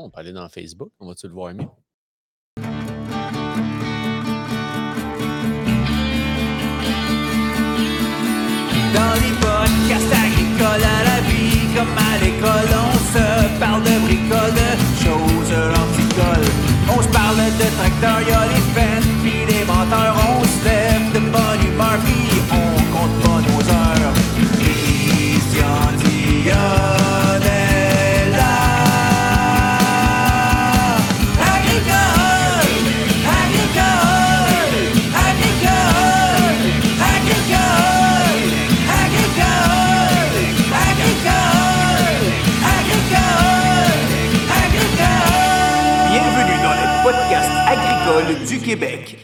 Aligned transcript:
On 0.00 0.10
aller 0.20 0.32
dans 0.32 0.48
Facebook. 0.48 0.92
On 1.00 1.06
va-tu 1.08 1.26
le 1.26 1.34
voir 1.34 1.54
mieux? 1.54 1.66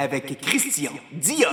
Avec 0.04 0.38
Christian 0.38 0.92
Dionne. 1.12 1.50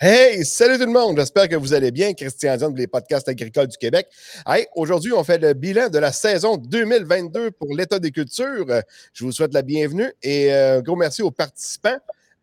Hey, 0.00 0.46
salut 0.46 0.78
tout 0.78 0.86
le 0.86 0.92
monde! 0.92 1.18
J'espère 1.18 1.46
que 1.46 1.56
vous 1.56 1.74
allez 1.74 1.90
bien. 1.90 2.14
Christian 2.14 2.56
Dion 2.56 2.72
les 2.74 2.86
podcasts 2.86 3.28
agricoles 3.28 3.66
du 3.66 3.76
Québec. 3.76 4.08
Hey, 4.46 4.66
aujourd'hui, 4.74 5.12
on 5.12 5.22
fait 5.24 5.36
le 5.36 5.52
bilan 5.52 5.90
de 5.90 5.98
la 5.98 6.10
saison 6.10 6.56
2022 6.56 7.50
pour 7.50 7.74
l'État 7.74 7.98
des 7.98 8.12
cultures. 8.12 8.64
Je 9.12 9.24
vous 9.24 9.32
souhaite 9.32 9.52
la 9.52 9.60
bienvenue 9.60 10.10
et 10.22 10.50
euh, 10.50 10.78
un 10.78 10.80
gros 10.80 10.96
merci 10.96 11.20
aux 11.20 11.30
participants. 11.30 11.98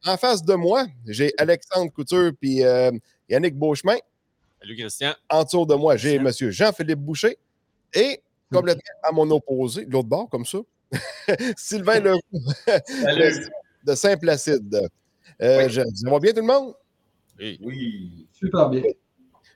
En 0.05 0.17
face 0.17 0.43
de 0.43 0.53
moi, 0.53 0.85
j'ai 1.07 1.33
Alexandre 1.39 1.91
Couture 1.91 2.31
puis 2.39 2.63
euh, 2.63 2.91
Yannick 3.27 3.55
Beauchemin. 3.55 3.97
Salut 4.61 4.75
Christian. 4.75 5.15
En 5.31 5.43
dessous 5.45 5.65
de 5.65 5.73
moi, 5.73 5.97
j'ai. 5.97 6.15
M. 6.15 6.29
Jean-Philippe 6.31 6.99
Boucher 6.99 7.39
et, 7.91 8.21
complètement 8.53 8.83
à 9.01 9.11
mon 9.11 9.31
opposé, 9.31 9.85
de 9.85 9.91
l'autre 9.91 10.09
bord, 10.09 10.29
comme 10.29 10.45
ça, 10.45 10.59
Sylvain 11.57 11.99
Leroux 11.99 12.19
de, 12.67 13.49
de 13.85 13.95
Saint-Placide. 13.95 14.87
Euh, 15.41 15.69
je- 15.69 15.81
ça 15.81 16.09
va 16.09 16.19
bien 16.19 16.31
tout 16.31 16.41
le 16.41 16.47
monde? 16.47 16.73
Oui. 17.39 17.59
Oui. 17.61 18.27
Super 18.31 18.69
bien. 18.69 18.83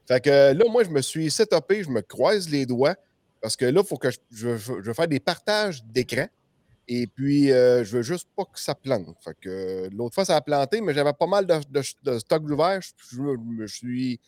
Fait 0.08 0.22
que 0.22 0.54
là, 0.54 0.66
moi, 0.70 0.84
je 0.84 0.90
me 0.90 1.02
suis 1.02 1.30
setupé, 1.30 1.84
je 1.84 1.90
me 1.90 2.02
croise 2.02 2.50
les 2.50 2.66
doigts 2.66 2.96
parce 3.42 3.56
que 3.56 3.66
là, 3.66 3.82
il 3.84 3.88
faut 3.88 3.98
que 3.98 4.10
je, 4.12 4.18
je, 4.32 4.58
je 4.58 4.74
veux 4.74 4.94
faire 4.94 5.08
des 5.08 5.20
partages 5.20 5.84
d'écran. 5.86 6.28
Et 6.92 7.06
puis, 7.06 7.52
euh, 7.52 7.84
je 7.84 7.98
veux 7.98 8.02
juste 8.02 8.28
pas 8.36 8.44
que 8.46 8.60
ça 8.60 8.74
plante. 8.74 9.16
Fait 9.24 9.36
que 9.40 9.88
l'autre 9.96 10.16
fois, 10.16 10.26
ça 10.26 10.36
a 10.36 10.42
planté, 10.42 10.82
mais 10.82 10.94
j'avais 10.94 11.14
pas 11.14 11.28
mal 11.28 11.46
de, 11.46 11.54
de, 11.70 11.82
de 12.12 12.18
stock 12.20 12.44
d'ouvert. 12.46 12.80
Je, 12.82 13.16
je 13.16 13.22
me 13.22 13.68
suis. 13.68 14.20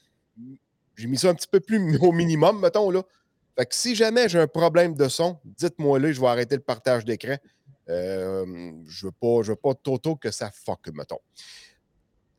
J'ai 0.96 1.08
mis 1.08 1.18
ça 1.18 1.30
un 1.30 1.34
petit 1.34 1.48
peu 1.48 1.60
plus 1.60 1.98
au 1.98 2.12
minimum, 2.12 2.62
mettons, 2.62 2.92
là. 2.92 3.02
Fait 3.58 3.66
que 3.66 3.76
si 3.76 3.96
jamais 3.96 4.30
j'ai 4.30 4.40
un 4.40 4.48
problème 4.48 4.96
de 4.96 5.08
son, 5.08 5.38
dites-moi 5.44 6.00
là, 6.00 6.12
je 6.12 6.22
vais 6.22 6.28
arrêter 6.28 6.56
le 6.56 6.62
partage 6.62 7.06
d'écran. 7.06 7.36
Euh, 7.90 8.72
je 8.88 9.08
veux 9.08 9.12
pas, 9.12 9.42
je 9.42 9.52
veux 9.52 9.58
pas 9.58 9.74
toto 9.74 10.16
que 10.16 10.32
ça 10.32 10.52
fuck, 10.52 10.88
mettons. 10.94 11.20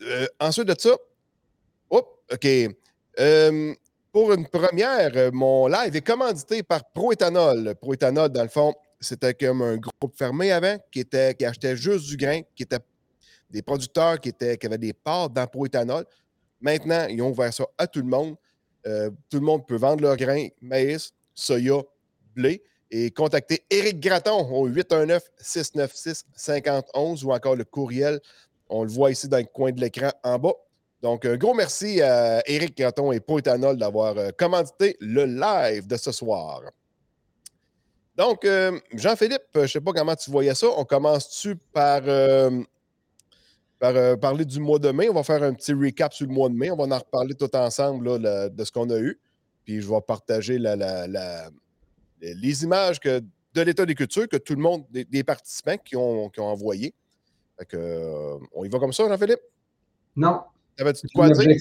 Euh, 0.02 0.26
ensuite 0.40 0.68
de 0.68 0.74
ça, 0.78 0.96
hop, 1.90 2.22
OK. 2.32 2.46
Euh, 3.20 3.74
pour 4.10 4.32
une 4.32 4.46
première, 4.46 5.32
mon 5.32 5.66
live 5.66 5.96
est 5.96 6.06
commandité 6.06 6.62
par 6.62 6.84
Proéthanol. 6.92 7.74
Proéthanol, 7.80 8.30
dans 8.30 8.42
le 8.42 8.48
fond, 8.48 8.74
c'était 9.00 9.34
comme 9.34 9.62
un 9.62 9.76
groupe 9.76 10.16
fermé 10.16 10.52
avant 10.52 10.76
qui, 10.90 11.00
était, 11.00 11.34
qui 11.34 11.44
achetait 11.44 11.76
juste 11.76 12.06
du 12.06 12.16
grain, 12.16 12.40
qui 12.54 12.62
était 12.62 12.78
des 13.50 13.62
producteurs 13.62 14.20
qui, 14.20 14.30
étaient, 14.30 14.56
qui 14.56 14.66
avaient 14.66 14.78
des 14.78 14.92
parts 14.92 15.28
dans 15.28 15.46
Proéthanol. 15.46 16.04
Maintenant, 16.60 17.06
ils 17.08 17.20
ont 17.22 17.30
ouvert 17.30 17.52
ça 17.52 17.64
à 17.76 17.86
tout 17.86 18.00
le 18.00 18.06
monde. 18.06 18.36
Euh, 18.86 19.10
tout 19.30 19.38
le 19.38 19.44
monde 19.44 19.66
peut 19.66 19.76
vendre 19.76 20.02
leur 20.02 20.16
grain, 20.16 20.48
maïs, 20.60 21.12
soya, 21.34 21.82
blé. 22.34 22.62
Et 22.90 23.10
contacter 23.10 23.64
Éric 23.70 24.00
Graton 24.00 24.46
au 24.52 24.68
819-696-5011 24.68 27.24
ou 27.24 27.32
encore 27.32 27.56
le 27.56 27.64
courriel. 27.64 28.20
On 28.68 28.84
le 28.84 28.90
voit 28.90 29.10
ici 29.10 29.28
dans 29.28 29.38
le 29.38 29.44
coin 29.44 29.72
de 29.72 29.80
l'écran 29.80 30.10
en 30.22 30.38
bas. 30.38 30.54
Donc, 31.00 31.24
un 31.24 31.36
gros 31.36 31.54
merci 31.54 32.02
à 32.02 32.48
Éric 32.48 32.76
Graton 32.76 33.10
et 33.10 33.20
Poétanol 33.20 33.76
d'avoir 33.76 34.16
euh, 34.18 34.30
commandité 34.30 34.96
le 35.00 35.24
live 35.24 35.86
de 35.86 35.96
ce 35.96 36.12
soir. 36.12 36.62
Donc, 38.16 38.44
euh, 38.44 38.78
Jean-Philippe, 38.94 39.42
je 39.54 39.60
ne 39.60 39.66
sais 39.66 39.80
pas 39.80 39.92
comment 39.92 40.14
tu 40.14 40.30
voyais 40.30 40.54
ça. 40.54 40.66
On 40.76 40.84
commence-tu 40.84 41.56
par, 41.56 42.02
euh, 42.06 42.62
par 43.82 43.96
euh, 43.96 44.14
parler 44.16 44.44
du 44.44 44.60
mois 44.60 44.78
de 44.78 44.90
mai? 44.92 45.08
On 45.10 45.14
va 45.14 45.24
faire 45.24 45.42
un 45.42 45.52
petit 45.52 45.72
recap 45.72 46.12
sur 46.14 46.24
le 46.28 46.32
mois 46.32 46.48
de 46.48 46.54
mai. 46.54 46.70
On 46.70 46.76
va 46.76 46.84
en 46.84 46.98
reparler 46.98 47.34
tout 47.34 47.54
ensemble 47.56 48.08
là, 48.08 48.16
la- 48.18 48.48
de 48.48 48.64
ce 48.64 48.70
qu'on 48.70 48.88
a 48.90 48.96
eu. 48.98 49.18
Puis, 49.64 49.80
je 49.80 49.88
vais 49.88 50.00
partager 50.06 50.56
la- 50.56 50.76
la- 50.76 51.08
la- 51.08 51.50
les 52.20 52.62
images 52.62 53.00
que, 53.00 53.18
de 53.54 53.60
l'État 53.60 53.84
des 53.84 53.96
cultures 53.96 54.28
que 54.28 54.36
tout 54.36 54.54
le 54.54 54.60
monde, 54.62 54.84
des, 54.90 55.04
des 55.04 55.24
participants 55.24 55.76
qui 55.84 55.96
ont, 55.96 56.28
qui 56.28 56.38
ont 56.38 56.46
envoyé. 56.46 56.94
Fait 57.58 57.64
que, 57.66 57.76
euh, 57.76 58.36
on 58.54 58.64
y 58.64 58.68
va 58.68 58.78
comme 58.78 58.92
ça, 58.92 59.08
Jean-Philippe? 59.08 59.40
Non, 60.14 60.42
T'avais-tu 60.76 61.08
quoi 61.14 61.28
dire? 61.30 61.56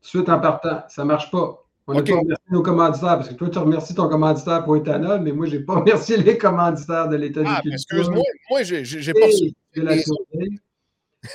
Suite 0.00 0.28
en 0.30 0.40
partant, 0.40 0.80
ça 0.88 1.02
ne 1.02 1.08
marche 1.08 1.30
pas. 1.30 1.62
On 1.86 1.92
n'a 1.94 2.02
pas 2.02 2.16
remercié 2.18 2.46
nos 2.50 2.62
commanditaires 2.62 3.16
parce 3.16 3.28
que 3.28 3.34
toi, 3.34 3.48
tu 3.50 3.58
remercies 3.58 3.94
ton 3.94 4.08
commanditaire 4.08 4.64
pour 4.64 4.76
éthanol, 4.78 5.20
mais 5.20 5.30
moi, 5.32 5.44
je 5.46 5.56
n'ai 5.56 5.62
pas 5.62 5.74
remercié 5.80 6.16
les 6.16 6.38
commanditaires 6.38 7.08
de 7.10 7.16
l'État 7.16 7.42
Ah, 7.46 7.60
des 7.62 7.70
cultures. 7.70 7.98
excuse-moi, 7.98 8.24
moi, 8.50 8.62
j'ai 8.62 9.12
pas 9.12 9.26
reçu. 9.26 9.52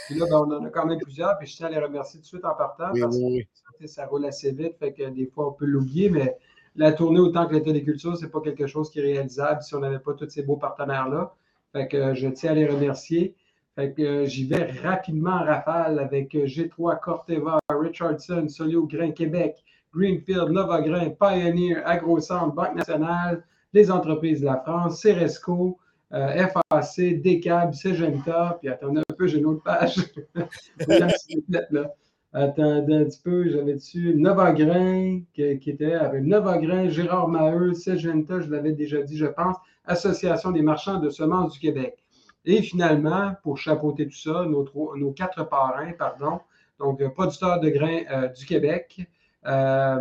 Puis 0.07 0.19
là, 0.19 0.25
ben, 0.29 0.38
on 0.38 0.52
en 0.52 0.66
a 0.66 0.69
quand 0.69 0.85
même 0.85 1.00
plusieurs, 1.00 1.38
puis 1.38 1.47
je 1.47 1.56
tiens 1.56 1.68
à 1.68 1.69
les 1.69 1.79
remercier 1.79 2.19
tout 2.19 2.24
de 2.24 2.28
suite 2.28 2.46
en 2.46 2.56
partant 2.56 2.91
Oui, 2.94 3.02
parce 3.02 3.18
oui, 3.18 3.47
que 3.79 3.88
ça 3.88 4.06
roule 4.06 4.25
assez 4.25 4.52
vite, 4.52 4.78
fait 4.78 4.94
que 4.94 5.09
des 5.09 5.28
fois, 5.28 5.50
on 5.50 5.52
peut 5.52 5.66
l'oublier, 5.66 6.09
mais 6.09 6.38
la 6.75 6.91
tournée 6.91 7.19
autant 7.19 7.47
que 7.47 7.53
l'État 7.53 7.72
des 7.72 7.84
cultures, 7.84 8.16
ce 8.16 8.24
n'est 8.24 8.31
pas 8.31 8.41
quelque 8.41 8.68
chose 8.68 8.90
qui 8.91 9.00
est 9.00 9.03
réalisable 9.03 9.62
si 9.62 9.75
on 9.75 9.79
n'avait 9.79 10.00
pas 10.00 10.13
tous 10.13 10.29
ces 10.29 10.44
beaux 10.44 10.57
partenaires-là. 10.57 11.34
Fait 11.74 11.88
que 11.88 11.97
euh, 11.97 12.13
je 12.16 12.28
tiens 12.28 12.52
à 12.52 12.56
les 12.56 12.68
remercier. 12.68 13.35
Fait 13.75 13.94
que 13.94 14.02
euh, 14.02 14.25
j'y 14.25 14.46
vais 14.46 14.72
rapidement 14.84 15.31
en 15.31 15.46
rafale 15.46 16.00
avec 16.00 16.35
euh, 16.35 16.46
G3, 16.46 17.00
Corteva, 17.00 17.59
Richardson, 17.69 18.47
Solio 18.50 18.85
Grain 18.85 19.12
Québec, 19.12 19.63
Greenfield, 19.94 20.50
Novagrain, 20.50 21.09
Pioneer, 21.09 21.81
AgroCentre, 21.85 22.53
Banque 22.53 22.75
nationale, 22.75 23.44
les 23.73 23.90
entreprises 23.90 24.41
de 24.41 24.46
la 24.46 24.58
France, 24.58 25.02
Ceresco, 25.02 25.78
euh, 26.13 26.47
FAC, 26.47 27.22
Decab, 27.22 27.73
Segenta, 27.73 28.58
puis 28.59 28.69
attendez 28.69 29.02
peu, 29.22 29.28
j'ai 29.28 29.38
une 29.38 29.46
autre 29.46 29.64
page. 29.64 29.96
Là. 31.72 31.94
Attendez 32.34 32.96
un 32.96 33.04
petit 33.06 33.20
peu, 33.24 33.50
j'avais 33.50 33.74
dessus 33.74 34.16
Novagrain, 34.16 35.22
qui, 35.34 35.59
qui 35.59 35.70
était 35.70 35.94
avec 35.94 36.24
Novagrain, 36.24 36.90
Gérard 36.90 37.28
Maheu, 37.28 37.74
Segenta, 37.74 38.40
je 38.40 38.50
l'avais 38.50 38.72
déjà 38.72 39.02
dit, 39.02 39.18
je 39.18 39.26
pense, 39.26 39.58
Association 39.86 40.52
des 40.52 40.62
marchands 40.62 41.00
de 41.00 41.09
semences 41.09 41.54
du 41.54 41.59
Québec. 41.59 41.98
Et 42.46 42.62
finalement, 42.62 43.34
pour 43.44 43.58
chapeauter 43.58 44.08
tout 44.08 44.18
ça, 44.18 44.46
nos, 44.46 44.64
trois- 44.64 44.98
nos 44.98 45.12
quatre 45.12 45.44
parrains, 45.48 45.92
pardon, 45.92 46.40
donc 46.80 47.02
euh, 47.02 47.09
producteurs 47.09 47.59
de 47.59 47.70
grains 47.70 48.02
euh, 48.09 48.28
du 48.30 48.46
Québec, 48.46 49.02
euh, 49.46 50.00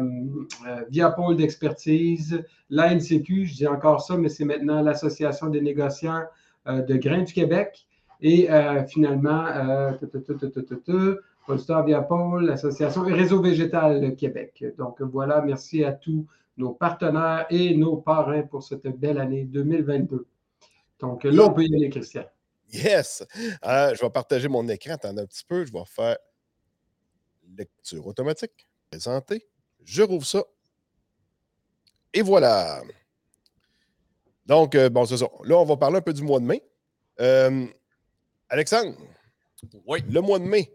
euh, 0.68 0.84
Viapôle 0.88 1.36
d'expertise, 1.36 2.42
l'ANCQ, 2.70 3.46
je 3.46 3.54
dis 3.54 3.66
encore 3.66 4.00
ça, 4.02 4.16
mais 4.16 4.28
c'est 4.28 4.44
maintenant 4.44 4.80
l'Association 4.82 5.48
des 5.48 5.60
négociants 5.60 6.22
de 6.66 6.94
grains 6.96 7.22
du 7.22 7.32
Québec. 7.32 7.86
Et 8.22 8.50
euh, 8.50 8.84
finalement, 8.86 9.46
euh, 9.46 9.92
tu, 9.98 10.06
tu, 10.84 11.16
producteurs 11.42 11.84
Viapôle, 11.84 12.44
l'Association 12.44 13.02
Réseau 13.02 13.40
Végétal 13.40 14.14
Québec. 14.14 14.64
Donc 14.76 15.00
voilà, 15.00 15.40
merci 15.40 15.84
à 15.84 15.92
tous 15.92 16.26
nos 16.56 16.72
partenaires 16.72 17.46
et 17.50 17.74
nos 17.76 17.96
parrains 17.96 18.42
pour 18.42 18.62
cette 18.62 18.86
belle 18.86 19.18
année 19.18 19.44
2022. 19.44 20.26
Donc 20.98 21.24
là, 21.24 21.44
on 21.44 21.52
peut 21.52 21.64
y 21.64 21.74
aller, 21.74 21.88
Christian. 21.88 22.24
Yes! 22.72 23.24
Euh, 23.64 23.94
je 23.94 24.00
vais 24.00 24.10
partager 24.10 24.48
mon 24.48 24.68
écran. 24.68 24.92
Attendez 24.92 25.22
un 25.22 25.26
petit 25.26 25.44
peu. 25.44 25.64
Je 25.64 25.72
vais 25.72 25.84
faire 25.86 26.16
lecture 27.56 28.06
automatique. 28.06 28.68
Présenter. 28.90 29.46
Je 29.82 30.02
rouvre 30.02 30.26
ça. 30.26 30.44
Et 32.12 32.22
voilà. 32.22 32.82
Donc, 34.46 34.76
bon, 34.76 35.04
c'est 35.06 35.16
ça. 35.16 35.26
Là, 35.44 35.56
on 35.56 35.64
va 35.64 35.76
parler 35.76 35.96
un 35.96 36.02
peu 36.02 36.12
du 36.12 36.22
mois 36.22 36.38
de 36.38 36.44
mai. 36.44 36.62
Euh, 37.20 37.66
Alexandre, 38.50 38.94
Oui. 39.86 40.02
le 40.10 40.20
mois 40.20 40.38
de 40.38 40.44
mai. 40.44 40.70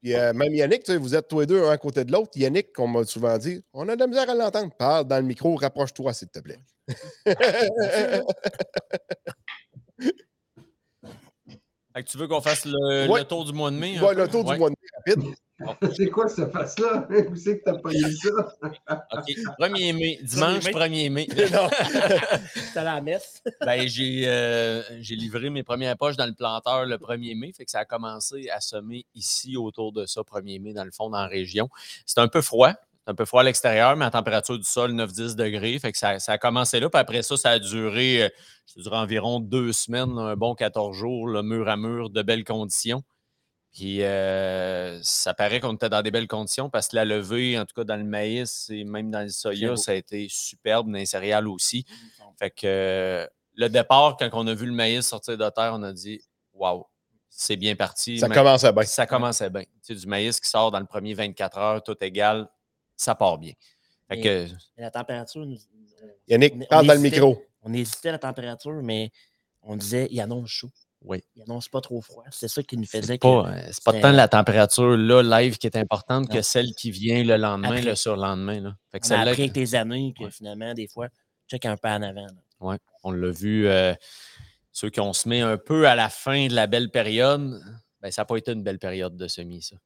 Puis, 0.00 0.14
euh, 0.14 0.32
même 0.32 0.54
Yannick, 0.54 0.88
vous 0.90 1.14
êtes 1.14 1.28
tous 1.28 1.40
les 1.40 1.46
deux 1.46 1.62
un 1.64 1.70
à 1.70 1.78
côté 1.78 2.04
de 2.04 2.12
l'autre. 2.12 2.30
Yannick, 2.36 2.72
comme 2.72 2.94
on 2.96 3.00
m'a 3.00 3.06
souvent 3.06 3.36
dit, 3.38 3.62
on 3.72 3.88
a 3.88 3.96
de 3.96 4.00
la 4.00 4.06
misère 4.06 4.28
à 4.30 4.34
l'entendre. 4.34 4.72
Parle 4.76 5.06
dans 5.06 5.16
le 5.16 5.22
micro, 5.22 5.54
rapproche-toi, 5.56 6.12
s'il 6.12 6.28
te 6.28 6.40
plaît. 6.40 6.60
Fait 11.94 12.02
que 12.02 12.08
tu 12.10 12.18
veux 12.18 12.26
qu'on 12.26 12.40
fasse 12.40 12.64
le, 12.64 13.08
Ouais. 13.08 13.20
le 13.20 13.24
tour 13.24 13.44
du 13.44 13.52
mois 13.52 13.70
de 13.70 13.76
mai? 13.76 14.00
Ouais, 14.00 14.14
peu? 14.14 14.22
le 14.22 14.28
tour 14.28 14.44
Ouais. 14.46 14.54
du 14.54 14.58
mois 14.58 14.70
de 14.70 14.74
mai 14.74 15.14
rapide. 15.22 15.34
C'est 15.96 16.10
quoi 16.10 16.28
cette 16.28 16.50
face-là? 16.52 17.06
Où 17.30 17.36
c'est 17.36 17.58
que 17.60 17.64
t'as 17.64 17.78
pas 17.78 17.92
eu 17.92 18.12
ça? 18.16 18.30
OK. 19.12 19.24
1er 19.60 19.92
mai. 19.92 20.18
Dimanche 20.20 20.64
1er 20.64 21.10
mai. 21.10 21.28
non. 21.28 21.68
T'es 21.68 22.78
allé 22.80 22.88
à 22.88 22.94
la 22.96 23.00
messe. 23.00 23.40
Ben, 23.64 23.86
j'ai 23.86 24.24
euh, 24.26 24.82
j'ai 25.00 25.14
livré 25.14 25.50
mes 25.50 25.62
premières 25.62 25.96
poches 25.96 26.16
dans 26.16 26.26
le 26.26 26.32
planteur 26.34 26.84
le 26.86 26.96
1er 26.98 27.38
mai. 27.38 27.52
Fait 27.56 27.64
que 27.64 27.70
ça 27.70 27.78
a 27.78 27.84
commencé 27.84 28.50
à 28.50 28.60
semer 28.60 29.06
ici 29.14 29.56
autour 29.56 29.92
de 29.92 30.06
ça, 30.06 30.22
1er 30.22 30.60
mai, 30.60 30.72
dans 30.72 30.84
le 30.84 30.90
fond, 30.90 31.08
dans 31.08 31.20
la 31.20 31.28
région. 31.28 31.68
C'est 32.04 32.18
un 32.18 32.26
peu 32.28 32.42
froid. 32.42 32.72
C'est 33.04 33.10
un 33.10 33.14
peu 33.14 33.26
froid 33.26 33.42
à 33.42 33.44
l'extérieur, 33.44 33.96
mais 33.96 34.06
à 34.06 34.10
température 34.10 34.58
du 34.58 34.64
sol, 34.64 34.92
9-10 34.92 35.36
degrés. 35.36 35.78
Fait 35.78 35.92
que 35.92 35.98
ça, 35.98 36.18
ça 36.18 36.32
a 36.32 36.38
commencé 36.38 36.80
là. 36.80 36.88
Puis 36.88 36.98
après 36.98 37.22
ça, 37.22 37.36
ça 37.36 37.50
a 37.50 37.58
duré, 37.58 38.24
euh, 38.24 38.28
ça 38.64 38.80
a 38.80 38.82
duré 38.82 38.96
environ 38.96 39.40
deux 39.40 39.72
semaines, 39.72 40.18
un 40.18 40.36
bon 40.36 40.54
14 40.54 40.96
jours, 40.96 41.28
là, 41.28 41.42
mur 41.42 41.68
à 41.68 41.76
mur, 41.76 42.08
de 42.08 42.22
belles 42.22 42.44
conditions. 42.44 43.02
Puis 43.74 44.02
euh, 44.04 45.02
ça 45.02 45.34
paraît 45.34 45.58
qu'on 45.58 45.74
était 45.74 45.88
dans 45.88 46.00
des 46.00 46.12
belles 46.12 46.28
conditions 46.28 46.70
parce 46.70 46.88
que 46.88 46.96
la 46.96 47.04
levée, 47.04 47.58
en 47.58 47.66
tout 47.66 47.74
cas 47.74 47.82
dans 47.82 47.96
le 47.96 48.04
maïs 48.04 48.70
et 48.70 48.84
même 48.84 49.10
dans 49.10 49.22
le 49.22 49.28
soya, 49.28 49.76
ça 49.76 49.90
a 49.90 49.94
été 49.94 50.28
superbe, 50.30 50.86
dans 50.86 50.96
les 50.96 51.06
céréales 51.06 51.48
aussi. 51.48 51.84
Fait 52.38 52.50
que 52.50 52.66
euh, 52.66 53.26
le 53.56 53.68
départ, 53.68 54.16
quand 54.16 54.30
on 54.32 54.46
a 54.46 54.54
vu 54.54 54.66
le 54.66 54.72
maïs 54.72 55.06
sortir 55.06 55.36
de 55.36 55.48
terre, 55.50 55.72
on 55.74 55.82
a 55.82 55.92
dit 55.92 56.20
Waouh, 56.52 56.86
c'est 57.28 57.56
bien 57.56 57.74
parti. 57.74 58.20
Ça 58.20 58.28
commençait 58.28 58.72
bien. 58.72 58.84
Ça 58.84 59.06
commençait 59.06 59.50
bien. 59.50 59.62
Tu 59.62 59.68
sais, 59.82 59.94
du 59.96 60.06
maïs 60.06 60.38
qui 60.38 60.48
sort 60.48 60.70
dans 60.70 60.80
le 60.80 60.86
premier 60.86 61.14
24 61.14 61.58
heures, 61.58 61.82
tout 61.82 61.96
égal, 62.00 62.48
ça 63.04 63.14
part 63.14 63.38
bien. 63.38 63.52
Fait 64.08 64.20
que 64.20 64.46
La 64.76 64.90
température, 64.90 65.44
nous- 65.46 65.56
euh, 66.02 66.06
Yannick, 66.28 66.54
on- 66.54 66.60
on 66.62 66.66
parle 66.66 66.86
dans 66.86 66.94
le 66.94 67.00
micro. 67.00 67.42
On 67.62 67.72
hésitait 67.72 68.10
à 68.10 68.12
la 68.12 68.18
température, 68.18 68.82
mais 68.82 69.10
on 69.62 69.76
disait, 69.76 70.08
il 70.10 70.20
annonce 70.20 70.48
chaud. 70.50 70.70
Oui. 71.02 71.22
Il 71.36 71.42
annonce 71.42 71.68
pas 71.68 71.80
trop 71.82 72.00
froid. 72.00 72.24
C'est 72.30 72.48
ça 72.48 72.62
qui 72.62 72.76
nous 72.78 72.86
faisait 72.86 73.18
pas, 73.18 73.46
euh, 73.50 73.62
c'est 73.72 73.84
pas 73.84 73.92
tant 74.00 74.10
la 74.12 74.26
température 74.28 74.96
là, 74.96 75.22
live 75.22 75.58
qui 75.58 75.66
est 75.66 75.76
importante 75.76 76.30
que 76.30 76.40
celle 76.42 76.74
qui 76.74 76.90
vient 76.90 77.22
le 77.22 77.36
lendemain, 77.36 77.68
Après. 77.68 77.82
le 77.82 77.94
surlendemain. 77.94 78.60
Là. 78.60 78.76
Fait 78.90 79.00
que 79.00 79.06
On 79.08 79.10
a 79.12 79.20
appris 79.20 79.42
avec 79.42 79.52
tes 79.52 79.74
années 79.74 80.14
que 80.18 80.24
Ouais. 80.24 80.30
finalement, 80.30 80.72
des 80.72 80.88
fois, 80.88 81.08
check 81.48 81.66
un 81.66 81.76
peu 81.76 81.88
en 81.88 82.02
avant. 82.02 82.26
là. 82.26 82.78
on 83.02 83.10
l'a 83.12 83.30
vu, 83.30 83.66
euh, 83.68 83.92
ceux 84.72 84.88
qui 84.88 84.98
ont 85.00 85.12
semé 85.12 85.42
un 85.42 85.58
peu 85.58 85.86
à 85.86 85.94
la 85.94 86.08
fin 86.08 86.46
de 86.46 86.54
la 86.54 86.66
belle 86.66 86.90
période, 86.90 87.60
ben, 88.00 88.10
ça 88.10 88.22
n'a 88.22 88.26
pas 88.26 88.36
été 88.38 88.52
une 88.52 88.62
belle 88.62 88.78
période 88.78 89.14
de 89.18 89.28
semis, 89.28 89.60
ça. 89.60 89.76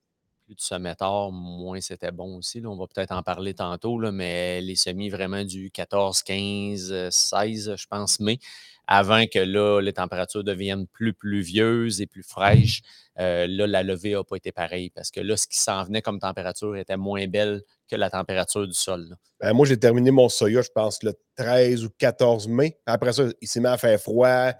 Plus 0.49 0.57
tu 0.57 0.65
semais 0.65 0.95
tard, 0.95 1.31
moins 1.31 1.79
c'était 1.83 2.11
bon 2.11 2.39
aussi. 2.39 2.63
là. 2.63 2.71
On 2.71 2.77
va 2.79 2.87
peut-être 2.87 3.13
en 3.13 3.23
parler 3.23 3.53
tantôt, 3.53 4.01
là, 4.01 4.11
mais 4.11 4.63
les 4.63 4.77
semis 4.77 5.11
vraiment 5.11 5.45
du 5.45 5.71
14, 5.71 6.23
15, 6.23 6.91
euh, 6.91 7.11
16, 7.11 7.75
je 7.77 7.87
pense, 7.87 8.19
mai, 8.19 8.39
avant 8.87 9.27
que 9.27 9.41
là, 9.41 9.83
les 9.83 9.93
températures 9.93 10.43
deviennent 10.45 10.87
plus 10.87 11.13
pluvieuses 11.13 12.01
et 12.01 12.07
plus 12.07 12.23
fraîches, 12.23 12.81
euh, 13.19 13.47
là, 13.47 13.67
la 13.67 13.83
levée 13.83 14.13
n'a 14.13 14.25
pas 14.25 14.37
été 14.37 14.51
pareille 14.51 14.89
parce 14.89 15.11
que 15.11 15.21
là, 15.21 15.37
ce 15.37 15.47
qui 15.47 15.59
s'en 15.59 15.85
venait 15.85 16.01
comme 16.01 16.19
température 16.19 16.75
était 16.77 16.97
moins 16.97 17.27
belle 17.27 17.61
que 17.91 17.97
la 17.97 18.09
température 18.09 18.67
du 18.67 18.73
sol. 18.73 19.17
Ben, 19.41 19.53
moi, 19.53 19.67
j'ai 19.67 19.79
terminé 19.79 20.11
mon 20.11 20.31
soya, 20.31 20.63
je 20.63 20.71
pense, 20.75 21.03
le 21.03 21.13
13 21.37 21.85
ou 21.85 21.91
14 21.99 22.49
mai. 22.49 22.79
Après 22.87 23.13
ça, 23.13 23.25
il 23.43 23.49
s'est 23.49 23.61
mis 23.61 23.67
à 23.67 23.77
faire 23.77 24.01
froid. 24.01 24.53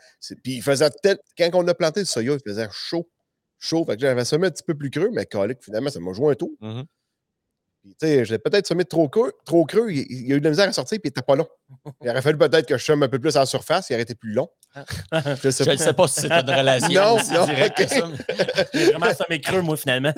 Puis 0.45 0.57
il 0.57 0.63
faisait 0.63 0.91
tel... 1.03 1.17
quand 1.39 1.49
on 1.55 1.67
a 1.67 1.73
planté 1.73 2.01
le 2.01 2.07
soya, 2.07 2.35
il 2.35 2.41
faisait 2.47 2.69
chaud. 2.71 3.09
Chaud. 3.59 3.85
Fait 3.85 3.97
que 3.97 4.01
j'avais 4.03 4.25
semé 4.25 4.47
un 4.47 4.51
petit 4.51 4.63
peu 4.63 4.75
plus 4.75 4.91
creux, 4.91 5.11
mais 5.13 5.27
calique, 5.27 5.59
finalement, 5.63 5.91
ça 5.91 6.01
m'a 6.01 6.13
joué 6.13 6.33
un 6.33 6.35
tour. 6.35 6.51
Puis, 7.81 7.95
tu 7.95 8.07
sais, 8.07 8.25
je 8.25 8.33
l'ai 8.33 8.39
peut-être 8.41 8.67
semé 8.67 8.85
trop 8.85 9.09
creux, 9.09 9.33
trop 9.45 9.65
creux. 9.65 9.91
Il, 9.91 10.05
il 10.11 10.33
a 10.33 10.37
eu 10.37 10.41
de 10.41 10.45
la 10.45 10.51
misère 10.51 10.69
à 10.69 10.73
sortir, 10.73 10.99
puis 11.01 11.09
il 11.09 11.11
était 11.11 11.23
pas 11.23 11.37
long. 11.37 11.47
Il 12.03 12.11
aurait 12.11 12.21
fallu 12.23 12.37
peut-être 12.37 12.67
que 12.67 12.77
je 12.77 12.85
sème 12.85 13.03
un 13.05 13.09
peu 13.09 13.21
plus 13.21 13.37
à 13.37 13.41
la 13.41 13.47
surface, 13.47 13.89
il 13.89 13.95
aurait 13.95 14.03
été 14.03 14.17
plus 14.17 14.33
long. 14.33 14.49
Je 15.43 15.51
sais 15.51 15.65
Je 15.65 15.71
ne 15.71 15.77
sais 15.77 15.95
pas 15.95 16.07
si 16.09 16.21
c'est 16.23 16.31
une 16.31 16.51
relation 16.51 16.89
Non, 17.03 17.17
non, 17.33 17.47
directe 17.47 17.81
ok. 17.81 17.87
que 17.87 17.95
ça, 17.95 18.07
mais- 18.09 18.65
J'ai 18.75 18.85
vraiment 18.93 19.15
semé 19.15 19.41
creux, 19.41 19.63
moi, 19.63 19.77
finalement. 19.77 20.13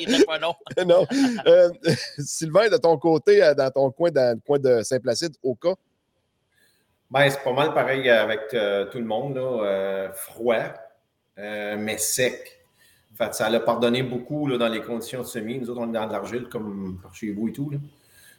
Il 0.00 0.12
était 0.14 0.24
pas 0.24 0.38
long. 0.38 0.54
non. 0.86 1.06
Euh, 1.46 1.70
Sylvain, 2.18 2.68
de 2.68 2.76
ton 2.76 2.98
côté, 2.98 3.42
euh, 3.42 3.54
dans 3.54 3.70
ton 3.70 3.90
coin, 3.92 4.10
dans 4.10 4.34
le 4.36 4.40
coin 4.44 4.58
de 4.58 4.82
Saint-Placide, 4.82 5.34
au 5.44 5.54
cas, 5.54 5.74
Ben, 7.10 7.30
c'est 7.30 7.42
pas 7.42 7.52
mal 7.52 7.72
pareil 7.72 8.10
avec 8.10 8.40
euh, 8.54 8.84
tout 8.86 8.98
le 8.98 9.04
monde, 9.06 9.36
là. 9.36 9.64
euh, 9.64 10.12
froid, 10.12 10.74
euh, 11.38 11.76
mais 11.78 11.98
sec. 11.98 12.58
Fait 13.14 13.34
ça 13.34 13.50
l'a 13.50 13.60
pardonné 13.60 14.02
beaucoup 14.02 14.46
là, 14.46 14.56
dans 14.56 14.68
les 14.68 14.80
conditions 14.80 15.20
de 15.20 15.26
semis. 15.26 15.58
Nous 15.58 15.70
autres, 15.70 15.80
on 15.80 15.88
est 15.90 15.92
dans 15.92 16.06
de 16.06 16.12
l'argile 16.12 16.48
comme 16.48 17.00
chez 17.12 17.30
vous 17.32 17.48
et 17.48 17.52
tout. 17.52 17.70
là. 17.70 17.78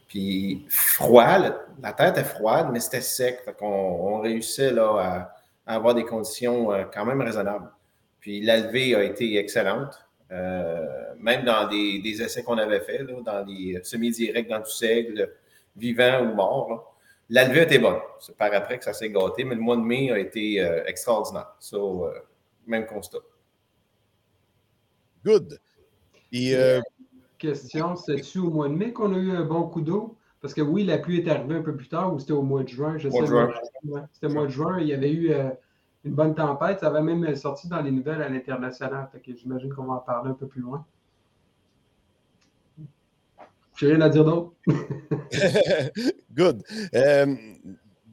Puis 0.07 0.65
froid, 0.69 1.39
le- 1.39 1.53
la 1.81 1.93
terre 1.93 2.09
était 2.09 2.23
froide, 2.23 2.69
mais 2.71 2.79
c'était 2.79 3.01
sec. 3.01 3.39
Fait 3.45 3.55
on 3.61 4.19
réussissait 4.19 4.71
là, 4.71 5.29
à, 5.65 5.75
avoir 5.75 5.95
des 5.95 6.03
conditions 6.05 6.71
euh, 6.71 6.83
quand 6.91 7.05
même 7.05 7.21
raisonnables. 7.21 7.69
Puis 8.19 8.41
la 8.41 8.55
a 8.55 9.03
été 9.03 9.37
excellente. 9.37 10.05
Euh, 10.31 11.13
même 11.19 11.45
dans 11.45 11.67
des, 11.67 12.21
essais 12.21 12.43
qu'on 12.43 12.57
avait 12.57 12.79
faits, 12.79 13.05
dans 13.23 13.43
des 13.45 13.79
semis 13.83 14.09
directs 14.11 14.47
dans 14.47 14.59
du 14.59 14.71
seigle, 14.71 15.31
vivant 15.75 16.21
ou 16.21 16.33
mort. 16.33 16.69
là. 16.69 16.77
La 17.29 17.47
levée 17.47 17.61
était 17.63 17.79
bonne. 17.79 17.99
C'est 18.19 18.35
par 18.35 18.53
après 18.53 18.79
que 18.79 18.83
ça 18.83 18.93
s'est 18.93 19.09
gâté, 19.09 19.43
mais 19.43 19.55
le 19.55 19.61
mois 19.61 19.75
de 19.77 19.81
mai 19.81 20.11
a 20.11 20.17
été 20.17 20.59
extraordinaire. 20.87 21.55
Même 22.67 22.85
constat. 22.85 23.19
good. 25.25 25.59
Puis, 26.31 26.53
euh, 26.55 26.81
Question, 27.37 27.95
c'était-tu 27.95 28.39
au 28.39 28.49
mois 28.49 28.69
de 28.69 28.73
mai 28.73 28.93
qu'on 28.93 29.13
a 29.13 29.17
eu 29.17 29.31
un 29.31 29.43
bon 29.43 29.63
coup 29.67 29.81
d'eau? 29.81 30.17
Parce 30.41 30.53
que 30.53 30.61
oui, 30.61 30.83
la 30.83 30.97
pluie 30.97 31.19
est 31.19 31.29
arrivée 31.29 31.55
un 31.55 31.61
peu 31.61 31.75
plus 31.75 31.87
tard 31.87 32.13
ou 32.13 32.19
c'était 32.19 32.33
au 32.33 32.41
mois 32.41 32.63
de 32.63 32.69
juin? 32.69 32.97
Je 32.97 33.07
Mois 33.09 33.21
de 33.21 33.25
sais 33.25 33.31
juin. 33.31 33.49
C'était 34.13 34.27
au 34.27 34.33
mois 34.33 34.45
de 34.45 34.51
juin. 34.51 34.79
Il 34.79 34.87
y 34.87 34.93
avait 34.93 35.11
eu 35.11 35.31
euh, 35.31 35.49
une 36.03 36.13
bonne 36.13 36.35
tempête. 36.35 36.79
Ça 36.79 36.87
avait 36.87 37.01
même 37.01 37.35
sorti 37.35 37.67
dans 37.67 37.81
les 37.81 37.91
nouvelles 37.91 38.21
à 38.21 38.29
l'international. 38.29 39.09
J'imagine 39.25 39.73
qu'on 39.73 39.85
va 39.85 39.93
en 39.95 39.99
parler 39.99 40.31
un 40.31 40.33
peu 40.33 40.47
plus 40.47 40.61
loin. 40.61 40.85
J'ai 43.75 43.87
rien 43.87 44.01
à 44.01 44.09
dire 44.09 44.23
d'autre. 44.25 44.53
Good. 46.33 46.63
Euh, 46.93 47.35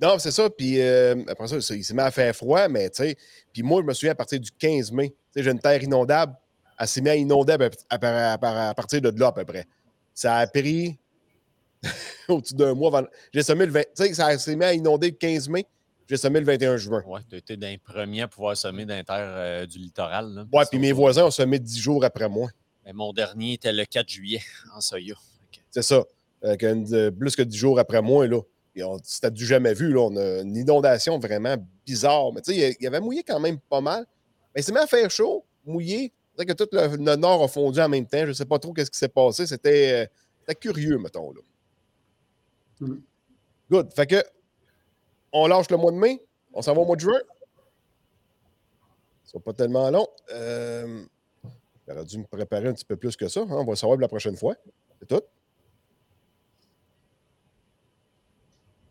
non, 0.01 0.19
c'est 0.19 0.31
ça. 0.31 0.49
Puis 0.51 0.81
euh, 0.81 1.15
après 1.29 1.47
ça, 1.49 1.57
il 1.75 1.85
s'est 1.85 1.95
mis 1.95 2.01
à 2.01 2.11
faire 2.11 2.35
froid, 2.35 2.69
mais 2.69 2.89
tu 2.91 3.03
sais. 3.03 3.17
Puis 3.53 3.63
moi, 3.63 3.81
je 3.83 3.87
me 3.87 3.93
souviens 3.95 4.13
à 4.13 4.15
partir 4.15 4.41
du 4.41 4.51
15 4.51 4.93
mai, 4.93 5.11
tu 5.11 5.17
sais, 5.35 5.43
j'ai 5.43 5.51
une 5.51 5.61
terre 5.61 5.83
inondable. 5.83 6.35
Elle 6.79 6.89
s'est 6.89 7.01
mise 7.01 7.11
à 7.11 7.17
inonder 7.17 7.53
à, 7.91 7.97
à- 7.97 8.35
à- 8.35 8.69
à 8.71 8.75
partir 8.75 9.01
de 9.03 9.11
là, 9.21 9.29
à 9.29 9.33
peu 9.33 9.45
près. 9.45 9.67
Ça 10.15 10.37
a 10.37 10.47
pris 10.47 10.99
au-dessus 12.29 12.55
d'un 12.55 12.75
mois. 12.75 12.89
avant- 12.99 13.09
J'ai 13.33 13.43
semé 13.43 13.67
le 13.67 13.73
20. 13.73 13.81
Tu 13.83 13.87
sais, 14.07 14.15
ça 14.15 14.37
s'est 14.39 14.57
mis 14.57 14.65
à 14.65 14.73
inonder 14.75 15.11
le 15.11 15.17
15 15.17 15.49
mai. 15.49 15.67
J'ai 16.09 16.17
semé 16.17 16.41
le 16.41 16.47
21 16.47 16.77
juin. 16.77 17.03
Ouais, 17.07 17.21
tu 17.29 17.37
étais 17.37 17.57
dans 17.57 17.69
les 17.69 17.79
premiers 17.79 18.23
à 18.23 18.29
pouvoir 18.29 18.57
semer 18.57 18.85
dans 18.85 18.97
les 18.97 19.05
terres 19.05 19.17
euh, 19.21 19.67
du 19.67 19.79
littoral. 19.79 20.27
là. 20.35 20.45
Ouais, 20.53 20.65
Ça, 20.65 20.71
puis 20.71 20.79
mes 20.81 20.93
voisins 20.93 21.27
ont 21.27 21.31
semé 21.31 21.59
10 21.59 21.79
jours 21.79 22.05
après 22.05 22.29
moi. 22.29 22.49
Mais 22.85 22.93
mon 22.93 23.13
dernier 23.13 23.53
était 23.55 23.73
le 23.73 23.85
4 23.85 24.09
juillet 24.09 24.41
en 24.75 24.81
soya. 24.81 25.15
C'est 25.71 25.83
ça. 25.83 26.03
Euh, 26.45 26.57
que 26.57 26.95
euh, 26.95 27.11
plus 27.13 27.37
que 27.37 27.43
10 27.43 27.57
jours 27.57 27.79
après 27.79 28.03
moi, 28.03 28.27
là. 28.27 28.41
C'était 29.03 29.31
du 29.31 29.45
jamais 29.47 29.75
vu. 29.75 29.93
Là. 29.93 30.01
On 30.03 30.17
a 30.17 30.41
une 30.43 30.57
inondation 30.57 31.19
vraiment 31.19 31.57
bizarre. 31.85 32.33
Mais 32.33 32.41
tu 32.43 32.53
sais, 32.55 32.77
il- 32.81 32.87
avait 32.87 33.01
mouillé 33.01 33.23
quand 33.23 33.41
même 33.41 33.59
pas 33.59 33.81
mal. 33.81 34.07
Mais 34.55 34.61
il 34.61 34.65
s'est 34.65 34.73
mis 34.73 34.79
à 34.79 34.87
faire 34.87 35.11
chaud, 35.11 35.45
mouillé. 35.65 36.13
C'est 36.39 36.47
que 36.47 36.53
tout 36.53 36.69
le, 36.73 36.97
le 36.97 37.17
nord 37.17 37.43
a 37.43 37.49
fondu 37.49 37.81
en 37.81 37.89
même 37.89 38.07
temps. 38.07 38.21
Je 38.23 38.27
ne 38.29 38.33
sais 38.33 38.45
pas 38.47 38.59
trop 38.59 38.73
qu'est-ce 38.73 38.91
qui 38.91 38.99
s'est 38.99 39.09
passé. 39.09 39.47
C'était 39.47 40.09
euh, 40.49 40.55
curieux, 40.55 40.99
mettons. 40.99 41.33
Là. 41.33 41.41
Mm. 42.81 42.95
Good. 43.71 43.93
Fait 43.95 44.07
que 44.07 44.23
on 45.33 45.47
lâche 45.47 45.71
le 45.71 45.77
mois 45.77 45.93
de 45.93 45.97
mai. 45.97 46.25
On 46.53 46.63
s'en 46.63 46.75
va 46.75 46.81
au 46.81 46.87
mois 46.87 46.97
de 46.97 47.01
juin. 47.01 47.21
Ce 49.25 49.33
sera 49.33 49.41
pas 49.43 49.53
tellement 49.53 49.91
long. 49.91 50.09
Euh, 50.33 51.05
J'aurais 51.87 52.05
dû 52.05 52.19
me 52.19 52.25
préparer 52.25 52.69
un 52.69 52.73
petit 52.73 52.85
peu 52.85 52.97
plus 52.97 53.17
que 53.17 53.29
ça. 53.29 53.41
hein. 53.41 53.47
On 53.51 53.65
va 53.65 53.71
le 53.73 53.77
savoir 53.77 53.99
la 53.99 54.09
prochaine 54.09 54.37
fois. 54.37 54.55
C'est 55.01 55.07
tout. 55.07 55.21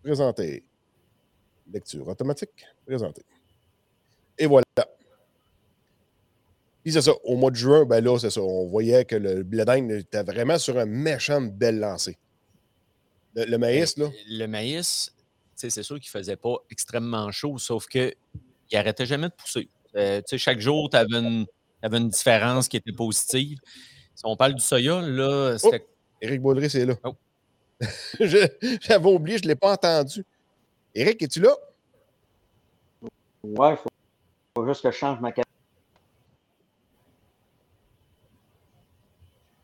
Présenter. 0.09 0.63
Lecture 1.71 2.07
automatique. 2.07 2.65
Présenter. 2.83 3.21
Et 4.39 4.47
voilà. 4.47 4.65
Puis 6.83 6.93
c'est 6.93 7.03
ça. 7.03 7.11
Au 7.25 7.35
mois 7.35 7.51
de 7.51 7.55
juin, 7.55 7.85
ben 7.85 8.03
là, 8.03 8.17
c'est 8.17 8.31
ça. 8.31 8.41
On 8.41 8.65
voyait 8.65 9.05
que 9.05 9.15
le 9.15 9.43
blé 9.43 9.65
d'Inde 9.65 9.91
était 9.91 10.23
vraiment 10.23 10.57
sur 10.57 10.79
un 10.79 10.87
méchant 10.87 11.41
belle 11.41 11.79
lancée. 11.79 12.17
Le, 13.35 13.45
le 13.45 13.57
maïs, 13.59 13.97
là? 13.97 14.09
Le 14.27 14.47
maïs, 14.47 15.13
c'est 15.53 15.69
sûr 15.69 15.99
qu'il 15.99 16.09
ne 16.15 16.19
faisait 16.19 16.37
pas 16.37 16.55
extrêmement 16.71 17.29
chaud, 17.31 17.59
sauf 17.59 17.85
qu'il 17.85 18.15
n'arrêtait 18.73 19.05
jamais 19.05 19.29
de 19.29 19.33
pousser. 19.33 19.69
Euh, 19.95 20.23
chaque 20.37 20.59
jour, 20.59 20.89
tu 20.89 20.97
avais, 20.97 21.45
avais 21.83 21.97
une 21.97 22.09
différence 22.09 22.67
qui 22.67 22.77
était 22.77 22.93
positive. 22.93 23.59
Si 24.15 24.23
on 24.25 24.35
parle 24.35 24.55
du 24.55 24.61
soya, 24.61 25.01
là, 25.01 25.55
c'était. 25.59 25.85
Éric 26.19 26.41
Baudry, 26.41 26.67
c'est 26.67 26.87
là. 26.87 26.95
Oh. 27.03 27.13
J'avais 28.19 29.09
oublié, 29.09 29.37
je 29.37 29.43
ne 29.43 29.49
l'ai 29.49 29.55
pas 29.55 29.73
entendu. 29.73 30.25
Éric, 30.93 31.21
es-tu 31.21 31.39
là? 31.41 31.55
Ouais, 33.43 33.71
il 33.71 33.77
faut, 33.77 33.89
faut 34.55 34.67
juste 34.67 34.81
que 34.83 34.91
je 34.91 34.97
change 34.97 35.19
ma 35.21 35.31
carte. 35.31 35.47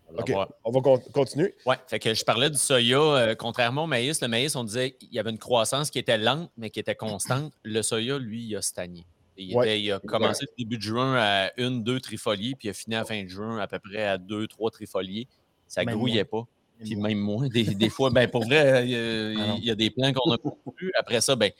on 0.09 0.13
va 0.13 0.21
OK. 0.21 0.49
On 0.63 0.71
va 0.71 0.81
con- 0.81 1.01
continuer. 1.13 1.55
Ouais, 1.65 1.75
fait 1.87 1.99
que 1.99 2.13
je 2.13 2.23
parlais 2.23 2.49
du 2.49 2.57
soya. 2.57 2.99
euh, 2.99 3.35
contrairement 3.35 3.83
au 3.83 3.87
maïs, 3.87 4.21
le 4.21 4.27
maïs, 4.29 4.55
on 4.55 4.63
disait 4.63 4.91
qu'il 4.91 5.11
y 5.13 5.19
avait 5.19 5.31
une 5.31 5.37
croissance 5.39 5.89
qui 5.91 5.99
était 5.99 6.17
lente, 6.17 6.49
mais 6.57 6.69
qui 6.69 6.79
était 6.79 6.95
constante. 6.95 7.51
Le 7.63 7.81
soya, 7.81 8.17
lui, 8.17 8.45
il 8.45 8.55
a 8.55 8.61
stagné. 8.61 9.05
Il, 9.37 9.53
Ouais. 9.57 9.65
était- 9.67 9.81
il 9.81 9.91
a 9.91 9.99
commencé 9.99 10.45
le 10.45 10.63
début 10.63 10.77
de 10.77 10.81
juin 10.83 11.15
à 11.17 11.51
une, 11.57 11.83
deux 11.83 11.99
trifoliés, 11.99 12.55
puis 12.57 12.69
il 12.69 12.71
a 12.71 12.73
fini 12.73 12.95
à 12.95 12.99
la 12.99 13.05
fin 13.05 13.21
de 13.21 13.27
juin 13.27 13.57
à 13.59 13.67
peu 13.67 13.79
près 13.79 14.03
à 14.05 14.17
deux, 14.17 14.47
trois 14.47 14.71
trifoliés. 14.71 15.27
Ça 15.67 15.83
Même 15.83 15.95
grouillait 15.97 16.23
pas. 16.23 16.47
Puis 16.83 16.95
moi. 16.95 17.09
même 17.09 17.19
moins. 17.19 17.47
Des, 17.47 17.63
des 17.63 17.89
fois, 17.89 18.09
ben 18.09 18.29
pour 18.29 18.45
vrai, 18.45 18.85
il 18.85 18.91
y 18.91 18.95
a, 18.95 19.53
Ah 19.53 19.57
y 19.59 19.71
a 19.71 19.75
des 19.75 19.89
plans 19.89 20.11
qu'on 20.13 20.31
a 20.33 20.37
plus. 20.37 20.91
Après 20.97 21.21
ça, 21.21 21.35
ben, 21.35 21.51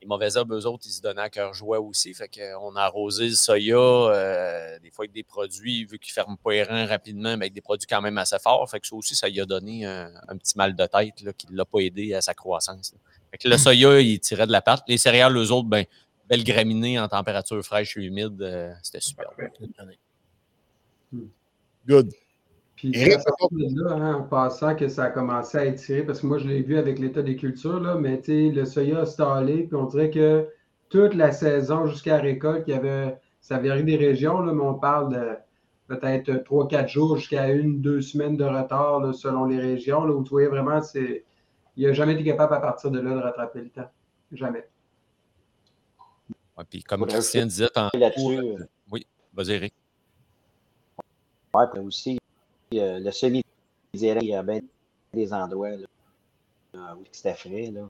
les 0.00 0.06
mauvais 0.06 0.28
herbes, 0.34 0.52
eux 0.52 0.66
autres, 0.66 0.84
ils 0.86 0.92
se 0.92 1.00
donnaient 1.02 1.22
à 1.22 1.30
cœur 1.30 1.52
joie 1.54 1.80
aussi. 1.80 2.14
Fait 2.14 2.28
qu'on 2.28 2.76
a 2.76 2.82
arrosé 2.82 3.28
le 3.28 3.34
soya, 3.34 3.76
euh, 3.76 4.78
des 4.78 4.90
fois 4.90 5.04
avec 5.04 5.12
des 5.12 5.22
produits, 5.22 5.84
vu 5.84 5.98
qu'ils 5.98 6.12
ne 6.12 6.14
ferment 6.14 6.36
pas 6.36 6.52
les 6.52 6.62
reins 6.62 6.86
rapidement, 6.86 7.36
mais 7.36 7.46
avec 7.46 7.52
des 7.52 7.60
produits 7.60 7.86
quand 7.86 8.00
même 8.00 8.16
assez 8.16 8.38
forts. 8.38 8.68
Fait 8.70 8.80
que 8.80 8.86
ça 8.86 8.94
aussi, 8.94 9.14
ça 9.14 9.28
lui 9.28 9.40
a 9.40 9.46
donné 9.46 9.84
un, 9.84 10.10
un 10.28 10.36
petit 10.36 10.56
mal 10.56 10.76
de 10.76 10.86
tête 10.86 11.20
là, 11.22 11.32
qui 11.32 11.50
ne 11.50 11.56
l'a 11.56 11.64
pas 11.64 11.80
aidé 11.80 12.14
à 12.14 12.20
sa 12.20 12.34
croissance. 12.34 12.92
là. 12.92 12.98
Fait 13.30 13.38
que 13.38 13.48
le 13.48 13.58
soya, 13.58 14.00
il 14.00 14.20
tirait 14.20 14.46
de 14.46 14.52
la 14.52 14.62
pâte. 14.62 14.82
Les 14.88 14.98
céréales, 14.98 15.36
eux 15.36 15.50
autres, 15.50 15.68
ben, 15.68 15.84
belles 16.28 16.44
graminées 16.44 16.98
en 16.98 17.08
température 17.08 17.60
fraîche 17.62 17.96
et 17.96 18.02
humide, 18.02 18.40
euh, 18.40 18.72
c'était 18.82 19.00
super. 19.00 19.30
Good. 21.86 22.12
Puis 22.78 22.92
Eric, 22.94 23.14
c'est 23.14 23.28
à 23.28 23.32
partir 23.36 23.58
de 23.58 23.82
là, 23.82 23.94
hein, 23.96 24.14
en 24.14 24.22
passant 24.22 24.76
que 24.76 24.86
ça 24.86 25.06
a 25.06 25.10
commencé 25.10 25.58
à 25.58 25.64
étirer, 25.64 26.04
parce 26.04 26.20
que 26.20 26.26
moi, 26.28 26.38
je 26.38 26.46
l'ai 26.46 26.62
vu 26.62 26.78
avec 26.78 27.00
l'état 27.00 27.22
des 27.22 27.34
cultures, 27.34 27.80
là, 27.80 27.96
mais 27.96 28.20
tu 28.20 28.26
sais, 28.26 28.54
le 28.54 28.64
soya 28.64 29.00
a 29.00 29.04
stallé, 29.04 29.64
puis 29.64 29.74
on 29.74 29.86
dirait 29.86 30.10
que 30.10 30.48
toute 30.88 31.14
la 31.14 31.32
saison 31.32 31.86
jusqu'à 31.88 32.18
la 32.18 32.22
récolte, 32.22 32.68
il 32.68 32.74
y 32.74 32.76
avait, 32.76 33.18
ça 33.40 33.58
varie 33.58 33.82
des 33.82 33.96
régions, 33.96 34.38
là, 34.42 34.52
mais 34.52 34.62
on 34.62 34.74
parle 34.74 35.12
de 35.12 35.36
peut-être 35.88 36.30
3-4 36.30 36.86
jours 36.86 37.16
jusqu'à 37.16 37.48
une, 37.50 37.80
deux 37.80 38.00
semaines 38.00 38.36
de 38.36 38.44
retard 38.44 39.00
là, 39.00 39.12
selon 39.12 39.46
les 39.46 39.58
régions, 39.58 40.04
là, 40.04 40.14
où 40.14 40.22
tu 40.22 40.30
voyais 40.30 40.46
vraiment, 40.46 40.80
c'est, 40.80 41.24
il 41.76 41.84
n'a 41.84 41.92
jamais 41.92 42.14
été 42.14 42.22
capable 42.22 42.54
à 42.54 42.60
partir 42.60 42.92
de 42.92 43.00
là 43.00 43.12
de 43.12 43.20
rattraper 43.20 43.62
le 43.62 43.70
temps. 43.70 43.90
Jamais. 44.30 44.68
Ouais, 46.56 46.64
puis 46.70 46.84
comme 46.84 47.04
Christian 47.06 47.46
disait 47.46 47.70
Là-dessus, 47.74 48.38
euh, 48.38 48.64
oui, 48.92 49.04
vas-y, 49.34 49.50
Eric. 49.54 49.74
Ouais, 51.52 51.64
puis 51.72 51.80
aussi, 51.80 52.18
euh, 52.74 52.98
le 52.98 53.10
semi-direct, 53.10 54.22
il 54.22 54.28
y 54.28 54.34
a 54.34 54.42
bien 54.42 54.60
des 55.12 55.32
endroits 55.32 55.70
là, 55.70 55.86
euh, 56.74 56.94
où 56.96 57.04
c'était 57.10 57.34
frais. 57.34 57.70
Là. 57.72 57.88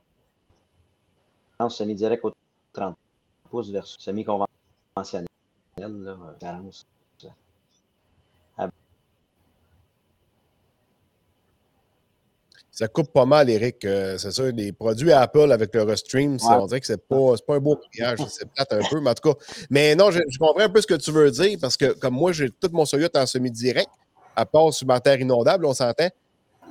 Je 1.50 1.56
pense 1.58 1.76
semi-direct 1.76 2.24
au 2.24 2.32
30 2.72 2.96
pouces 3.50 3.70
versus 3.70 3.96
semi-conventionnel. 3.98 5.26
Là, 5.78 5.88
euh. 5.88 6.72
Ça 12.70 12.86
coupe 12.86 13.12
pas 13.12 13.26
mal, 13.26 13.50
Eric. 13.50 13.84
euh, 13.84 14.16
c'est 14.18 14.30
ça, 14.30 14.48
les 14.52 14.70
produits 14.72 15.10
Apple 15.10 15.50
avec 15.50 15.74
le 15.74 15.82
Restream, 15.82 16.34
Ouais. 16.34 16.38
on 16.44 16.66
dirait 16.66 16.78
que 16.80 16.86
c'est 16.86 17.08
pas, 17.08 17.34
pas 17.44 17.56
un 17.56 17.58
beau 17.58 17.76
mariage. 17.98 18.24
C'est 18.28 18.48
plate 18.48 18.72
un 18.72 18.88
peu, 18.88 19.00
mais 19.00 19.10
en 19.10 19.14
tout 19.14 19.32
cas. 19.32 19.38
Mais 19.68 19.96
non, 19.96 20.12
je, 20.12 20.20
je 20.28 20.38
comprends 20.38 20.60
un 20.62 20.68
peu 20.68 20.80
ce 20.80 20.86
que 20.86 20.94
tu 20.94 21.10
veux 21.10 21.28
dire 21.32 21.58
parce 21.60 21.76
que, 21.76 21.92
comme 21.94 22.14
moi, 22.14 22.30
j'ai 22.30 22.50
tout 22.50 22.70
mon 22.72 22.84
soya 22.84 23.08
en 23.16 23.26
semi-direct, 23.26 23.88
à 24.38 24.46
part 24.46 24.72
sur 24.72 24.86
ma 24.86 25.00
terre 25.00 25.20
inondable, 25.20 25.66
on 25.66 25.74
s'entend. 25.74 26.08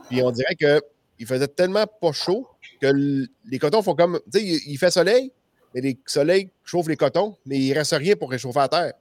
Puis 0.09 0.21
on 0.21 0.31
dirait 0.31 0.55
qu'il 0.55 1.25
faisait 1.27 1.47
tellement 1.47 1.85
pas 1.85 2.11
chaud 2.13 2.47
que 2.79 2.87
les 3.45 3.59
cotons 3.59 3.81
font 3.81 3.95
comme. 3.95 4.19
Tu 4.31 4.39
sais, 4.39 4.45
il, 4.45 4.71
il 4.73 4.77
fait 4.77 4.91
soleil, 4.91 5.31
mais 5.73 5.81
les 5.81 5.97
soleils 6.05 6.49
chauffent 6.63 6.87
les 6.87 6.95
cotons, 6.95 7.35
mais 7.45 7.57
il 7.59 7.73
reste 7.73 7.93
rien 7.93 8.15
pour 8.15 8.31
réchauffer 8.31 8.59
la 8.59 8.69
terre. 8.69 8.93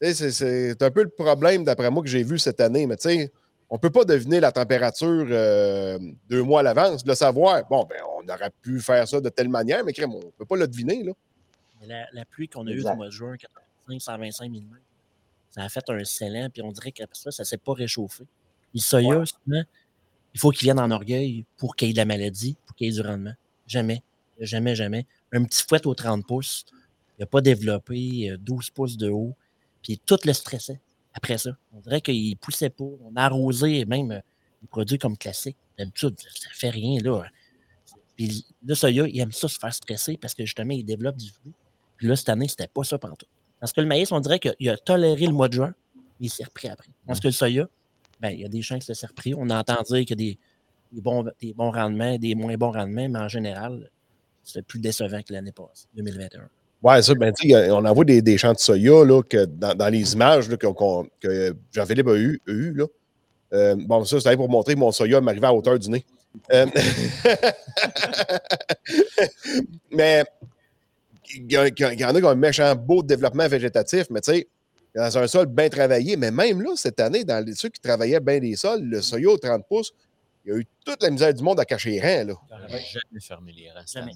Tu 0.00 0.08
sais, 0.08 0.14
c'est- 0.14 0.32
c'est 0.32 0.82
un 0.82 0.90
peu 0.90 1.02
le 1.02 1.08
problème, 1.08 1.64
d'après 1.64 1.90
moi, 1.90 2.02
que 2.02 2.08
j'ai 2.08 2.22
vu 2.24 2.38
cette 2.38 2.60
année. 2.60 2.86
Mais 2.86 2.96
tu 2.96 3.08
sais, 3.08 3.32
on 3.70 3.76
ne 3.76 3.80
peut 3.80 3.90
pas 3.90 4.04
deviner 4.04 4.38
la 4.40 4.52
température 4.52 5.26
euh, 5.30 5.98
deux 6.28 6.42
mois 6.42 6.60
à 6.60 6.62
l'avance, 6.62 7.06
le 7.06 7.14
savoir. 7.14 7.62
Bon, 7.70 7.84
ben, 7.88 8.00
on 8.18 8.28
aurait 8.28 8.50
pu 8.60 8.80
faire 8.80 9.08
ça 9.08 9.18
de 9.20 9.28
telle 9.30 9.48
manière, 9.48 9.82
mais 9.84 9.94
crème, 9.94 10.12
on 10.14 10.18
ne 10.18 10.30
peut 10.36 10.44
pas 10.44 10.56
le 10.56 10.68
deviner. 10.68 11.02
Là. 11.04 11.12
Mais 11.80 11.86
La, 11.86 12.06
la 12.12 12.24
pluie 12.26 12.48
qu'on 12.48 12.66
a 12.66 12.70
eue 12.70 12.82
du 12.90 12.96
mois 12.96 13.06
de 13.06 13.10
juin, 13.12 13.34
85, 13.38 14.00
125 14.00 14.50
mm, 14.50 14.60
ça 15.54 15.62
a 15.62 15.68
fait 15.68 15.84
un 15.88 16.04
scellant, 16.04 16.48
puis 16.50 16.62
on 16.62 16.72
dirait 16.72 16.92
qu'après 16.92 17.18
ça, 17.18 17.30
ça 17.30 17.42
ne 17.42 17.46
s'est 17.46 17.58
pas 17.58 17.74
réchauffé. 17.74 18.24
Le 18.74 18.80
soya, 18.80 19.24
souvent, 19.26 19.62
il 20.34 20.40
faut 20.40 20.50
qu'il 20.50 20.66
vienne 20.66 20.80
en 20.80 20.90
orgueil 20.90 21.44
pour 21.58 21.76
qu'il 21.76 21.88
y 21.88 21.90
ait 21.90 21.94
de 21.94 21.98
la 21.98 22.06
maladie, 22.06 22.56
pour 22.66 22.74
qu'il 22.74 22.86
y 22.86 22.90
ait 22.90 22.94
du 22.94 23.06
rendement. 23.06 23.34
Jamais. 23.66 24.02
Jamais, 24.40 24.74
jamais. 24.74 25.06
Un 25.30 25.44
petit 25.44 25.62
fouet 25.62 25.86
au 25.86 25.94
30 25.94 26.26
pouces, 26.26 26.64
il 27.18 27.22
n'a 27.22 27.26
pas 27.26 27.42
développé 27.42 28.30
euh, 28.30 28.38
12 28.38 28.70
pouces 28.70 28.96
de 28.96 29.10
haut, 29.10 29.36
puis 29.82 30.00
tout 30.04 30.18
le 30.24 30.32
stressait 30.32 30.80
après 31.12 31.36
ça. 31.36 31.50
On 31.74 31.80
dirait 31.80 32.00
qu'il 32.00 32.30
ne 32.30 32.34
poussait 32.36 32.70
pas. 32.70 32.84
On 32.84 33.14
a 33.16 33.24
arrosé 33.24 33.84
même 33.84 34.10
euh, 34.10 34.20
des 34.62 34.68
produits 34.68 34.98
comme 34.98 35.16
classiques. 35.18 35.56
D'habitude, 35.78 36.18
ça 36.18 36.48
ne 36.48 36.54
fait 36.54 36.70
rien, 36.70 37.00
là. 37.00 37.24
Puis 38.16 38.44
le 38.64 38.74
soya, 38.74 39.06
il 39.06 39.20
aime 39.20 39.32
ça 39.32 39.48
se 39.48 39.58
faire 39.58 39.72
stresser 39.72 40.16
parce 40.16 40.34
que 40.34 40.44
justement, 40.44 40.72
il 40.72 40.84
développe 40.84 41.16
du 41.16 41.30
fruit. 41.30 41.52
Puis 41.96 42.06
là, 42.06 42.16
cette 42.16 42.28
année, 42.30 42.48
c'était 42.48 42.68
pas 42.68 42.84
ça 42.84 42.98
partout. 42.98 43.26
Parce 43.62 43.72
que 43.72 43.80
le 43.80 43.86
maïs, 43.86 44.10
on 44.10 44.18
dirait 44.18 44.40
qu'il 44.40 44.68
a 44.68 44.76
toléré 44.76 45.24
le 45.24 45.32
mois 45.32 45.46
de 45.46 45.54
juin, 45.54 45.72
il 46.18 46.28
s'est 46.28 46.42
repris 46.42 46.66
après. 46.66 46.90
Parce 47.06 47.20
que 47.20 47.28
le 47.28 47.32
soya, 47.32 47.68
ben, 48.20 48.30
il 48.30 48.40
y 48.40 48.44
a 48.44 48.48
des 48.48 48.60
champs 48.60 48.76
qui 48.76 48.84
se 48.84 48.92
sont 48.92 49.06
repris. 49.06 49.34
On 49.34 49.48
entend 49.50 49.80
dire 49.82 50.04
qu'il 50.04 50.10
y 50.10 50.12
a 50.14 50.16
des, 50.16 50.38
des 50.90 51.00
bons, 51.00 51.24
des 51.40 51.54
bons 51.54 51.70
rendements, 51.70 52.18
des 52.18 52.34
moins 52.34 52.56
bons 52.56 52.72
rendements, 52.72 53.08
mais 53.08 53.18
en 53.20 53.28
général, 53.28 53.88
c'est 54.42 54.66
plus 54.66 54.80
décevant 54.80 55.22
que 55.22 55.32
l'année 55.32 55.52
passée, 55.52 55.86
2021. 55.94 56.48
Ouais, 56.82 57.02
ça, 57.02 57.14
ben, 57.14 57.32
on 57.70 57.84
envoie 57.84 58.04
des, 58.04 58.20
des 58.20 58.36
champs 58.36 58.52
de 58.52 58.58
soya 58.58 59.04
là, 59.04 59.22
que 59.22 59.44
dans, 59.44 59.76
dans 59.76 59.88
les 59.88 60.12
images 60.12 60.48
là, 60.48 60.56
que 60.56 61.54
Jean-Philippe 61.70 62.08
a 62.08 62.16
eu. 62.16 62.42
a 62.48 62.50
eu, 62.50 62.72
là. 62.72 62.86
Euh, 63.52 63.76
bon, 63.78 64.04
ça, 64.04 64.18
c'était 64.18 64.36
pour 64.36 64.48
montrer 64.48 64.74
que 64.74 64.80
mon 64.80 64.90
soya 64.90 65.20
m'arrivait 65.20 65.46
à 65.46 65.54
hauteur 65.54 65.78
du 65.78 65.88
nez. 65.88 66.04
Euh, 66.52 66.66
mais 69.92 70.24
il 71.36 71.50
y, 71.52 71.56
a- 71.56 71.68
il 71.68 72.00
y 72.00 72.04
en 72.04 72.14
a 72.14 72.18
qui 72.18 72.24
ont 72.24 72.28
un 72.30 72.34
méchant 72.34 72.74
beau 72.74 73.02
développement 73.02 73.48
végétatif, 73.48 74.06
mais 74.10 74.20
tu 74.20 74.32
sais, 74.32 74.48
dans 74.94 75.16
un 75.18 75.26
sol 75.26 75.46
bien 75.46 75.68
travaillé, 75.68 76.16
mais 76.16 76.30
même 76.30 76.60
là, 76.62 76.70
cette 76.76 77.00
année, 77.00 77.24
dans 77.24 77.44
les, 77.44 77.54
ceux 77.54 77.68
qui 77.70 77.80
travaillaient 77.80 78.20
bien 78.20 78.38
les 78.38 78.56
sols, 78.56 78.82
le 78.82 79.00
soya 79.00 79.30
au 79.30 79.38
30 79.38 79.62
pouces, 79.68 79.92
il 80.44 80.52
y 80.52 80.54
a 80.54 80.58
eu 80.58 80.66
toute 80.84 81.02
la 81.02 81.10
misère 81.10 81.32
du 81.32 81.42
monde 81.42 81.60
à 81.60 81.64
cacher 81.64 81.90
les 81.90 82.00
reins. 82.00 82.24
Là. 82.24 82.34
Jamais 82.68 83.20
fermé 83.20 83.52
les 83.52 83.70
rangs 83.70 83.80
cette 83.86 84.02
année. 84.02 84.12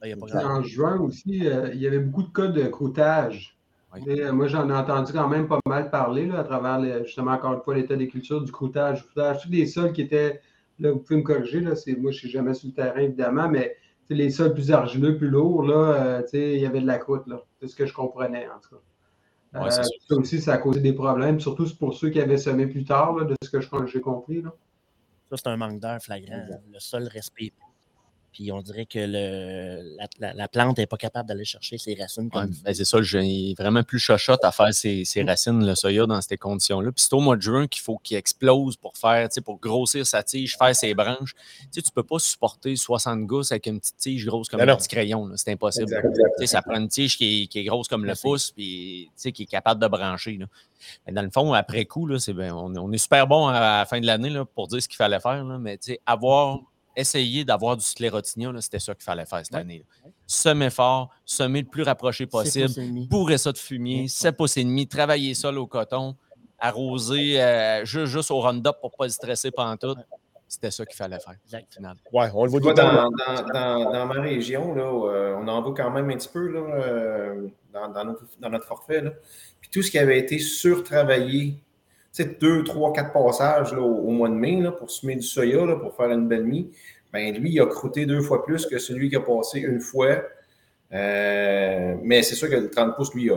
là. 0.00 0.16
Pas 0.30 0.44
En 0.46 0.62
juin 0.62 0.98
aussi, 1.00 1.46
euh, 1.46 1.70
il 1.72 1.80
y 1.80 1.86
avait 1.86 1.98
beaucoup 1.98 2.22
de 2.24 2.32
cas 2.32 2.46
de 2.46 2.62
croûtage. 2.68 3.56
Oui. 3.94 4.00
Et, 4.06 4.22
euh, 4.22 4.32
moi, 4.32 4.46
j'en 4.48 4.68
ai 4.68 4.72
entendu 4.74 5.12
quand 5.12 5.28
même 5.28 5.48
pas 5.48 5.58
mal 5.66 5.90
parler 5.90 6.26
là, 6.26 6.40
à 6.40 6.44
travers, 6.44 6.78
le- 6.78 7.04
justement, 7.04 7.32
encore 7.32 7.54
une 7.54 7.62
fois, 7.62 7.74
l'état 7.74 7.96
des 7.96 8.06
cultures, 8.06 8.42
du 8.42 8.52
croûtage, 8.52 8.98
du 8.98 9.04
croûtage, 9.08 9.42
tous 9.42 9.50
les 9.50 9.66
sols 9.66 9.92
qui 9.92 10.02
étaient, 10.02 10.40
là, 10.78 10.92
vous 10.92 10.98
pouvez 10.98 11.16
me 11.16 11.24
corriger, 11.24 11.60
là, 11.60 11.74
c'est, 11.74 11.92
moi, 11.94 12.10
je 12.12 12.16
ne 12.16 12.20
suis 12.20 12.30
jamais 12.30 12.52
sur 12.54 12.68
le 12.68 12.74
terrain, 12.74 13.00
évidemment, 13.00 13.48
mais 13.48 13.76
les 14.14 14.30
sols 14.30 14.54
plus 14.54 14.70
argileux, 14.72 15.16
plus 15.16 15.28
lourds, 15.28 15.62
là, 15.62 15.74
euh, 15.74 16.22
tu 16.22 16.28
sais, 16.30 16.54
il 16.54 16.60
y 16.60 16.66
avait 16.66 16.80
de 16.80 16.86
la 16.86 16.98
croûte, 16.98 17.26
là. 17.26 17.42
C'est 17.60 17.68
ce 17.68 17.76
que 17.76 17.86
je 17.86 17.92
comprenais, 17.92 18.46
en 18.48 18.58
tout 18.60 18.76
cas. 18.76 19.60
Ouais, 19.60 19.66
Euh, 19.66 19.70
ça 19.70 20.14
aussi, 20.16 20.40
ça 20.40 20.54
a 20.54 20.58
causé 20.58 20.80
des 20.80 20.92
problèmes, 20.92 21.40
surtout 21.40 21.66
pour 21.78 21.94
ceux 21.94 22.10
qui 22.10 22.20
avaient 22.20 22.36
semé 22.38 22.66
plus 22.66 22.84
tard, 22.84 23.14
là, 23.16 23.24
de 23.24 23.34
ce 23.42 23.50
que 23.50 23.60
je- 23.60 23.68
j'ai 23.86 24.00
compris. 24.00 24.42
Là. 24.42 24.52
Ça, 25.30 25.36
c'est 25.36 25.46
un 25.48 25.56
manque 25.56 25.80
d'air 25.80 25.98
flagrant. 26.00 26.46
Le 26.70 26.78
sol 26.78 27.04
respire. 27.04 27.52
Puis 28.38 28.52
on 28.52 28.62
dirait 28.62 28.86
que 28.86 29.00
le, 29.00 29.96
la, 29.98 30.06
la- 30.20 30.32
la 30.32 30.46
plante 30.46 30.78
n'est 30.78 30.86
pas 30.86 30.96
capable 30.96 31.28
d'aller 31.28 31.44
chercher 31.44 31.76
ses 31.76 31.96
racines 31.96 32.30
comme 32.30 32.52
ben, 32.64 32.72
c'est 32.72 32.84
ça, 32.84 33.02
j'ai 33.02 33.52
vraiment 33.58 33.82
plus 33.82 33.98
chochotte 33.98 34.44
à 34.44 34.52
faire 34.52 34.72
ses, 34.72 35.04
ses 35.04 35.24
racines, 35.24 35.66
le 35.66 35.74
soya, 35.74 36.06
dans 36.06 36.20
ces 36.20 36.36
conditions-là. 36.36 36.92
Puis 36.92 37.02
c'est 37.04 37.14
au 37.14 37.20
mois 37.20 37.34
de 37.36 37.42
juin 37.42 37.66
qu'il 37.66 37.82
faut 37.82 37.98
qu'il 37.98 38.16
explose 38.16 38.76
pour 38.76 38.96
faire, 38.96 39.28
pour 39.44 39.58
grossir 39.58 40.06
sa 40.06 40.22
tige, 40.22 40.56
faire 40.56 40.76
ses 40.76 40.94
branches. 40.94 41.34
Tu 41.72 41.82
tu 41.82 41.90
peux 41.90 42.04
pas 42.04 42.20
supporter 42.20 42.76
60 42.76 43.26
gousses 43.26 43.50
avec 43.50 43.66
une 43.66 43.80
petite 43.80 43.96
tige 43.96 44.24
grosse 44.24 44.48
comme 44.48 44.60
Ben 44.60 44.68
un 44.70 44.76
petit 44.76 44.86
crayon. 44.86 45.28
C'est 45.34 45.50
impossible. 45.50 45.86
Exact, 45.92 46.06
exact. 46.16 46.46
ça 46.46 46.62
prend 46.62 46.76
une 46.76 46.88
tige 46.88 47.16
qui 47.16 47.42
est, 47.42 47.46
qui 47.48 47.58
est 47.58 47.64
grosse 47.64 47.88
comme 47.88 48.02
le 48.02 48.08
Merci. 48.08 48.22
pouce, 48.22 48.50
puis 48.52 49.10
qui 49.34 49.42
est 49.42 49.46
capable 49.46 49.82
de 49.82 49.88
brancher. 49.88 50.36
là. 50.36 50.46
Mais 51.06 51.12
dans 51.12 51.22
le 51.22 51.30
fond, 51.30 51.52
après 51.54 51.86
coup, 51.86 52.06
là, 52.06 52.18
ben, 52.34 52.52
on, 52.52 52.72
on 52.76 52.92
est 52.92 52.98
super 52.98 53.26
bon 53.26 53.48
à 53.48 53.58
la 53.78 53.84
fin 53.84 53.98
de 54.00 54.06
l'année 54.06 54.32
pour 54.54 54.68
dire 54.68 54.80
ce 54.80 54.86
qu'il 54.86 54.96
fallait 54.96 55.18
faire. 55.18 55.42
là, 55.42 55.58
mais 55.58 55.76
avoir 56.06 56.60
essayé 56.98 57.44
d'avoir 57.44 57.76
du 57.76 57.84
sclérotinia, 57.84 58.50
là, 58.52 58.60
c'était 58.60 58.78
ça 58.78 58.94
qu'il 58.94 59.04
fallait 59.04 59.26
faire 59.26 59.38
cette 59.44 59.52
Ouais. 59.54 59.60
année. 59.60 59.84
là. 60.04 60.10
Semer 60.26 60.70
fort, 60.70 61.10
semer 61.24 61.62
le 61.62 61.68
plus 61.68 61.82
rapproché 61.82 62.26
possible, 62.26 62.68
bourrer 63.08 63.38
ça 63.38 63.52
de 63.52 63.58
fumier, 63.58 64.02
Ouais. 64.02 64.08
7 64.08 64.36
pouces 64.36 64.56
et 64.56 64.64
demi, 64.64 64.86
travailler 64.86 65.34
ça 65.34 65.50
au 65.52 65.66
coton, 65.66 66.16
arroser 66.58 67.40
euh, 67.40 67.84
ju- 67.84 68.06
juste 68.06 68.30
au 68.30 68.40
Roundup 68.40 68.76
pour 68.80 68.92
pas 68.96 69.04
le 69.04 69.10
stresser 69.10 69.50
pendant 69.50 69.76
tout. 69.76 69.94
C'était 70.50 70.70
ça 70.70 70.86
qu'il 70.86 70.96
fallait 70.96 71.18
faire, 71.20 71.34
Exact. 71.44 71.66
au 71.70 71.74
final. 71.76 71.96
Ouais, 72.10 72.30
on 72.34 72.44
le 72.44 72.50
voit 72.50 72.60
vois, 72.60 72.72
dans, 72.72 73.10
dans, 73.10 73.42
dans, 73.52 73.92
dans 73.92 74.06
ma 74.06 74.14
région, 74.20 74.74
là, 74.74 74.82
euh, 74.82 75.36
on 75.38 75.46
en 75.46 75.60
voit 75.62 75.74
quand 75.74 75.90
même 75.90 76.08
un 76.10 76.16
petit 76.16 76.28
peu 76.30 76.48
là, 76.48 76.60
euh, 76.60 77.48
dans, 77.72 77.88
dans 77.90 78.04
notre, 78.06 78.24
dans 78.40 78.48
notre 78.48 78.64
forfait. 78.64 79.02
Là. 79.02 79.10
Puis 79.60 79.68
tout 79.70 79.82
ce 79.82 79.90
qui 79.90 79.98
avait 79.98 80.18
été 80.18 80.38
surtravaillé, 80.38 81.54
deux, 82.24 82.64
trois, 82.64 82.92
quatre 82.92 83.12
passages 83.12 83.72
là, 83.72 83.80
au, 83.80 84.06
au 84.06 84.10
mois 84.10 84.28
de 84.28 84.34
mai 84.34 84.60
là, 84.60 84.72
pour 84.72 84.90
semer 84.90 85.16
du 85.16 85.22
soya, 85.22 85.64
là, 85.66 85.76
pour 85.76 85.94
faire 85.96 86.10
une 86.10 86.28
belle 86.28 86.44
mie, 86.44 86.70
ben 87.12 87.34
lui, 87.36 87.52
il 87.52 87.60
a 87.60 87.66
croûté 87.66 88.06
deux 88.06 88.20
fois 88.22 88.44
plus 88.44 88.66
que 88.66 88.78
celui 88.78 89.08
qui 89.10 89.16
a 89.16 89.20
passé 89.20 89.60
une 89.60 89.80
fois. 89.80 90.22
Euh, 90.92 91.96
mais 92.02 92.22
c'est 92.22 92.34
sûr 92.34 92.48
que 92.48 92.54
le 92.56 92.70
30 92.70 92.96
pouces, 92.96 93.14
lui, 93.14 93.24
il 93.26 93.32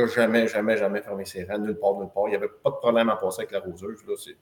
n'a 0.00 0.06
jamais, 0.06 0.46
jamais, 0.48 0.76
jamais 0.76 1.00
fermé 1.02 1.24
ses 1.24 1.44
rangs, 1.44 1.58
nulle 1.58 1.76
part, 1.78 1.98
nulle 1.98 2.08
part. 2.14 2.24
Il 2.26 2.30
n'y 2.30 2.36
avait 2.36 2.48
pas 2.48 2.70
de 2.70 2.76
problème 2.76 3.08
à 3.08 3.16
passer 3.16 3.40
avec 3.42 3.52
la 3.52 3.60
roseuse. 3.60 3.98
Là, 4.06 4.14
c'est- 4.16 4.36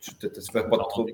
tu 0.00 0.10
ne 0.26 0.30
fais 0.52 0.68
pas 0.68 0.76
de 0.76 0.82
trouble. 0.88 1.12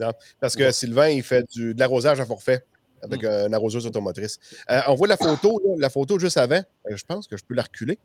hein. 0.00 0.12
Parce 0.40 0.56
que 0.56 0.70
Sylvain, 0.70 1.08
il 1.08 1.22
fait 1.22 1.44
du, 1.50 1.74
de 1.74 1.80
l'arrosage 1.80 2.20
à 2.20 2.26
forfait. 2.26 2.64
avec 3.02 3.24
un 3.24 3.50
arroseuse 3.54 3.86
automotrice. 3.86 4.38
Euh, 4.70 4.80
on 4.88 4.94
voit 4.94 5.08
la 5.08 5.16
photo, 5.16 5.58
là, 5.64 5.74
la 5.78 5.88
photo 5.90 6.18
juste 6.18 6.36
avant. 6.36 6.62
Euh, 6.90 6.96
je 6.96 7.04
pense 7.06 7.26
que 7.26 7.36
je 7.38 7.44
peux 7.44 7.54
la 7.54 7.62
reculer. 7.62 7.98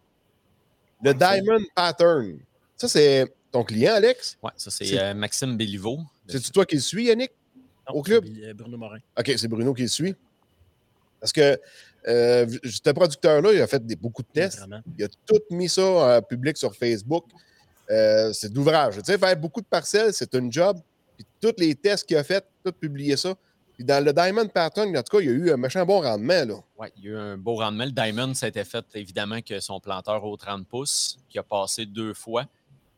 Le 1.05 1.13
Diamond 1.13 1.63
Pattern. 1.75 2.39
Ça, 2.77 2.87
c'est 2.87 3.25
ton 3.51 3.63
client, 3.63 3.93
Alex? 3.95 4.37
Ouais, 4.43 4.51
ça, 4.57 4.69
c'est 4.71 4.99
euh, 4.99 5.13
Maxime 5.13 5.55
Béliveau. 5.57 5.99
C'est-tu 6.27 6.51
toi 6.51 6.65
qui 6.65 6.75
le 6.75 6.81
suis, 6.81 7.05
Yannick? 7.05 7.31
Non, 7.89 7.95
Au 7.95 8.01
club? 8.01 8.25
euh, 8.25 8.53
Bruno 8.53 8.77
Morin. 8.77 8.97
OK, 9.17 9.31
c'est 9.37 9.47
Bruno 9.47 9.73
qui 9.73 9.83
le 9.83 9.87
suit. 9.87 10.15
Parce 11.19 11.31
que 11.31 11.59
euh, 12.07 12.47
ce 12.63 12.91
producteur-là, 12.91 13.53
il 13.53 13.61
a 13.61 13.67
fait 13.67 13.83
des- 13.85 13.95
beaucoup 13.95 14.21
de 14.21 14.27
tests. 14.33 14.59
Vraiment. 14.59 14.81
Il 14.97 15.03
a 15.03 15.07
tout 15.25 15.39
mis 15.51 15.69
ça 15.69 16.17
en 16.17 16.21
public 16.21 16.57
sur 16.57 16.75
Facebook. 16.75 17.25
Euh, 17.89 18.33
c'est 18.33 18.51
d'ouvrage. 18.51 18.95
Tu 18.97 19.03
sais, 19.05 19.17
faire 19.17 19.37
beaucoup 19.37 19.61
de 19.61 19.65
parcelles, 19.67 20.13
c'est 20.13 20.33
un 20.35 20.49
job. 20.51 20.77
Puis 21.15 21.25
tous 21.39 21.53
les 21.59 21.75
tests 21.75 22.05
qu'il 22.07 22.17
a 22.17 22.23
fait, 22.23 22.43
tout 22.63 22.71
publié 22.73 23.15
ça. 23.15 23.33
Puis 23.75 23.83
dans 23.85 24.03
le 24.03 24.13
Diamond 24.13 24.47
Pattern, 24.47 24.95
en 24.97 25.03
tout 25.03 25.17
cas, 25.17 25.21
il 25.23 25.25
y 25.27 25.29
a 25.29 25.33
eu 25.33 25.51
un 25.51 25.57
machin 25.57 25.85
bon 25.85 26.01
rendement. 26.01 26.45
Là. 26.45 26.55
Ouais, 26.77 26.91
il 26.97 27.03
y 27.03 27.07
a 27.07 27.11
eu 27.11 27.17
un 27.17 27.37
beau 27.37 27.55
rendement. 27.55 27.85
Le 27.85 27.91
Diamond, 27.91 28.33
ça 28.33 28.45
a 28.45 28.49
été 28.49 28.63
fait 28.63 28.85
évidemment 28.95 29.41
que 29.41 29.59
son 29.59 29.79
planteur 29.79 30.23
au 30.23 30.37
30 30.37 30.65
pouces, 30.67 31.17
qui 31.29 31.37
a 31.39 31.43
passé 31.43 31.85
deux 31.85 32.13
fois. 32.13 32.45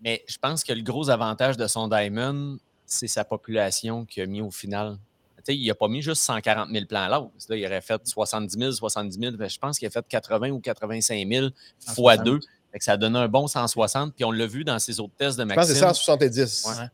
Mais 0.01 0.23
je 0.27 0.37
pense 0.37 0.63
que 0.63 0.73
le 0.73 0.83
gros 0.83 1.09
avantage 1.09 1.57
de 1.57 1.65
son 1.67 1.87
Diamond, 1.87 2.59
c'est 2.85 3.07
sa 3.07 3.25
population 3.25 4.05
qui 4.05 4.21
a 4.21 4.25
mis 4.27 4.41
au 4.41 4.51
final. 4.51 4.97
Tu 5.37 5.53
sais, 5.53 5.57
il 5.57 5.67
n'a 5.67 5.75
pas 5.75 5.87
mis 5.87 6.01
juste 6.01 6.21
140 6.23 6.69
000 6.71 6.85
plants 6.85 7.03
à 7.03 7.09
l'autre. 7.09 7.31
Là, 7.49 7.55
il 7.55 7.65
aurait 7.65 7.81
fait 7.81 8.05
70 8.05 8.57
000, 8.59 8.71
70 8.73 9.17
000. 9.19 9.37
Ben, 9.37 9.49
je 9.49 9.57
pense 9.57 9.79
qu'il 9.79 9.87
a 9.87 9.91
fait 9.91 10.05
80 10.07 10.49
ou 10.51 10.59
85 10.59 11.27
000 11.27 11.47
fois 11.79 12.15
160. 12.17 12.23
deux. 12.25 12.39
Fait 12.71 12.79
que 12.79 12.83
ça 12.83 12.91
a 12.91 12.97
donné 12.97 13.17
un 13.17 13.27
bon 13.29 13.47
160. 13.47 14.13
Puis 14.13 14.25
on 14.25 14.31
l'a 14.31 14.45
vu 14.45 14.63
dans 14.63 14.77
ses 14.77 14.99
autres 14.99 15.13
tests 15.17 15.37
de 15.39 15.43
Je 15.43 15.47
pense 15.47 15.55
que 15.55 15.59
Maxime. 15.71 15.75
c'est 15.75 15.79
170, 15.81 16.65
Ouais. 16.67 16.87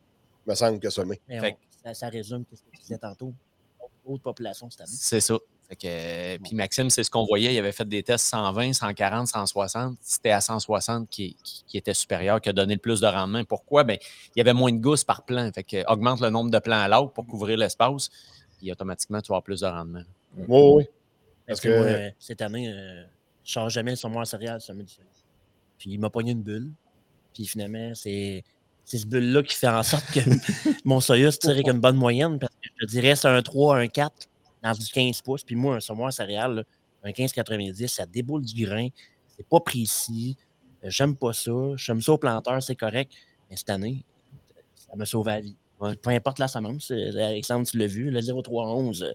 me 0.48 0.56
semble 0.56 0.80
que 0.80 0.90
ça 0.90 1.04
met. 1.04 1.20
Ça, 1.84 1.94
ça 1.94 2.08
résume 2.10 2.46
ce 2.54 2.62
que 2.62 2.70
tu 2.72 2.82
disais 2.82 2.98
tantôt. 2.98 3.34
Haute 4.06 4.22
population 4.22 4.70
cette 4.70 4.82
année. 4.82 4.92
C'est 4.94 5.22
ça. 5.22 5.36
Fait 5.70 5.76
que, 5.78 5.88
euh, 5.88 6.38
puis 6.44 6.56
Maxime, 6.56 6.90
c'est 6.90 7.04
ce 7.04 7.10
qu'on 7.10 7.24
voyait. 7.26 7.54
Il 7.54 7.58
avait 7.58 7.72
fait 7.72 7.88
des 7.88 8.04
tests 8.04 8.26
120, 8.28 8.74
140, 8.74 9.28
160. 9.28 9.98
C'était 10.02 10.32
à 10.32 10.42
160 10.42 11.10
qui, 11.10 11.36
qui- 11.44 11.64
qui 11.66 11.78
était 11.78 11.94
supérieur, 11.94 12.42
qui 12.42 12.50
a 12.50 12.54
donné 12.54 12.74
le 12.74 12.80
plus 12.82 13.00
de 13.00 13.08
rendement. 13.08 13.44
Pourquoi? 13.46 13.84
Ben, 13.86 13.98
il 14.36 14.40
y 14.40 14.42
avait 14.42 14.54
moins 14.54 14.72
de 14.74 14.78
gousses 14.80 15.06
par 15.06 15.24
plan. 15.24 15.50
Fait 15.54 15.64
que, 15.64 15.90
augmente 15.90 16.20
le 16.20 16.30
nombre 16.30 16.52
de 16.52 16.60
plants 16.60 16.82
à 16.82 16.88
l'autre 16.90 17.14
pour 17.14 17.26
couvrir 17.26 17.58
l'espace. 17.58 18.10
Puis 18.60 18.72
automatiquement, 18.72 19.22
tu 19.22 19.28
vas 19.30 19.36
avoir 19.36 19.44
plus 19.44 19.62
de 19.62 19.68
rendement. 19.68 20.04
Oui, 20.38 20.46
oui. 20.48 20.84
Parce 20.86 20.92
Parce 21.48 21.62
que 21.62 21.68
que- 21.70 21.78
moi, 21.78 21.86
euh, 21.86 22.10
cette 22.20 22.42
année, 22.42 22.70
euh, 22.70 23.04
je 23.46 23.52
change 23.54 23.74
jamais 23.74 23.92
le 23.92 23.98
saumon 23.98 24.20
en 24.20 24.26
céréales. 24.26 24.60
Puis 25.78 25.92
il 25.92 26.00
m'a 26.00 26.10
pogné 26.10 26.32
une 26.32 26.44
bulle. 26.44 26.72
Puis 27.34 27.46
finalement, 27.46 27.94
c'est 27.96 28.44
c'est 28.86 28.98
ce 28.98 29.08
bulle-là 29.08 29.44
qui 29.44 29.56
fait 29.56 29.70
en 29.70 29.82
sorte 29.82 30.06
que 30.12 30.20
mon 30.86 31.00
soya 31.00 31.32
se 31.32 31.38
tire 31.38 31.52
avec 31.52 31.68
une 31.68 31.80
bonne 31.80 31.96
moyenne. 31.96 32.38
Parce 32.38 32.52
je 32.84 32.88
dirais 32.88 33.16
c'est 33.16 33.28
un 33.28 33.42
3, 33.42 33.78
un 33.78 33.88
4 33.88 34.28
dans 34.62 34.72
du 34.74 34.86
15 34.86 35.22
pouces. 35.22 35.44
Puis 35.44 35.56
moi, 35.56 35.76
un 35.76 35.80
saumon 35.80 36.08
là, 36.08 36.64
un 37.04 37.12
15,90, 37.12 37.88
ça 37.88 38.06
déboule 38.06 38.44
du 38.46 38.66
grain. 38.66 38.88
C'est 39.36 39.48
pas 39.48 39.60
précis. 39.60 40.38
J'aime 40.84 41.16
pas 41.16 41.34
ça. 41.34 41.52
J'aime 41.76 42.02
ça 42.02 42.14
au 42.14 42.18
planteur, 42.18 42.62
c'est 42.62 42.76
correct. 42.76 43.12
Mais 43.50 43.56
cette 43.58 43.70
année, 43.70 44.04
ça 44.76 44.96
m'a 44.96 45.06
sauvé 45.06 45.32
la 45.32 45.42
vie. 45.42 45.56
Peu 46.02 46.10
importe 46.12 46.40
la 46.40 46.48
semence, 46.48 46.92
euh, 46.92 47.12
Alexandre, 47.18 47.68
tu 47.68 47.78
l'as 47.78 47.88
vu, 47.88 48.10
le 48.10 48.22
0,311, 48.22 49.04
euh, 49.04 49.12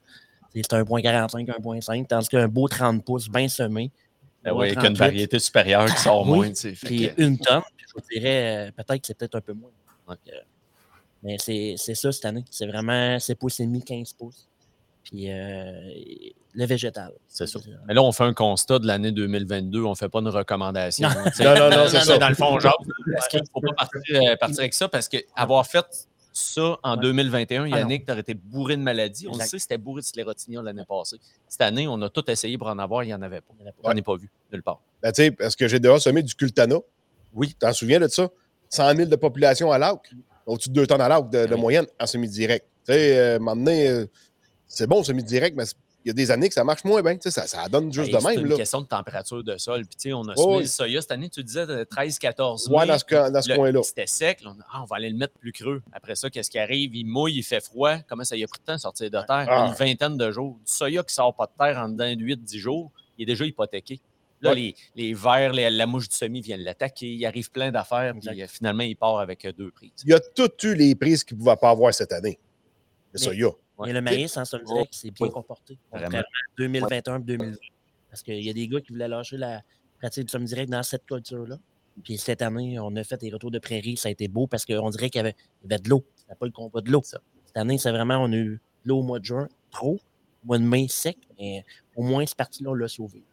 c'est 0.53 0.63
c'est 0.63 0.75
1,45, 0.75 1.47
1,5, 1.49 2.07
tandis 2.07 2.29
qu'un 2.29 2.49
beau 2.49 2.69
30 2.69 3.03
pouces 3.05 3.29
bien 3.31 3.49
semé. 3.49 3.91
Ben 4.45 4.51
un 4.51 4.55
beau 4.55 4.61
avec 4.63 4.75
une 4.77 4.83
38, 4.95 4.99
variété 4.99 5.39
supérieure 5.39 5.87
qui 5.87 6.01
sort 6.03 6.29
Oui. 6.29 6.37
moins. 6.39 6.55
Fait 6.55 6.73
Puis 6.73 7.09
que- 7.09 7.23
une 7.23 7.39
tonne, 7.39 7.63
puis 7.77 7.87
je 7.89 7.93
vous 7.95 8.07
dirais, 8.13 8.69
euh, 8.69 8.73
peut-être 8.73 9.01
que 9.01 9.07
c'est 9.07 9.17
peut-être 9.17 9.37
un 9.37 9.41
peu 9.41 9.55
moins. 9.55 9.71
Donc, 10.07 10.19
euh, 10.29 10.33
mais 11.23 11.37
c'est 11.39 11.75
c'est 11.77 11.95
ça 11.95 12.13
cette 12.13 12.25
année. 12.25 12.45
C'est 12.51 12.67
vraiment 12.67 13.19
7 13.19 13.39
pouces 13.39 13.61
et 13.61 13.67
demi, 13.67 13.83
15 13.83 14.13
pouces. 14.15 14.49
Puis 15.05 15.31
euh, 15.31 15.73
le 16.55 16.67
végétal. 16.67 17.13
C'est 17.29 17.47
ça. 17.47 17.59
Mais 17.87 17.95
là, 17.95 18.03
on 18.03 18.13
fait 18.13 18.25
un 18.25 18.35
constat 18.35 18.79
de 18.79 18.87
l'année 18.87 19.11
2022. 19.13 19.83
On 19.85 19.91
ne 19.91 19.95
fait 19.95 20.09
pas 20.09 20.19
une 20.21 20.29
recommandation. 20.29 21.09
Non. 21.09 21.31
sais. 21.33 21.45
Non, 21.45 21.55
non, 21.55 21.71
non, 21.71 21.85
c'est 21.89 22.01
ça. 22.01 22.19
Dans 22.19 22.29
le 22.29 22.35
fond, 22.35 22.59
genre, 22.61 22.77
parce 23.15 23.29
qu'il 23.29 23.41
ne 23.41 23.47
faut 23.53 23.61
pas 23.61 23.73
partir, 23.73 24.01
euh, 24.21 24.37
partir 24.37 24.61
avec 24.61 24.75
ça 24.75 24.89
parce 24.89 25.09
qu'avoir 25.09 25.67
fait 25.67 25.87
ça 26.33 26.79
en 26.83 26.97
Ouais. 26.97 27.03
2021, 27.03 27.65
Ah. 27.73 27.79
Yannick, 27.79 28.05
tu 28.07 28.13
aurais 28.13 28.21
été 28.21 28.35
bourré 28.35 28.77
de 28.77 28.83
maladies. 28.83 29.27
On 29.29 29.37
le 29.37 29.45
sait, 29.45 29.59
c'était 29.59 29.79
bourré 29.79 30.03
de 30.03 30.07
sclérotinia 30.07 30.61
l'année 30.63 30.85
passée. 30.87 31.17
Cette 31.49 31.63
année, 31.63 31.89
on 31.89 32.01
a 32.03 32.11
tout 32.11 32.31
essayé 32.31 32.59
pour 32.59 32.69
en 32.69 32.79
avoir, 32.79 33.03
il 33.03 33.07
n'y 33.09 33.15
en 33.15 33.23
avait 33.23 33.41
pas. 33.41 33.55
En 33.61 33.67
a 33.67 33.73
pas. 33.73 33.91
J'en 33.91 33.97
ai 33.97 34.03
pas 34.03 34.17
vu, 34.17 34.31
nulle 34.53 34.63
part. 34.63 34.81
Ben, 35.03 35.11
tu 35.11 35.23
sais, 35.23 35.31
parce 35.31 35.57
que 35.57 35.67
j'ai 35.67 35.81
déjà 35.81 35.99
semé 35.99 36.23
du 36.23 36.35
Cultana. 36.35 36.77
Oui. 37.33 37.49
Tu 37.49 37.55
t'en 37.55 37.73
souviens 37.73 37.99
de 37.99 38.09
ça? 38.09 38.29
100 38.69 38.95
000 38.97 39.09
de 39.09 39.17
population 39.17 39.73
à 39.73 39.79
l'AUC. 39.79 40.13
Au-dessus 40.49 40.71
de 40.71 40.75
2 40.75 40.87
tonnes 40.87 41.01
à 41.01 41.09
l'AUC 41.09 41.31
de, 41.31 41.55
moyenne 41.55 41.87
en 42.01 42.07
semi-direct. 42.07 42.67
Tu 42.87 42.93
sais, 42.95 43.19
euh, 43.19 43.39
euh, 43.39 44.07
c'est 44.67 44.87
bon, 44.87 45.03
semi-direct, 45.05 45.57
mais 45.57 45.65
il 46.05 46.09
y 46.09 46.11
a 46.11 46.15
des 46.15 46.31
années 46.31 46.49
que 46.49 46.55
ça 46.55 46.65
marche 46.65 46.85
moins 46.85 47.03
bien. 47.03 47.17
Tu 47.17 47.23
sais, 47.23 47.31
ça, 47.31 47.47
ça 47.47 47.69
donne 47.69 47.93
juste 47.93 48.09
Hey, 48.09 48.15
de 48.15 48.19
c'est 48.21 48.29
même. 48.29 48.41
une 48.41 48.49
Là. 48.49 48.57
question 48.57 48.81
de 48.81 48.87
température 48.87 49.43
de 49.45 49.59
sol. 49.59 49.85
Puis, 49.85 49.97
tu 49.97 50.09
sais, 50.09 50.13
on 50.15 50.23
a 50.29 50.33
Oh, 50.37 50.43
semé 50.43 50.57
oui. 50.57 50.63
le 50.63 50.69
soya 50.69 51.01
cette 51.03 51.11
année, 51.13 51.29
tu 51.29 51.45
disais 51.45 51.67
de 51.67 51.85
13-14 51.85 52.69
Ouais, 52.71 52.81
mai. 52.81 52.87
dans 52.87 52.99
ce, 53.43 53.49
ce 53.51 53.55
coin-là. 53.55 53.83
C'était 53.83 54.07
sec. 54.07 54.43
là, 54.43 54.53
on, 54.57 54.63
ah, 54.73 54.83
on 54.83 54.85
va 54.87 54.97
aller 54.97 55.11
le 55.11 55.17
mettre 55.19 55.35
plus 55.35 55.53
creux. 55.53 55.83
Après 55.93 56.15
ça, 56.15 56.31
qu'est-ce 56.31 56.51
qui 56.51 56.59
arrive? 56.59 56.95
Il 56.95 57.05
mouille, 57.05 57.37
il 57.37 57.43
fait 57.43 57.61
froid. 57.63 57.97
Comment 58.09 58.25
ça 58.25 58.37
y 58.37 58.45
a 58.45 58.47
pris 58.47 58.61
de 58.61 58.65
temps 58.65 58.75
de 58.77 58.81
sortir 58.81 59.11
de 59.11 59.19
terre? 59.19 59.47
Ah. 59.51 59.67
Une 59.69 59.75
vingtaine 59.75 60.17
de 60.17 60.31
jours. 60.31 60.55
Du 60.65 60.73
soya 60.73 61.03
qui 61.03 61.13
sort 61.15 61.35
pas 61.35 61.47
de 61.47 61.53
terre 61.59 61.77
en 61.79 61.89
dedans 61.91 62.15
de 62.15 62.23
8-10 62.25 62.57
jours, 62.59 62.91
il 63.19 63.25
est 63.25 63.27
déjà 63.27 63.45
hypothéqué. 63.45 64.01
Là, 64.41 64.51
Ouais. 64.51 64.57
les, 64.57 64.75
les 64.95 65.15
vers, 65.15 65.53
les- 65.53 65.69
la 65.71 65.87
mouche 65.87 66.09
du 66.09 66.17
semi 66.17 66.41
viennent 66.41 66.61
l'attaquer. 66.63 67.13
Il 67.13 67.27
arrive 67.27 67.51
plein 67.51 67.71
d'affaires. 67.73 68.15
Puis 68.21 68.41
euh, 68.43 68.47
finalement, 68.47 68.85
il 68.85 68.95
part 68.97 69.19
avec 69.19 69.45
euh, 69.45 69.53
deux 69.53 69.71
prises. 69.71 69.91
Il 70.05 70.11
y 70.11 70.15
a 70.15 70.21
tout 70.21 70.51
eu 70.65 70.75
les 70.75 70.95
prises 70.95 71.25
qu'il 71.25 71.37
ne 71.37 71.43
pouvait 71.43 71.57
pas 71.57 71.71
avoir 71.71 71.93
cette 71.93 72.13
année. 72.13 72.39
Mais- 73.13 73.13
Le 73.15 73.19
soya. 73.19 73.49
Mais 73.85 73.93
le 73.93 74.01
maïs, 74.01 74.37
en 74.37 74.45
somme 74.45 74.65
direct, 74.65 74.93
c'est 74.95 75.11
bien 75.11 75.27
Oui. 75.27 75.33
comporté. 75.33 75.79
Vraiment. 75.91 76.05
Contrairement 76.07 76.19
à 76.29 76.57
2021 76.59 77.21
2020. 77.21 77.57
Parce 78.11 78.23
qu'il 78.23 78.43
y 78.43 78.51
a 78.51 78.53
des 78.53 78.67
gars 78.69 78.81
qui 78.81 78.93
voulaient 78.93 79.09
lâcher 79.09 79.37
la 79.37 79.63
pratique 79.99 80.25
du 80.25 80.31
somme 80.33 80.45
direct 80.45 80.71
dans 80.71 80.83
cette 80.83 81.05
culture-là. 81.07 81.59
Puis 82.05 82.17
cette 82.19 82.43
année, 82.43 82.79
on 82.79 82.95
a 82.97 83.03
fait 83.05 83.21
des 83.21 83.31
retours 83.31 83.51
de 83.51 83.59
prairie. 83.59 83.97
Ça 83.97 84.09
a 84.09 84.13
été 84.13 84.29
beau 84.29 84.47
parce 84.47 84.65
qu'on 84.65 84.91
dirait 84.91 85.11
qu'il 85.11 85.19
y 85.19 85.21
avait, 85.21 85.35
il 85.63 85.71
y 85.71 85.75
avait 85.75 85.83
de 85.83 85.89
l'eau. 85.91 86.05
C'était 86.15 86.35
pas 86.37 86.47
le 86.47 86.53
combat 86.53 86.81
de 86.81 86.91
l'eau. 86.91 87.03
Ça. 87.05 87.21
Cette 87.47 87.57
année, 87.57 87.77
c'est 87.79 87.91
vraiment, 87.91 88.19
on 88.19 88.33
a 88.33 88.37
eu 88.37 88.51
de 88.85 88.89
l'eau 88.89 88.99
au 88.99 89.03
mois 89.03 89.19
de 89.19 89.25
juin, 89.25 89.49
trop. 89.71 89.99
Au 90.45 90.47
mois 90.47 90.59
de 90.59 90.65
mai, 90.65 90.87
sec. 90.89 91.17
Mais 91.39 91.65
au 91.97 92.03
moins, 92.03 92.25
cette 92.25 92.37
partie-là, 92.37 92.71
on 92.71 92.75
l'a 92.75 92.87
sauvé. 92.89 93.25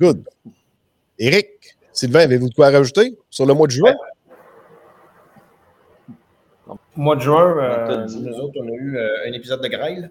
Good. 0.00 0.24
Éric, 1.18 1.76
Sylvain, 1.92 2.20
avez-vous 2.20 2.48
de 2.48 2.54
quoi 2.54 2.70
rajouter 2.70 3.16
sur 3.30 3.46
le 3.46 3.54
mois 3.54 3.66
de 3.66 3.72
juin? 3.72 3.94
Mois 6.96 7.16
de 7.16 7.20
juin, 7.20 7.56
euh, 7.58 8.06
nous 8.06 8.34
autres, 8.38 8.54
on 8.60 8.66
a 8.68 8.72
eu 8.72 8.96
euh, 8.96 9.28
un 9.28 9.32
épisode 9.32 9.60
de 9.62 9.68
grêle. 9.68 10.10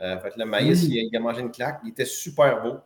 Euh, 0.00 0.18
fait 0.18 0.36
le 0.36 0.44
maïs, 0.44 0.84
il, 0.84 0.98
a, 0.98 1.02
il 1.02 1.16
a 1.16 1.20
mangé 1.20 1.40
une 1.40 1.50
claque. 1.50 1.80
Il 1.84 1.90
était 1.90 2.04
super 2.04 2.62
beau. 2.62 2.76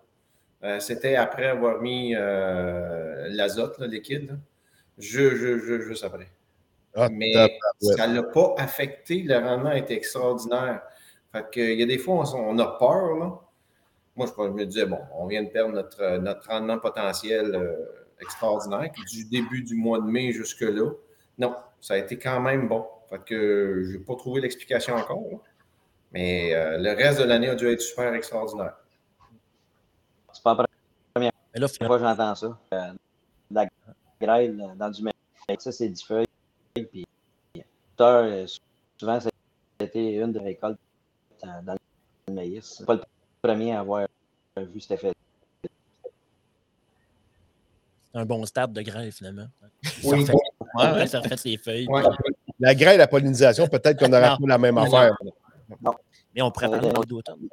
Euh, 0.64 0.80
C'était 0.80 1.16
après 1.16 1.46
avoir 1.46 1.80
mis 1.80 2.14
euh, 2.14 3.28
l'azote, 3.30 3.78
là, 3.78 3.86
liquide, 3.86 4.28
là. 4.28 4.34
Je, 4.98 5.36
je, 5.36 5.58
je, 5.58 5.80
juste 5.80 6.04
après. 6.04 6.28
Ah, 6.94 7.08
Mais 7.10 7.32
ça 7.80 8.06
ne 8.06 8.16
l'a 8.16 8.22
pas 8.22 8.54
affecté. 8.58 9.22
Le 9.22 9.36
rendement 9.38 9.72
était 9.72 9.94
extraordinaire. 9.94 10.80
Fait 11.32 11.44
que, 11.52 11.60
il 11.60 11.78
y 11.78 11.82
a 11.82 11.86
des 11.86 11.98
fois, 11.98 12.24
on, 12.34 12.56
on 12.56 12.58
a 12.58 12.66
peur. 12.78 13.16
Là. 13.16 13.40
Moi, 14.16 14.26
je, 14.26 14.32
je 14.42 14.48
me 14.48 14.64
disais, 14.64 14.86
bon, 14.86 14.98
on 15.14 15.26
vient 15.26 15.42
de 15.42 15.48
perdre 15.48 15.72
notre, 15.72 16.16
notre 16.18 16.48
rendement 16.48 16.78
potentiel 16.78 17.54
euh, 17.54 17.74
extraordinaire. 18.20 18.90
Du 19.10 19.24
début 19.26 19.62
du 19.62 19.74
mois 19.74 19.98
de 20.00 20.06
mai 20.06 20.32
jusque-là, 20.32 20.90
non, 21.38 21.54
ça 21.80 21.94
a 21.94 21.96
été 21.98 22.18
quand 22.18 22.40
même 22.40 22.68
bon. 22.68 22.86
Fait 23.10 23.20
que 23.24 23.82
je 23.84 23.92
n'ai 23.92 24.04
pas 24.04 24.16
trouvé 24.16 24.40
l'explication 24.40 24.94
encore. 24.94 25.22
là. 25.30 25.38
Mais 26.12 26.54
euh, 26.54 26.78
le 26.78 26.92
reste 26.92 27.20
de 27.20 27.24
l'année 27.24 27.48
a 27.48 27.54
dû 27.54 27.68
être 27.68 27.80
super 27.80 28.14
extraordinaire. 28.14 28.74
C'est 30.32 30.42
pas 30.42 30.54
la 30.54 30.66
là, 31.60 31.68
première 31.68 31.86
fois 31.86 31.98
que 31.98 32.04
j'entends 32.04 32.34
ça. 32.34 32.58
Euh, 32.72 32.92
la 33.50 33.66
grêle 34.20 34.60
euh, 34.60 34.74
dans 34.76 34.90
du 34.90 35.02
maïs, 35.02 35.14
ça, 35.58 35.72
c'est 35.72 35.88
du 35.88 36.04
feuille. 36.04 36.26
Puis, 36.74 37.06
euh, 38.00 38.46
souvent, 38.98 39.18
été 39.80 40.14
une 40.16 40.32
des 40.32 40.40
récoltes 40.40 40.78
dans, 41.42 41.64
dans 41.64 41.76
le 42.28 42.34
maïs. 42.34 42.76
C'est 42.78 42.86
pas 42.86 42.94
le 42.94 43.02
premier 43.46 43.72
à 43.72 43.80
avoir 43.80 44.06
vu 44.56 44.80
cet 44.80 44.92
effet. 44.92 45.12
c'est 48.12 48.18
un 48.18 48.24
bon 48.24 48.44
stade 48.46 48.72
de 48.72 48.82
grêle, 48.82 49.12
finalement. 49.12 49.46
Oui, 50.04 50.24
ça 50.24 50.32
refait, 50.32 50.94
ouais, 51.00 51.06
ça 51.06 51.20
refait 51.20 51.36
les 51.44 51.58
feuilles. 51.58 51.86
Ouais. 51.88 52.02
La 52.58 52.74
grêle, 52.74 52.98
la 52.98 53.06
pollinisation, 53.06 53.66
peut-être 53.68 53.98
qu'on 53.98 54.12
aurait 54.12 54.30
Non. 54.30 54.36
fait 54.38 54.46
la 54.46 54.58
même 54.58 54.74
Non. 54.76 54.82
affaire. 54.84 55.14
Mais 56.34 56.42
on 56.42 56.50
prépare 56.50 56.82
Ouais. 56.82 56.88
le 56.98 57.06
d'automne. 57.06 57.48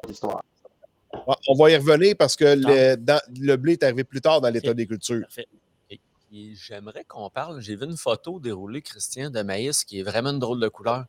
Ah, 1.27 1.35
On 1.47 1.55
va 1.55 1.69
y 1.69 1.75
revenir 1.77 2.15
parce 2.17 2.35
que 2.35 2.45
le, 2.57 2.95
dans- 2.95 3.21
le 3.39 3.55
blé 3.55 3.73
est 3.73 3.83
arrivé 3.83 4.03
plus 4.03 4.19
tard 4.21 4.41
dans 4.41 4.49
l'état 4.49 4.73
des 4.73 4.87
cultures. 4.87 5.21
Parfait. 5.21 5.47
J'aimerais 6.31 7.03
qu'on 7.03 7.29
parle. 7.29 7.61
J'ai 7.61 7.75
vu 7.75 7.85
une 7.85 7.95
photo 7.97 8.39
déroulée, 8.39 8.81
Christian, 8.81 9.29
de 9.29 9.41
maïs 9.43 9.83
qui 9.83 9.99
est 9.99 10.03
vraiment 10.03 10.31
une 10.31 10.39
drôle 10.39 10.59
de 10.59 10.67
couleur. 10.67 11.05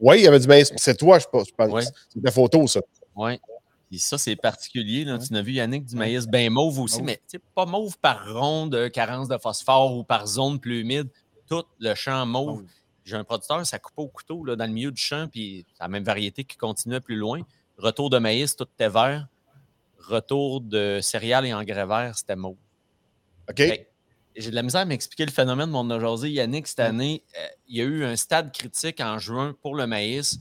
Oui, 0.00 0.20
il 0.20 0.24
y 0.24 0.26
avait 0.26 0.40
du 0.40 0.48
maïs. 0.48 0.72
C'est 0.76 0.96
toi, 0.96 1.18
je 1.18 1.26
pense. 1.26 1.48
je 1.48 1.54
pense. 1.54 1.70
Ouais. 1.70 1.82
C'est 2.08 2.22
ta 2.22 2.30
photo, 2.30 2.66
ça. 2.66 2.80
Oui. 3.14 3.38
Et 3.90 3.98
ça, 3.98 4.18
c'est 4.18 4.36
particulier. 4.36 5.04
Là. 5.04 5.16
Ouais. 5.16 5.26
Tu 5.26 5.34
as 5.34 5.42
vu, 5.42 5.52
Yannick, 5.52 5.86
du 5.86 5.96
maïs 5.96 6.26
bien 6.26 6.50
mauve 6.50 6.78
aussi, 6.78 6.98
Mauve. 6.98 7.06
mais 7.06 7.20
pas 7.54 7.64
mauve 7.64 7.98
par 7.98 8.32
ronde, 8.34 8.74
euh, 8.74 8.88
carence 8.90 9.28
de 9.28 9.38
phosphore 9.38 9.96
ou 9.96 10.04
par 10.04 10.26
zone 10.26 10.60
plus 10.60 10.80
humide. 10.80 11.08
Tout 11.48 11.64
le 11.78 11.94
champ 11.94 12.26
mauve. 12.26 12.64
J'ai 13.04 13.16
un 13.16 13.24
producteur, 13.24 13.64
ça 13.64 13.78
coupe 13.78 13.94
au 13.96 14.08
couteau 14.08 14.44
là, 14.44 14.54
dans 14.54 14.66
le 14.66 14.72
milieu 14.72 14.90
du 14.92 15.00
champ, 15.00 15.28
puis 15.28 15.64
c'est 15.72 15.82
la 15.82 15.88
même 15.88 16.04
variété 16.04 16.44
qui 16.44 16.58
continuait 16.58 17.00
plus 17.00 17.16
loin. 17.16 17.40
Retour 17.78 18.10
de 18.10 18.18
maïs, 18.18 18.54
tout 18.54 18.66
était 18.74 18.90
vert. 18.90 19.26
Retour 19.98 20.60
de 20.60 20.98
céréales 21.00 21.46
et 21.46 21.54
engrais 21.54 21.86
verts, 21.86 22.18
c'était 22.18 22.36
mauve. 22.36 22.56
OK? 23.48 23.56
Fait 23.56 23.90
J'ai 24.36 24.50
de 24.50 24.54
la 24.54 24.62
misère 24.62 24.82
à 24.82 24.84
m'expliquer 24.84 25.24
le 25.24 25.32
phénomène, 25.32 25.70
mon 25.70 25.88
a 25.88 25.98
jasé. 25.98 26.30
Yannick, 26.30 26.66
cette 26.66 26.80
année, 26.80 27.22
euh, 27.38 27.46
il 27.66 27.76
y 27.78 27.80
a 27.80 27.84
eu 27.84 28.04
un 28.04 28.16
stade 28.16 28.52
critique 28.52 29.00
en 29.00 29.18
juin 29.18 29.56
pour 29.62 29.74
le 29.74 29.86
maïs 29.86 30.38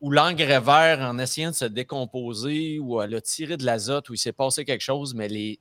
où 0.00 0.10
l'engrais 0.10 0.60
vert, 0.60 1.00
en 1.00 1.18
essayant 1.18 1.50
de 1.50 1.56
se 1.56 1.64
décomposer, 1.64 2.78
ou 2.78 3.02
elle 3.02 3.14
a 3.14 3.20
tiré 3.20 3.56
de 3.56 3.64
l'azote, 3.64 4.08
où 4.10 4.14
il 4.14 4.18
s'est 4.18 4.32
passé 4.32 4.64
quelque 4.64 4.82
chose, 4.82 5.14
mais 5.14 5.28
les, 5.28 5.58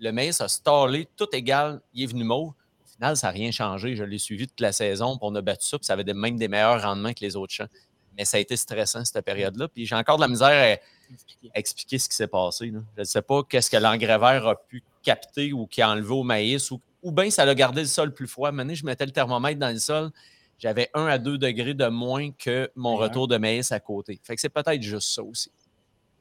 le 0.00 0.10
maïs 0.10 0.40
a 0.40 0.48
stallé, 0.48 1.06
tout 1.16 1.28
égal, 1.32 1.80
il 1.92 2.04
est 2.04 2.06
venu 2.06 2.24
mauve. 2.24 2.50
Au 2.50 2.92
final, 2.96 3.16
ça 3.16 3.26
n'a 3.26 3.32
rien 3.32 3.50
changé. 3.50 3.96
Je 3.96 4.04
l'ai 4.04 4.18
suivi 4.18 4.46
toute 4.46 4.60
la 4.60 4.72
saison, 4.72 5.18
puis 5.18 5.26
on 5.30 5.34
a 5.34 5.42
battu 5.42 5.66
ça, 5.66 5.78
puis 5.78 5.84
ça 5.86 5.92
avait 5.94 6.04
même 6.14 6.38
des 6.38 6.48
meilleurs 6.48 6.82
rendements 6.82 7.12
que 7.12 7.20
les 7.20 7.36
autres 7.36 7.52
champs. 7.52 7.68
Mais 8.16 8.24
ça 8.24 8.36
a 8.36 8.40
été 8.40 8.56
stressant, 8.56 9.04
cette 9.04 9.24
période-là. 9.24 9.68
Puis 9.68 9.86
j'ai 9.86 9.96
encore 9.96 10.16
de 10.16 10.22
la 10.22 10.28
misère 10.28 10.78
à, 10.78 11.54
à 11.54 11.58
expliquer 11.58 11.98
ce 11.98 12.08
qui 12.08 12.14
s'est 12.14 12.28
passé. 12.28 12.70
là. 12.70 12.80
Je 12.94 13.00
ne 13.00 13.04
sais 13.04 13.22
pas 13.22 13.42
qu'est-ce 13.42 13.68
que 13.68 13.76
l'engrais 13.76 14.18
vert 14.18 14.46
a 14.46 14.54
pu 14.56 14.82
capter 15.02 15.52
ou 15.52 15.66
qui 15.66 15.82
a 15.82 15.90
enlevé 15.90 16.12
au 16.12 16.22
maïs, 16.22 16.70
ou, 16.70 16.80
ou 17.02 17.12
bien 17.12 17.28
ça 17.30 17.42
a 17.42 17.54
gardé 17.54 17.82
le 17.82 17.88
sol 17.88 18.14
plus 18.14 18.28
froid. 18.28 18.52
Maintenant, 18.52 18.74
je 18.74 18.86
mettais 18.86 19.04
le 19.04 19.12
thermomètre 19.12 19.58
dans 19.58 19.70
le 19.70 19.78
sol, 19.78 20.10
j'avais 20.58 20.90
1 20.94 21.06
à 21.06 21.18
2 21.18 21.38
degrés 21.38 21.74
de 21.74 21.86
moins 21.86 22.30
que 22.32 22.70
mon 22.74 22.96
Ouais. 22.96 23.04
retour 23.04 23.28
de 23.28 23.36
maïs 23.36 23.70
à 23.72 23.80
côté. 23.80 24.18
Fait 24.22 24.34
que 24.34 24.40
c'est 24.40 24.48
peut-être 24.48 24.82
juste 24.82 25.08
ça 25.14 25.22
aussi. 25.22 25.50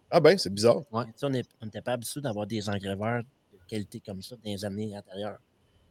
Ah 0.09 0.19
ben, 0.19 0.37
c'est 0.37 0.53
bizarre. 0.53 0.83
Mais 0.91 1.05
tu 1.05 1.11
sais, 1.17 1.43
On 1.61 1.65
n'était 1.65 1.81
pas 1.81 1.93
habitué 1.93 2.21
d'avoir 2.21 2.45
des 2.45 2.69
engrais 2.69 2.95
verts 2.95 3.23
de 3.51 3.57
qualité 3.67 3.99
comme 3.99 4.21
ça 4.21 4.35
dans 4.35 4.41
les 4.45 4.63
années 4.65 4.95
antérieures. 4.97 5.39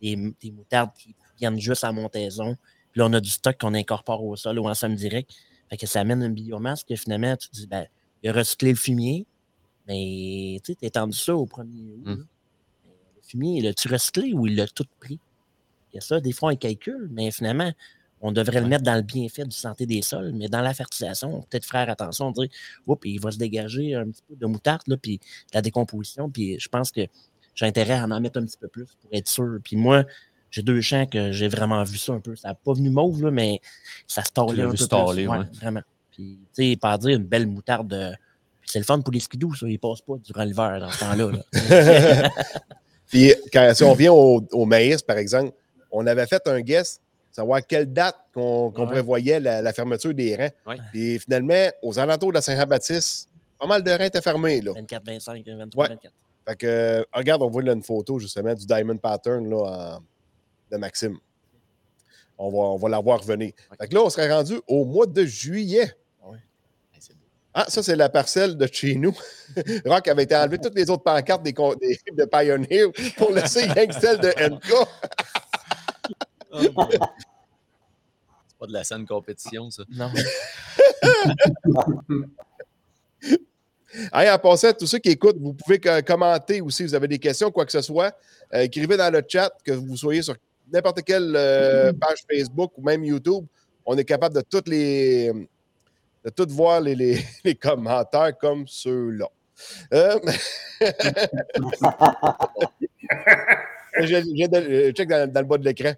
Des, 0.00 0.16
des 0.40 0.50
moutardes 0.50 0.90
qui 0.94 1.14
viennent 1.38 1.58
juste 1.60 1.84
à 1.84 1.92
montaison. 1.92 2.56
Puis 2.90 2.98
là, 3.00 3.06
on 3.06 3.12
a 3.12 3.20
du 3.20 3.30
stock 3.30 3.56
qu'on 3.58 3.74
incorpore 3.74 4.22
au 4.24 4.36
sol 4.36 4.58
ou 4.58 4.68
en 4.68 4.74
somme 4.74 4.94
direct. 4.96 5.30
Fait 5.70 5.76
que 5.76 5.86
ça 5.86 6.00
amène 6.00 6.22
une 6.22 6.34
biomasse 6.34 6.84
que 6.84 6.94
finalement, 6.96 7.36
tu 7.36 7.48
te 7.48 7.54
dis, 7.54 7.66
ben, 7.66 7.86
il 8.22 8.30
a 8.30 8.32
recyclé 8.32 8.70
le 8.70 8.76
fumier, 8.76 9.26
mais 9.88 10.60
tu 10.62 10.72
sais, 10.72 10.78
étendu 10.82 11.16
ça 11.16 11.34
au 11.34 11.46
premier 11.46 11.82
août. 11.94 12.02
Mm. 12.04 12.10
là. 12.18 12.24
Mais 12.84 12.90
Le 13.16 13.22
fumier, 13.22 13.60
l'as-tu 13.62 13.88
recyclé 13.88 14.32
ou 14.34 14.46
il 14.46 14.56
l'a 14.56 14.66
tout 14.68 14.84
pris? 15.00 15.18
Il 15.92 15.96
y 15.96 15.98
a 15.98 16.00
ça, 16.00 16.20
des 16.20 16.32
fois, 16.32 16.52
on 16.52 16.56
calcule, 16.56 17.08
mais 17.10 17.30
finalement, 17.30 17.72
on 18.22 18.32
devrait 18.32 18.58
le 18.60 18.62
Ouais. 18.64 18.70
mettre 18.70 18.84
dans 18.84 18.94
le 18.94 19.02
bienfait 19.02 19.44
du 19.44 19.54
santé 19.56 19.84
des 19.84 20.00
sols, 20.00 20.32
mais 20.34 20.48
dans 20.48 20.60
la 20.62 20.72
fertilisation, 20.72 21.42
peut-être 21.50 21.66
faire 21.66 21.90
attention, 21.90 22.30
dire, 22.30 22.48
oups, 22.86 23.00
il 23.04 23.20
va 23.20 23.30
se 23.32 23.36
dégager 23.38 23.94
un 23.94 24.06
petit 24.08 24.22
peu 24.28 24.36
de 24.36 24.46
moutarde, 24.46 24.82
là, 24.86 24.96
puis 24.96 25.20
la 25.52 25.60
décomposition, 25.60 26.30
puis 26.30 26.58
je 26.58 26.68
pense 26.68 26.90
que 26.92 27.02
j'ai 27.54 27.66
intérêt 27.66 27.94
à 27.94 28.04
en 28.04 28.20
mettre 28.20 28.38
un 28.40 28.44
petit 28.46 28.56
peu 28.56 28.68
plus 28.68 28.86
pour 29.00 29.10
être 29.12 29.28
sûr. 29.28 29.58
Puis 29.62 29.76
moi, 29.76 30.04
j'ai 30.50 30.62
deux 30.62 30.80
champs 30.80 31.04
que 31.06 31.32
j'ai 31.32 31.48
vraiment 31.48 31.82
vu 31.84 31.98
ça 31.98 32.12
un 32.12 32.20
peu. 32.20 32.34
Ça 32.36 32.48
n'a 32.48 32.54
pas 32.54 32.72
venu 32.72 32.88
mauve, 32.90 33.22
là, 33.24 33.30
mais 33.30 33.60
ça 34.06 34.22
se 34.24 34.30
tordait 34.30 34.62
un 34.62 34.70
peu 34.70 34.76
plus. 34.76 35.28
ouais. 35.28 35.38
Vraiment. 35.54 35.82
Puis, 36.12 36.38
tu 36.54 36.70
sais, 36.72 36.76
pas 36.76 36.96
dire 36.98 37.16
une 37.16 37.24
belle 37.24 37.46
moutarde 37.46 37.88
de... 37.88 38.12
C'est 38.64 38.78
le 38.78 38.84
fun 38.84 39.00
pour 39.00 39.12
les 39.12 39.20
skidoo, 39.20 39.54
ça. 39.54 39.66
Ils 39.68 39.78
passent 39.78 40.00
pas 40.02 40.14
durant 40.24 40.44
l'hiver 40.44 40.78
dans 40.80 40.90
ce 40.90 41.00
temps-là. 41.00 41.30
là. 41.32 42.30
Puis 43.08 43.34
quand, 43.52 43.70
si 43.74 43.82
on 43.84 43.94
vient 43.94 44.12
au, 44.12 44.46
au 44.52 44.64
maïs, 44.64 45.02
par 45.02 45.16
exemple, 45.18 45.52
on 45.90 46.06
avait 46.06 46.26
fait 46.26 46.42
un 46.46 46.60
guess, 46.60 47.00
savoir 47.32 47.66
quelle 47.66 47.92
date 47.92 48.16
qu'on 48.32 48.70
Ouais. 48.76 48.86
prévoyait 48.86 49.40
la, 49.40 49.60
la 49.62 49.72
fermeture 49.72 50.14
des 50.14 50.36
rangs. 50.36 50.50
Ouais. 50.66 50.76
Puis 50.92 51.18
finalement, 51.18 51.68
aux 51.82 51.98
alentours 51.98 52.28
de 52.30 52.34
la 52.36 52.42
Saint-Jean-Baptiste, 52.42 53.28
pas 53.58 53.66
mal 53.66 53.82
de 53.82 53.90
rangs 53.90 54.04
étaient 54.04 54.20
fermés. 54.22 54.60
Là. 54.60 54.72
24, 54.74 55.02
25, 55.06 55.44
23, 55.46 55.84
Ouais. 55.84 55.88
24. 55.90 56.12
Fait 56.48 56.56
que, 56.56 56.66
euh, 56.66 57.02
regarde, 57.12 57.42
on 57.42 57.48
voit 57.48 57.62
là 57.62 57.72
une 57.72 57.82
photo 57.82 58.18
justement 58.18 58.52
du 58.54 58.66
Diamond 58.66 58.96
Pattern 58.96 59.48
là, 59.48 59.56
en- 59.96 60.02
de 60.70 60.76
Maxime. 60.76 61.16
On 62.38 62.50
va, 62.50 62.58
on 62.58 62.76
va 62.76 62.88
la 62.88 62.98
voir 63.00 63.20
revenir. 63.20 63.52
Fait 63.80 63.86
que 63.88 63.94
là, 63.94 64.02
on 64.02 64.10
serait 64.10 64.32
rendu 64.32 64.60
au 64.66 64.84
mois 64.84 65.06
de 65.06 65.24
juillet. 65.24 65.92
Beau. 66.20 66.34
Ah, 67.54 67.66
ça, 67.68 67.82
c'est 67.82 67.94
la 67.94 68.08
parcelle 68.08 68.56
de 68.56 68.66
chez 68.72 68.94
nous. 68.96 69.14
Rock 69.86 70.08
avait 70.08 70.22
été 70.24 70.34
enlevé 70.34 70.58
toutes 70.58 70.74
les 70.74 70.88
autres 70.90 71.02
pancartes 71.04 71.42
des, 71.42 71.52
de 71.52 72.24
Pioneer 72.24 72.86
pour 73.16 73.30
laisser 73.30 73.64
rien 73.66 73.86
que 73.86 73.94
celle 73.94 74.18
de 74.18 74.32
C'est 76.60 76.72
pas 78.58 78.66
de 78.66 78.72
la 78.72 78.84
saine 78.84 79.06
compétition, 79.06 79.70
ça. 79.70 79.82
Non. 79.90 80.10
Hey, 84.12 84.30
en 84.30 84.38
passant, 84.38 84.72
tous 84.72 84.86
ceux 84.86 84.98
qui 84.98 85.10
écoutent, 85.10 85.36
vous 85.38 85.52
pouvez 85.52 85.78
commenter 85.78 86.60
aussi. 86.62 86.82
Vous 86.84 86.94
avez 86.94 87.08
des 87.08 87.18
questions, 87.18 87.50
quoi 87.50 87.66
que 87.66 87.72
ce 87.72 87.82
soit. 87.82 88.16
Euh, 88.54 88.60
écrivez 88.62 88.96
dans 88.96 89.12
le 89.12 89.22
chat, 89.28 89.50
que 89.64 89.72
vous 89.72 89.96
soyez 89.96 90.22
sur 90.22 90.34
n'importe 90.72 91.02
quelle 91.02 91.34
euh, 91.36 91.92
page 91.92 92.20
Facebook 92.30 92.72
ou 92.78 92.82
même 92.82 93.04
YouTube. 93.04 93.44
On 93.84 93.96
est 93.98 94.04
capable 94.04 94.34
de 94.36 94.40
toutes 94.42 94.68
les 94.68 95.30
de 96.24 96.30
toutes 96.30 96.50
voir 96.52 96.80
les, 96.80 96.94
les- 96.94 97.22
les 97.44 97.54
commentaires 97.54 98.36
comme 98.38 98.66
ceux-là. 98.66 99.26
Euh, 99.92 100.18
je, 104.00 104.06
je- 104.06 104.86
je 104.86 104.90
check 104.92 105.08
dans, 105.08 105.30
dans 105.30 105.40
le 105.40 105.46
bas 105.46 105.58
de 105.58 105.64
l'écran. 105.64 105.92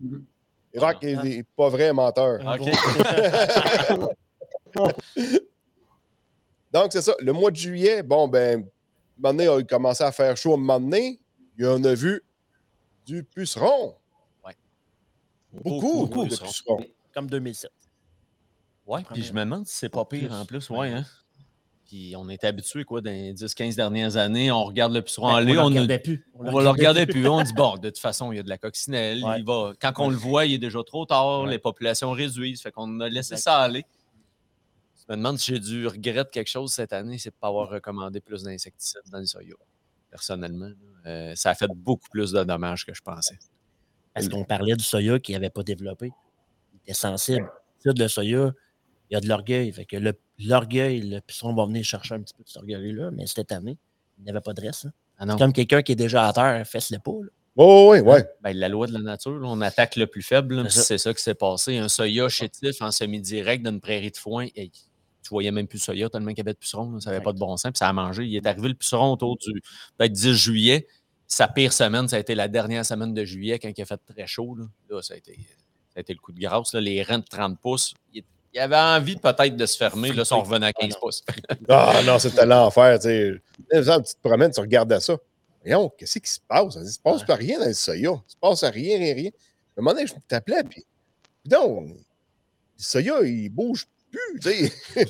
Mhm. 0.00 0.24
Rock 0.76 1.04
est, 1.04 1.12
est 1.12 1.46
pas 1.56 1.68
vrai 1.68 1.92
menteur. 1.92 2.40
OK. 2.40 2.68
Donc, 6.72 6.92
c'est 6.92 7.02
ça. 7.02 7.14
Le 7.20 7.32
mois 7.32 7.50
de 7.50 7.56
juillet, 7.56 8.02
bon, 8.02 8.26
ben, 8.26 8.60
un 8.60 8.64
moment 9.16 9.32
donné, 9.34 9.44
il 9.44 9.48
a 9.48 9.62
commencé 9.62 10.02
à 10.02 10.10
faire 10.10 10.36
chaud. 10.36 10.54
Un 10.54 10.56
moment 10.56 10.80
donné, 10.80 11.20
et 11.58 11.64
on 11.66 11.82
a 11.84 11.94
vu 11.94 12.22
du 13.06 13.22
puceron. 13.22 13.94
Ouais. 14.44 14.56
Beaucoup, 15.52 16.06
Beaucoup, 16.06 16.24
de 16.24 16.30
puceron. 16.30 16.78
pucerons. 16.78 16.84
Comme 17.12 17.28
2007. 17.30 17.70
Ouais, 18.86 19.02
puis 19.12 19.22
je 19.22 19.32
me 19.32 19.40
demande 19.40 19.66
si 19.66 19.76
c'est 19.76 19.88
pas 19.88 20.04
pire 20.04 20.32
en 20.32 20.44
plus, 20.44 20.68
ouais. 20.70 20.90
Hein? 20.92 21.04
Puis 21.86 22.14
on 22.16 22.28
était 22.30 22.46
habitué 22.46 22.84
quoi, 22.84 23.00
dans 23.02 23.10
les 23.10 23.34
10-15 23.34 23.76
dernières 23.76 24.16
années, 24.16 24.50
on 24.50 24.64
regarde 24.64 24.92
le 24.94 25.02
puceron 25.02 25.28
aller, 25.28 25.52
on 25.58 25.66
on, 25.66 25.68
le 25.68 25.74
regardait 25.74 25.98
plus. 25.98 26.26
on 26.34 26.50
va 26.50 26.62
le 26.62 26.68
regarder 26.70 27.06
plus, 27.06 27.26
on 27.28 27.42
dit 27.42 27.52
bon, 27.52 27.76
de 27.76 27.88
toute 27.90 27.98
façon, 27.98 28.32
il 28.32 28.36
y 28.36 28.38
a 28.38 28.42
de 28.42 28.48
la 28.48 28.56
coccinelle, 28.58 29.22
Ouais. 29.22 29.38
il 29.40 29.44
va, 29.44 29.72
quand 29.80 29.92
on 29.98 30.08
le 30.08 30.16
voit, 30.16 30.46
il 30.46 30.54
est 30.54 30.58
déjà 30.58 30.82
trop 30.82 31.04
tard, 31.04 31.42
Ouais. 31.42 31.50
les 31.50 31.58
populations 31.58 32.10
réduisent, 32.12 32.62
fait 32.62 32.72
qu'on 32.72 33.00
a 33.00 33.08
laissé 33.08 33.36
ça 33.36 33.58
aller. 33.58 33.84
Je 34.96 35.12
me 35.12 35.16
demande 35.18 35.38
si 35.38 35.52
j'ai 35.52 35.58
dû 35.60 35.86
regretter 35.86 36.30
quelque 36.32 36.48
chose 36.48 36.72
cette 36.72 36.94
année, 36.94 37.18
c'est 37.18 37.28
de 37.30 37.34
ne 37.34 37.40
pas 37.40 37.48
avoir 37.48 37.68
recommandé 37.68 38.20
plus 38.20 38.42
d'insecticides 38.44 39.02
dans 39.12 39.18
le 39.18 39.26
soya. 39.26 39.54
Personnellement. 40.10 40.70
Euh, 41.06 41.34
ça 41.34 41.50
a 41.50 41.54
fait 41.54 41.68
beaucoup 41.74 42.08
plus 42.10 42.32
de 42.32 42.42
dommages 42.44 42.86
que 42.86 42.94
je 42.94 43.02
pensais. 43.02 43.38
Parce 44.14 44.28
qu'on 44.30 44.44
parlait 44.44 44.74
du 44.76 44.84
soya 44.84 45.18
qui 45.18 45.32
n'avait 45.32 45.50
pas 45.50 45.62
développé. 45.62 46.12
Il 46.72 46.78
était 46.78 46.94
sensible. 46.94 47.50
Le 47.84 48.08
soya, 48.08 48.52
il 49.10 49.14
y 49.14 49.16
a 49.16 49.20
de 49.20 49.28
l'orgueil. 49.28 49.70
Fait 49.72 49.84
que 49.84 49.96
le- 49.96 50.18
l'orgueil, 50.38 51.00
le 51.02 51.20
puceron 51.20 51.54
va 51.54 51.66
venir 51.66 51.84
chercher 51.84 52.14
un 52.14 52.20
petit 52.20 52.34
peu 52.34 52.42
de 52.42 52.48
cet 52.48 52.58
orgueil-là, 52.58 53.10
mais 53.12 53.26
cette 53.26 53.52
année, 53.52 53.76
il 54.18 54.24
n'avait 54.24 54.40
pas 54.40 54.52
de 54.52 54.60
reste. 54.60 54.86
hein. 54.86 54.92
Ah. 55.18 55.26
C'est 55.30 55.38
comme 55.38 55.52
quelqu'un 55.52 55.82
qui 55.82 55.92
est 55.92 55.96
déjà 55.96 56.26
à 56.28 56.32
terre, 56.32 56.66
fesse-le 56.66 56.98
pas. 56.98 57.12
là. 57.22 57.28
Oui, 57.56 58.00
oui, 58.00 58.00
oui. 58.00 58.18
Ben, 58.42 58.56
la 58.56 58.68
loi 58.68 58.88
de 58.88 58.92
la 58.92 58.98
nature, 58.98 59.38
là, 59.38 59.46
on 59.48 59.60
attaque 59.60 59.94
le 59.94 60.08
plus 60.08 60.22
faible. 60.22 60.68
C'est 60.70 60.94
puis 60.94 60.98
ça. 60.98 61.14
Qui 61.14 61.22
s'est 61.22 61.34
passé. 61.36 61.78
Un 61.78 61.88
soya 61.88 62.28
chétif 62.28 62.82
en 62.82 62.90
semi-direct 62.90 63.64
d'une 63.64 63.80
prairie 63.80 64.10
de 64.10 64.16
foin. 64.16 64.48
hey, 64.56 64.70
tu 65.22 65.28
voyais 65.30 65.52
même 65.52 65.68
plus 65.68 65.78
le 65.78 65.84
soya 65.84 66.10
tellement 66.10 66.30
qu'il 66.30 66.38
y 66.38 66.40
avait 66.40 66.52
de 66.52 66.58
pucerons. 66.58 66.90
là, 66.90 67.00
ça 67.00 67.10
n'avait 67.12 67.22
pas 67.22 67.32
de 67.32 67.38
bon 67.38 67.56
sens. 67.56 67.70
Puis 67.70 67.78
ça 67.78 67.88
a 67.88 67.92
mangé. 67.92 68.24
Il 68.26 68.34
est 68.34 68.44
arrivé 68.46 68.66
le 68.68 68.74
puceron 68.74 69.12
autour 69.12 69.36
du 69.36 69.52
peut-être 69.96 70.12
10 70.12 70.32
juillet. 70.34 70.88
Sa 71.28 71.46
pire 71.46 71.72
semaine, 71.72 72.08
ça 72.08 72.16
a 72.16 72.18
été 72.18 72.34
la 72.34 72.48
dernière 72.48 72.84
semaine 72.84 73.14
de 73.14 73.24
juillet 73.24 73.60
quand 73.60 73.70
il 73.74 73.80
a 73.82 73.86
fait 73.86 74.00
très 74.04 74.26
chaud. 74.26 74.56
Là, 74.56 74.64
Là, 74.90 75.00
ça, 75.02 75.14
a 75.14 75.16
été, 75.16 75.34
ça 75.36 75.98
a 75.98 76.00
été 76.00 76.12
le 76.12 76.18
coup 76.18 76.32
de 76.32 76.40
grâce. 76.40 76.74
là. 76.74 76.80
Les 76.80 77.04
reins 77.04 77.20
de 77.20 77.24
30 77.24 77.60
pouces. 77.60 77.94
Il, 78.12 78.24
il 78.54 78.60
avait 78.60 78.76
envie 78.76 79.16
peut-être 79.16 79.56
de 79.56 79.66
se 79.66 79.76
fermer. 79.76 80.12
Là, 80.12 80.24
si 80.24 80.32
on 80.32 80.42
revenait 80.42 80.66
à 80.66 80.72
15 80.72 80.96
pouces. 80.96 81.22
Ah 81.68 82.00
non, 82.04 82.18
c'était 82.18 82.46
l'enfer. 82.46 82.98
tu 83.00 83.08
sais. 83.08 83.40
Tu 83.70 84.14
te 84.14 84.20
promènes, 84.22 84.52
tu 84.52 84.60
regardes 84.60 84.98
ça. 85.00 85.16
Voyons, 85.62 85.88
qu'est-ce 85.96 86.18
qui 86.18 86.30
se 86.30 86.40
passe? 86.46 86.76
Il 86.80 86.86
se 86.86 86.98
passe 86.98 87.24
pas 87.24 87.34
rien 87.34 87.58
dans 87.58 87.66
le 87.66 87.72
soya. 87.72 88.12
Il 88.12 88.30
se 88.30 88.36
passe 88.36 88.64
rien, 88.64 88.98
rien, 88.98 89.14
rien. 89.14 89.30
À 89.30 89.80
un 89.80 89.82
moment 89.82 89.94
donné, 89.94 90.06
je 90.06 90.14
t'appelais, 90.28 90.62
puis. 90.62 90.84
Donc, 91.44 91.88
le 91.88 91.94
soya, 92.76 93.22
il 93.22 93.48
bouge 93.48 93.86
plus, 94.10 94.40
tu 94.40 94.70
sais. 94.94 95.06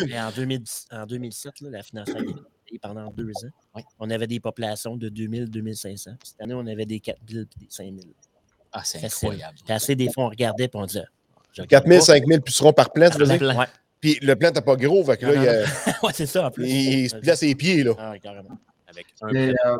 Mais 0.06 0.20
en, 0.20 0.30
2010 0.32 0.86
en 0.90 1.06
2007, 1.06 1.60
là, 1.60 1.70
la 1.70 1.82
financière 1.82 2.22
est 2.72 2.78
pendant 2.80 3.10
deux 3.12 3.30
ans. 3.44 3.50
Ouais. 3.76 3.84
On 4.00 4.10
avait 4.10 4.26
des 4.26 4.40
populations 4.40 4.96
de 4.96 5.08
2000, 5.08 5.48
2500. 5.48 6.10
Puis 6.18 6.30
Cette 6.30 6.40
année, 6.40 6.54
on 6.54 6.66
avait 6.66 6.86
des 6.86 6.98
4000 6.98 7.40
et 7.40 7.58
des 7.58 7.66
5000. 7.68 8.14
Ah, 8.72 8.82
c'est 8.84 9.04
incroyable. 9.04 9.58
Puis 9.64 9.72
assez 9.72 9.94
des 9.94 10.10
fois, 10.10 10.24
on 10.24 10.28
regardait 10.30 10.64
et 10.64 10.70
on 10.74 10.86
disait. 10.86 11.04
Je 11.54 11.62
4 11.62 11.86
000, 11.86 12.00
regarde 12.00 12.02
5 12.02 12.26
000 12.26 12.40
pucerons 12.42 12.72
par 12.72 12.92
plant, 12.92 13.10
tu? 13.10 13.22
Ouais. 13.22 13.66
Puis 14.00 14.18
le 14.20 14.34
plant 14.36 14.50
n'est 14.50 14.60
pas 14.60 14.76
gros, 14.76 15.02
fait 15.04 15.16
que 15.16 15.26
là, 15.26 15.34
Non, 15.34 15.42
il, 15.42 15.46
non, 15.46 15.92
ouais, 16.08 16.12
c'est 16.12 16.26
ça 16.26 16.46
en 16.46 16.50
plus. 16.50 16.68
il 16.68 17.08
se 17.08 17.16
plie 17.16 17.30
à 17.30 17.36
ses 17.36 17.54
pieds, 17.54 17.82
là. 17.84 17.92
Ah, 17.98 18.18
carrément. 18.22 18.58
Avec 18.86 19.06
un 19.22 19.32
Mais, 19.32 19.54
euh, 19.64 19.76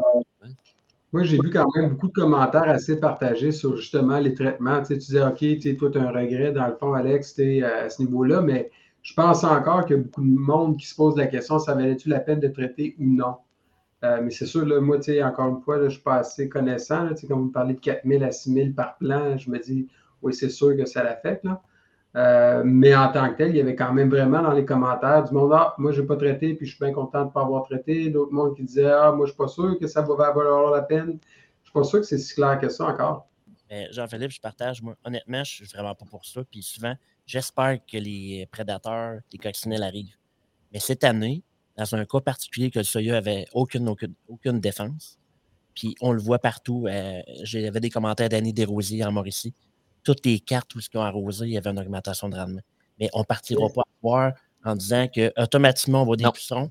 moi, 1.13 1.23
j'ai 1.25 1.39
vu 1.39 1.51
quand 1.51 1.67
même 1.77 1.91
beaucoup 1.91 2.09
de 2.09 2.13
commentaires 2.13 2.69
assez 2.69 2.99
partagés 2.99 3.53
sur 3.53 3.77
justement 3.77 4.19
les 4.19 4.35
traitements. 4.35 4.81
Tu, 4.81 4.87
sais, 4.87 4.95
tu 4.95 5.07
disais, 5.07 5.23
OK, 5.23 5.37
tu 5.39 5.61
sais, 5.61 5.77
toi, 5.77 5.91
tu 5.91 5.99
as 5.99 6.03
un 6.03 6.11
regret, 6.11 6.53
dans 6.53 6.67
le 6.67 6.75
fond, 6.75 6.95
Alex, 6.95 7.35
tu 7.35 7.43
sais, 7.43 7.63
à 7.63 7.91
ce 7.91 8.03
niveau-là, 8.03 8.41
mais 8.41 8.71
je 9.03 9.13
pense 9.15 9.45
encore 9.45 9.85
qu'il 9.85 9.97
y 9.97 10.01
a 10.01 10.03
beaucoup 10.03 10.23
de 10.23 10.39
monde 10.39 10.79
qui 10.79 10.87
se 10.87 10.95
pose 10.95 11.17
la 11.17 11.27
question, 11.27 11.59
ça 11.59 11.75
valait-tu 11.75 12.09
la 12.09 12.21
peine 12.21 12.41
de 12.41 12.49
traiter 12.49 12.97
ou 12.99 13.05
non? 13.05 13.37
Euh, 14.03 14.21
mais 14.23 14.31
c'est 14.31 14.47
sûr, 14.47 14.67
là, 14.67 14.81
moi, 14.81 14.97
tu 14.97 15.13
sais, 15.13 15.23
encore 15.23 15.49
une 15.49 15.61
fois, 15.61 15.77
là, 15.77 15.83
je 15.83 15.87
ne 15.87 15.91
suis 15.91 16.03
pas 16.03 16.17
assez 16.17 16.49
connaissant. 16.49 17.05
Là, 17.05 17.11
tu 17.11 17.21
sais, 17.21 17.27
quand 17.27 17.37
vous 17.37 17.45
me 17.45 17.53
parlez 17.53 17.75
de 17.75 17.81
4 17.81 18.01
000 18.07 18.25
à 18.25 18.33
6 18.33 18.53
000 18.53 18.69
par 18.75 18.97
plan, 18.97 19.37
je 19.37 19.51
me 19.51 19.59
dis, 19.59 19.87
oui, 20.25 20.35
c'est 20.35 20.51
sûr 20.51 20.77
que 20.77 20.87
ça 20.87 21.03
l'affecte. 21.05 21.47
Euh, 22.17 22.63
mais 22.65 22.95
en 22.95 23.11
tant 23.11 23.29
que 23.31 23.37
tel, 23.39 23.51
il 23.51 23.57
y 23.57 23.61
avait 23.61 23.75
quand 23.75 23.93
même 23.93 24.09
vraiment 24.09 24.41
dans 24.41 24.53
les 24.53 24.65
commentaires 24.65 25.25
du 25.25 25.35
monde 25.35 25.53
Ah, 25.53 25.75
moi, 25.79 25.91
je 25.93 26.01
n'ai 26.01 26.07
pas 26.07 26.17
traité, 26.17 26.55
puis 26.55 26.67
je 26.67 26.77
suis 26.77 26.85
bien 26.85 26.93
content 26.93 27.23
de 27.23 27.27
ne 27.27 27.31
pas 27.31 27.43
avoir 27.43 27.65
traité. 27.65 28.09
D'autres 28.11 28.33
monde 28.33 28.55
qui 28.57 28.63
disaient 28.63 28.91
Ah, 28.91 29.11
moi, 29.11 29.27
je 29.27 29.33
ne 29.33 29.35
suis 29.35 29.37
pas 29.37 29.49
sûr 29.49 29.79
que 29.79 29.87
ça 29.87 30.03
va 30.03 30.15
valoir 30.33 30.71
la 30.73 30.83
peine. 30.83 31.07
Je 31.07 31.11
ne 31.11 31.65
suis 31.65 31.73
pas 31.73 31.85
sûr 31.85 32.01
que 32.01 32.07
c'est 32.07 32.19
si 32.19 32.35
clair 32.35 32.59
que 32.61 32.69
ça 32.69 32.87
encore. 32.87 33.29
Jean-Philippe, 33.91 34.31
je 34.31 34.41
partage. 34.41 34.81
Moi, 34.83 34.95
honnêtement, 35.05 35.43
je 35.43 35.55
suis 35.55 35.65
vraiment 35.65 35.95
pas 35.97 36.05
pour 36.05 36.25
ça. 36.25 36.43
Puis 36.49 36.63
souvent, 36.63 36.95
j'espère 37.27 37.79
que 37.85 37.99
les 37.99 38.47
prédateurs, 38.51 39.19
les 39.33 39.39
coccinelles 39.39 39.83
arrivent. 39.83 40.15
Mais 40.73 40.79
cette 40.79 41.03
année, 41.03 41.43
dans 41.77 41.95
un 41.97 42.05
cas 42.05 42.21
particulier 42.21 42.71
que 42.71 42.79
le 42.79 42.85
Soya 42.85 43.17
avait 43.17 43.47
aucune, 43.53 43.89
aucune, 43.89 44.15
aucune 44.29 44.61
défense, 44.61 45.19
puis 45.75 45.97
on 46.01 46.13
le 46.13 46.21
voit 46.21 46.39
partout. 46.39 46.87
euh, 46.87 47.21
J'avais 47.43 47.81
des 47.81 47.91
commentaires 47.91 48.29
d'Annie 48.29 48.53
Desrosiers 48.53 49.05
en 49.05 49.11
Mauricie. 49.11 49.55
Toutes 50.05 50.25
les 50.27 50.39
cartes 50.41 50.75
où 50.75 50.81
ils 50.81 50.99
ont 50.99 51.03
arrosé, 51.03 51.47
il 51.47 51.53
y 51.53 51.59
avait 51.59 51.71
une 51.71 51.79
augmentation 51.81 52.29
de 52.29 52.37
rendement. 52.37 52.61
Mais 53.01 53.09
on 53.15 53.21
ne 53.21 53.25
partira 53.25 53.69
pas 53.71 53.83
à 53.83 53.85
voir 54.03 54.33
en 54.65 54.77
disant 54.77 55.09
que 55.09 55.33
automatiquement 55.41 56.03
on 56.03 56.07
va 56.07 56.17
des 56.17 56.25
Non. 56.25 56.31
pucerons. 56.33 56.71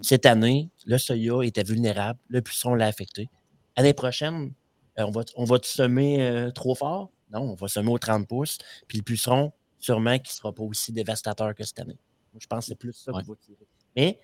Cette 0.00 0.26
année, 0.26 0.70
le 0.86 0.96
Soya 0.98 1.42
était 1.44 1.64
vulnérable, 1.64 2.18
le 2.28 2.40
puceron 2.40 2.74
l'a 2.74 2.86
affecté. 2.86 3.28
L'année 3.76 3.94
prochaine, 3.94 4.52
euh, 4.98 5.04
on 5.06 5.10
va, 5.10 5.22
on 5.36 5.44
va 5.44 5.58
semer 5.62 6.22
euh, 6.22 6.50
trop 6.52 6.74
fort? 6.74 7.10
Non, 7.32 7.40
on 7.42 7.54
va 7.54 7.68
semer 7.68 7.90
aux 7.90 7.98
30 7.98 8.26
pouces. 8.28 8.58
Puis 8.86 8.98
le 8.98 9.02
puceron, 9.04 9.52
sûrement 9.80 10.16
qu'il 10.18 10.30
ne 10.30 10.36
sera 10.36 10.52
pas 10.52 10.62
aussi 10.62 10.92
dévastateur 10.92 11.54
que 11.54 11.64
cette 11.64 11.80
année. 11.80 11.98
Je 12.38 12.46
pense 12.46 12.64
que 12.66 12.68
c'est 12.70 12.74
plus 12.78 12.92
ça 12.92 13.12
Ouais. 13.12 13.22
qu'on 13.24 13.32
va 13.32 13.36
tirer. 13.36 13.66
Mais 13.96 14.20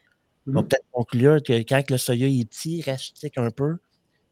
on 0.46 0.52
va 0.52 0.60
Mhm. 0.62 0.68
peut-être 0.68 0.86
conclure 0.92 1.42
que 1.42 1.52
quand 1.62 1.90
le 1.90 1.98
soya 1.98 2.28
est 2.28 2.44
petit, 2.48 2.82
rachitique 2.82 3.36
un 3.38 3.50
peu, 3.50 3.78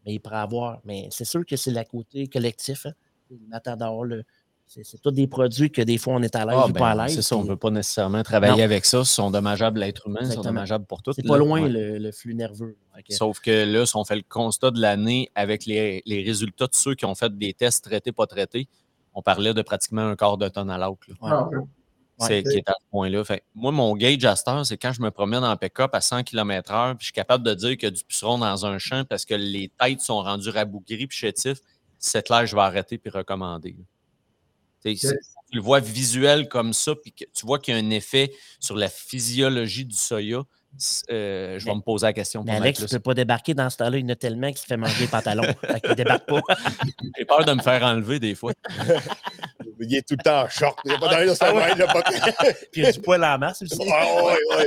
mais 0.06 0.14
il 0.14 0.20
pourrait 0.20 0.36
avoir. 0.38 0.80
Mais 0.84 1.08
c'est 1.10 1.24
sûr 1.24 1.44
que 1.44 1.56
c'est 1.56 1.72
le 1.72 1.82
côté 1.84 2.28
collectif. 2.28 2.86
Hein. 2.86 2.92
Le 3.40 3.48
matador, 3.48 4.04
le- 4.04 4.24
c'est 4.66 4.84
c'est 4.84 4.98
tous 5.02 5.10
des 5.10 5.26
produits 5.26 5.70
que 5.70 5.82
des 5.82 5.98
fois 5.98 6.14
on 6.14 6.22
est 6.22 6.34
à 6.36 6.44
l'aise 6.46 6.54
Ah, 6.58 6.66
ou 6.68 6.72
pas 6.72 6.90
à 6.90 6.94
ben, 6.96 7.04
l'aise. 7.04 7.14
c'est 7.16 7.22
ça, 7.22 7.36
on 7.36 7.42
ne 7.44 7.48
veut 7.48 7.56
pas 7.56 7.70
nécessairement 7.70 8.22
travailler 8.22 8.58
Non. 8.58 8.64
avec 8.64 8.84
ça. 8.86 9.00
Ils 9.00 9.04
sont 9.06 9.30
dommageables 9.30 9.82
à 9.82 9.86
l'être 9.86 10.06
humain, 10.06 10.20
ils 10.22 10.32
sont 10.32 10.40
dommageables 10.42 10.86
pour 10.86 11.02
tout. 11.02 11.12
C'est 11.12 11.24
là. 11.24 11.28
pas 11.28 11.38
loin 11.38 11.62
Ouais. 11.62 11.68
le, 11.68 11.98
le 11.98 12.12
flux 12.12 12.34
nerveux. 12.34 12.76
Sauf 13.10 13.40
que 13.40 13.64
là, 13.70 13.84
si 13.86 13.96
on 13.96 14.04
fait 14.04 14.16
le 14.16 14.22
constat 14.28 14.70
de 14.70 14.80
l'année 14.80 15.30
avec 15.34 15.66
les, 15.66 16.02
les 16.06 16.22
résultats 16.22 16.66
de 16.66 16.74
ceux 16.74 16.94
qui 16.94 17.04
ont 17.04 17.14
fait 17.14 17.36
des 17.36 17.52
tests 17.52 17.84
traités, 17.84 18.12
pas 18.12 18.26
traités, 18.26 18.68
on 19.14 19.20
parlait 19.20 19.52
de 19.52 19.60
pratiquement 19.62 20.02
un 20.08 20.16
quart 20.16 20.38
de 20.38 20.48
tonne 20.48 20.70
à 20.70 20.78
l'autre. 20.78 21.06
là. 21.08 21.14
Ouais. 21.20 21.30
Ah, 21.32 21.48
ouais. 21.48 21.66
C'est 22.18 22.42
qui 22.44 22.58
est 22.58 22.68
à 22.68 22.74
ce 22.78 22.86
point-là. 22.92 23.24
Moi, 23.54 23.72
mon 23.72 23.96
gauge 23.96 24.24
à 24.24 24.36
cette 24.36 24.46
heure, 24.46 24.64
c'est 24.64 24.76
quand 24.76 24.92
je 24.92 25.02
me 25.02 25.10
promène 25.10 25.42
en 25.42 25.56
pick-up 25.56 25.90
à 25.92 26.00
100 26.00 26.22
km/h, 26.22 26.90
puis 26.94 26.98
je 27.00 27.04
suis 27.06 27.12
capable 27.12 27.44
de 27.44 27.52
dire 27.52 27.70
qu'il 27.70 27.82
y 27.84 27.86
a 27.86 27.90
du 27.90 28.04
puceron 28.04 28.38
dans 28.38 28.64
un 28.64 28.78
champ 28.78 29.04
parce 29.04 29.24
que 29.24 29.34
les 29.34 29.70
têtes 29.80 30.00
sont 30.02 30.22
rendues 30.22 30.50
rabougries 30.50 31.08
puis 31.08 31.18
chétifs, 31.18 31.58
c'est 32.02 32.26
clair, 32.26 32.44
je 32.46 32.54
vais 32.54 32.62
arrêter 32.62 32.98
puis 32.98 33.10
recommander. 33.10 33.76
Tu 34.82 34.96
le 35.52 35.60
vois 35.60 35.80
visuel 35.80 36.48
comme 36.48 36.72
ça, 36.72 36.94
puis 36.96 37.12
que 37.12 37.24
tu 37.32 37.46
vois 37.46 37.58
qu'il 37.58 37.74
y 37.74 37.76
a 37.76 37.80
un 37.80 37.90
effet 37.90 38.32
sur 38.58 38.76
la 38.76 38.88
physiologie 38.88 39.84
du 39.84 39.96
soya, 39.96 40.42
euh, 41.10 41.58
je 41.58 41.64
vais 41.64 41.70
Mais- 41.70 41.76
me 41.76 41.82
poser 41.82 42.06
la 42.06 42.12
question. 42.12 42.42
Mais 42.44 42.52
Alex 42.52 42.80
mettre 42.80 42.92
ne 42.92 42.96
là. 42.96 42.98
peut 42.98 43.02
pas 43.10 43.14
débarquer 43.14 43.54
dans 43.54 43.68
ce 43.70 43.76
temps-là. 43.78 43.98
Il 43.98 44.02
y 44.02 44.06
en 44.06 44.08
a 44.12 44.16
tellement 44.16 44.48
qu'il 44.48 44.58
se 44.58 44.66
fait 44.66 44.76
manger 44.76 45.00
les 45.00 45.06
pantalons. 45.06 45.42
fait 45.42 45.80
qu'il 45.80 45.94
débarque 45.94 46.26
pas. 46.26 46.40
J'ai 47.18 47.24
peur 47.24 47.44
de 47.44 47.52
me 47.52 47.62
faire 47.62 47.82
enlever 47.82 48.18
des 48.18 48.34
fois. 48.34 48.52
Il 49.80 49.94
est 49.96 50.06
tout 50.06 50.14
le 50.18 50.22
temps 50.22 50.42
en 50.42 50.48
short. 50.48 50.78
Il 50.84 50.90
n'y 50.90 50.96
a 50.96 50.98
pas 51.00 51.08
d'aller 51.08 51.26
dans 51.26 51.34
sa 51.34 51.52
main. 51.52 51.68
Il 51.72 51.78
n'a 51.78 51.86
pas... 51.86 52.02
Puis 52.02 52.80
il 52.80 52.84
y 52.84 52.86
a 52.86 52.92
du 52.92 53.00
poil 53.00 53.24
en 53.24 53.38
masse 53.38 53.62
aussi. 53.62 53.80
Ah, 53.92 54.06
ouais, 54.24 54.38
ouais. 54.56 54.66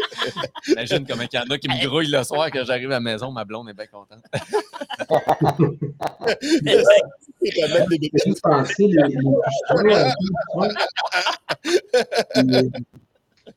Imagine 0.73 1.05
comment 1.07 1.23
il 1.23 1.35
y 1.35 1.39
en 1.39 1.49
a 1.49 1.57
qui 1.57 1.67
me 1.69 1.87
grouillent 1.87 2.11
le 2.11 2.23
soir 2.23 2.49
quand 2.51 2.65
j'arrive 2.65 2.87
à 2.91 2.95
la 2.95 2.99
maison, 2.99 3.31
ma 3.31 3.45
blonde 3.45 3.69
est 3.69 3.73
bien 3.73 3.87
contente. 3.87 4.19
Il 7.41 7.63
ramène 7.63 7.87
des 7.89 8.11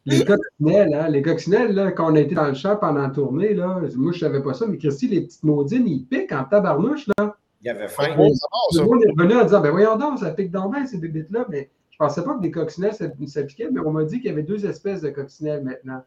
les, 0.09 0.25
coccinelles, 0.25 0.95
hein, 0.95 1.09
les 1.09 1.23
coccinelles, 1.23 1.73
là, 1.75 1.93
quand 1.93 2.13
on 2.13 2.17
a 2.17 2.21
été 2.21 2.35
dans 2.35 2.49
le 2.49 2.55
champ 2.55 2.77
pendant 2.77 3.03
la 3.03 3.11
tournée, 3.11 3.55
là, 3.55 3.81
moi 3.97 4.13
je 4.13 4.19
savais 4.19 4.43
pas 4.43 4.55
ça, 4.55 4.67
mais 4.67 4.79
Christy, 4.79 5.09
les 5.09 5.23
petites 5.23 5.45
maudines, 5.45 5.87
ils 5.87 6.05
piquent 6.05 6.33
en 6.33 6.45
tabarnouche. 6.45 7.07
Là. 7.19 7.37
Il 7.61 7.67
y 7.67 7.71
avait 7.71 7.89
faim. 7.89 8.17
Ouais, 8.17 8.31
Tout 8.73 8.81
le 8.81 8.85
monde 8.85 9.05
est 9.05 9.11
revenu 9.11 9.35
en 9.35 9.45
disant 9.45 9.61
ben 9.61 9.71
voyons 9.71 9.97
donc, 9.97 10.19
ça 10.19 10.31
pique 10.31 10.51
donc 10.51 10.75
bien 10.75 10.87
ces 10.87 10.99
bébites-là, 10.99 11.47
mais 11.49 11.71
je 11.91 11.97
pensais 11.99 12.23
pas 12.23 12.35
que 12.35 12.41
des 12.41 12.51
coccinelles, 12.51 12.95
ça, 12.95 13.07
ça 13.27 13.43
piquait, 13.43 13.69
mais 13.71 13.81
on 13.81 13.91
m'a 13.91 14.05
dit 14.05 14.17
qu'il 14.17 14.27
y 14.27 14.33
avait 14.33 14.43
deux 14.43 14.65
espèces 14.67 15.01
de 15.01 15.11
coccinelles 15.11 15.65
maintenant. 15.65 16.03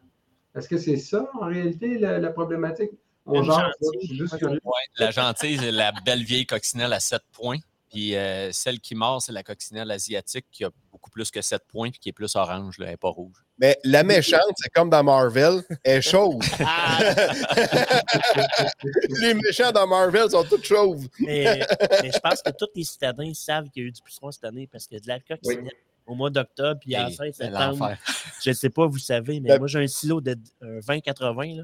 Est-ce 0.56 0.68
que 0.68 0.76
c'est 0.76 0.96
ça, 0.96 1.30
en 1.40 1.46
réalité, 1.46 1.98
la, 1.98 2.18
la 2.18 2.30
problématique? 2.30 2.90
On 3.26 3.42
genre, 3.42 3.60
gentille. 3.80 4.16
juste. 4.16 4.42
Ouais, 4.42 4.60
la 4.98 5.10
gentille, 5.10 5.58
la 5.70 5.92
belle 6.04 6.24
vieille 6.24 6.46
coccinelle 6.46 6.92
à 6.92 7.00
7 7.00 7.22
points. 7.32 7.58
Puis 7.92 8.16
euh, 8.16 8.50
celle 8.52 8.80
qui 8.80 8.94
mord, 8.94 9.20
c'est 9.20 9.32
la 9.32 9.42
coccinelle 9.42 9.90
asiatique 9.90 10.46
qui 10.50 10.64
a 10.64 10.70
beaucoup 10.90 11.10
plus 11.10 11.30
que 11.30 11.42
7 11.42 11.62
points 11.68 11.90
puis 11.90 12.00
qui 12.00 12.08
est 12.08 12.12
plus 12.12 12.34
orange, 12.36 12.78
là, 12.78 12.86
elle 12.86 12.92
n'est 12.92 12.96
pas 12.96 13.10
rouge. 13.10 13.36
Mais 13.58 13.78
la 13.84 14.02
méchante, 14.02 14.40
c'est 14.56 14.70
comme 14.70 14.88
dans 14.88 15.04
Marvel, 15.04 15.62
elle 15.84 15.98
est 15.98 16.02
chauve. 16.02 16.40
Les 19.20 19.34
méchants 19.34 19.72
dans 19.72 19.86
Marvel 19.86 20.30
sont 20.30 20.44
toutes 20.44 20.64
chauves. 20.64 21.06
Mais, 21.20 21.60
mais 22.02 22.10
je 22.12 22.18
pense 22.18 22.42
que 22.42 22.50
tous 22.50 22.68
les 22.74 22.84
citadins 22.84 23.32
savent 23.34 23.68
qu'il 23.70 23.82
y 23.82 23.86
a 23.86 23.88
eu 23.88 23.92
du 23.92 24.02
puceron 24.02 24.30
cette 24.32 24.44
année 24.44 24.66
parce 24.66 24.86
que 24.86 24.96
de 24.96 25.06
la 25.08 25.20
coccinelle 25.20 25.70
au 26.06 26.14
mois 26.14 26.30
d'octobre, 26.30 26.80
puis 26.80 26.94
à 26.96 27.04
la 27.04 27.10
Et- 27.10 27.14
fin 27.14 27.24
c'est 27.32 27.44
septembre, 27.44 27.96
je 28.42 28.50
ne 28.50 28.54
sais 28.54 28.70
pas, 28.70 28.86
vous 28.86 28.98
savez, 28.98 29.38
mais 29.40 29.50
Ben- 29.50 29.58
moi 29.58 29.68
j'ai 29.68 29.78
un 29.80 29.86
silo 29.86 30.20
de 30.20 30.34
euh, 30.62 30.80
20-80 30.80 31.58
là, 31.58 31.62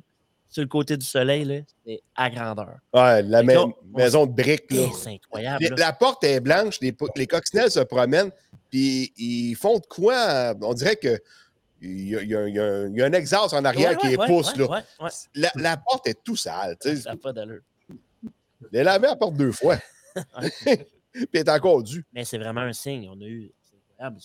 sur 0.48 0.62
le 0.62 0.68
côté 0.68 0.96
du 0.96 1.04
soleil, 1.06 1.44
là, 1.44 1.56
c'est 1.86 2.00
à 2.16 2.30
grandeur. 2.30 2.76
Ouais, 2.94 3.22
la 3.22 3.42
ma- 3.42 3.54
là, 3.54 3.66
maison 3.94 4.26
de 4.26 4.32
briques. 4.32 4.70
Là. 4.72 4.86
C'est 4.98 5.10
incroyable. 5.10 5.62
Les- 5.62 5.68
là. 5.70 5.76
la 5.76 5.92
porte 5.92 6.24
est 6.24 6.40
blanche, 6.40 6.78
les, 6.80 6.94
les 7.16 7.26
coccinelles 7.26 7.70
se 7.70 7.80
promènent, 7.80 8.30
puis 8.70 9.12
ils 9.16 9.54
font 9.54 9.78
de 9.78 9.86
quoi? 9.86 10.54
On 10.62 10.74
dirait 10.74 10.96
que 10.96 11.18
il 11.80 12.08
y 12.08 12.16
a, 12.16 12.22
il 12.22 12.28
y 12.30 12.34
a- 12.34 12.48
il 12.48 12.54
y 12.96 13.02
a 13.02 13.04
un, 13.06 13.12
exhaust 13.12 13.54
en 13.54 13.64
arrière 13.64 13.90
Ouais, 13.90 13.96
qui 13.98 14.06
ouais, 14.08 14.16
ouais, 14.16 14.26
pousse. 14.26 14.52
ouais, 14.56 14.66
là. 14.66 15.10
La, 15.34 15.50
la 15.54 15.76
porte 15.76 16.08
est 16.08 16.24
tout 16.24 16.34
sale. 16.36 16.76
Ça 16.80 16.92
n'a 17.10 17.16
pas 17.16 17.32
d'allure. 17.32 17.60
Elle 18.72 18.80
a 18.80 18.84
lavé 18.92 19.06
la 19.06 19.16
porte 19.16 19.34
deux 19.34 19.52
fois. 19.52 19.78
puis 20.64 20.76
elle 21.32 21.40
est 21.40 21.48
encore 21.50 21.82
due. 21.82 22.04
Mais 22.12 22.24
c'est 22.24 22.38
vraiment 22.38 22.62
un 22.62 22.72
signe. 22.72 23.08
On 23.08 23.20
a 23.20 23.24
eu. 23.26 23.52
C'est 23.62 23.76
incroyable. 23.76 24.16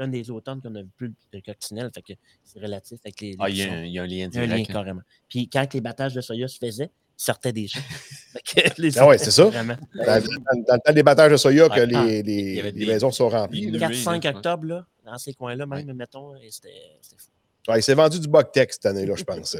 C'est 0.00 0.04
un 0.04 0.08
des 0.08 0.30
automnes 0.30 0.62
qu'on 0.62 0.74
a 0.76 0.80
vu 0.80 0.88
plus 0.96 1.12
de 1.32 1.40
coccinelles. 1.40 1.90
Fait 1.94 2.00
que 2.00 2.12
c'est 2.42 2.58
relatif 2.58 2.98
avec 3.04 3.20
les. 3.20 3.32
les 3.32 3.36
Ah, 3.38 3.50
il 3.50 3.56
y, 3.58 3.62
a 3.62 3.70
un, 3.72 3.84
il 3.84 3.92
y 3.92 3.98
a 3.98 4.02
un 4.02 4.06
lien 4.06 4.28
Il 4.32 4.34
y 4.34 4.38
a 4.38 4.40
un 4.40 4.46
lien 4.46 4.54
direct. 4.54 4.70
hein. 4.70 4.72
carrément. 4.72 5.00
Puis 5.28 5.46
quand 5.48 5.74
les 5.74 5.80
battages 5.82 6.14
de 6.14 6.22
soya 6.22 6.48
se 6.48 6.56
faisaient, 6.58 6.90
ils 7.18 7.22
sortaient 7.22 7.52
des 7.52 7.66
les- 8.78 8.98
Ah 8.98 9.06
ouais, 9.06 9.18
c'est 9.18 9.30
ça. 9.30 9.44
Vraiment. 9.44 9.76
Dans, 9.94 10.04
dans- 10.06 10.62
dans 10.68 10.74
le 10.74 10.80
temps 10.86 10.92
des 10.94 11.02
battages 11.02 11.32
de 11.32 11.36
soya, 11.36 11.68
que 11.68 11.80
les, 11.80 12.20
Il 12.20 12.24
les, 12.24 12.62
les 12.62 12.72
des- 12.72 12.86
maisons 12.86 13.10
sont 13.10 13.28
remplies. 13.28 13.70
des 13.70 13.78
là. 13.78 13.88
nuées, 13.88 13.96
4-5 13.96 14.06
là, 14.24 14.30
ouais. 14.30 14.36
octobre, 14.36 14.64
là, 14.66 14.86
dans 15.04 15.18
ces 15.18 15.34
coins-là, 15.34 15.66
même, 15.66 15.92
mettons, 15.92 16.34
et 16.36 16.50
c'était 16.50 16.68
c'était 17.02 17.16
fou. 17.22 17.28
Ouais, 17.70 17.80
il 17.80 17.82
s'est 17.82 17.94
vendu 17.94 18.18
du 18.18 18.26
Boctec 18.28 18.72
cette 18.72 18.86
année-là, 18.86 19.14
je 19.16 19.24
pense. 19.24 19.54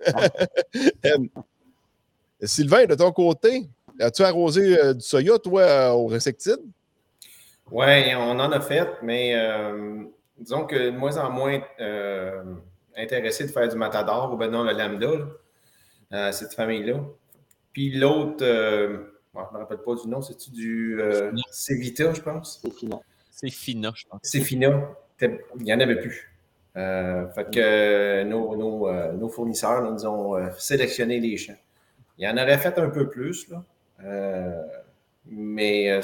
Euh, 1.04 1.18
Sylvain, 2.42 2.86
de 2.86 2.94
ton 2.94 3.10
côté, 3.12 3.68
as-tu 4.00 4.22
arrosé 4.22 4.78
euh, 4.78 4.94
du 4.94 5.00
soya, 5.00 5.38
toi, 5.38 5.62
euh, 5.62 5.90
au 5.90 6.12
insecticide? 6.12 6.60
Oui, 7.70 8.14
on 8.14 8.38
en 8.38 8.50
a 8.52 8.60
fait, 8.60 8.88
mais 9.02 9.34
euh, 9.34 10.04
disons 10.38 10.64
que 10.64 10.90
de 10.90 10.90
moins 10.90 11.18
en 11.18 11.30
moins 11.30 11.60
euh, 11.80 12.42
intéressé 12.96 13.46
de 13.46 13.50
faire 13.50 13.68
du 13.68 13.76
matador 13.76 14.32
ou 14.32 14.36
ben 14.36 14.50
non 14.50 14.64
le 14.64 14.72
lambda, 14.72 15.06
là, 15.06 15.26
euh, 16.12 16.32
cette 16.32 16.54
famille-là. 16.54 17.00
Puis 17.72 17.92
l'autre, 17.94 18.42
euh, 18.42 18.98
bon, 19.34 19.42
je 19.46 19.52
ne 19.52 19.54
me 19.54 19.58
rappelle 19.62 19.78
pas 19.84 19.94
du 19.94 20.08
nom, 20.08 20.22
c'est-tu 20.22 20.50
du 20.50 21.00
euh, 21.00 21.30
Cevita, 21.50 22.12
je 22.14 22.20
pense? 22.22 22.60
C'est 22.62 22.72
fini. 22.74 22.94
C'est 23.30 23.50
fina, 23.50 23.92
je 23.94 24.04
pense. 24.08 24.20
C'est 24.22 24.40
Fina. 24.40 24.90
Il 25.20 25.62
n'y 25.62 25.72
en 25.72 25.80
avait 25.80 26.00
plus. 26.00 26.32
Euh, 26.76 27.28
fait 27.30 27.44
que 27.44 27.60
euh, 27.60 28.24
nos, 28.24 28.56
nos, 28.56 28.88
euh, 28.88 29.12
nos 29.12 29.28
fournisseurs 29.28 29.80
là, 29.80 29.90
nous 29.90 30.06
ont 30.06 30.36
euh, 30.36 30.48
sélectionné 30.58 31.20
les 31.20 31.36
champs. 31.36 31.56
Il 32.18 32.26
en 32.26 32.36
aurait 32.36 32.58
fait 32.58 32.78
un 32.78 32.88
peu 32.88 33.08
plus, 33.08 33.48
là. 33.48 33.62
Euh, 34.04 34.62
mais 35.26 35.90
euh, 35.90 36.02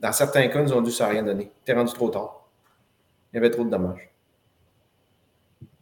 dans 0.00 0.12
certains 0.12 0.48
cas, 0.48 0.60
ils 0.60 0.66
nous 0.66 0.72
ont 0.72 0.80
dû 0.80 0.90
ça 0.90 1.06
rien 1.06 1.22
donner. 1.22 1.52
T'es 1.64 1.74
rendu 1.74 1.92
trop 1.92 2.08
tard. 2.08 2.48
Il 3.32 3.36
y 3.36 3.38
avait 3.38 3.50
trop 3.50 3.64
de 3.64 3.70
dommages. 3.70 4.10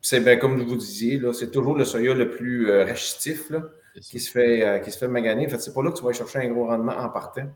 C'est 0.01 0.21
ben, 0.21 0.39
comme 0.39 0.59
je 0.59 0.65
vous 0.65 0.77
disiez, 0.77 1.21
c'est 1.33 1.51
toujours 1.51 1.77
le 1.77 1.85
soya 1.85 2.15
le 2.15 2.31
plus 2.31 2.71
euh, 2.71 2.85
rachitif 2.85 3.51
là, 3.51 3.63
qui 4.01 4.21
se 4.21 4.31
fait, 4.31 4.67
euh, 4.67 4.79
qui 4.79 4.91
se 4.91 4.99
fait 4.99 5.09
maganer. 5.09 5.47
En 5.47 5.51
fait, 5.51 5.59
c'est 5.59 5.75
pas 5.75 5.83
là 5.83 5.91
que 5.91 5.99
tu 5.99 6.05
vas 6.05 6.13
chercher 6.13 6.41
un 6.41 6.49
gros 6.49 6.67
rendement 6.67 6.93
en 6.93 7.09
partant. 7.09 7.49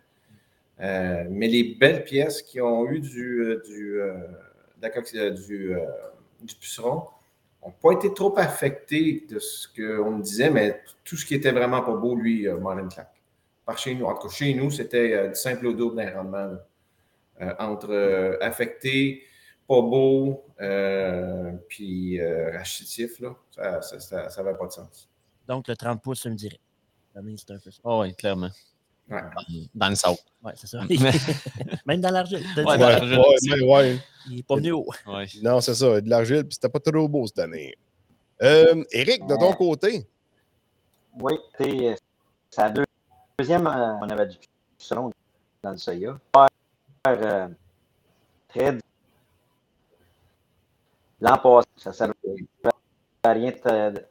Euh, 0.80 1.24
mais 1.30 1.48
les 1.48 1.76
belles 1.78 2.04
pièces 2.04 2.42
qui 2.42 2.60
ont 2.60 2.88
eu 2.90 3.00
du, 3.00 3.56
du, 3.66 4.00
de 4.80 5.30
du, 5.30 5.76
du 6.42 6.54
puceron 6.56 7.04
n'ont 7.64 7.70
pas 7.70 7.92
été 7.92 8.12
trop 8.12 8.36
affectées 8.38 9.24
de 9.28 9.38
ce 9.38 9.68
qu'on 9.68 10.10
me 10.12 10.22
disait, 10.22 10.50
mais 10.50 10.80
tout 11.04 11.16
ce 11.16 11.24
qui 11.24 11.34
était 11.34 11.52
vraiment 11.52 11.82
pas 11.82 11.94
beau, 11.94 12.16
lui, 12.16 12.48
une 12.48 12.88
claque. 12.88 13.11
Par 13.64 13.78
chez 13.78 13.94
nous, 13.94 14.06
en 14.06 14.14
tout 14.14 14.28
cas, 14.28 14.34
chez 14.34 14.54
nous, 14.54 14.70
c'était 14.70 15.12
euh, 15.12 15.28
du 15.28 15.34
simple 15.34 15.66
au 15.68 15.72
double 15.72 15.96
d'un 15.96 16.14
rendement. 16.14 16.56
Euh, 17.40 17.54
entre 17.58 17.90
euh, 17.90 18.36
affecté, 18.40 19.22
pas 19.66 19.80
beau, 19.80 20.44
euh, 20.60 21.52
puis 21.68 22.20
euh, 22.20 22.50
rachitif, 22.56 23.18
là, 23.20 23.34
ça 23.80 24.28
n'avait 24.42 24.56
pas 24.56 24.66
de 24.66 24.72
sens. 24.72 25.08
Donc, 25.48 25.66
le 25.66 25.74
30 25.74 26.02
pouces, 26.02 26.22
ça 26.22 26.30
me 26.30 26.34
dirait. 26.34 26.60
C'est 27.14 27.50
un 27.50 27.58
peu 27.58 27.70
ça. 27.70 27.80
Ah 27.84 27.98
oui, 28.00 28.14
clairement. 28.14 28.50
Ouais. 29.10 29.20
Dans 29.74 29.88
le 29.88 29.94
sable. 29.94 30.16
Ouais, 30.42 30.52
c'est 30.56 30.66
ça. 30.66 30.80
Même 31.86 32.00
dans 32.00 32.10
l'argile. 32.10 32.44
Ouais, 32.56 32.64
Ouais, 32.64 32.78
dans 32.78 32.88
l'argile. 32.88 34.00
Il 34.28 34.36
n'est 34.36 34.42
pas 34.42 34.56
venu 34.56 34.72
haut. 34.72 34.86
Ouais. 35.06 35.26
Non, 35.42 35.60
c'est 35.60 35.74
ça, 35.74 36.00
de 36.00 36.08
l'argile, 36.08 36.44
puis 36.44 36.54
c'était 36.54 36.68
pas 36.68 36.78
trop 36.80 37.08
beau 37.08 37.26
cette 37.26 37.40
année. 37.40 37.74
Euh, 38.42 38.84
Eric, 38.92 39.26
de 39.26 39.36
ton 39.36 39.52
côté, 39.54 40.06
Oui, 41.20 41.34
c'est 41.58 41.96
la 42.56 42.70
deux- 42.70 42.84
deuxième, 43.42 43.66
euh, 43.66 43.94
on 44.00 44.08
avait 44.08 44.28
du 44.28 44.38
puceron 44.78 45.10
dans 45.64 45.72
le 45.72 45.76
soya. 45.76 46.16
Euh, 47.08 47.48
très. 48.46 48.78
L'an 51.20 51.38
passé, 51.38 51.68
ça 51.76 51.90
ne 51.90 51.94
servait 51.94 52.14
à 53.24 53.32
rien 53.32 53.50
de, 53.50 54.06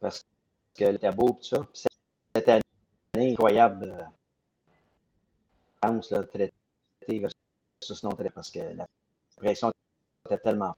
parce 0.00 0.22
que 0.76 0.84
était 0.84 1.12
beau 1.12 1.30
tout 1.30 1.44
ça. 1.44 1.88
Cette 2.34 2.48
année, 2.48 3.32
incroyable. 3.32 4.06
euh, 5.82 6.22
traité 6.24 6.52
versus 7.08 8.02
non 8.02 8.10
traité 8.10 8.30
parce 8.30 8.50
que 8.50 8.60
la 8.60 8.86
pression 9.36 9.72
était 10.26 10.38
tellement 10.38 10.74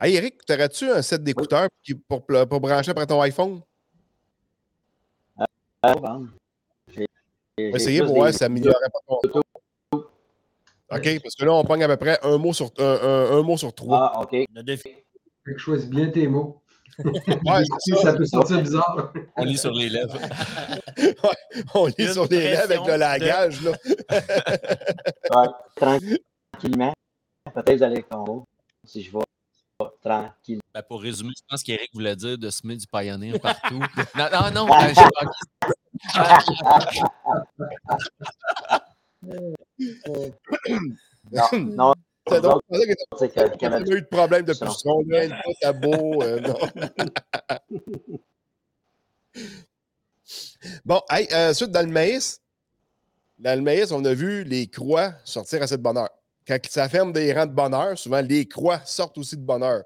hey, 0.00 0.14
Eric, 0.16 0.44
t'aurais-tu 0.44 0.90
un 0.90 1.02
set 1.02 1.22
d'écouteurs 1.22 1.68
pour, 2.08 2.24
pour 2.24 2.60
brancher 2.60 2.90
après 2.90 3.06
ton 3.06 3.20
iPhone? 3.20 3.60
forte. 5.84 6.04
hein. 6.04 6.26
J'ai- 6.88 7.06
plus 7.70 8.02
pour 8.04 8.14
voir 8.14 8.32
si 8.32 8.38
ça 8.38 8.46
améliorerait 8.46 8.88
pas 8.90 8.98
ton. 9.06 10.00
OK, 10.92 11.22
parce 11.22 11.34
que 11.36 11.44
là, 11.44 11.52
on 11.54 11.64
pogne 11.64 11.84
à 11.84 11.88
peu 11.88 11.96
près 11.96 12.18
un 12.22 12.36
mot 12.36 12.52
sur, 12.52 12.70
un, 12.78 12.84
un- 12.84 13.38
un 13.38 13.42
mot 13.42 13.56
sur 13.56 13.72
trois. 13.74 14.12
Ah, 14.14 14.20
OK. 14.22 14.44
Deux 14.50 14.76
filles. 14.76 14.96
Fait 15.44 15.52
que 15.54 15.58
choisis 15.58 15.88
bien 15.88 16.08
tes 16.10 16.26
mots. 16.26 16.60
Ouais, 17.02 17.62
ça 18.02 18.12
peut 18.12 18.26
sortir 18.26 18.60
bizarre. 18.60 19.12
On 19.36 19.44
lit 19.44 19.56
sur 19.56 19.72
les 19.72 19.88
lèvres. 19.88 20.18
on 21.74 21.86
lit 21.86 21.94
Une 21.98 22.12
sur 22.12 22.26
les 22.28 22.40
lèvres 22.40 22.62
avec 22.64 22.80
le 22.84 22.96
langage. 22.96 23.62
Là. 23.62 23.72
Ouais, 25.30 25.48
tranquillement. 25.76 26.92
Peut-être 27.54 27.76
vous 27.78 27.82
allez 27.82 27.94
avec 27.96 28.08
ton 28.08 28.24
mot. 28.24 28.44
Si 28.84 29.02
je 29.02 29.12
vais 29.12 29.18
tranquille. 30.02 30.60
Ben, 30.74 30.82
pour 30.82 31.00
résumer, 31.02 31.30
je 31.36 31.42
pense 31.48 31.62
qu'Éric 31.62 31.90
voulait 31.94 32.16
dire 32.16 32.38
de 32.38 32.50
semer 32.50 32.76
du 32.76 32.86
Pioneer 32.86 33.38
partout. 33.42 33.78
non, 34.16 34.28
non, 34.32 34.50
non. 34.52 34.66
ben, 34.66 34.94
pas- 34.94 35.10
Non, 41.32 41.44
non, 41.52 41.92
C'est 42.28 42.40
donc 42.40 42.60
pour 42.68 43.18
ça 43.18 43.28
que 43.28 43.64
avait 43.66 43.84
pas 43.84 43.90
eu 43.92 44.00
de 44.02 44.06
problème 44.06 44.42
de 44.44 44.52
Ça. 44.52 44.66
puceron, 44.66 45.02
là, 45.08 45.28
tout 45.28 45.52
à 45.62 45.72
beau. 45.72 46.22
euh, 46.22 46.40
non. 46.40 46.58
bon, 50.84 51.00
hey, 51.10 51.28
euh, 51.32 51.50
ensuite, 51.50 51.70
dans 51.70 51.82
le 51.86 51.92
maïs, 51.92 52.40
dans 53.38 53.56
le 53.58 53.62
maïs, 53.62 53.90
on 53.92 54.04
a 54.04 54.12
vu 54.14 54.44
les 54.44 54.66
croix 54.68 55.14
sortir 55.24 55.62
assez 55.62 55.76
de 55.76 55.82
bonheur. 55.82 56.08
Quand 56.50 56.58
ça 56.68 56.88
ferme 56.88 57.12
des 57.12 57.32
rangs 57.32 57.46
de 57.46 57.52
bonheur, 57.52 57.96
souvent 57.96 58.20
les 58.20 58.44
croix 58.44 58.80
sortent 58.84 59.16
aussi 59.18 59.36
de 59.36 59.42
bonheur. 59.42 59.84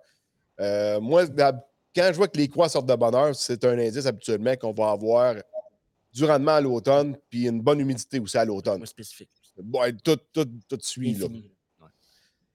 Euh, 0.61 0.99
moi, 0.99 1.27
quand 1.27 2.07
je 2.07 2.15
vois 2.15 2.29
que 2.29 2.39
les 2.39 2.49
croix 2.49 2.71
sortent 2.71 2.89
de 2.89 2.95
bonheur, 2.95 3.35
c'est 3.35 3.63
un 3.67 3.79
indice 3.79 4.07
habituellement 4.07 4.57
qu'on 4.57 4.73
va 4.73 4.93
avoir 4.93 5.35
du 6.11 6.25
rendement 6.25 6.53
à 6.53 6.61
l'automne, 6.63 7.19
puis 7.29 7.49
une 7.49 7.61
bonne 7.61 7.81
humidité 7.81 8.19
aussi 8.19 8.39
à 8.39 8.47
l'automne. 8.47 8.87
Spécifique. 8.87 9.29
Bon, 9.59 9.81
tout, 10.03 10.19
tout, 10.33 10.49
tout 10.67 10.79
suit. 10.81 11.13
Là 11.15 11.27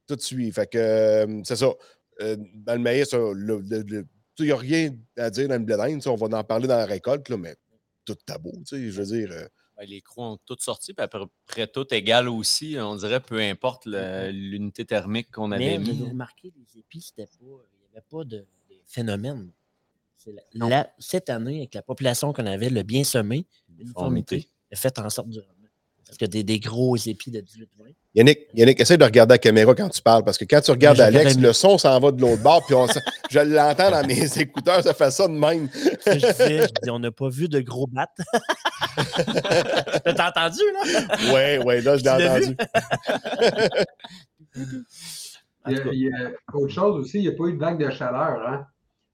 tout 0.07 0.17
suit. 0.19 0.51
Fait 0.51 0.67
que 0.67 0.77
euh, 0.79 1.41
c'est 1.43 1.55
ça. 1.55 1.71
Euh, 2.21 2.35
dans 2.55 2.73
le 2.73 2.79
maïs, 2.79 3.13
il 3.13 4.45
n'y 4.45 4.51
a 4.51 4.55
rien 4.57 4.97
à 5.17 5.29
dire 5.29 5.47
dans 5.47 5.53
le 5.57 5.63
blé 5.63 5.77
d'Inde. 5.77 6.01
On 6.07 6.15
va 6.15 6.39
en 6.39 6.43
parler 6.43 6.67
dans 6.67 6.77
la 6.77 6.85
récolte, 6.85 7.29
là, 7.29 7.37
mais 7.37 7.55
tout 8.05 8.15
tabou, 8.25 8.63
tu 8.65 8.75
sais, 8.75 8.89
je 8.89 9.01
veux 9.01 9.05
dire. 9.05 9.47
Ben, 9.79 9.87
les 9.87 10.01
croix 10.01 10.27
ont 10.31 10.37
toutes 10.45 10.61
sorti, 10.61 10.93
puis 10.93 11.01
à 11.03 11.07
peu 11.07 11.25
près 11.45 11.65
toutes 11.65 11.93
égales 11.93 12.27
aussi. 12.27 12.75
On 12.79 12.97
dirait, 12.97 13.21
peu 13.21 13.39
importe 13.39 13.85
le- 13.85 14.29
l'unité 14.29 14.83
thermique 14.85 15.31
qu'on 15.31 15.51
avait 15.53 15.77
Mais 15.77 15.77
vous 15.77 15.93
mis. 15.93 16.01
avez 16.01 16.09
remarqué, 16.09 16.51
les 16.55 16.79
épis, 16.79 17.13
il 17.17 17.21
n'y 17.21 17.27
avait 17.93 18.01
pas 18.09 18.23
de, 18.25 18.37
de 18.39 18.45
phénomène. 18.85 19.51
C'est 20.17 20.33
la- 20.33 20.67
la- 20.67 20.93
cette 20.99 21.29
année, 21.29 21.59
avec 21.59 21.73
la 21.75 21.81
population 21.81 22.33
qu'on 22.33 22.45
avait, 22.45 22.69
le 22.69 22.83
bien 22.83 23.05
semé, 23.05 23.45
l'uniformité, 23.77 24.49
a 24.71 24.75
fait 24.75 24.99
en 24.99 25.09
sorte 25.09 25.29
rendement. 25.33 25.58
Parce 26.09 26.17
que 26.17 26.25
des, 26.25 26.43
des 26.43 26.59
gros 26.59 26.97
épis 26.97 27.29
de 27.29 27.39
18-20. 27.39 27.45
Yannick, 28.15 28.39
Yannick, 28.55 28.79
essaie 28.79 28.97
de 28.97 29.03
regarder 29.03 29.35
la 29.35 29.37
caméra 29.37 29.75
quand 29.75 29.89
tu 29.89 30.01
parles, 30.01 30.23
parce 30.23 30.39
que 30.39 30.45
quand 30.45 30.59
tu 30.59 30.71
regardes 30.71 30.99
Alex, 30.99 31.37
le 31.37 31.53
son 31.53 31.77
s'en 31.77 31.99
va 31.99 32.11
de 32.11 32.19
l'autre 32.19 32.41
bord, 32.41 32.65
puis 32.65 32.73
on 32.73 32.87
je 33.29 33.39
l'entends 33.39 33.91
dans 33.91 34.03
mes 34.07 34.39
écouteurs, 34.39 34.81
ça 34.81 34.95
fait 34.95 35.11
ça 35.11 35.27
de 35.27 35.33
même. 35.33 35.69
Je 36.07 36.13
disais, 36.13 36.61
je 36.63 36.81
dis, 36.81 36.89
on 36.89 36.97
n'a 36.97 37.11
pas 37.11 37.29
vu 37.29 37.47
de 37.47 37.59
gros 37.59 37.85
battes. 37.85 38.09
T'as 40.03 40.29
entendu, 40.29 40.61
là? 40.73 41.01
Oui, 41.31 41.63
oui, 41.63 41.81
là, 41.83 41.97
je 41.97 42.03
l'ai 42.03 42.09
entendu. 42.09 42.57
En 45.65 45.71
Il 45.71 45.73
y, 45.73 45.75
tout 45.75 45.81
a, 45.81 45.85
cas, 45.85 45.89
il 45.93 45.99
y 46.01 46.09
a 46.11 46.31
autre 46.53 46.73
chose 46.73 46.95
aussi, 46.99 47.19
il 47.19 47.21
n'y 47.21 47.27
a 47.27 47.33
pas 47.33 47.45
eu 47.45 47.53
de 47.53 47.59
vague 47.59 47.77
de 47.79 47.91
chaleur. 47.91 48.41
Hein? 48.47 48.65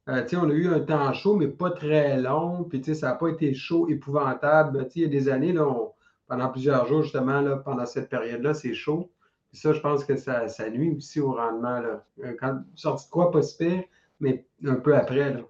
Euh, 0.07 0.21
tu 0.23 0.29
sais, 0.29 0.35
on 0.37 0.49
a 0.49 0.53
eu 0.53 0.67
un 0.73 0.79
temps 0.79 1.11
chaud, 1.13 1.35
mais 1.35 1.47
pas 1.47 1.71
très 1.71 2.17
long. 2.21 2.63
Puis 2.63 2.79
tu 2.79 2.93
sais, 2.93 2.99
ça 3.01 3.07
n'a 3.07 3.15
pas 3.15 3.27
été 3.29 3.53
chaud, 3.53 3.89
épouvantable. 3.89 4.85
Tu 4.87 4.91
sais, 4.91 4.99
Il 4.99 5.01
y 5.01 5.05
a 5.05 5.09
des 5.09 5.27
années, 5.29 5.51
là, 5.53 5.67
on- 5.67 5.91
pendant 6.27 6.49
plusieurs 6.49 6.85
jours, 6.87 7.03
justement, 7.03 7.41
là, 7.41 7.57
pendant 7.57 7.85
cette 7.85 8.09
période-là, 8.09 8.53
c'est 8.53 8.73
chaud. 8.73 9.11
Puis 9.51 9.59
ça, 9.59 9.73
je 9.73 9.79
pense 9.79 10.03
que 10.05 10.15
ça, 10.17 10.47
ça 10.47 10.69
nuit 10.69 10.95
aussi 10.97 11.19
au 11.19 11.33
rendement. 11.33 11.79
Là. 11.79 12.05
Euh, 12.23 12.35
Quand, 12.39 12.61
sorti 12.75 13.05
de 13.05 13.11
quoi, 13.11 13.31
pas 13.31 13.41
si 13.41 13.57
pire, 13.57 13.83
mais 14.19 14.45
un 14.65 14.75
peu 14.75 14.95
après. 14.95 15.33
là. 15.33 15.41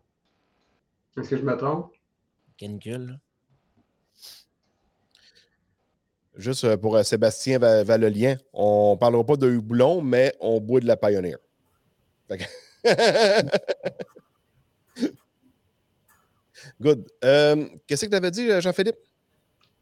Est-ce 1.17 1.29
que 1.29 1.37
je 1.37 1.43
me 1.43 1.55
trompe? 1.57 1.91
canicule, 2.57 3.07
là. 3.07 3.13
Juste 6.35 6.65
euh, 6.65 6.75
pour 6.77 6.95
euh, 6.97 7.03
Sébastien 7.03 7.59
Va- 7.59 7.83
Valolien, 7.85 8.35
on 8.53 8.93
ne 8.95 8.99
parlera 8.99 9.23
pas 9.25 9.37
de 9.37 9.49
houblon, 9.55 10.01
mais 10.01 10.33
on 10.41 10.59
boit 10.59 10.81
de 10.81 10.85
la 10.87 10.97
Pioneer. 10.97 11.37
Good. 16.81 17.07
Euh, 17.23 17.67
Qu'est-ce 17.87 18.05
que 18.05 18.09
tu 18.09 18.15
avais 18.15 18.31
dit, 18.31 18.49
Jean-Philippe? 18.61 18.97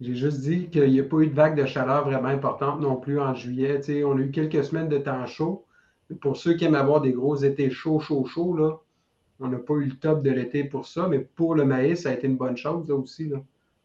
J'ai 0.01 0.15
juste 0.15 0.41
dit 0.41 0.67
qu'il 0.69 0.91
n'y 0.91 0.99
a 0.99 1.03
pas 1.03 1.17
eu 1.19 1.27
de 1.27 1.33
vague 1.33 1.57
de 1.57 1.65
chaleur 1.65 2.03
vraiment 2.05 2.27
importante 2.29 2.81
non 2.81 2.97
plus 2.97 3.19
en 3.19 3.33
juillet. 3.35 3.79
Tu 3.79 3.85
sais, 3.85 4.03
on 4.03 4.17
a 4.17 4.19
eu 4.19 4.31
quelques 4.31 4.63
semaines 4.63 4.89
de 4.89 4.97
temps 4.97 5.25
chaud. 5.25 5.65
Pour 6.21 6.35
ceux 6.37 6.55
qui 6.55 6.65
aiment 6.65 6.75
avoir 6.75 7.01
des 7.01 7.13
gros 7.13 7.35
étés 7.35 7.69
chauds, 7.69 7.99
chauds, 7.99 8.25
chauds, 8.25 8.55
là, 8.55 8.79
on 9.39 9.47
n'a 9.47 9.57
pas 9.57 9.75
eu 9.75 9.85
le 9.85 9.95
top 9.95 10.21
de 10.23 10.31
l'été 10.31 10.63
pour 10.63 10.87
ça. 10.87 11.07
Mais 11.07 11.19
pour 11.19 11.55
le 11.55 11.65
maïs, 11.65 12.01
ça 12.01 12.09
a 12.09 12.13
été 12.13 12.27
une 12.27 12.37
bonne 12.37 12.57
chose 12.57 12.87
là, 12.89 12.95
aussi. 12.95 13.27
Là. 13.29 13.41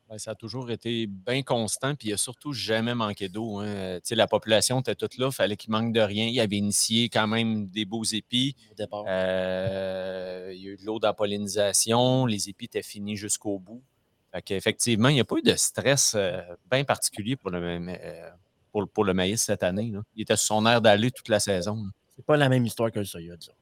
Ben, 0.08 0.18
ça 0.18 0.30
a 0.30 0.34
toujours 0.34 0.70
été 0.70 1.06
bien 1.06 1.42
constant, 1.42 1.94
puis 1.94 2.08
il 2.08 2.10
n'y 2.10 2.14
a 2.14 2.16
surtout 2.16 2.52
jamais 2.54 2.94
manqué 2.94 3.28
d'eau. 3.28 3.58
hein. 3.58 3.66
Euh, 3.66 3.96
tu 3.96 4.08
sais, 4.08 4.14
La 4.14 4.26
population 4.26 4.80
était 4.80 4.94
toute 4.94 5.18
là, 5.18 5.26
il 5.26 5.34
fallait 5.34 5.56
qu'il 5.56 5.70
manque 5.70 5.92
de 5.92 6.00
rien. 6.00 6.26
Il 6.26 6.40
avait 6.40 6.56
initié 6.56 7.10
quand 7.10 7.26
même 7.26 7.66
des 7.68 7.84
beaux 7.84 8.04
épis. 8.04 8.56
au 8.72 8.74
départ. 8.74 9.04
Euh, 9.06 10.50
il 10.54 10.62
y 10.62 10.68
a 10.68 10.70
eu 10.72 10.76
de 10.76 10.84
l'eau 10.84 10.98
dans 10.98 11.08
la 11.08 11.14
pollinisation, 11.14 12.24
les 12.24 12.48
épis 12.48 12.64
étaient 12.64 12.82
finis 12.82 13.16
jusqu'au 13.16 13.58
bout. 13.58 13.82
Fait 14.32 14.42
qu'effectivement, 14.42 15.08
il 15.08 15.14
n'y 15.14 15.20
a 15.20 15.24
pas 15.24 15.36
eu 15.36 15.42
de 15.42 15.54
stress 15.56 16.12
euh, 16.14 16.40
bien 16.70 16.84
particulier 16.84 17.36
pour 17.36 17.50
le, 17.50 17.78
ma- 17.80 17.92
euh, 17.92 18.28
pour, 18.72 18.86
pour 18.88 19.04
le 19.04 19.14
maïs 19.14 19.42
cette 19.42 19.62
année. 19.62 19.90
là. 19.92 20.02
Il 20.14 20.22
était 20.22 20.36
sur 20.36 20.48
son 20.56 20.66
air 20.66 20.80
d'aller 20.82 21.10
toute 21.10 21.28
la 21.28 21.40
saison. 21.40 21.82
C'est 22.14 22.24
pas 22.24 22.36
la 22.36 22.48
même 22.48 22.66
histoire 22.66 22.90
que 22.92 22.98
le 22.98 23.04
soya, 23.04 23.36
disons. 23.36 23.52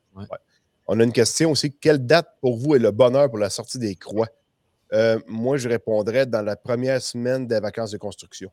On 0.89 0.99
a 1.01 1.05
une 1.05 1.13
question 1.13 1.51
aussi. 1.53 1.73
Quelle 1.73 2.05
date 2.05 2.29
pour 2.41 2.57
vous 2.57 2.75
est 2.75 2.79
le 2.81 2.91
bonheur 2.91 3.29
pour 3.29 3.39
la 3.39 3.51
sortie 3.51 3.79
des 3.79 3.95
croix? 3.97 4.29
Euh, 4.93 5.19
moi, 5.27 5.57
je 5.57 5.69
répondrais 5.69 6.27
dans 6.27 6.43
la 6.43 6.57
première 6.57 7.03
semaine 7.03 7.47
des 7.47 7.59
vacances 7.61 7.91
de 7.91 7.99
construction. 7.99 8.51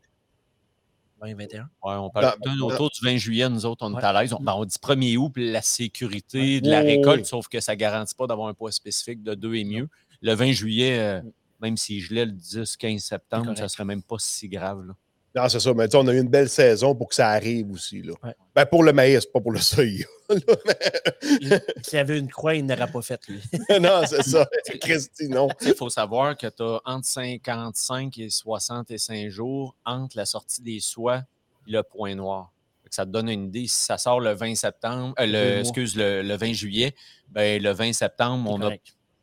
2021. 1.21 1.61
Ouais, 1.61 1.95
on 1.95 2.09
parle 2.09 2.35
Dans- 2.43 2.67
autour 2.67 2.89
du 2.89 2.99
20 3.01 3.17
juillet, 3.17 3.47
nous 3.49 3.65
autres, 3.65 3.85
on 3.87 3.97
est 3.97 4.03
à 4.03 4.11
l'aise. 4.21 4.33
On, 4.33 4.39
ben, 4.41 4.53
on 4.57 4.65
dit 4.65 4.75
1er 4.81 5.15
août, 5.17 5.31
puis 5.33 5.51
la 5.51 5.61
sécurité 5.61 6.59
de 6.59 6.69
la 6.69 6.81
récolte, 6.81 7.25
sauf 7.25 7.47
que 7.47 7.59
ça 7.61 7.73
ne 7.73 7.77
garantit 7.77 8.13
pas 8.15 8.27
d'avoir 8.27 8.49
un 8.49 8.53
poids 8.53 8.71
spécifique 8.71 9.23
de 9.23 9.33
2 9.33 9.55
et 9.55 9.63
mieux. 9.63 9.87
Le 10.21 10.33
20 10.33 10.51
juillet, 10.51 10.99
euh, 10.99 11.21
même 11.63 11.77
si 11.77 11.99
je 12.01 12.13
l'ai 12.13 12.25
le 12.25 12.33
10-15 12.33 12.99
septembre, 12.99 13.53
ça 13.57 13.63
ne 13.63 13.67
serait 13.67 13.85
même 13.85 14.03
pas 14.03 14.17
si 14.19 14.47
grave. 14.49 14.85
là. 14.85 14.93
Non, 15.35 15.49
c'est 15.49 15.59
ça. 15.59 15.73
Mais 15.73 15.87
tu 15.87 15.93
sais, 15.93 15.97
on 15.97 16.07
a 16.07 16.13
eu 16.13 16.19
une 16.19 16.29
belle 16.29 16.47
saison 16.49 16.93
pour 16.93 17.09
que 17.09 17.15
ça 17.15 17.29
arrive 17.29 17.71
aussi. 17.71 18.03
Là. 18.03 18.13
Ouais. 18.21 18.35
Ben, 18.53 18.67
pour 18.67 18.83
le 18.83 18.93
maïs, 18.93 19.25
pas 19.25 19.41
pour 19.41 19.51
le 19.51 19.59
soya. 19.59 20.05
Il- 21.41 21.59
S'il 21.81 21.95
y 21.95 21.99
avait 21.99 22.19
une 22.19 22.29
croix, 22.29 22.53
il 22.53 22.63
n'aurait 22.65 22.91
pas 22.91 23.01
fait, 23.01 23.19
lui. 23.27 23.41
non, 23.81 24.01
c'est 24.05 24.21
ça. 24.23 24.47
Christy, 24.81 25.29
non. 25.29 25.47
Il 25.61 25.73
faut 25.73 25.89
savoir 25.89 26.37
que 26.37 26.45
tu 26.47 26.61
as 26.61 26.79
entre 26.85 27.07
55 27.07 28.17
et 28.19 28.29
65 28.29 29.29
jours 29.29 29.75
entre 29.85 30.17
la 30.17 30.25
sortie 30.25 30.61
des 30.61 30.79
soies 30.79 31.23
et 31.67 31.71
le 31.71 31.81
point 31.83 32.13
noir. 32.13 32.51
Ça 32.91 33.03
te 33.05 33.09
donne 33.09 33.29
une 33.29 33.45
idée. 33.47 33.65
Si 33.65 33.85
ça 33.85 33.97
sort 33.97 34.19
le 34.19 34.33
20 34.33 34.53
septembre, 34.53 35.15
euh, 35.19 35.25
le, 35.25 35.59
excuse, 35.61 35.95
le, 35.95 36.21
le 36.21 36.35
20 36.37 36.53
juillet, 36.53 36.93
ben, 37.29 37.59
le 37.59 37.71
20 37.71 37.91
septembre, 37.93 38.51
on, 38.51 38.61
a. 38.61 38.69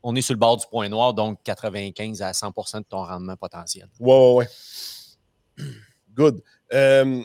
on 0.03 0.15
est 0.15 0.21
sur 0.21 0.33
le 0.33 0.39
bord 0.39 0.57
du 0.57 0.65
point 0.67 0.89
noir, 0.89 1.13
donc 1.13 1.39
95 1.43 2.21
à 2.21 2.31
100% 2.31 2.79
de 2.79 2.83
ton 2.83 3.03
rendement 3.03 3.35
potentiel. 3.35 3.87
Ouais, 3.99 4.13
ouais, 4.13 4.47
ouais. 5.57 5.65
Good. 6.15 6.41
Euh, 6.73 7.23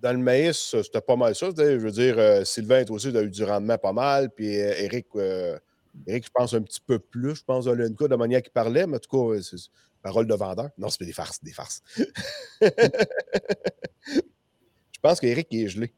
dans 0.00 0.12
le 0.12 0.18
maïs, 0.18 0.74
c'était 0.82 1.00
pas 1.00 1.16
mal 1.16 1.34
ça. 1.34 1.48
Je 1.56 1.76
veux 1.78 1.90
dire, 1.90 2.18
euh, 2.18 2.44
Sylvain, 2.44 2.84
toi 2.84 2.96
aussi, 2.96 3.10
tu 3.12 3.16
as 3.18 3.22
eu 3.22 3.30
du 3.30 3.44
rendement 3.44 3.78
pas 3.78 3.92
mal. 3.92 4.30
Puis 4.30 4.60
euh, 4.60 4.74
Eric, 4.78 5.06
euh, 5.16 5.58
Eric, 6.06 6.24
je 6.26 6.30
pense 6.30 6.52
un 6.54 6.62
petit 6.62 6.80
peu 6.80 6.98
plus, 6.98 7.36
je 7.36 7.44
pense, 7.44 7.66
Olenka, 7.66 8.04
de 8.06 8.10
la 8.10 8.16
manière 8.16 8.42
qu'il 8.42 8.52
parlait, 8.52 8.86
mais 8.86 8.96
en 8.96 9.00
tout 9.00 9.32
cas, 9.32 9.40
c'est 9.42 9.56
parole 10.02 10.26
de 10.26 10.34
vendeur. 10.34 10.70
Non, 10.76 10.88
c'est 10.88 11.04
des 11.04 11.12
farces, 11.12 11.42
des 11.42 11.52
farces. 11.52 11.82
je 12.60 12.68
pense 15.00 15.20
qu'Eric 15.20 15.46
est 15.54 15.68
gelé. 15.68 15.94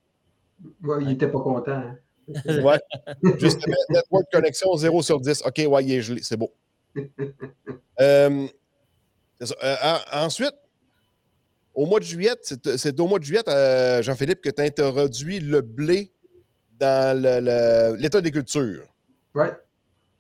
Ouais, 0.83 0.99
il 1.01 1.09
n'était 1.09 1.29
pas 1.29 1.41
content. 1.41 1.73
hein. 1.73 1.97
Ouais. 2.29 2.81
Justement, 3.39 3.77
network 3.91 4.25
connexion 4.33 4.75
0 4.77 5.03
sur 5.03 5.21
10. 5.21 5.43
OK, 5.47 5.63
ouais, 5.69 5.85
il 5.85 5.93
est 5.93 6.01
gelé, 6.03 6.21
c'est 6.23 6.37
beau. 6.37 6.53
Euh. 8.01 8.47
Euh, 9.43 9.77
en- 9.83 10.25
ensuite, 10.25 10.55
au 11.75 11.87
mois 11.87 11.99
de 11.99 12.05
juillet, 12.05 12.35
c'est 12.43 13.01
au 13.01 13.07
mois 13.07 13.19
de 13.19 13.25
juillet, 13.25 13.43
euh, 13.49 14.01
Jean-Philippe, 14.03 14.41
que 14.41 14.51
tu 14.51 14.63
as 14.63 14.65
introduit 14.65 15.41
le 15.41 15.61
blé 15.61 16.13
dans 16.79 17.17
l'état 17.99 18.21
des 18.21 18.31
cultures. 18.31 18.85
Oui. 19.35 19.47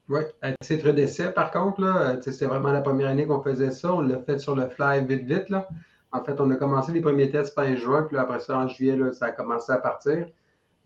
Oui. 0.08 0.20
À 0.42 0.52
titre 0.62 0.90
d'essai, 0.90 1.30
par 1.30 1.50
contre, 1.50 2.18
c'était 2.22 2.44
vraiment 2.46 2.72
la 2.72 2.82
première 2.82 3.08
année 3.08 3.26
qu'on 3.26 3.42
faisait 3.42 3.70
ça. 3.70 3.94
On 3.94 4.00
l'a 4.02 4.18
fait 4.20 4.38
sur 4.38 4.54
le 4.54 4.68
fly 4.68 5.04
vite, 5.06 5.24
vite. 5.24 5.48
Là. 5.48 5.66
En 6.12 6.22
fait, 6.22 6.38
on 6.40 6.50
a 6.50 6.56
commencé 6.56 6.92
les 6.92 7.00
premiers 7.00 7.30
tests 7.30 7.54
fin 7.54 7.74
juin, 7.76 8.02
puis 8.02 8.18
après 8.18 8.40
ça, 8.40 8.58
en 8.58 8.68
juillet, 8.68 8.98
ça 9.14 9.26
a 9.26 9.30
commencé 9.32 9.72
à 9.72 9.78
partir. 9.78 10.26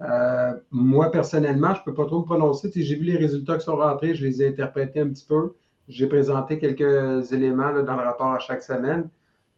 Euh, 0.01 0.55
moi, 0.70 1.11
personnellement, 1.11 1.74
je 1.74 1.80
ne 1.80 1.84
peux 1.84 1.94
pas 1.94 2.07
trop 2.07 2.20
me 2.20 2.24
prononcer. 2.24 2.70
J'ai 2.74 2.94
vu 2.94 3.05
les 3.05 3.16
résultats 3.16 3.57
qui 3.57 3.64
sont 3.64 3.76
rentrés, 3.76 4.14
je 4.14 4.24
les 4.24 4.42
ai 4.42 4.49
interprétés 4.49 5.01
un 5.01 5.09
petit 5.09 5.26
peu. 5.26 5.55
J'ai 5.88 6.07
présenté 6.07 6.59
quelques 6.59 7.32
éléments 7.32 7.70
là, 7.70 7.82
dans 7.82 7.96
le 7.96 8.03
rapport 8.03 8.32
à 8.32 8.38
chaque 8.38 8.62
semaine, 8.62 9.09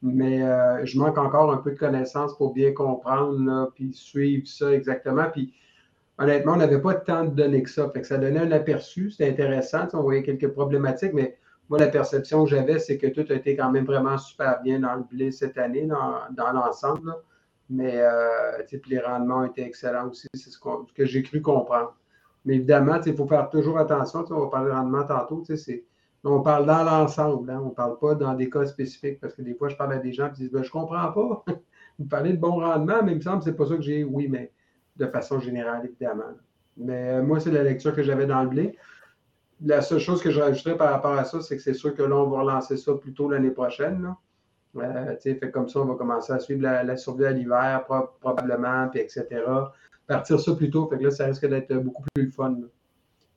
mais 0.01 0.43
euh, 0.43 0.84
je 0.86 0.99
manque 0.99 1.18
encore 1.18 1.53
un 1.53 1.59
peu 1.59 1.72
de 1.72 1.78
connaissances 1.78 2.36
pour 2.36 2.55
bien 2.55 2.72
comprendre, 2.72 3.38
là, 3.45 3.68
puis 3.74 3.93
suivre 3.93 4.47
ça 4.47 4.72
exactement. 4.72 5.24
Puis 5.32 5.53
honnêtement, 6.18 6.53
on 6.53 6.57
n'avait 6.57 6.80
pas 6.80 6.95
tant 6.95 7.24
de 7.24 7.30
données 7.30 7.62
que 7.62 7.70
ça. 7.70 7.91
Fait 7.91 8.01
que 8.01 8.07
ça 8.07 8.16
donnait 8.16 8.41
un 8.41 8.53
aperçu, 8.53 9.11
c'était 9.11 9.28
intéressant. 9.28 9.88
On 9.93 10.03
voyait 10.03 10.22
quelques 10.22 10.49
problématiques, 10.49 11.12
mais 11.12 11.36
moi, 11.68 11.78
la 11.78 11.88
perception 11.88 12.45
que 12.45 12.51
j'avais, 12.51 12.78
c'est 12.78 12.97
que 12.99 13.09
tout 13.09 13.24
a 13.30 13.34
été 13.34 13.57
quand 13.57 13.70
même 13.70 13.84
vraiment 13.84 14.16
super 14.18 14.61
bien 14.62 14.80
dans 14.80 14.95
le 14.95 15.05
blé 15.11 15.30
cette 15.30 15.59
année, 15.59 15.86
dans, 15.86 16.14
dans 16.32 16.53
l'ensemble. 16.53 17.14
Mais 17.71 18.01
euh, 18.01 18.59
les 18.89 18.99
rendements 18.99 19.45
étaient 19.45 19.62
excellents 19.62 20.09
aussi, 20.09 20.27
c'est 20.35 20.51
ce, 20.51 20.59
que 20.59 21.07
j'ai 21.07 21.23
cru 21.23 21.41
comprendre. 21.41 21.97
Mais 22.45 22.57
évidemment, 22.57 23.01
il 23.07 23.14
faut 23.14 23.29
faire 23.29 23.49
toujours 23.49 23.79
attention. 23.79 24.25
On 24.31 24.41
va 24.41 24.47
parler 24.49 24.71
de 24.71 24.75
rendement 24.75 25.05
tantôt. 25.05 25.45
On 26.25 26.43
parle 26.43 26.66
dans 26.66 26.83
l'ensemble, 26.83 27.49
hein, 27.51 27.61
on 27.62 27.68
ne 27.68 27.75
parle 27.75 27.99
pas 27.99 28.14
dans 28.14 28.35
des 28.35 28.51
cas 28.51 28.66
spécifiques, 28.66 29.21
parce 29.21 29.35
que 29.35 29.43
des 29.43 29.55
fois, 29.55 29.68
je 29.68 29.77
parle 29.77 29.95
à 29.95 29.99
des 29.99 30.12
gens 30.12 30.29
qui 30.31 30.43
disent 30.43 30.51
ben, 30.51 30.62
Je 30.62 30.68
ne 30.68 30.73
comprends 30.73 31.12
pas. 31.12 31.45
Vous 31.99 32.07
parlez 32.07 32.33
de 32.33 32.39
bon 32.39 32.57
rendement, 32.61 33.03
mais 33.05 33.12
il 33.12 33.16
me 33.16 33.21
semble 33.21 33.39
que 33.39 33.45
ce 33.45 33.51
n'est 33.51 33.57
pas 33.57 33.66
ça 33.66 33.77
que 33.77 33.83
j'ai. 33.83 34.05
Oui, 34.05 34.27
mais 34.29 34.53
de 34.97 35.07
façon 35.07 35.39
générale, 35.39 35.85
évidemment. 35.85 36.25
Mais 36.77 37.11
euh, 37.11 37.23
moi, 37.23 37.41
c'est 37.41 37.51
la 37.51 37.62
lecture 37.62 37.95
que 37.95 38.03
j'avais 38.03 38.27
dans 38.27 38.43
le 38.43 38.49
blé. 38.49 38.77
La 39.64 39.81
seule 39.81 39.99
chose 39.99 40.23
que 40.23 40.31
je 40.31 40.41
rajouterais 40.41 40.77
par 40.77 40.91
rapport 40.91 41.12
à 41.12 41.25
ça, 41.25 41.41
c'est 41.41 41.57
que 41.57 41.62
c'est 41.62 41.75
sûr 41.75 41.95
que 41.95 42.03
là, 42.03 42.16
on 42.16 42.29
va 42.29 42.41
relancer 42.41 42.77
ça 42.77 42.95
plus 42.95 43.12
tôt 43.12 43.31
l'année 43.31 43.51
prochaine. 43.51 44.03
là. 44.03 44.16
Euh, 44.77 45.16
tu 45.21 45.35
fait 45.35 45.51
comme 45.51 45.68
ça, 45.68 45.81
on 45.81 45.85
va 45.87 45.95
commencer 45.95 46.33
à 46.33 46.39
suivre 46.39 46.62
la, 46.62 46.85
la 46.85 46.97
survie 46.97 47.25
à 47.25 47.33
l'hiver, 47.33 47.85
pro- 47.87 48.09
probablement, 48.21 48.89
puis 48.89 49.01
etc. 49.01 49.27
Partir 50.07 50.39
ça 50.41 50.55
plus 50.55 50.71
tôt, 50.71 50.89
fait 50.89 50.99
que 50.99 51.05
là, 51.05 51.11
ça 51.11 51.27
risque 51.27 51.47
d'être 51.47 51.75
beaucoup 51.77 52.05
plus 52.14 52.31
fun. 52.31 52.51
là. 52.51 52.66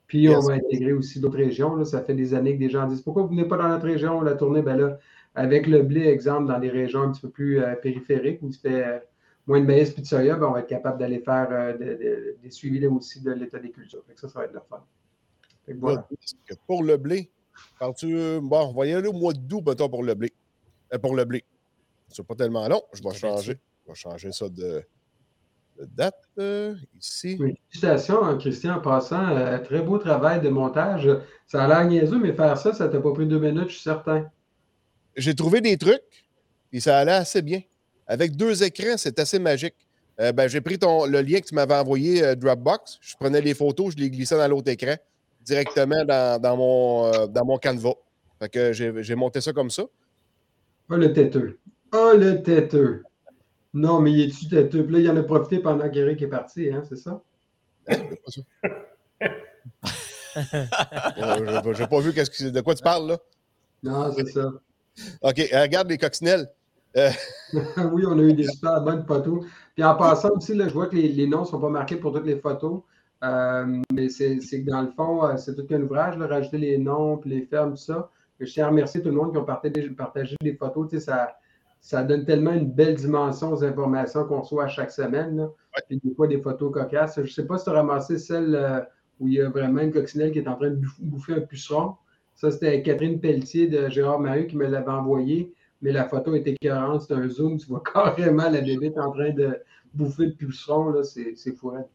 Puis 0.07 0.29
on 0.29 0.39
va 0.41 0.53
intégrer 0.53 0.93
aussi 0.93 1.19
d'autres 1.19 1.37
régions. 1.37 1.75
là. 1.75 1.85
Ça 1.85 2.01
fait 2.01 2.13
des 2.13 2.33
années 2.35 2.53
que 2.53 2.59
des 2.59 2.69
gens 2.69 2.87
disent 2.87 3.01
Pourquoi 3.01 3.23
vous 3.23 3.29
venez 3.29 3.45
pas 3.45 3.57
dans 3.57 3.67
notre 3.67 3.85
région, 3.85 4.21
la 4.21 4.35
tournée? 4.35 4.61
Ben 4.61 4.75
là, 4.77 4.99
avec 5.33 5.65
le 5.65 5.81
blé, 5.81 6.01
exemple, 6.07 6.47
dans 6.47 6.59
des 6.59 6.69
régions 6.69 7.01
un 7.01 7.11
petit 7.11 7.21
peu 7.21 7.29
plus 7.29 7.59
euh, 7.59 7.73
périphériques 7.75 8.39
où 8.43 8.47
il 8.49 8.53
se 8.53 8.59
fait 8.59 8.85
euh, 8.85 8.99
moins 9.47 9.59
de 9.59 9.65
maïs 9.65 9.93
et 9.97 10.01
de 10.01 10.05
soya, 10.05 10.35
ben, 10.35 10.47
on 10.47 10.51
va 10.51 10.59
être 10.59 10.67
capable 10.67 10.99
d'aller 10.99 11.19
faire 11.19 11.47
euh, 11.51 11.73
de- 11.73 11.79
de- 12.03 12.35
des 12.43 12.51
suivis 12.51 12.79
là 12.79 12.89
aussi 12.89 13.23
de 13.23 13.31
l'état 13.31 13.57
des 13.57 13.71
cultures. 13.71 14.03
Fait 14.07 14.13
que 14.13 14.19
ça, 14.19 14.29
ça 14.29 14.39
va 14.39 14.45
être 14.45 14.53
le 14.53 14.61
fun. 14.69 14.83
Fait 15.65 15.73
que 15.73 15.79
voilà. 15.79 16.05
Parce 16.09 16.35
que 16.47 16.53
Pour 16.67 16.83
le 16.83 16.97
blé, 16.97 17.31
parles-tu. 17.79 18.39
Bon, 18.41 18.67
on 18.69 18.73
va 18.73 18.85
y 18.85 18.93
aller 18.93 19.07
au 19.07 19.13
mois 19.13 19.33
d'août, 19.33 19.63
mettons, 19.65 19.89
pour 19.89 20.03
le 20.03 20.13
blé. 20.13 20.31
Euh, 20.93 20.97
pour 20.97 21.15
le 21.15 21.25
blé. 21.25 21.43
C'est 22.09 22.25
pas 22.25 22.35
tellement 22.35 22.67
long. 22.67 22.81
Je 22.93 23.01
vais 23.01 23.13
changer. 23.15 23.57
Je 23.85 23.91
vais 23.91 23.95
changer 23.95 24.31
ça 24.31 24.47
de, 24.49 24.83
de 25.79 25.85
date. 25.85 26.15
euh, 26.37 26.75
ici. 26.99 27.37
Oui, 27.39 27.55
Félicitations, 27.69 28.23
hein, 28.23 28.37
Christian, 28.37 28.75
en 28.75 28.81
passant. 28.81 29.35
euh, 29.35 29.57
très 29.59 29.81
beau 29.81 29.97
travail 29.97 30.41
de 30.41 30.49
montage. 30.49 31.09
Ça 31.47 31.63
a 31.63 31.67
l'air 31.67 31.85
niaiseux, 31.85 32.19
mais 32.19 32.33
faire 32.33 32.57
ça, 32.57 32.73
ça 32.73 32.87
t'a 32.87 32.99
pas 32.99 33.11
pris 33.13 33.25
deux 33.25 33.39
minutes, 33.39 33.69
je 33.69 33.73
suis 33.73 33.81
certain. 33.83 34.29
J'ai 35.15 35.35
trouvé 35.35 35.61
des 35.61 35.77
trucs, 35.77 36.01
et 36.71 36.79
ça 36.79 36.97
allait 36.99 37.11
assez 37.11 37.41
bien. 37.41 37.61
Avec 38.07 38.35
deux 38.35 38.63
écrans, 38.63 38.95
c'est 38.97 39.17
assez 39.19 39.39
magique. 39.39 39.75
Euh, 40.19 40.31
ben, 40.31 40.47
j'ai 40.47 40.61
pris 40.61 40.77
ton, 40.77 41.05
le 41.05 41.21
lien 41.21 41.39
que 41.39 41.47
tu 41.47 41.55
m'avais 41.55 41.75
envoyé, 41.75 42.23
euh, 42.23 42.35
Dropbox. 42.35 42.99
Je 43.01 43.15
prenais 43.15 43.41
les 43.41 43.53
photos, 43.55 43.93
je 43.93 43.97
les 43.97 44.09
glissais 44.11 44.37
dans 44.37 44.47
l'autre 44.47 44.69
écran, 44.71 44.95
directement 45.41 46.03
dans, 46.05 46.39
dans 46.41 46.57
mon, 46.57 47.05
euh, 47.13 47.27
dans 47.27 47.45
mon 47.45 47.57
Canva. 47.57 47.93
Fait 48.39 48.49
que 48.49 48.73
j'ai 48.73 48.91
j'ai 49.01 49.15
monté 49.15 49.41
ça 49.41 49.53
comme 49.53 49.69
ça. 49.71 49.83
Oh, 50.89 50.95
le 50.95 51.13
têteux. 51.13 51.59
Oh, 51.93 52.11
le 52.15 52.41
têteux. 52.43 53.03
Non, 53.73 53.99
mais 53.99 54.11
il 54.11 54.21
est-tu 54.21 54.47
têteux? 54.47 54.83
Puis 54.85 54.93
là, 54.93 54.99
il 54.99 55.09
en 55.09 55.17
a 55.17 55.23
profité 55.23 55.59
pendant 55.59 55.89
qu'Eric 55.89 56.21
est 56.21 56.27
parti, 56.27 56.69
hein, 56.69 56.83
c'est 56.87 56.97
ça? 56.97 57.21
Euh, 60.35 61.61
j'ai- 61.63 61.73
J'ai 61.75 61.87
pas 61.87 61.99
vu 61.99 62.11
que- 62.11 62.49
de 62.49 62.61
quoi 62.61 62.73
tu 62.73 62.81
parles, 62.81 63.07
là. 63.07 63.17
Non, 63.83 64.11
c'est 64.13 64.27
ça. 64.29 64.51
OK, 65.21 65.39
euh, 65.39 65.61
regarde 65.61 65.89
les 65.89 65.97
coccinelles. 65.97 66.49
oui, 66.95 68.03
on 68.07 68.17
a 68.19 68.21
eu 68.21 68.33
des 68.33 68.47
super 68.47 68.81
bonnes 68.81 69.05
photos. 69.05 69.45
Puis 69.75 69.83
en 69.83 69.95
passant 69.95 70.31
aussi, 70.31 70.53
là, 70.55 70.67
je 70.67 70.73
vois 70.73 70.87
que 70.87 70.95
les, 70.95 71.09
les 71.09 71.27
noms 71.27 71.41
ne 71.41 71.45
sont 71.45 71.59
pas 71.59 71.69
marqués 71.69 71.97
pour 71.97 72.13
toutes 72.13 72.25
les 72.25 72.39
photos. 72.39 72.81
Euh, 73.23 73.81
mais 73.93 74.09
c'est 74.09 74.37
que 74.39 74.69
dans 74.69 74.81
le 74.81 74.91
fond, 74.91 75.23
euh, 75.25 75.37
c'est 75.37 75.55
tout 75.55 75.65
qu'un 75.65 75.81
ouvrage, 75.81 76.17
là, 76.17 76.27
rajouter 76.27 76.57
les 76.57 76.77
noms, 76.77 77.17
puis 77.17 77.29
les 77.29 77.41
fermes, 77.45 77.71
tout 77.71 77.77
ça. 77.83 78.09
Je 78.45 78.53
tiens 78.53 78.65
à 78.65 78.69
remercier 78.69 79.01
tout 79.01 79.09
le 79.09 79.15
monde 79.15 79.31
qui 79.31 79.37
ont 79.37 79.45
partagé, 79.45 79.89
partagé 79.89 80.35
des 80.41 80.55
photos. 80.55 80.89
Tu 80.89 80.97
sais, 80.99 81.05
ça, 81.05 81.35
ça 81.81 82.03
donne 82.03 82.25
tellement 82.25 82.53
une 82.53 82.71
belle 82.71 82.95
dimension 82.95 83.51
aux 83.51 83.63
informations 83.63 84.25
qu'on 84.25 84.41
reçoit 84.41 84.65
à 84.65 84.67
chaque 84.67 84.91
semaine. 84.91 85.37
là. 85.37 85.49
Puis 85.87 85.99
des 86.03 86.13
fois, 86.15 86.27
des 86.27 86.41
photos 86.41 86.71
cocasses. 86.73 87.15
Je 87.17 87.21
ne 87.21 87.27
sais 87.27 87.45
pas 87.45 87.57
si 87.57 87.63
tu 87.65 87.69
as 87.69 87.73
ramassé 87.73 88.17
celle 88.17 88.55
euh, 88.55 88.79
où 89.19 89.27
il 89.27 89.33
y 89.35 89.41
a 89.41 89.49
vraiment 89.49 89.81
une 89.81 89.91
coccinelle 89.91 90.31
qui 90.31 90.39
est 90.39 90.47
en 90.47 90.55
train 90.55 90.69
de 90.69 90.81
bouffer- 91.01 91.35
un 91.35 91.41
puceron. 91.41 91.95
Ça, 92.35 92.51
c'était 92.51 92.81
Catherine 92.83 93.19
Pelletier 93.19 93.67
de 93.67 93.89
Gérard 93.89 94.19
Maheu 94.19 94.43
qui 94.43 94.55
me 94.57 94.65
l'avait 94.67 94.89
envoyé 94.91 95.53
mais 95.81 95.91
la 95.91 96.07
photo 96.07 96.33
est 96.33 96.47
écœurante, 96.47 97.01
c'est 97.01 97.13
un 97.13 97.27
zoom, 97.27 97.57
tu 97.57 97.67
vois 97.67 97.83
carrément 97.93 98.49
la 98.49 98.61
bébête 98.61 98.97
en 98.97 99.11
train 99.11 99.31
de 99.31 99.59
bouffer 99.93 100.27
le 100.27 100.33
puceron, 100.33 101.03
c'est 101.03 101.35
fou. 101.57 101.71
hein. 101.71 101.85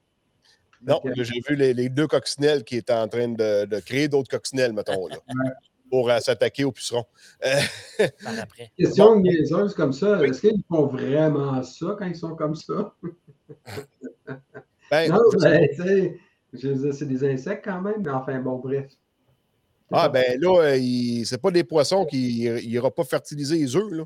Non, 0.87 1.01
là, 1.05 1.23
j'ai 1.25 1.41
vu 1.49 1.57
les, 1.57 1.73
les 1.73 1.89
deux 1.89 2.07
coccinelles 2.07 2.65
qui 2.65 2.77
étaient 2.77 2.93
en 2.93 3.09
train 3.09 3.29
de, 3.29 3.65
de 3.65 3.81
créer 3.81 4.07
d'autres 4.09 4.29
coccinelles, 4.29 4.75
mettons, 4.75 5.07
là, 5.09 5.17
pour 5.89 6.11
euh, 6.11 6.19
s'attaquer 6.21 6.65
au 6.65 6.73
puceron. 6.73 7.05
Euh. 7.45 7.61
Question 8.79 9.21
niaiseuse 9.21 9.75
comme 9.75 9.93
ça, 9.93 10.25
est-ce 10.25 10.41
qu'ils 10.41 10.63
font 10.69 10.87
vraiment 10.87 11.63
ça 11.63 11.97
quand 11.99 12.07
ils 12.07 12.17
sont 12.17 12.35
comme 12.35 12.55
ça? 12.55 12.95
ben, 14.91 15.11
Non, 15.11 15.21
ben, 15.41 15.69
tu 15.69 15.83
sais, 15.83 16.21
je 16.53 16.69
veux 16.69 16.75
dire, 16.75 16.95
c'est 16.95 17.07
des 17.07 17.25
insectes 17.25 17.65
quand 17.65 17.81
même, 17.81 18.03
mais 18.03 18.11
enfin, 18.11 18.39
bon, 18.41 18.57
bref. 18.57 18.87
Ah, 19.91 20.09
ben 20.09 20.39
là, 20.39 20.75
euh, 20.75 21.25
c'est 21.25 21.41
pas 21.41 21.51
des 21.51 21.65
poissons 21.65 22.05
qui 22.05 22.49
n'ira 22.67 22.91
pas 22.91 23.05
fertiliser 23.05 23.59
les 23.59 23.75
œufs. 23.75 23.91
là. 23.91 24.05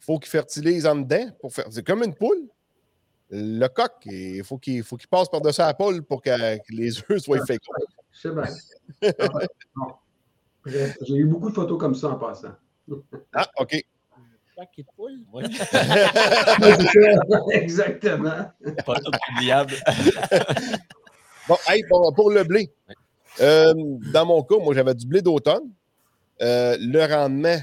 Il 0.00 0.04
faut 0.04 0.18
qu'ils 0.18 0.30
fertilisent 0.30 0.86
en 0.86 0.96
dedans. 0.96 1.30
Pour 1.40 1.52
faire... 1.52 1.66
C'est 1.70 1.86
comme 1.86 2.02
une 2.02 2.14
poule. 2.14 2.48
Le 3.30 3.66
coq, 3.68 3.92
il 4.06 4.42
faut 4.42 4.56
qu'il 4.58 4.82
faut 4.82 4.96
qu'il 4.96 5.08
passe 5.08 5.28
par-dessus 5.28 5.60
la 5.60 5.74
poule 5.74 6.02
pour 6.02 6.22
que, 6.22 6.56
que 6.56 6.72
les 6.72 6.98
œufs 6.98 7.18
soient 7.18 7.44
féconds. 7.44 7.72
Je 8.10 8.20
sais 8.20 8.34
bien. 8.34 8.44
Ah, 9.20 9.36
ouais, 9.36 9.46
bon. 9.76 9.86
Bref, 9.86 10.57
j'ai 10.68 11.14
eu 11.14 11.26
beaucoup 11.26 11.50
de 11.50 11.54
photos 11.54 11.78
comme 11.78 11.94
ça 11.94 12.10
en 12.10 12.16
passant. 12.16 12.54
Ah, 13.32 13.48
OK. 13.58 13.84
Paquet 14.56 14.82
de 14.82 14.88
poules. 14.96 15.24
Ouais. 15.32 15.44
Ouais, 15.48 16.76
c'est 16.80 17.14
ça, 17.14 17.42
Exactement. 17.52 18.50
Pas 18.84 19.00
tout 19.00 19.12
oubliable. 19.32 19.74
Bon, 21.48 21.56
hey, 21.66 21.82
pour, 21.88 22.12
pour 22.14 22.30
le 22.30 22.44
blé. 22.44 22.70
Euh, 23.40 23.72
dans 24.12 24.26
mon 24.26 24.42
cas, 24.42 24.58
moi, 24.58 24.74
j'avais 24.74 24.94
du 24.94 25.06
blé 25.06 25.22
d'automne. 25.22 25.70
Euh, 26.42 26.76
le 26.78 27.04
rendement, 27.06 27.58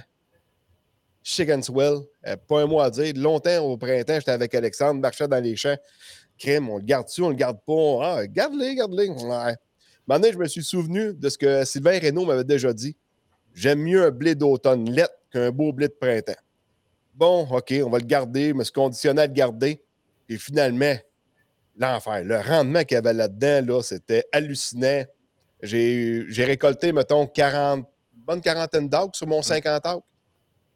chicken 1.24 1.62
swell, 1.62 2.00
euh, 2.26 2.36
pas 2.48 2.62
un 2.62 2.66
mot 2.66 2.80
à 2.80 2.90
dire. 2.90 3.14
Longtemps 3.16 3.60
au 3.60 3.78
printemps, 3.78 4.16
j'étais 4.16 4.32
avec 4.32 4.56
Alexandre, 4.56 5.00
marchais 5.00 5.28
dans 5.28 5.44
les 5.44 5.56
champs. 5.56 5.78
Crème, 6.40 6.68
on 6.70 6.78
le 6.78 6.84
garde-tu, 6.84 7.22
on 7.22 7.30
le 7.30 7.36
garde 7.36 7.60
pas? 7.66 8.00
Ah, 8.02 8.28
garde-les, 8.28 8.74
garde-les. 8.76 9.10
Ouais. 9.10 9.56
Donné, 10.08 10.32
je 10.32 10.38
me 10.38 10.46
suis 10.48 10.64
souvenu 10.64 11.14
de 11.14 11.30
ce 11.30 11.38
que 11.38 11.66
Sylvain 11.66 11.98
Reynaud 12.00 12.26
m'avait 12.26 12.44
déjà 12.44 12.72
dit. 12.74 12.96
J'aime 13.54 13.80
mieux 13.82 14.06
un 14.06 14.12
blé 14.12 14.36
d'automne 14.36 14.90
lettre 14.92 15.14
qu'un 15.32 15.50
beau 15.52 15.72
blé 15.74 15.88
de 15.88 15.94
printemps. 16.00 16.36
Bon, 17.14 17.48
OK, 17.50 17.74
on 17.84 17.90
va 17.90 17.98
le 18.00 18.06
garder, 18.06 18.50
je 18.50 18.54
me 18.54 18.64
suis 18.64 18.74
conditionné 18.74 19.22
à 19.22 19.28
le 19.28 19.34
garder. 19.34 19.82
Et 20.28 20.38
finalement, 20.38 20.96
l'enfer. 21.78 22.24
Le 22.24 22.38
rendement 22.40 22.84
qu'il 22.84 22.96
y 22.96 22.98
avait 22.98 23.14
là-dedans, 23.14 23.66
là, 23.76 23.82
c'était 23.82 24.26
hallucinant. 24.32 25.06
J'ai 25.62 26.26
j'ai 26.28 26.46
récolté, 26.46 26.92
mettons, 26.92 27.26
40, 27.28 27.80
une 28.16 28.22
bonne 28.24 28.42
quarantaine 28.42 28.90
d'arcs 28.90 29.16
sur 29.16 29.28
mon 29.28 29.42
50 29.42 29.86
arcs. 29.86 30.04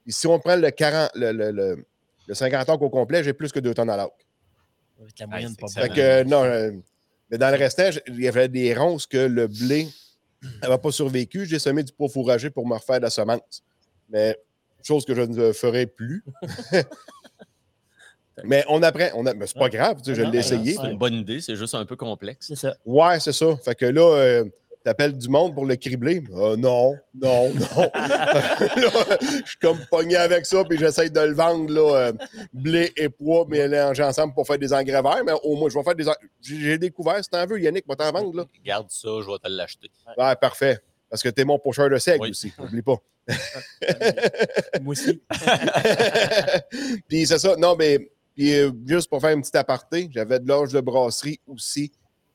Et 0.08 0.12
si 0.12 0.26
on 0.28 0.40
prend 0.40 0.56
le, 0.56 0.72
40, 0.72 1.12
le, 1.16 1.32
le, 1.32 1.52
le- 1.52 1.86
le 2.28 2.34
50 2.36 2.70
arcs 2.70 2.82
au 2.82 2.90
complet, 2.90 3.24
j'ai 3.24 3.34
plus 3.34 3.52
que 3.52 3.60
2 3.60 3.74
tonnes 3.74 3.90
à 3.90 3.98
l'arc. 3.98 4.14
Avec 5.02 5.18
la 5.20 5.28
moyenne, 5.28 5.50
c'est 5.50 5.60
pas 5.62 5.68
excellent. 5.68 5.94
Fait 5.96 6.24
que, 6.24 6.30
non, 6.30 6.44
euh, 6.44 6.72
Mais 7.30 7.38
dans 7.38 7.50
le 7.52 7.58
restant, 7.58 7.90
il 8.08 8.22
y 8.22 8.28
avait 8.28 8.48
des 8.48 8.74
ronces 8.74 9.06
que 9.06 9.18
le 9.18 9.48
blé 9.48 9.88
n'avait 10.62 10.78
pas 10.78 10.92
survécu. 10.92 11.46
J'ai 11.46 11.60
semé 11.60 11.84
du 11.84 11.92
pot 11.92 12.08
fourragé 12.08 12.50
pour 12.50 12.68
me 12.68 12.74
refaire 12.74 12.98
de 12.98 13.04
la 13.04 13.10
semence. 13.10 13.64
Mais 14.10 14.38
chose 14.84 15.06
que 15.06 15.14
je 15.14 15.22
ne 15.22 15.52
ferai 15.52 15.86
plus. 15.86 16.24
mais 18.44 18.64
on 18.68 18.82
apprend. 18.82 19.10
On 19.16 19.26
a... 19.26 19.34
Mais 19.34 19.48
c'est 19.48 19.58
pas 19.58 19.70
grave, 19.70 19.98
tu 19.98 20.06
sais, 20.06 20.16
je 20.16 20.24
l'ai 20.24 20.40
essayé. 20.40 20.76
C'est 20.76 20.90
une 20.90 20.98
bonne 20.98 21.14
idée, 21.14 21.42
c'est 21.42 21.56
juste 21.56 21.76
un 21.76 21.86
peu 21.86 21.96
complexe. 21.96 22.48
C'est 22.48 22.56
ça. 22.56 22.76
Ouais, 22.86 23.20
c'est 23.20 23.34
ça. 23.34 23.56
Fait 23.58 23.76
que 23.76 23.86
là, 23.86 24.02
euh, 24.02 24.46
t'appelles 24.84 25.18
du 25.18 25.28
monde 25.30 25.54
pour 25.54 25.66
le 25.66 25.76
cribler? 25.76 26.24
Ah, 26.34 26.56
non, 26.58 26.96
non, 27.14 27.54
non. 27.54 27.92
Là, 27.94 28.42
je 29.22 29.46
suis 29.50 29.58
comme 29.62 29.78
pogné 29.92 30.16
avec 30.16 30.46
ça, 30.46 30.64
puis 30.64 30.78
j'essaye 30.78 31.12
de 31.12 31.20
le 31.20 31.34
vendre, 31.34 31.72
là, 31.72 31.96
euh, 32.08 32.14
blé 32.54 32.92
et 32.98 33.10
pois 33.10 33.46
mélangés 33.48 34.04
ensemble 34.04 34.34
pour 34.34 34.48
faire 34.48 34.58
des 34.58 34.74
engrais 34.74 35.02
verts. 35.02 35.24
Mais 35.26 35.34
au 35.44 35.56
moins, 35.56 35.70
je 35.70 35.78
vais 35.78 35.84
faire 35.84 35.96
des. 35.96 36.08
en- 36.08 36.16
J'ai 36.42 36.58
j'ai 36.60 36.78
découvert, 36.78 37.24
si 37.24 37.30
t'en 37.30 37.46
veux, 37.46 37.60
Yannick, 37.60 37.86
va 37.88 37.96
t'en 37.96 38.12
vendre, 38.12 38.36
là. 38.36 38.46
Garde 38.64 38.88
ça, 38.90 39.10
je 39.22 39.28
vais 39.32 39.38
te 39.38 39.48
l'acheter. 39.50 39.90
Ouais, 40.18 40.36
parfait. 40.36 40.80
Parce 41.10 41.24
que 41.24 41.30
t'es 41.30 41.44
mon 41.44 41.58
pocheur 41.58 41.90
de 41.90 41.98
seigle 41.98 42.22
Oui. 42.24 42.30
aussi, 42.30 42.54
n'oublie 42.60 42.84
pas. 42.84 42.96
Moi 44.82 44.92
aussi. 44.92 45.22
puis 47.08 47.26
c'est 47.26 47.40
ça. 47.40 47.56
Non, 47.58 47.76
mais 47.78 48.10
puis, 48.36 48.56
euh, 48.56 48.72
juste 48.86 49.10
pour 49.10 49.20
faire 49.22 49.32
une 49.32 49.42
petite 49.42 49.56
aparté, 49.56 50.10
j'avais 50.14 50.40
de 50.40 50.48
l'orge 50.48 50.72
de 50.72 50.80
brasserie 50.80 51.40
aussi, 51.48 51.92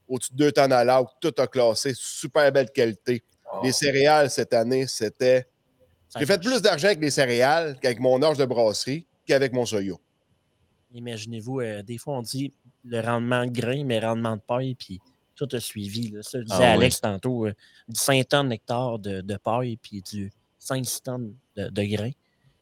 au-dessus 0.09 0.33
de 0.33 0.37
2 0.39 0.53
tonnes 0.53 0.73
à 0.73 0.85
l'heure, 0.85 1.15
tout 1.21 1.33
a 1.39 1.47
classé, 1.47 1.93
super 1.95 2.51
belle 2.53 2.71
qualité. 2.71 3.23
Les 3.63 3.73
céréales 3.73 4.31
cette 4.31 4.53
année, 4.53 4.87
c'était. 4.87 5.47
J'ai 6.19 6.27
fait 6.27 6.41
plus 6.41 6.61
d'argent 6.63 6.87
avec 6.89 7.01
les 7.01 7.11
céréales 7.11 7.77
qu'avec 7.81 7.99
mon 8.01 8.21
orge 8.23 8.39
de 8.39 8.45
brasserie 8.45 9.07
qu'avec 9.27 9.53
mon 9.53 9.65
soya. 9.67 9.95
Imaginez-vous, 10.93 11.61
euh, 11.61 11.83
des 11.83 11.99
fois, 11.99 12.19
on 12.19 12.23
dit 12.23 12.53
le 12.85 13.01
rendement 13.01 13.45
de 13.47 13.51
grain, 13.51 13.83
mais 13.85 13.99
rendement 13.99 14.37
de 14.37 14.41
paille, 14.41 14.75
puis 14.77 15.01
tout 15.35 15.49
a 15.53 15.59
suivi. 15.61 16.11
Là. 16.11 16.23
Ça, 16.23 16.39
je 16.39 16.45
disais 16.45 16.57
Ah 16.57 16.77
oui. 16.77 16.85
Alex 16.85 17.01
tantôt, 17.01 17.47
euh, 17.47 17.55
du 17.89 17.99
5 17.99 18.29
tonnes 18.29 18.53
hectares 18.53 18.99
de, 19.01 19.21
de 19.21 19.37
paille, 19.37 19.77
puis 19.77 20.03
du 20.03 20.31
5-6 20.61 21.03
tonnes 21.03 21.35
de, 21.57 21.69
de 21.69 21.83
grain. 21.85 22.11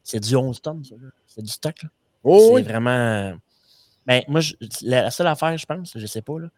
C'est 0.03 0.21
du 0.21 0.35
11 0.35 0.63
tonnes, 0.63 0.85
ça. 0.85 0.95
C'est 1.27 1.43
du 1.43 1.51
stock. 1.51 1.83
Là. 1.83 1.89
Oh, 2.25 2.39
c'est 2.49 2.55
oui. 2.55 2.63
vraiment. 2.63 3.35
Ben, 4.07 4.23
moi, 4.29 4.41
je- 4.41 4.55
la, 4.83 5.03
la 5.03 5.11
seule 5.11 5.27
affaire, 5.27 5.57
je 5.59 5.67
pense, 5.67 5.93
je 5.95 6.07
sais 6.07 6.23
pas, 6.23 6.39
là. 6.39 6.49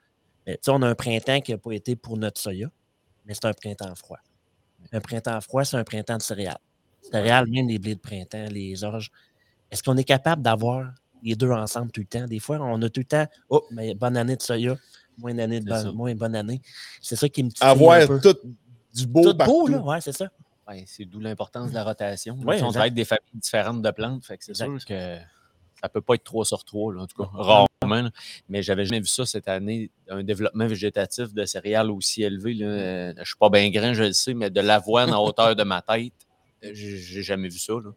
Mais, 0.47 0.55
tu 0.55 0.61
sais, 0.63 0.71
on 0.71 0.83
a 0.83 0.89
un 0.89 0.95
printemps 0.95 1.41
qui 1.41 1.53
n'a 1.53 1.59
pas 1.59 1.73
été 1.73 1.97
pour 1.97 2.17
notre 2.17 2.41
soya, 2.41 2.69
mais 3.25 3.35
c'est 3.35 3.47
un 3.47 3.53
printemps 3.53 3.95
froid. 3.95 4.19
Un 4.93 5.01
printemps 5.01 5.41
froid, 5.41 5.65
c'est 5.65 5.77
un 5.77 5.85
printemps 5.85 6.17
de 6.19 6.23
céréales. 6.23 6.59
Céréales, 7.03 7.47
même 7.49 7.69
les 7.69 7.79
blés 7.79 7.95
de 7.95 8.01
printemps, 8.01 8.47
les 8.51 8.85
orges. 8.85 9.11
Est-ce 9.71 9.83
qu'on 9.83 9.97
est 9.97 10.05
capable 10.05 10.43
d'avoir 10.43 10.93
les 11.23 11.35
deux 11.35 11.51
ensemble 11.51 11.91
tout 11.91 12.01
le 12.01 12.07
temps? 12.07 12.27
Des 12.27 12.39
fois, 12.39 12.59
on 12.61 12.81
a 12.83 12.89
tout 12.89 13.01
le 13.01 13.05
temps, 13.07 13.27
oh, 13.49 13.65
mais 13.71 13.95
bonne 13.95 14.17
année 14.17 14.37
de 14.37 14.43
soya, 14.43 14.77
moins 15.19 15.35
d'année 15.35 15.61
de 15.61 15.67
bonne, 15.69 15.93
moins 15.93 16.15
bonne 16.15 16.35
année. 16.37 16.61
C'est 17.01 17.17
ça 17.17 17.29
qui 17.29 17.43
me 17.45 17.51
Avoir 17.61 18.01
un 18.01 18.07
peu. 18.07 18.21
tout 18.21 18.37
du 18.95 19.07
beau 19.07 19.23
Tout 19.33 19.37
partout. 19.37 19.53
beau, 19.53 19.69
là, 19.69 19.79
ouais, 19.83 20.01
c'est 20.01 20.13
ça. 20.13 20.29
Ouais, 20.69 20.85
c'est 20.87 21.05
d'où 21.05 21.21
l'importance 21.21 21.71
de 21.71 21.75
la 21.75 21.85
rotation. 21.85 22.37
Ouais, 22.37 22.45
Ouais, 22.45 22.63
on 22.63 22.71
travaille 22.71 22.81
avec 22.83 22.95
des 22.95 23.05
familles 23.05 23.23
différentes 23.35 23.83
de 23.83 23.91
plantes, 23.91 24.25
fait 24.25 24.39
que 24.39 24.45
c'est 24.45 24.55
sûr 24.55 24.79
que 24.87 25.19
ça 25.85 25.89
peut 25.91 26.01
pas 26.01 26.15
être 26.15 26.25
3 26.25 26.47
sur 26.47 26.65
3, 26.65 26.95
là, 26.95 27.03
en 27.03 27.07
tout 27.07 27.23
cas, 27.23 27.29
rarement. 27.35 27.69
là. 27.83 28.11
Mais 28.49 28.63
j'avais 28.63 28.87
jamais 28.87 29.01
vu 29.01 29.07
ça 29.07 29.27
cette 29.27 29.49
année, 29.49 29.91
un 30.09 30.23
développement 30.23 30.67
végétatif 30.67 31.35
de 31.35 31.45
céréales 31.45 31.91
aussi 31.91 32.23
élevé. 32.23 32.55
Là. 32.55 32.67
Euh, 32.67 33.13
Je 33.19 33.25
suis 33.25 33.37
pas 33.39 33.51
bien 33.51 33.69
grand, 33.71 33.93
je 33.93 34.05
le 34.05 34.13
sais, 34.15 34.33
mais 34.33 34.49
de 34.49 34.61
l'avoine 34.63 35.11
à 35.11 35.21
hauteur 35.21 35.55
de 35.55 35.63
ma 35.63 35.83
tête, 35.83 36.15
euh, 36.65 36.71
j'ai 36.73 37.23
jamais 37.23 37.49
vu 37.49 37.59
ça. 37.59 37.75
Là. 37.75 37.91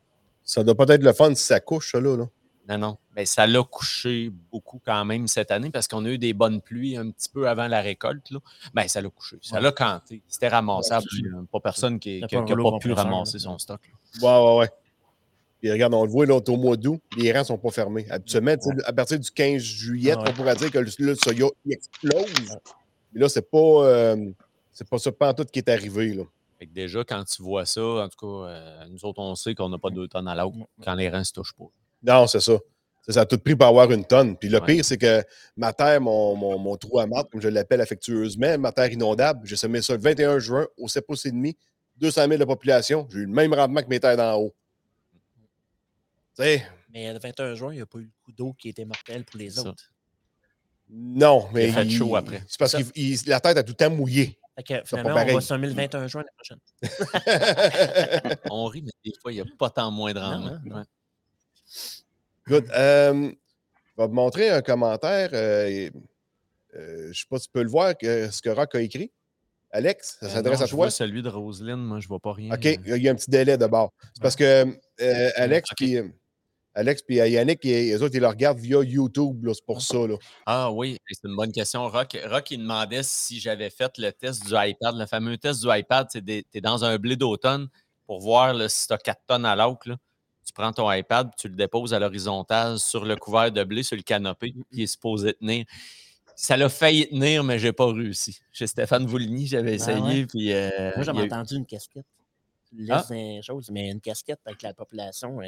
Ça 0.44 0.64
doit 0.66 0.76
pas 0.76 0.84
être 0.90 1.04
le 1.04 1.14
fun 1.14 1.34
si 1.34 1.44
ça 1.44 1.62
couche, 1.62 1.92
ça, 1.94 2.02
là. 2.02 2.18
là. 2.18 2.26
Non, 2.70 2.78
non. 2.78 2.98
Mais 3.16 3.26
ça 3.26 3.48
l'a 3.48 3.64
couché 3.64 4.30
beaucoup 4.52 4.82
quand 4.86 5.06
même 5.06 5.28
cette 5.28 5.52
année 5.52 5.70
parce 5.70 5.88
qu'on 5.88 6.04
a 6.04 6.10
eu 6.10 6.18
des 6.18 6.34
bonnes 6.34 6.60
pluies 6.62 6.98
un 6.98 7.10
petit 7.12 7.30
peu 7.30 7.48
avant 7.48 7.68
la 7.70 7.80
récolte. 7.80 8.30
Là. 8.32 8.40
Ben, 8.74 8.90
ça 8.90 9.00
l'a 9.00 9.10
couché. 9.10 9.38
Ça 9.42 9.62
l'a 9.62 9.72
canté. 9.72 10.22
C'était 10.28 10.50
ramassable. 10.50 11.06
Ouais, 11.24 11.30
pas 11.50 11.62
personne 11.62 11.98
qui 11.98 12.20
n'a 12.20 12.28
pas 12.28 12.78
pu 12.82 12.92
ramasser 12.92 13.40
son 13.40 13.58
stock. 13.58 13.80
là. 14.22 14.22
Ouais, 14.22 14.46
ouais, 14.46 14.58
ouais. 14.60 14.70
Puis 15.60 15.72
regarde, 15.72 15.93
on 15.93 16.03
le 16.03 16.10
voit, 16.10 16.26
là, 16.26 16.36
on 16.36 16.39
est 16.39 16.49
au 16.49 16.58
mois 16.58 16.78
d'août, 16.78 17.01
les 17.18 17.32
rangs 17.32 17.43
sont 17.43 17.58
pas 17.58 17.72
fermés. 17.72 18.05
Habituellement, 18.10 18.53
à 18.86 18.93
partir 18.93 19.20
du 19.20 19.32
15 19.32 19.62
juillet, 19.62 20.14
Ah 20.16 20.22
ouais. 20.22 20.30
on 20.30 20.34
pourrait 20.34 20.55
dire 20.55 20.72
que 20.72 20.78
le, 20.80 20.89
le 20.99 21.16
soya 21.16 21.47
explose. 21.70 22.58
Mais 23.14 23.22
là, 23.22 23.30
c'est 23.30 23.49
pas, 23.49 23.58
euh, 23.58 24.30
c'est 24.72 24.88
pas 24.88 24.99
ça 24.99 25.12
tout 25.36 25.45
qui 25.45 25.60
est 25.60 25.70
arrivé. 25.70 26.14
Là. 26.14 26.24
Fait 26.60 26.68
que 26.68 26.74
déjà, 26.74 27.03
quand 27.03 27.24
tu 27.24 27.41
vois 27.41 27.66
ça, 27.66 27.82
en 27.82 28.08
tout 28.10 28.18
cas, 28.20 28.47
euh, 28.49 28.86
nous 28.89 29.03
autres, 29.05 29.20
on 29.20 29.34
sait 29.36 29.55
qu'on 29.55 29.70
n'a 29.70 29.78
pas 29.80 29.89
deux 29.89 30.08
tonnes 30.08 30.28
à 30.28 30.36
l'autre 30.36 30.58
quand 30.84 30.93
les 30.95 31.10
reins 31.10 31.20
ne 31.20 31.24
se 31.24 31.34
touchent 31.34 31.53
pas. 31.58 31.66
Non, 32.03 32.28
c'est 32.28 32.39
ça. 32.39 32.58
Ça, 33.05 33.14
ça 33.14 33.22
a 33.22 33.26
tout 33.26 33.38
pris 33.39 33.55
pour 33.55 33.66
avoir 33.68 33.91
une 33.91 34.05
tonne. 34.05 34.36
Puis 34.38 34.49
le 34.49 34.60
Ouais. 34.60 34.66
pire, 34.76 34.86
c'est 34.86 34.97
que 34.97 35.24
ma 35.55 35.72
terre, 35.74 36.01
mon, 36.01 36.36
mon, 36.36 36.60
mon 36.60 36.76
trou 36.78 36.99
à 36.99 37.08
marde, 37.08 37.30
comme 37.32 37.41
je 37.41 37.47
l'appelle 37.47 37.82
affectueusement, 37.82 38.58
ma 38.60 38.72
terre 38.72 38.91
inondable, 38.91 39.39
j'ai 39.45 39.55
semé 39.55 39.82
ça 39.82 39.93
le 39.93 39.99
21 40.01 40.38
juin 40.39 40.68
au 40.78 40.88
7 40.88 41.05
pouces 41.08 41.26
et 41.26 41.32
demi, 41.32 41.55
200 41.97 42.28
000 42.28 42.38
de 42.38 42.45
population. 42.45 43.08
J'ai 43.12 43.20
eu 43.20 43.26
le 43.26 43.32
même 43.32 43.53
rendement 43.53 43.82
que 43.82 43.88
mes 43.88 43.99
terres 43.99 44.18
d'en 44.18 44.36
haut. 44.39 44.53
Mais 46.40 47.14
le 47.14 47.20
21 47.20 47.56
juin, 47.56 47.74
il 47.74 47.78
n'y 47.78 47.82
a 47.82 47.86
pas 47.86 48.00
eu 48.00 48.04
le 48.04 48.10
coup 48.24 48.32
d'eau 48.32 48.54
qui 48.54 48.70
était 48.70 48.86
mortel 48.86 49.24
pour 49.26 49.40
les 49.40 49.52
ça. 49.52 49.62
autres. 49.62 49.92
non, 50.90 51.48
mais. 51.54 51.68
Il 51.68 51.74
fait 51.74 51.90
chaud 51.90 52.16
après. 52.16 52.44
C'est 52.48 52.60
parce 52.60 52.74
que 52.74 53.30
la 53.30 53.40
tête 53.40 53.58
a 53.58 53.64
tout 53.64 53.72
le 53.72 53.76
temps 53.76 53.90
mouillé. 53.90 54.38
Fait 54.56 54.64
que 54.64 54.74
pas 54.80 54.86
finalement, 54.86 55.24
on 55.30 55.34
va 55.36 55.42
semer 55.42 55.68
le 55.68 55.74
21 55.74 56.08
juin 56.08 56.24
l'année 56.24 56.36
prochaine. 56.36 56.60
On 58.50 58.66
rit, 58.66 58.82
mais 58.82 58.92
des 59.06 59.14
fois, 59.22 59.32
il 59.32 59.36
n'y 59.36 59.42
a 59.42 59.46
pas 59.58 59.70
tant 59.70 59.92
moins 59.92 60.14
de 60.14 60.20
rendement. 60.20 60.58
Non. 60.66 60.76
Ouais. 60.78 60.84
Good. 62.48 62.70
Euh, 62.72 63.32
je 63.98 64.02
vais 64.02 64.08
te 64.08 64.14
montrer 64.14 64.50
un 64.50 64.62
commentaire. 64.62 65.30
euh, 65.34 65.90
euh, 66.76 67.04
je 67.04 67.08
ne 67.10 67.14
sais 67.14 67.26
pas 67.30 67.38
si 67.40 67.48
tu 67.48 67.52
peux 67.52 67.64
le 67.64 67.70
voir, 67.70 67.96
que, 67.98 68.30
ce 68.32 68.42
que 68.42 68.50
Rock 68.50 68.76
a 68.76 68.82
écrit. 68.82 69.12
Alex, 69.72 70.18
ça 70.22 70.26
Euh, 70.26 70.30
s'adresse 70.30 70.62
à 70.62 70.66
je 70.66 70.72
toi. 70.72 70.78
vois 70.86 70.92
celui 70.92 71.22
de 71.22 71.30
Roselyne, 71.30 71.76
moi, 71.76 72.00
je 72.00 72.06
ne 72.06 72.10
vois 72.10 72.20
pas 72.20 72.34
rien. 72.34 72.54
OK, 72.54 72.66
il 72.66 73.04
y 73.04 73.10
a 73.10 73.12
un 73.12 73.16
petit 73.16 73.30
délai 73.30 73.58
d'abord. 73.58 73.94
C'est 74.14 74.22
parce 74.24 74.36
que 74.36 74.66
euh, 75.02 75.30
Alex 75.36 75.70
puis 75.76 75.98
Alex 76.78 77.02
puis 77.02 77.16
Yannick, 77.16 77.60
ils- 77.66 77.94
eux 77.94 78.04
autres, 78.04 78.16
ils 78.16 78.22
le 78.22 78.28
regardent 78.28 78.60
via 78.60 78.84
YouTube, 78.84 79.46
là, 79.46 79.54
c'est 79.54 79.66
pour 79.66 79.82
ça. 79.82 79.98
Là. 80.08 80.16
Ah 80.46 80.72
oui, 80.72 80.98
c'est 81.10 81.28
une 81.28 81.36
bonne 81.36 81.52
question. 81.52 81.88
Rock, 81.90 82.18
Rock 82.30 82.52
il 82.52 82.60
demandait 82.60 83.02
si 83.04 83.40
j'avais 83.40 83.70
fait 83.70 83.98
le 83.98 84.12
test 84.12 84.46
du 84.46 84.54
iPad. 84.56 84.96
Le 84.96 85.06
fameux 85.08 85.38
test 85.38 85.62
du 85.64 85.68
iPad, 85.70 86.08
c'est 86.12 86.24
tu 86.24 86.44
es 86.54 86.62
dans 86.62 86.86
un 86.86 86.98
blé 86.98 87.16
d'automne 87.16 87.68
pour 88.06 88.20
voir 88.20 88.54
là, 88.54 88.70
si 88.70 88.88
tu 88.88 88.94
as 88.94 88.98
4 89.00 89.22
tonnes 89.28 89.46
à 89.46 89.56
l'autre. 89.56 89.90
Tu 90.46 90.54
prends 90.54 90.72
ton 90.72 90.90
iPad, 90.92 91.30
tu 91.38 91.50
le 91.50 91.56
déposes 91.56 91.94
à 91.94 92.00
l'horizontale 92.00 92.80
sur 92.80 93.04
le 93.04 93.16
couvert 93.18 93.52
de 93.52 93.64
blé, 93.64 93.84
sur 93.84 93.98
le 93.98 94.04
canopé, 94.04 94.52
puis 94.54 94.64
il 94.72 94.82
est 94.84 94.88
supposé 94.88 95.34
tenir. 95.34 95.66
Ça 96.36 96.56
l'a 96.56 96.70
failli 96.70 97.10
tenir, 97.10 97.44
mais 97.44 97.58
j'ai 97.60 97.74
pas 97.74 97.92
réussi. 97.92 98.40
Chez 98.54 98.68
Stéphane 98.68 99.06
Vouligny, 99.08 99.48
j'avais 99.48 99.72
Ah 99.72 99.76
essayé. 99.76 100.00
ouais? 100.02 100.26
puis, 100.28 100.54
euh, 100.54 100.92
Moi, 100.96 101.04
j'avais 101.04 101.24
eu- 101.24 101.26
entendu 101.26 101.56
une 101.56 101.66
casquette. 101.66 102.06
Tu 102.70 102.86
Ah. 102.92 103.04
des 103.10 103.42
choses, 103.42 103.70
mais 103.72 103.90
une 103.90 104.00
casquette 104.00 104.40
avec 104.46 104.62
la 104.62 104.74
population. 104.74 105.42
euh, 105.42 105.46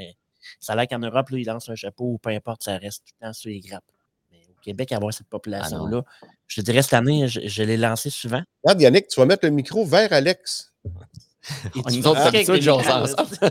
ça 0.60 0.74
a 0.74 0.76
l'air 0.76 0.88
qu'en 0.88 1.00
Europe, 1.00 1.30
là, 1.30 1.38
ils 1.38 1.46
lancent 1.46 1.70
un 1.70 1.76
chapeau 1.76 2.06
ou 2.06 2.18
peu 2.18 2.30
importe, 2.30 2.64
ça 2.64 2.78
reste 2.78 3.04
tout 3.06 3.14
le 3.20 3.28
temps 3.28 3.34
sur 3.34 3.50
les 3.50 3.60
grappes. 3.60 3.84
Mais 4.32 4.40
au 4.50 4.60
Québec, 4.62 4.92
avoir 4.92 5.14
cette 5.14 5.28
population-là, 5.28 6.04
je 6.48 6.56
te 6.56 6.62
dirais, 6.66 6.82
cette 6.82 6.94
année, 6.94 7.28
je, 7.28 7.42
je 7.46 7.64
l'ai 7.64 7.78
lancé 7.78 8.10
souvent. 8.10 8.42
Regarde, 8.64 8.82
Yannick, 8.82 9.08
tu 9.08 9.20
vas 9.20 9.26
mettre 9.26 9.46
le 9.46 9.52
micro 9.52 9.86
vers 9.86 10.12
Alex. 10.14 10.74
Nous 11.76 12.08
autres. 12.08 12.20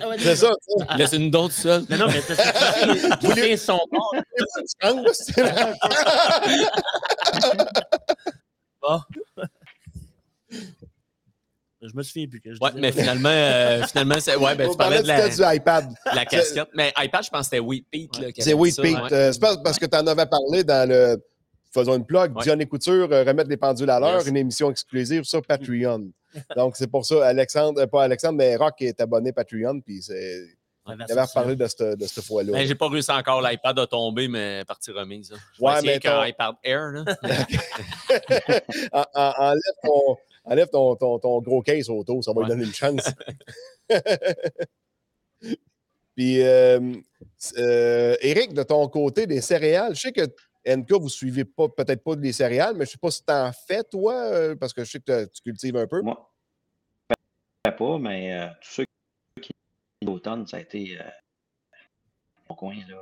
Ah 0.00 0.08
ouais, 0.08 0.16
C'est 0.18 0.36
ça. 0.36 0.52
Laisse-nous 0.96 1.30
d'autres 1.30 1.54
seuls. 1.54 1.84
Non, 1.90 1.96
non, 1.98 2.06
mais 2.06 2.20
c'est 2.20 2.34
fais 3.34 3.56
son 3.56 3.80
bord. 3.90 4.14
Tu 4.38 4.74
prends, 4.78 5.00
là, 5.02 5.10
c'est- 5.12 5.42
Je 11.80 11.94
me 11.94 12.02
souviens 12.02 12.26
plus 12.26 12.40
que 12.40 12.52
je 12.52 12.58
Ouais, 12.60 12.70
mais 12.74 12.90
finalement, 12.90 13.28
euh, 13.28 13.82
finalement 13.86 14.16
c'est, 14.18 14.34
ouais, 14.36 14.54
ben, 14.56 14.68
On 14.68 14.72
tu 14.72 14.76
parlais 14.76 15.00
de 15.02 15.06
la, 15.06 15.28
du 15.28 15.56
iPad. 15.58 15.86
la 16.12 16.24
casquette. 16.24 16.68
Mais 16.74 16.92
iPad, 16.98 17.22
je 17.24 17.30
pense 17.30 17.40
que 17.40 17.44
c'était 17.44 17.58
Wheat 17.60 17.86
Pete. 17.90 18.10
C'est 18.38 18.50
ça, 18.50 18.82
Pete. 18.82 18.94
ouais. 18.96 19.12
Euh, 19.12 19.32
c'est 19.32 19.40
pas 19.40 19.56
parce 19.58 19.78
que 19.78 19.86
tu 19.86 19.96
en 19.96 20.06
avais 20.06 20.26
parlé 20.26 20.64
dans 20.64 20.88
le. 20.88 21.22
Faisons 21.72 21.94
une 21.96 22.04
plug. 22.06 22.34
Ouais. 22.34 22.42
Diane 22.42 22.60
et 22.62 22.66
Couture, 22.66 23.08
euh, 23.12 23.22
remettre 23.24 23.50
les 23.50 23.56
pendules 23.58 23.90
à 23.90 24.00
l'heure, 24.00 24.20
Yes. 24.20 24.26
une 24.26 24.38
émission 24.38 24.70
exclusive 24.70 25.24
sur 25.24 25.42
Patreon. 25.42 26.10
Donc, 26.56 26.76
c'est 26.76 26.86
pour 26.90 27.04
ça, 27.06 27.26
Alexandre, 27.26 27.82
euh, 27.82 27.86
pas 27.86 28.04
Alexandre, 28.04 28.38
mais 28.38 28.56
Rock 28.56 28.80
est 28.80 28.98
abonné 29.00 29.32
Patreon, 29.32 29.80
puis 29.80 30.02
c'est. 30.02 30.40
Version 30.86 31.16
avait 31.18 31.22
reparlé 31.26 31.54
de 31.56 31.66
cette, 31.66 31.98
de 31.98 32.06
cette 32.06 32.24
fois-là. 32.24 32.50
Ben, 32.54 32.66
j'ai 32.66 32.74
pas 32.74 32.88
réussi 32.88 33.10
encore. 33.12 33.42
L'iPad 33.46 33.78
a 33.78 33.86
tombé, 33.86 34.26
mais 34.26 34.64
partie 34.66 34.90
remise. 34.90 35.30
là. 35.30 35.36
Je 35.58 35.62
Ouais, 35.62 35.82
mais 35.84 35.98
ton- 36.00 36.24
iPad 36.24 36.54
Air. 36.64 36.86
Là. 36.92 37.04
En- 38.92 39.04
en- 39.14 39.32
enlève 39.38 39.60
ton, 39.84 40.16
enlève 40.50 40.68
ton, 40.68 40.96
ton, 40.96 41.18
ton 41.18 41.40
gros 41.40 41.62
case 41.62 41.88
auto, 41.90 42.22
ça 42.22 42.32
va 42.32 42.42
lui 42.42 42.50
Ouais. 42.50 42.56
donner 42.56 42.66
une 42.66 42.74
chance. 42.74 43.10
Puis, 46.16 46.42
euh, 46.42 46.80
euh, 47.58 48.16
Eric, 48.20 48.52
de 48.52 48.62
ton 48.64 48.88
côté, 48.88 49.26
des 49.26 49.40
céréales, 49.40 49.94
je 49.94 50.00
sais 50.00 50.12
que 50.12 50.22
NK, 50.66 50.92
vous 50.94 51.04
ne 51.04 51.08
suivez 51.08 51.44
pas, 51.44 51.68
peut-être 51.68 52.02
pas 52.02 52.16
des 52.16 52.32
céréales, 52.32 52.74
mais 52.74 52.84
je 52.84 52.90
ne 52.90 52.92
sais 52.92 52.98
pas 52.98 53.10
si 53.12 53.24
tu 53.24 53.32
en 53.32 53.52
fais, 53.52 53.84
toi, 53.84 54.14
euh, 54.14 54.56
parce 54.56 54.72
que 54.72 54.84
je 54.84 54.90
sais 54.90 55.00
que 55.00 55.26
tu 55.26 55.42
cultives 55.42 55.76
un 55.76 55.86
peu. 55.86 56.02
Moi, 56.02 56.28
je 57.64 57.70
ne 57.70 57.76
pas, 57.76 57.98
mais 57.98 58.32
euh, 58.32 58.48
tous 58.60 58.70
ceux 58.72 58.84
qui 59.40 59.52
l'automne, 60.02 60.46
ça 60.46 60.56
a 60.56 60.60
été 60.60 60.98
mon 62.50 62.56
coin, 62.56 62.74
là. 62.88 62.96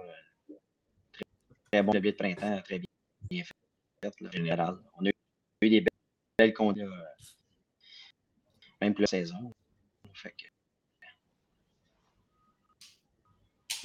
Très, 1.13 1.25
très 1.73 1.83
bon 1.83 1.93
blé 1.93 2.13
de 2.13 2.17
printemps, 2.17 2.61
très 2.63 2.79
bien 3.31 3.45
fait, 3.45 3.55
là, 4.21 4.29
en 4.29 4.31
général. 4.31 4.77
On 5.01 5.07
a 5.07 5.09
eu 5.09 5.13
eu 5.63 5.71
des 5.71 5.81
belles, 5.81 5.89
belles 6.39 6.53
conditions. 6.55 6.91
Même 8.81 8.95
plus 8.95 9.03
la 9.03 9.07
saison. 9.07 9.53
Fait 10.13 10.33
que- 10.33 10.47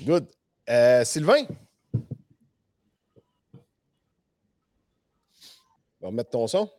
Good. 0.03 0.27
Euh, 0.69 1.03
Sylvain? 1.03 1.45
On 1.93 1.99
va 6.01 6.07
remettre 6.07 6.29
ton 6.31 6.47
son. 6.47 6.69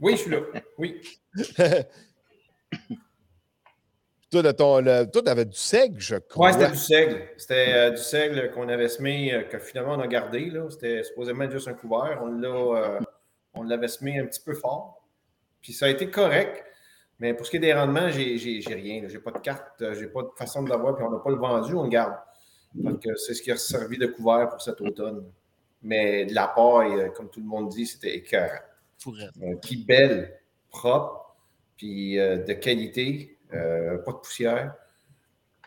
Oui, 0.00 0.12
je 0.12 0.22
suis 0.22 0.30
là. 0.30 0.38
Oui. 0.78 1.00
toi, 4.30 4.42
de 4.42 4.52
ton, 4.52 4.80
le, 4.80 5.04
toi, 5.04 5.22
t'avais 5.22 5.44
du 5.44 5.56
seigle, 5.56 6.00
je 6.00 6.16
crois. 6.16 6.46
Ouais, 6.46 6.52
c'était 6.52 6.70
du 6.70 6.76
seigle. 6.78 7.28
C'était 7.36 7.72
euh, 7.74 7.90
du 7.90 7.96
seigle 7.98 8.50
qu'on 8.52 8.68
avait 8.68 8.88
semé, 8.88 9.32
euh, 9.34 9.42
que 9.44 9.58
finalement 9.58 9.94
on 9.94 10.00
a 10.00 10.06
gardé. 10.06 10.50
C'était 10.70 11.02
supposément 11.04 11.48
juste 11.50 11.68
un 11.68 11.74
couvert. 11.74 12.20
On 12.22 12.26
l'a, 12.28 12.48
euh, 12.48 13.00
on 13.54 13.62
l'avait 13.62 13.88
semé 13.88 14.18
un 14.18 14.26
petit 14.26 14.40
peu 14.40 14.54
fort. 14.54 15.03
Puis 15.64 15.72
ça 15.72 15.86
a 15.86 15.88
été 15.88 16.10
correct. 16.10 16.62
Mais 17.18 17.32
pour 17.32 17.46
ce 17.46 17.50
qui 17.50 17.56
est 17.56 17.60
des 17.60 17.72
rendements, 17.72 18.10
j'ai, 18.10 18.60
rien. 18.68 19.02
J'ai 19.08 19.18
pas 19.18 19.30
de 19.30 19.38
carte, 19.38 19.80
euh, 19.80 19.94
j'ai 19.94 20.08
pas 20.08 20.22
de 20.22 20.28
façon 20.36 20.62
de 20.62 20.68
l'avoir, 20.68 20.94
puis 20.94 21.04
on 21.04 21.10
n'a 21.10 21.18
pas 21.18 21.30
le 21.30 21.36
vendu, 21.36 21.74
on 21.74 21.84
le 21.84 21.88
garde. 21.88 22.14
Donc, 22.74 23.02
c'est 23.16 23.34
ce 23.34 23.40
qui 23.40 23.50
a 23.50 23.56
servi 23.56 23.96
de 23.96 24.06
couvert 24.06 24.48
pour 24.50 24.60
cet 24.60 24.80
automne. 24.80 25.24
Mais 25.82 26.26
de 26.26 26.34
la 26.34 26.48
paille, 26.48 26.92
euh, 26.92 27.08
comme 27.10 27.30
tout 27.30 27.40
le 27.40 27.46
monde 27.46 27.70
dit, 27.70 27.86
c'était 27.86 28.14
écœurant. 28.14 28.60
Euh, 29.06 29.54
puis 29.62 29.76
belle, 29.76 30.38
propre, 30.68 31.36
puis 31.76 32.18
euh, 32.18 32.38
de 32.38 32.52
qualité, 32.54 33.38
euh, 33.54 33.98
pas 33.98 34.12
de 34.12 34.16
poussière. 34.18 34.74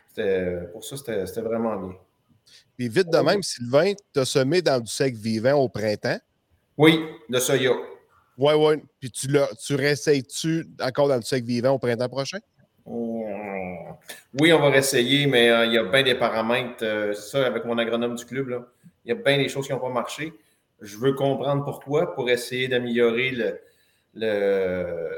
C'était- 0.09 0.67
pour 0.71 0.83
ça, 0.83 0.97
c'était 0.97 1.41
vraiment 1.41 1.75
bien. 1.77 1.95
Puis 2.77 2.89
vite 2.89 3.09
de 3.09 3.17
même, 3.17 3.41
Sylvain, 3.41 3.93
t'as 4.13 4.25
semé 4.25 4.61
dans 4.61 4.79
du 4.79 4.91
seigle 4.91 5.17
vivant 5.17 5.53
au 5.53 5.69
printemps? 5.69 6.19
Oui, 6.77 7.03
de 7.29 7.39
soya. 7.39 7.73
Ouais, 8.37 8.53
ouais. 8.53 8.77
Puis 8.99 9.09
tu, 9.11 9.27
tu 9.65 9.75
réessayes-tu 9.75 10.67
encore 10.81 11.07
dans 11.07 11.17
du 11.17 11.25
seigle 11.25 11.47
vivant 11.47 11.71
au 11.71 11.79
printemps 11.79 12.07
prochain? 12.09 12.37
Mmh. 12.85 13.23
Oui, 14.39 14.53
on 14.53 14.59
va 14.59 14.69
réessayer, 14.69 15.25
mais 15.27 15.49
euh, 15.49 15.65
il 15.65 15.73
y 15.73 15.77
a 15.77 15.83
bien 15.83 16.03
des 16.03 16.15
paramètres. 16.15 16.83
euh, 16.83 17.13
ça, 17.13 17.45
avec 17.47 17.65
mon 17.65 17.77
agronome 17.77 18.15
du 18.15 18.25
club, 18.25 18.65
il 19.03 19.09
y 19.09 19.11
a 19.11 19.15
bien 19.15 19.37
des 19.37 19.49
choses 19.49 19.65
qui 19.65 19.73
n'ont 19.73 19.79
pas 19.79 19.89
marché. 19.89 20.33
Je 20.81 20.97
veux 20.97 21.13
comprendre 21.13 21.63
pourquoi 21.65 22.13
pour 22.13 22.29
essayer 22.29 22.67
d'améliorer 22.67 23.31
le, 23.31 23.59
le- 24.13 25.09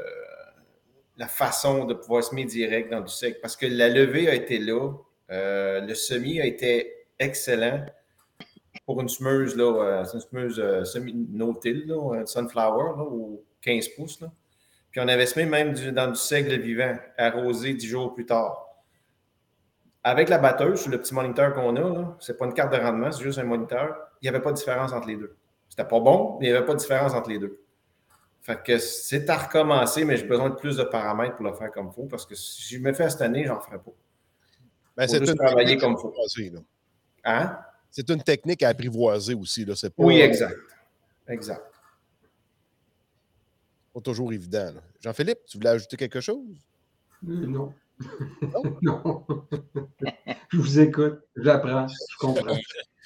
la 1.18 1.26
façon 1.28 1.84
de 1.84 1.92
pouvoir 1.94 2.24
semer 2.24 2.44
direct 2.46 2.90
dans 2.90 3.02
du 3.02 3.12
sec. 3.12 3.40
Parce 3.42 3.56
que 3.56 3.66
la 3.66 3.88
levée 3.90 4.28
a 4.28 4.34
été 4.34 4.58
là. 4.58 4.92
euh, 5.30 5.80
le 5.82 5.94
semis 5.94 6.40
a 6.40 6.46
été 6.46 6.92
excellent 7.18 7.84
pour 8.86 9.00
une 9.00 9.08
semeuse. 9.08 9.56
là, 9.56 9.64
euh, 9.82 10.04
C'est 10.04 10.14
une 10.14 10.20
semeuse 10.20 10.60
euh, 10.60 10.84
semi 10.84 11.12
no-till, 11.14 11.86
là, 11.86 12.14
un 12.20 12.26
sunflower, 12.26 12.96
là, 12.96 13.02
au 13.04 13.44
15 13.62 13.88
pouces. 13.88 14.20
Là. 14.20 14.30
Puis 14.90 15.00
on 15.00 15.08
avait 15.08 15.26
semé 15.26 15.46
même 15.46 15.72
du- 15.72 15.92
dans 15.92 16.08
du 16.08 16.16
seigle 16.16 16.58
vivant, 16.60 16.94
arrosé 17.18 17.74
dix 17.74 17.86
jours 17.86 18.14
plus 18.14 18.26
tard. 18.26 18.66
Avec 20.02 20.28
la 20.30 20.38
batteuse, 20.38 20.80
sur 20.82 20.90
le 20.90 20.98
petit 20.98 21.14
moniteur 21.14 21.52
qu'on 21.54 21.76
a, 21.76 22.16
c'est 22.20 22.38
pas 22.38 22.46
une 22.46 22.54
carte 22.54 22.72
de 22.72 22.78
rendement, 22.78 23.12
c'est 23.12 23.22
juste 23.22 23.38
un 23.38 23.44
moniteur, 23.44 23.96
il 24.22 24.24
n'y 24.24 24.28
avait 24.34 24.42
pas 24.42 24.50
de 24.50 24.56
différence 24.56 24.92
entre 24.92 25.08
les 25.08 25.16
deux. 25.16 25.36
C'était 25.68 25.84
pas 25.84 26.00
bon, 26.00 26.38
mais 26.40 26.46
il 26.46 26.50
n'y 26.50 26.56
avait 26.56 26.64
pas 26.66 26.72
de 26.72 26.78
différence 26.78 27.12
entre 27.12 27.28
les 27.28 27.38
deux. 27.38 27.60
Fait 28.42 28.60
que 28.62 28.78
c'est 28.78 29.28
à 29.28 29.36
recommencer, 29.36 30.04
mais 30.06 30.16
j'ai 30.16 30.24
besoin 30.26 30.48
de 30.48 30.54
plus 30.54 30.78
de 30.78 30.84
paramètres 30.84 31.36
pour 31.36 31.44
le 31.44 31.52
faire 31.52 31.70
comme 31.70 31.88
il 31.88 31.92
faut, 31.92 32.04
parce 32.06 32.24
que 32.24 32.34
si 32.34 32.74
je 32.76 32.80
me 32.80 32.92
fais 32.94 33.10
cette 33.10 33.20
année, 33.20 33.44
j'en 33.44 33.60
ferai 33.60 33.76
pas. 33.78 33.90
Ben, 34.96 35.06
Faut 35.06 35.18
juste 35.18 35.36
travailler 35.36 35.76
comme 35.76 35.98
faut. 35.98 36.08
apprivoiser, 36.08 36.50
là. 36.50 36.60
Hein? 37.24 37.58
C'est 37.90 38.08
une 38.10 38.22
technique 38.22 38.62
à 38.62 38.68
apprivoiser 38.68 39.34
aussi. 39.34 39.64
Là. 39.64 39.74
Pas, 39.74 39.88
Oui, 39.98 40.20
exact. 40.20 40.56
Exact. 41.28 41.62
pas 43.94 44.00
toujours 44.00 44.32
évident. 44.32 44.72
là. 44.74 44.80
Jean-Philippe, 45.00 45.40
tu 45.46 45.58
voulais 45.58 45.70
ajouter 45.70 45.96
quelque 45.96 46.20
chose? 46.20 46.56
Euh, 47.28 47.46
Non. 47.46 47.74
non? 48.82 49.26
je 50.48 50.56
vous 50.56 50.80
écoute, 50.80 51.20
j'apprends, 51.36 51.86
je 51.86 52.16
comprends. 52.18 52.56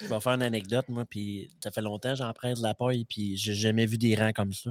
Je 0.01 0.07
vais 0.07 0.21
faire 0.21 0.33
une 0.33 0.43
anecdote, 0.43 0.89
moi, 0.89 1.05
puis 1.05 1.51
ça 1.63 1.71
fait 1.73 1.81
longtemps 1.81 2.11
que 2.11 2.17
j'en 2.19 2.33
presse 2.33 2.59
de 2.59 2.63
la 2.63 2.75
paille, 2.75 3.05
puis 3.05 3.37
j'ai 3.37 3.55
jamais 3.55 3.87
vu 3.87 3.99
des 3.99 4.15
rangs 4.15 4.33
comme 4.33 4.53
ça. 4.53 4.71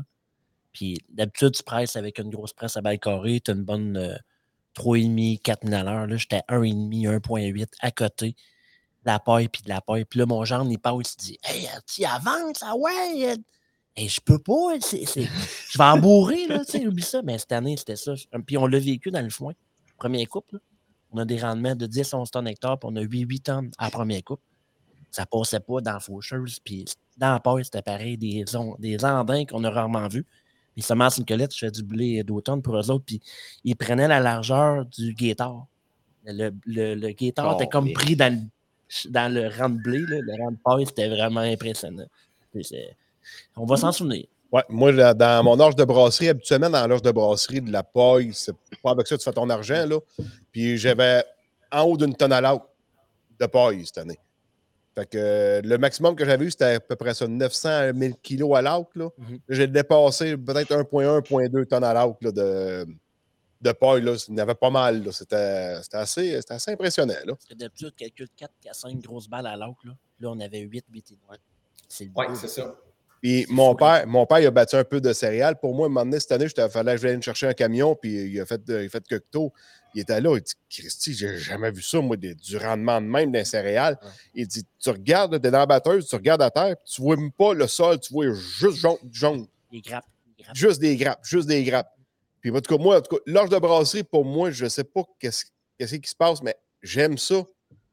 Puis 0.71 0.97
d'habitude, 1.09 1.51
tu 1.51 1.63
presses 1.63 1.95
avec 1.97 2.19
une 2.19 2.29
grosse 2.29 2.53
presse 2.53 2.77
à 2.77 2.81
balle 2.81 2.99
carrée, 2.99 3.41
tu 3.41 3.51
as 3.51 3.53
une 3.53 3.63
bonne 3.63 3.97
euh, 3.97 4.15
3,5, 4.75 5.41
4 5.41 5.67
000 5.67 5.79
à 5.79 5.83
l'heure. 5.83 6.07
Là, 6.07 6.15
j'étais 6.15 6.41
à 6.47 6.57
1,5, 6.57 7.19
1,8 7.19 7.67
à 7.81 7.91
côté. 7.91 8.35
De 9.05 9.11
la 9.11 9.19
paille, 9.19 9.49
puis 9.49 9.61
de 9.63 9.69
la 9.69 9.81
paille. 9.81 10.05
Puis 10.05 10.19
là, 10.19 10.25
mon 10.25 10.43
genre, 10.45 10.65
il 10.69 10.77
passe, 10.79 10.95
il 10.99 11.05
se 11.07 11.17
dit 11.17 11.37
Hey, 11.43 11.67
tu 11.85 12.05
avances, 12.05 12.61
ah 12.61 12.75
ouais! 12.75 13.31
euh. 13.31 13.35
Hey, 13.95 14.07
je 14.09 14.19
peux 14.21 14.39
pas, 14.39 14.79
c'est- 14.79 15.05
c'est- 15.05 15.27
je 15.69 15.77
vais 15.77 15.83
embourrer, 15.83 16.47
là, 16.47 16.65
tu 16.65 16.71
sais, 16.79 16.87
oublie 16.87 17.03
ça. 17.03 17.21
Mais 17.21 17.37
cette 17.37 17.51
année, 17.51 17.75
c'était 17.77 17.95
ça. 17.95 18.13
Puis 18.47 18.57
on 18.57 18.65
l'a 18.65 18.79
vécu 18.79 19.11
dans 19.11 19.21
le 19.21 19.29
foin. 19.29 19.53
Premier 19.97 20.25
couple, 20.25 20.55
là. 20.55 20.59
on 21.11 21.17
a 21.19 21.25
des 21.25 21.39
rendements 21.39 21.75
de 21.75 21.85
10, 21.85 22.11
11 22.13 22.31
tonnes 22.31 22.47
hectares, 22.47 22.79
puis 22.79 22.89
on 22.91 22.95
a 22.95 23.01
8, 23.01 23.21
8 23.21 23.39
tonnes 23.41 23.71
à 23.77 23.85
la 23.85 23.91
première 23.91 24.23
coupe 24.23 24.41
ça 25.11 25.27
passait 25.27 25.59
pas 25.59 25.79
dans 25.79 25.93
la 25.93 25.99
faucheuse. 25.99 26.57
Puis 26.59 26.85
dans 27.17 27.33
la 27.33 27.39
paille, 27.39 27.63
c'était 27.63 27.83
pareil, 27.83 28.17
des, 28.17 28.43
on- 28.55 28.75
des 28.79 29.05
andins 29.05 29.45
qu'on 29.45 29.63
a 29.63 29.69
rarement 29.69 30.07
vus. 30.07 30.25
Les 30.75 30.81
semences 30.81 31.19
Nicolette, 31.19 31.53
je 31.53 31.59
fais 31.59 31.69
du 31.69 31.83
blé 31.83 32.23
d'automne 32.23 32.63
pour 32.63 32.75
eux 32.75 32.89
autres, 32.89 33.05
puis 33.05 33.21
ils 33.63 33.75
prenaient 33.75 34.07
la 34.07 34.19
largeur 34.19 34.87
du 34.87 35.13
guétard. 35.13 35.67
Le, 36.25 36.49
le, 36.65 36.95
le 36.95 37.09
guétard 37.11 37.53
était 37.53 37.67
comme 37.69 37.89
Oh, 37.89 37.93
pris 37.93 38.15
dans 38.15 38.33
le, 38.33 38.39
dans 39.09 39.33
le 39.33 39.47
rang 39.47 39.69
de 39.69 39.81
blé. 39.81 39.99
là. 39.99 40.19
Le 40.21 40.43
rang 40.43 40.51
de 40.51 40.57
paille, 40.63 40.85
c'était 40.85 41.09
vraiment 41.09 41.41
impressionnant. 41.41 42.05
On 43.55 43.65
va 43.65 43.77
s'en 43.77 43.91
souvenir. 43.91 44.25
Ouais, 44.51 44.63
moi, 44.69 44.91
là, 44.91 45.13
dans 45.15 45.43
mon 45.43 45.59
âge 45.59 45.75
de 45.75 45.83
brasserie, 45.83 46.29
habituellement, 46.29 46.69
dans 46.69 46.85
l'âge 46.85 47.01
de 47.01 47.11
brasserie, 47.11 47.61
de 47.61 47.71
la 47.71 47.81
paille, 47.81 48.31
c'est 48.33 48.55
pas 48.83 48.91
avec 48.91 49.07
ça 49.07 49.15
que 49.15 49.21
tu 49.21 49.25
fais 49.25 49.33
ton 49.33 49.49
argent, 49.49 49.85
là. 49.87 49.97
Puis 50.51 50.77
j'avais 50.77 51.23
en 51.71 51.81
haut 51.83 51.97
d'une 51.97 52.15
tonne 52.15 52.33
à 52.33 52.41
l'autre 52.41 52.67
de 53.39 53.45
paille 53.47 53.83
cette 53.85 53.97
année. 53.97 54.19
Fait 54.95 55.09
que 55.09 55.17
euh, 55.17 55.61
le 55.63 55.77
maximum 55.79 56.15
que 56.15 56.23
j'avais 56.23 56.45
eu, 56.45 56.51
c'était 56.51 56.75
à 56.75 56.79
peu 56.79 56.95
près 56.95 57.15
ça, 57.15 57.27
900 57.27 57.69
à 57.69 57.93
1000 57.93 58.15
kilos 58.21 58.55
à 58.55 58.61
l'autre. 58.61 58.91
Mhm. 58.95 59.39
J'ai 59.49 59.65
dépassé 59.65 60.37
peut-être 60.37 60.71
1,1, 60.71 61.21
1,2 61.21 61.65
tonnes 61.65 61.83
à 61.83 61.93
l'autre, 61.93 62.31
de, 62.31 62.85
de 63.63 63.71
paille, 63.71 64.01
là. 64.01 64.15
Il 64.27 64.31
y 64.33 64.35
en 64.35 64.43
avait 64.43 64.55
pas 64.55 64.69
mal. 64.69 65.11
C'était 65.11 65.81
c'était 65.81 65.97
assez, 65.97 66.41
c'était 66.41 66.53
assez 66.53 66.71
impressionnant, 66.71 67.13
d'habitude, 67.55 67.93
tu 67.97 68.03
calcules 68.05 68.29
4 68.37 68.51
à 68.69 68.73
5 68.73 68.99
grosses 68.99 69.27
balles 69.27 69.47
à 69.47 69.55
l'autre. 69.55 69.79
Là. 69.85 69.93
là, 70.19 70.29
on 70.31 70.39
avait 70.39 70.59
8, 70.59 70.85
8 70.91 71.11
et 71.11 71.15
demi. 71.15 71.39
C'est 71.87 72.05
le 72.05 72.11
Oui, 72.15 72.25
c'est 72.35 72.47
ça. 72.47 72.75
Puis 73.21 73.45
mon 73.49 73.71
fou, 73.71 73.77
père, 73.77 74.05
mon 74.05 74.25
père, 74.25 74.39
il 74.39 74.47
a 74.47 74.51
battu 74.51 74.75
un 74.75 74.83
peu 74.83 74.99
de 74.99 75.13
céréales. 75.13 75.57
Pour 75.57 75.73
moi, 75.73 75.87
moment 75.87 76.03
donné, 76.03 76.19
cette 76.19 76.33
année, 76.33 76.45
il 76.45 76.69
fallait 76.69 76.95
que 76.95 77.01
je 77.01 77.07
vienne 77.07 77.23
chercher 77.23 77.47
un 77.47 77.53
camion, 77.53 77.95
puis 77.95 78.11
il 78.31 78.41
a 78.41 78.45
fait, 78.45 78.61
il 78.67 78.73
a 78.75 78.89
fait 78.89 79.07
cocteau. 79.07 79.53
Il 79.95 80.01
était 80.01 80.19
là, 80.19 80.35
il 80.35 80.41
dit 80.41 80.53
Christy, 80.69 81.13
j'ai 81.13 81.37
jamais 81.37 81.71
vu 81.71 81.81
ça, 81.81 82.01
moi, 82.01 82.17
des- 82.17 82.35
du 82.35 82.57
rendement 82.57 82.99
de 82.99 83.05
même 83.05 83.31
d'un 83.31 83.45
céréales. 83.45 83.97
Il 84.33 84.45
dit 84.47 84.65
Tu 84.77 84.89
regardes, 84.89 85.39
tu 85.41 85.47
es 85.47 85.51
dans 85.51 85.59
la 85.59 85.65
batteuse, 85.65 86.05
tu 86.07 86.15
regardes 86.15 86.41
à 86.41 86.51
terre, 86.51 86.75
puis 86.75 86.93
tu 86.95 87.01
vois 87.01 87.15
même 87.15 87.31
pas 87.31 87.53
le 87.53 87.65
sol, 87.67 87.97
tu 87.99 88.11
vois 88.11 88.33
juste 88.33 88.77
jaune, 88.77 88.97
jaune. 89.09 89.47
Grappes. 89.71 90.03
les 90.37 90.43
grappes. 90.43 90.55
Juste 90.55 90.81
des 90.81 90.97
grappes, 90.97 91.23
juste 91.23 91.47
des 91.47 91.63
grappes. 91.63 91.95
Puis 92.43 92.51
en 92.51 92.59
tout 92.61 92.77
cas, 92.77 92.83
moi, 92.83 92.97
en 92.97 93.01
tout 93.01 93.15
cas, 93.15 93.21
l'âge 93.25 93.49
de 93.49 93.57
brasserie, 93.57 94.03
pour 94.03 94.25
moi, 94.25 94.51
je 94.51 94.67
sais 94.67 94.83
pas 94.83 95.01
qu'est-ce 95.17 95.45
qu'est-ce 95.79 95.95
qui 95.95 96.09
se 96.09 96.15
passe, 96.15 96.43
mais 96.43 96.55
j'aime 96.83 97.17
ça. 97.17 97.43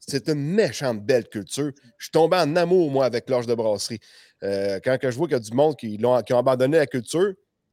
C'est 0.01 0.29
une 0.29 0.43
méchante 0.55 1.03
belle 1.05 1.29
culture. 1.29 1.71
Je 1.99 2.05
suis 2.05 2.11
tombé 2.11 2.37
en 2.37 2.57
amour, 2.57 2.91
moi, 2.91 3.05
avec 3.05 3.31
l'âge 3.31 3.47
de 3.47 3.55
brasserie. 3.55 4.01
Euh, 4.43 4.81
quand 4.83 4.99
que 4.99 5.11
je 5.11 5.17
vois 5.17 5.29
qu'il 5.29 5.35
y 5.37 5.41
a 5.41 5.41
du 5.41 5.53
monde 5.53 5.77
qui, 5.77 5.97
l'ont- 5.99 6.21
qui 6.23 6.33
ont 6.35 6.39
abandonné 6.39 6.79
la 6.79 6.87
culture, 6.87 7.33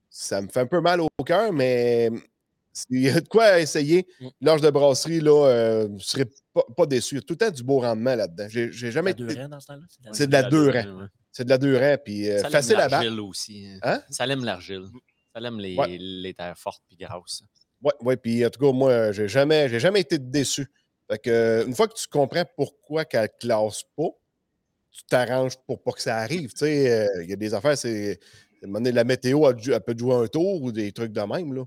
ça 0.09 0.39
me 0.41 0.47
fait 0.49 0.59
un 0.59 0.65
peu 0.67 0.79
mal 0.81 1.01
au 1.01 1.09
cœur, 1.25 1.51
mais 1.51 2.09
il 2.91 3.01
y 3.01 3.09
a 3.09 3.19
de 3.21 3.27
quoi 3.27 3.59
essayer. 3.59 4.05
Mm. 4.21 4.27
L'âge 4.41 4.61
de 4.61 4.69
brasserie, 4.69 5.19
là, 5.21 5.45
euh, 5.47 5.87
je 5.87 5.93
ne 5.93 5.99
serais 5.99 6.25
pas, 6.53 6.63
pas 6.75 6.85
déçu. 6.85 7.15
Il 7.15 7.17
y 7.17 7.19
a 7.19 7.21
tout 7.23 7.33
le 7.33 7.37
temps 7.37 7.49
du 7.51 7.63
beau 7.63 7.79
rendement 7.79 8.13
là-dedans. 8.15 8.45
J'ai 8.49 8.71
j'ai 8.71 8.91
jamais 8.91 9.11
La 9.11 9.15
deux 9.15 9.31
été- 9.31 9.41
rangs 9.41 9.49
dans 9.49 9.59
ce 9.59 9.67
temps-là? 9.67 9.81
c'est 10.11 10.27
de 10.27 10.31
la 10.31 10.49
ouais. 10.49 11.05
C'est 11.31 11.43
de 11.45 11.49
la 11.49 11.57
deux 11.57 11.77
rangs, 11.77 11.97
puis 12.03 12.29
euh, 12.29 12.37
Ça 12.37 12.43
l'aime 12.43 12.51
facile 12.51 12.75
à 12.75 12.77
battre. 12.89 12.91
l'argile 13.03 13.19
aussi. 13.21 13.67
hein. 13.67 13.79
Hein? 13.83 14.01
Ça 14.09 14.25
l'aime 14.25 14.43
l'argile. 14.43 14.83
Ça 15.37 15.41
l'aime 15.41 15.59
les, 15.59 15.75
Ouais. 15.75 15.97
les 15.99 16.33
terres 16.33 16.57
fortes 16.57 16.81
et 16.89 16.95
grasses. 16.95 17.43
Oui, 17.83 17.91
ouais, 18.01 18.17
puis 18.17 18.43
en 18.43 18.49
tout 18.49 18.59
cas, 18.59 18.71
moi, 18.71 19.11
j'ai 19.11 19.27
jamais, 19.27 19.69
j'ai 19.69 19.79
jamais 19.79 19.99
été 20.01 20.17
déçu. 20.17 20.65
Fait 21.07 21.19
que, 21.19 21.29
euh, 21.29 21.65
une 21.67 21.75
fois 21.75 21.87
que 21.87 21.93
tu 21.93 22.07
comprends 22.07 22.43
pourquoi 22.55 23.05
qu'elle 23.05 23.21
ne 23.21 23.39
classe 23.39 23.83
pas, 23.95 24.09
tu 24.89 25.03
t'arranges 25.03 25.55
pour 25.67 25.83
pas 25.83 25.91
que 25.91 26.01
ça 26.01 26.17
arrive. 26.17 26.53
Tu 26.53 26.57
sais, 26.57 26.91
euh, 26.91 27.23
il 27.23 27.29
y 27.29 27.33
a 27.33 27.35
des 27.35 27.53
affaires, 27.53 27.77
c'est. 27.77 28.19
La 28.63 29.03
météo, 29.03 29.47
elle, 29.47 29.57
elle 29.71 29.81
peut 29.81 29.95
jouer 29.95 30.15
un 30.15 30.25
tour 30.25 30.63
ou 30.63 30.71
des 30.71 30.91
trucs 30.91 31.11
de 31.11 31.21
même. 31.21 31.53
Là. 31.53 31.65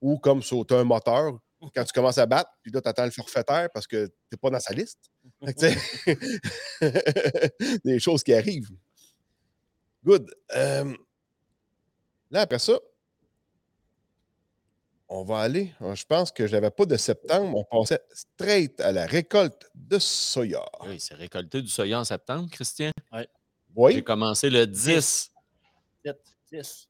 Ou 0.00 0.18
comme 0.18 0.42
sauter 0.42 0.74
un 0.74 0.82
moteur 0.82 1.38
quand 1.76 1.84
tu 1.84 1.92
commences 1.92 2.18
à 2.18 2.26
battre, 2.26 2.50
puis 2.60 2.72
là, 2.72 2.80
tu 2.80 2.88
attends 2.88 3.04
le 3.04 3.12
forfaitaire 3.12 3.68
parce 3.72 3.86
que 3.86 4.06
tu 4.06 4.12
n'es 4.32 4.36
pas 4.36 4.50
dans 4.50 4.58
sa 4.58 4.74
liste. 4.74 4.98
Que, 5.46 5.68
des 7.84 8.00
choses 8.00 8.24
qui 8.24 8.34
arrivent. 8.34 8.70
Good. 10.04 10.28
Euh, 10.56 10.92
là, 12.32 12.40
après 12.40 12.58
ça, 12.58 12.80
on 15.14 15.24
va 15.24 15.38
aller. 15.40 15.72
euh, 15.82 15.94
Je 15.94 16.04
pense 16.06 16.32
que 16.32 16.46
je 16.46 16.52
n'avais 16.52 16.70
pas 16.70 16.86
de 16.86 16.96
septembre. 16.96 17.64
On 17.70 17.80
passait 17.80 18.02
straight 18.12 18.80
à 18.80 18.92
la 18.92 19.06
récolte 19.06 19.70
de 19.74 19.98
soya. 19.98 20.64
Oui, 20.86 20.98
c'est 20.98 21.14
récolté 21.14 21.60
du 21.62 21.68
soya 21.68 22.00
en 22.00 22.04
septembre, 22.04 22.48
Christian? 22.50 22.90
J'ai 23.12 23.26
Oui, 23.74 24.02
commencé 24.02 24.48
le 24.50 24.66
10. 24.66 25.30
7, 26.04 26.18
10. 26.52 26.88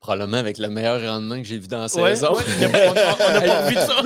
Probablement 0.00 0.38
avec 0.38 0.58
le 0.58 0.68
meilleur 0.68 1.00
rendement 1.00 1.36
que 1.36 1.44
j'ai 1.44 1.58
vu 1.58 1.68
dans 1.68 1.78
la 1.78 1.94
Ouais, 1.94 2.16
saison. 2.16 2.34
ouais, 2.34 2.42
on 2.88 2.94
pas 2.94 3.68
vu 3.68 3.74
ça. 3.76 4.02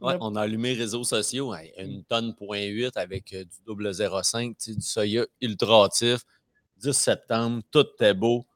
Ouais, 0.00 0.16
on 0.20 0.36
a 0.36 0.42
allumé 0.42 0.74
les 0.74 0.80
réseaux 0.82 1.02
sociaux. 1.04 1.52
une 1.76 2.04
tonne 2.04 2.34
point 2.34 2.62
8 2.62 2.96
avec 2.96 3.32
euh, 3.32 3.44
du 3.44 3.56
double 3.66 3.90
0,5, 3.90 4.54
tu 4.56 4.70
sais, 4.72 4.74
du 4.74 4.80
soya 4.86 5.26
ultra 5.40 5.84
hâtif. 5.86 6.20
10 6.76 6.92
septembre, 6.92 7.62
tout 7.70 7.84
était 7.94 8.14
beau. 8.14 8.46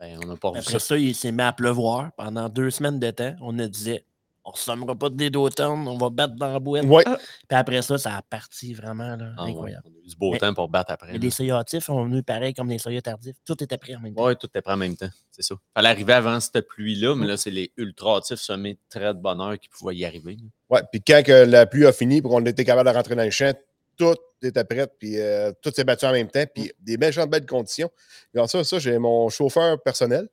Ben, 0.00 0.18
on 0.22 0.26
n'a 0.26 0.36
pas 0.36 0.50
vu 0.52 0.58
Après 0.58 0.72
ça. 0.72 0.78
ça, 0.80 0.98
il 0.98 1.14
s'est 1.14 1.32
mis 1.32 1.42
à 1.42 1.52
pleuvoir 1.52 2.10
pendant 2.16 2.48
deux 2.48 2.70
semaines 2.70 2.98
de 2.98 3.10
temps. 3.10 3.34
On 3.40 3.58
a 3.58 3.66
disait, 3.68 4.04
on 4.44 4.50
ne 4.50 4.56
sommera 4.56 4.94
pas 4.94 5.08
de 5.08 5.14
dés 5.14 5.30
d'automne, 5.30 5.88
on 5.88 5.96
va 5.96 6.10
battre 6.10 6.34
dans 6.34 6.52
la 6.52 6.58
boîte. 6.58 6.84
Ouais. 6.84 7.04
Puis 7.04 7.16
après 7.56 7.80
ça, 7.80 7.96
ça 7.96 8.16
a 8.16 8.22
parti 8.22 8.74
vraiment 8.74 9.16
là, 9.16 9.32
Ah 9.38 9.44
ouais, 9.44 9.50
incroyable. 9.52 9.84
on 9.86 9.90
a 9.90 10.04
eu 10.04 10.08
du 10.08 10.16
beau 10.16 10.32
Mais- 10.32 10.38
temps 10.38 10.52
pour 10.52 10.68
battre 10.68 10.92
après. 10.92 11.12
Mais 11.12 11.18
les 11.18 11.30
soya 11.30 11.56
hâtifs 11.56 11.88
ont 11.88 12.04
venu 12.04 12.22
pareil 12.22 12.52
comme 12.52 12.68
les 12.68 12.78
soya 12.78 13.00
tardifs. 13.00 13.36
Tout 13.46 13.62
était 13.62 13.78
prêt 13.78 13.94
en 13.94 14.00
même 14.00 14.14
temps. 14.14 14.26
Oui, 14.26 14.36
tout 14.36 14.48
est 14.54 14.60
prêt 14.60 14.74
en 14.74 14.76
même 14.76 14.96
temps. 14.96 15.08
C'est 15.30 15.42
ça. 15.42 15.54
Fallait 15.74 15.88
arriver 15.88 16.12
avant 16.12 16.38
cette 16.40 16.60
pluie-là, 16.68 17.14
mais 17.14 17.26
là, 17.26 17.36
c'est 17.38 17.50
les 17.50 17.72
ultra 17.78 18.16
hâtifs 18.18 18.40
semés 18.40 18.78
très 18.90 19.14
de 19.14 19.18
bonheur 19.20 19.58
qui 19.58 19.68
pouvaient 19.70 19.96
y 19.96 20.04
arriver. 20.04 20.36
Ouais, 20.68 20.82
puis 20.92 21.00
quand 21.02 21.22
que 21.24 21.32
la 21.44 21.64
pluie 21.64 21.86
a 21.86 21.92
fini, 21.92 22.20
pour 22.20 22.32
qu'on 22.32 22.44
était 22.44 22.64
capable 22.64 22.90
de 22.90 22.94
rentrer 22.94 23.14
dans 23.14 23.24
le 23.24 23.30
champ, 23.30 23.54
tout 23.96 24.14
était 24.46 24.64
prêt, 24.64 24.86
puis 24.98 25.18
euh, 25.18 25.52
tout 25.62 25.72
s'est 25.74 25.84
battu 25.84 26.04
en 26.06 26.12
même 26.12 26.30
temps, 26.30 26.44
puis 26.52 26.72
des 26.80 26.96
méchantes 26.96 27.30
belles 27.30 27.46
conditions. 27.46 27.90
Et 28.34 28.46
ça, 28.46 28.64
ça 28.64 28.78
j'ai 28.78 28.98
mon 28.98 29.28
chauffeur 29.28 29.80
personnel. 29.82 30.28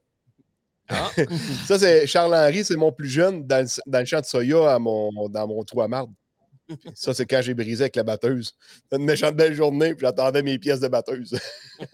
Ah. 0.89 1.09
ça, 1.67 1.79
c'est 1.79 2.07
Charles-Henri, 2.07 2.65
c'est 2.65 2.75
mon 2.75 2.91
plus 2.91 3.09
jeune 3.09 3.45
dans 3.45 3.63
le, 3.63 3.81
dans 3.85 3.99
le 3.99 4.05
champ 4.05 4.19
de 4.19 4.25
soya 4.25 4.73
à 4.73 4.79
mon, 4.79 5.29
dans 5.29 5.47
mon 5.47 5.63
trou 5.63 5.81
à 5.81 5.87
marde. 5.87 6.11
Ça, 6.93 7.13
c'est 7.13 7.25
quand 7.25 7.41
j'ai 7.41 7.53
brisé 7.53 7.83
avec 7.83 7.95
la 7.95 8.03
batteuse. 8.03 8.53
C'était 8.83 8.97
une 8.97 9.05
méchante 9.05 9.35
belle 9.35 9.53
journée, 9.53 9.93
puis 9.93 10.05
j'attendais 10.05 10.41
mes 10.41 10.57
pièces 10.57 10.79
de 10.79 10.87
batteuse. 10.87 11.37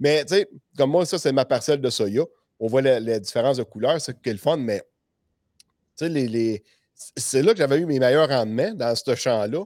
mais, 0.00 0.24
tu 0.24 0.34
sais, 0.34 0.48
comme 0.76 0.90
moi, 0.90 1.06
ça, 1.06 1.18
c'est 1.18 1.32
ma 1.32 1.44
parcelle 1.44 1.80
de 1.80 1.90
soya. 1.90 2.24
On 2.58 2.66
voit 2.66 2.82
la, 2.82 3.00
la 3.00 3.18
différence 3.20 3.56
de 3.56 3.62
couleur, 3.62 4.00
c'est 4.00 4.20
qui 4.20 4.30
est 4.30 4.32
le 4.32 4.38
fun, 4.38 4.56
mais, 4.56 4.80
tu 5.96 6.06
sais, 6.06 6.08
les, 6.08 6.26
les- 6.26 6.62
c'est 7.16 7.42
là 7.42 7.52
que 7.52 7.58
j'avais 7.58 7.78
eu 7.78 7.86
mes 7.86 7.98
meilleurs 7.98 8.28
rendements 8.28 8.72
dans 8.74 8.94
ce 8.94 9.14
champ-là. 9.14 9.64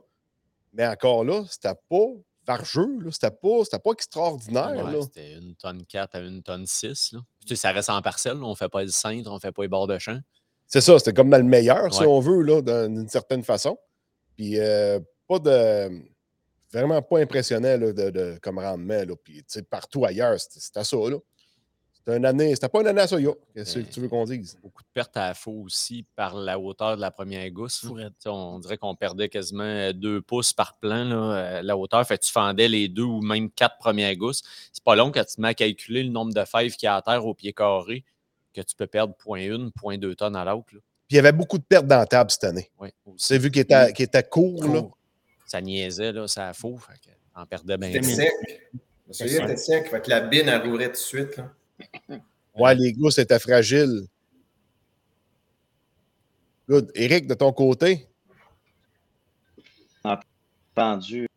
Mais 0.72 0.86
encore 0.86 1.24
là, 1.24 1.44
c'était 1.48 1.74
pas 1.88 2.06
vargeux, 2.46 2.98
là. 3.00 3.10
C'était 3.12 3.30
pas, 3.30 3.78
pas 3.78 3.92
extraordinaire. 3.92 4.84
Ouais. 4.84 5.02
C'était 5.02 5.34
une 5.34 5.54
tonne 5.54 5.84
4 5.86 6.14
à 6.16 6.18
une 6.20 6.42
tonne 6.42 6.66
6. 6.66 7.12
Là. 7.12 7.20
Puis, 7.38 7.46
tu 7.46 7.56
sais, 7.56 7.62
ça 7.62 7.72
reste 7.72 7.90
en 7.90 8.02
parcelle. 8.02 8.38
là. 8.38 8.44
On 8.44 8.50
ne 8.50 8.54
fait 8.54 8.68
pas 8.68 8.82
le 8.82 8.90
cintre, 8.90 9.30
on 9.30 9.34
ne 9.34 9.40
fait 9.40 9.52
pas 9.52 9.62
les 9.62 9.68
bords 9.68 9.86
de 9.86 9.98
champ. 9.98 10.18
C'est 10.66 10.80
ça, 10.80 10.98
c'était 10.98 11.12
comme 11.12 11.30
dans 11.30 11.38
le 11.38 11.44
meilleur, 11.44 11.92
si 11.92 12.02
on 12.02 12.20
veut, 12.20 12.62
d'une 12.62 13.08
certaine 13.08 13.44
façon. 13.44 13.78
Puis 14.36 14.58
euh, 14.58 14.98
pas 15.28 15.38
de. 15.38 16.02
Vraiment 16.72 17.00
pas 17.02 17.20
impressionnant 17.20 17.76
là, 17.76 17.92
de, 17.92 18.10
de- 18.10 18.38
comme 18.42 18.58
rendement. 18.58 19.04
Là. 19.04 19.14
Puis 19.22 19.44
partout 19.70 20.04
ailleurs, 20.04 20.40
c'était 20.40 20.58
c'était 20.58 20.82
ça. 20.82 20.96
Là. 20.96 21.18
C'était 22.04 22.18
une 22.18 22.26
année. 22.26 22.54
C'était 22.54 22.68
pas 22.68 22.82
une 22.82 22.86
année 22.88 23.00
à 23.00 23.06
Soya. 23.06 23.30
Qu'est-ce 23.54 23.78
que 23.78 23.90
tu 23.90 24.00
veux 24.00 24.08
qu'on 24.08 24.24
dise? 24.24 24.58
Beaucoup 24.62 24.82
de 24.82 24.88
pertes 24.92 25.16
à 25.16 25.28
la 25.28 25.34
faux 25.34 25.62
aussi 25.64 26.04
par 26.14 26.36
la 26.36 26.58
hauteur 26.58 26.96
de 26.96 27.00
la 27.00 27.10
première 27.10 27.50
gousse. 27.50 27.86
On 28.26 28.58
dirait 28.58 28.76
qu'on 28.76 28.94
perdait 28.94 29.30
quasiment 29.30 29.90
deux 29.92 30.20
pouces 30.20 30.52
par 30.52 30.76
plan, 30.76 31.04
là, 31.04 31.16
euh, 31.16 31.62
la 31.62 31.78
hauteur. 31.78 32.06
Fait 32.06 32.18
que 32.18 32.24
tu 32.24 32.32
fendais 32.32 32.68
les 32.68 32.88
deux 32.88 33.04
ou 33.04 33.22
même 33.22 33.50
quatre 33.50 33.78
premières 33.78 34.14
gousses. 34.16 34.42
C'est 34.70 34.84
pas 34.84 34.96
long 34.96 35.10
quand 35.12 35.24
tu 35.24 35.36
te 35.36 35.40
mets 35.40 35.48
à 35.48 35.54
calculer 35.54 36.02
le 36.02 36.10
nombre 36.10 36.34
de 36.34 36.44
fèves 36.44 36.76
qu'il 36.76 36.86
y 36.86 36.90
a 36.90 36.96
à 36.96 37.02
terre 37.02 37.24
au 37.24 37.32
pied 37.32 37.54
carré 37.54 38.04
que 38.52 38.60
tu 38.60 38.76
peux 38.76 38.86
perdre 38.86 39.14
0.1, 39.26 39.70
0.2 39.72 40.14
tonnes 40.14 40.36
à 40.36 40.44
l'autre. 40.44 40.66
Puis 40.68 40.80
il 41.10 41.16
y 41.16 41.18
avait 41.18 41.32
beaucoup 41.32 41.58
de 41.58 41.64
pertes 41.64 41.86
dans 41.86 41.98
la 41.98 42.06
table 42.06 42.30
cette 42.30 42.44
année. 42.44 42.70
Aussi. 42.78 42.92
C'est 43.16 43.38
vu 43.38 43.50
qu'il 43.50 43.62
était, 43.62 43.90
était 43.90 44.22
court. 44.22 44.62
Là. 44.66 44.82
Ça 45.46 45.60
niaisait, 45.60 46.12
là, 46.12 46.28
ça 46.28 46.48
a 46.48 46.52
faux. 46.52 46.76
Fait 46.76 46.98
que 46.98 47.14
t'en 47.34 47.46
perdais 47.46 47.78
bien. 47.78 47.92
C'était 47.92 48.14
sec. 48.14 48.32
Le 49.08 49.12
soya 49.14 49.44
était 49.44 49.56
sec. 49.56 49.90
Fait 49.90 50.02
que 50.02 50.10
la 50.10 50.20
bine, 50.20 50.48
elle 50.48 50.62
rouvrait 50.62 50.86
tout 50.86 50.92
de 50.92 50.96
suite. 50.96 51.36
Là. 51.38 51.50
Ouais, 52.56 52.74
les 52.74 52.92
gousses 52.92 53.18
étaient 53.18 53.38
fragiles. 53.38 54.06
Good. 56.68 56.90
Eric, 56.94 57.26
de 57.26 57.34
ton 57.34 57.52
côté, 57.52 58.08
Pendu, 60.74 61.28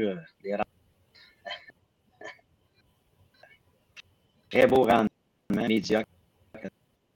euh, 0.00 0.16
Très 4.50 4.66
beau 4.66 4.84
rendement, 4.84 5.08
médiocre. 5.50 6.08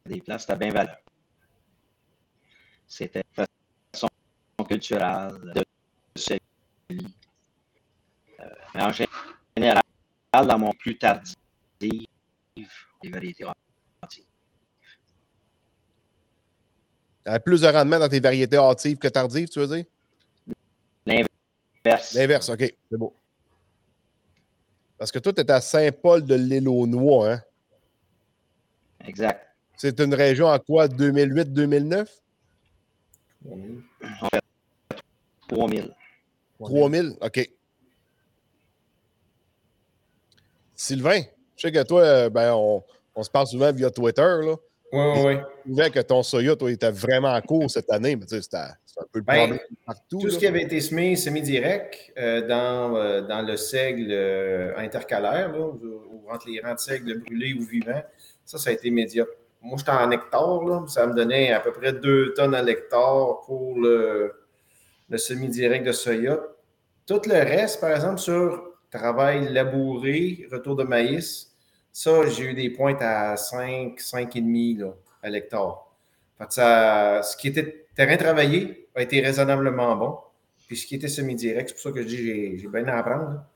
Des 0.04 0.20
places, 0.20 0.42
c'était 0.42 0.56
bien 0.56 0.70
valeur. 0.72 0.98
C'était 2.86 3.24
façon 3.32 4.08
culturelle, 4.68 5.40
de 5.54 5.64
celui. 6.16 6.40
Euh, 6.90 8.44
mais 8.74 8.82
en 8.82 8.92
général, 8.92 9.82
dans 10.32 10.58
mon 10.58 10.72
plus 10.72 10.98
tardif, 10.98 11.36
variétés 13.04 13.44
hâtives. 14.02 14.24
plus 17.44 17.60
de 17.60 17.66
rendement 17.68 17.98
dans 17.98 18.08
tes 18.08 18.20
variétés 18.20 18.56
hâtives 18.56 18.98
que 18.98 19.08
tardives, 19.08 19.48
tu 19.48 19.60
veux 19.60 19.76
dire? 19.76 19.84
L'inverse. 21.06 22.14
L'inverse, 22.14 22.48
OK. 22.48 22.74
C'est 22.90 22.96
beau. 22.96 23.14
Parce 24.98 25.12
que 25.12 25.18
toi, 25.18 25.32
tu 25.32 25.40
es 25.40 25.50
à 25.50 25.60
Saint-Paul 25.60 26.24
de 26.24 26.34
l'Élonois, 26.34 27.32
hein? 27.32 27.42
Exact. 29.06 29.46
C'est 29.76 29.98
une 30.00 30.14
région 30.14 30.46
en 30.46 30.58
quoi? 30.58 30.88
2008-2009? 30.88 32.06
3000. 35.48 35.94
3000? 36.58 37.16
OK. 37.20 37.50
Sylvain, 40.74 41.22
je 41.60 41.68
sais 41.68 41.72
que 41.72 41.82
toi, 41.82 42.00
euh, 42.00 42.30
ben, 42.30 42.54
on, 42.54 42.82
on 43.14 43.22
se 43.22 43.30
parle 43.30 43.46
souvent 43.46 43.70
via 43.72 43.90
Twitter, 43.90 44.22
là. 44.22 44.54
Oui, 44.92 45.00
oui, 45.00 45.20
oui. 45.24 45.36
Je 45.66 45.70
trouvais 45.70 45.90
que 45.90 46.00
ton 46.00 46.22
soya, 46.22 46.56
toi, 46.56 46.70
était 46.70 46.90
vraiment 46.90 47.32
en 47.32 47.40
cours 47.40 47.70
cette 47.70 47.90
année, 47.92 48.16
mais 48.16 48.26
tu 48.26 48.36
sais, 48.36 48.42
c'était 48.42 48.56
un 48.56 49.04
peu 49.12 49.20
le 49.20 49.24
Ben, 49.24 49.36
problème 49.36 49.58
partout. 49.86 50.18
Tout 50.18 50.26
là. 50.26 50.32
ce 50.32 50.38
qui 50.38 50.46
avait 50.46 50.62
été 50.62 50.80
semé 50.80 51.14
semi-direct 51.14 52.12
euh, 52.18 52.46
dans, 52.46 52.96
euh, 52.96 53.20
dans 53.20 53.42
le 53.42 53.56
seigle 53.56 54.08
euh, 54.10 54.72
intercalaire, 54.76 55.52
là, 55.52 55.60
où, 55.60 55.78
où 56.10 56.32
entre 56.32 56.48
les 56.48 56.60
rangs 56.60 56.74
de 56.74 56.80
seigle 56.80 57.20
brûlés 57.20 57.54
ou 57.54 57.62
vivants, 57.62 58.02
ça, 58.44 58.58
ça 58.58 58.70
a 58.70 58.72
été 58.72 58.90
médiocre. 58.90 59.30
Moi, 59.62 59.76
j'étais 59.78 59.90
en 59.90 60.10
hectare, 60.10 60.64
là, 60.64 60.84
ça 60.88 61.06
me 61.06 61.14
donnait 61.14 61.52
à 61.52 61.60
peu 61.60 61.72
près 61.72 61.92
2 61.92 62.32
tonnes 62.34 62.54
à 62.54 62.62
l'hectare 62.62 63.42
pour 63.46 63.78
le, 63.78 64.32
le 65.08 65.18
semi-direct 65.18 65.86
de 65.86 65.92
soya. 65.92 66.40
Tout 67.06 67.20
le 67.26 67.34
reste, 67.34 67.80
par 67.80 67.90
exemple, 67.90 68.18
sur 68.18 68.72
travail 68.90 69.52
labouré, 69.52 70.48
retour 70.50 70.74
de 70.76 70.84
maïs, 70.84 71.49
ça, 71.92 72.26
j'ai 72.28 72.44
eu 72.44 72.54
des 72.54 72.70
pointes 72.70 73.02
à 73.02 73.36
5, 73.36 73.98
5,5 73.98 74.78
là, 74.78 74.94
à 75.22 75.30
l'hectare. 75.30 75.86
Ça, 76.48 77.22
ce 77.22 77.36
qui 77.36 77.48
était 77.48 77.86
terrain 77.94 78.16
travaillé 78.16 78.88
a 78.94 79.02
été 79.02 79.20
raisonnablement 79.20 79.96
bon. 79.96 80.18
Puis 80.66 80.76
ce 80.76 80.86
qui 80.86 80.94
était 80.94 81.08
semi-direct, 81.08 81.68
c'est 81.68 81.74
pour 81.74 81.82
ça 81.82 81.90
que 81.92 82.02
je 82.02 82.06
dis 82.06 82.16
j'ai, 82.16 82.58
j'ai 82.58 82.68
bien 82.68 82.86
à 82.86 82.98
apprendre. 82.98 83.30
là. 83.30 83.46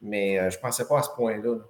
Mais 0.00 0.38
euh, 0.38 0.50
je 0.50 0.56
ne 0.56 0.62
pensais 0.62 0.86
pas 0.86 0.98
à 0.98 1.02
ce 1.02 1.10
point-là. 1.10 1.54
là. 1.54 1.64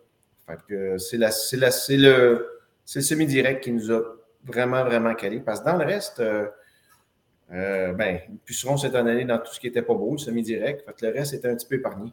Fait 0.46 0.58
que 0.68 0.98
c'est, 0.98 1.18
le, 1.18 2.48
semi-direct 2.84 3.62
qui 3.62 3.72
nous 3.72 3.92
a 3.92 4.00
vraiment, 4.44 4.84
vraiment 4.84 5.14
calé. 5.14 5.40
Parce 5.40 5.60
que 5.60 5.66
dans 5.66 5.76
le 5.76 5.84
reste, 5.84 6.20
euh, 6.20 6.48
euh, 7.52 7.92
ben, 7.92 8.20
cette 8.46 8.94
année 8.94 9.24
dans 9.24 9.38
tout 9.38 9.52
ce 9.52 9.60
qui 9.60 9.66
n'était 9.66 9.82
pas 9.82 9.94
beau, 9.94 10.12
le 10.12 10.18
semi-direct. 10.18 10.84
Le 11.00 11.08
reste 11.10 11.34
était 11.34 11.48
un 11.48 11.56
petit 11.56 11.66
peu 11.66 11.76
épargné. 11.76 12.12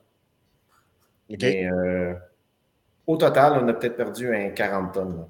Mais 1.30 1.70
euh, 1.72 2.14
au 3.10 3.18
total, 3.18 3.60
on 3.64 3.68
a 3.68 3.74
peut-être 3.74 3.97
perdu 3.97 4.34
un 4.36 4.49
40 4.49 4.93
tonnes 4.93 5.18
là, 5.18 5.28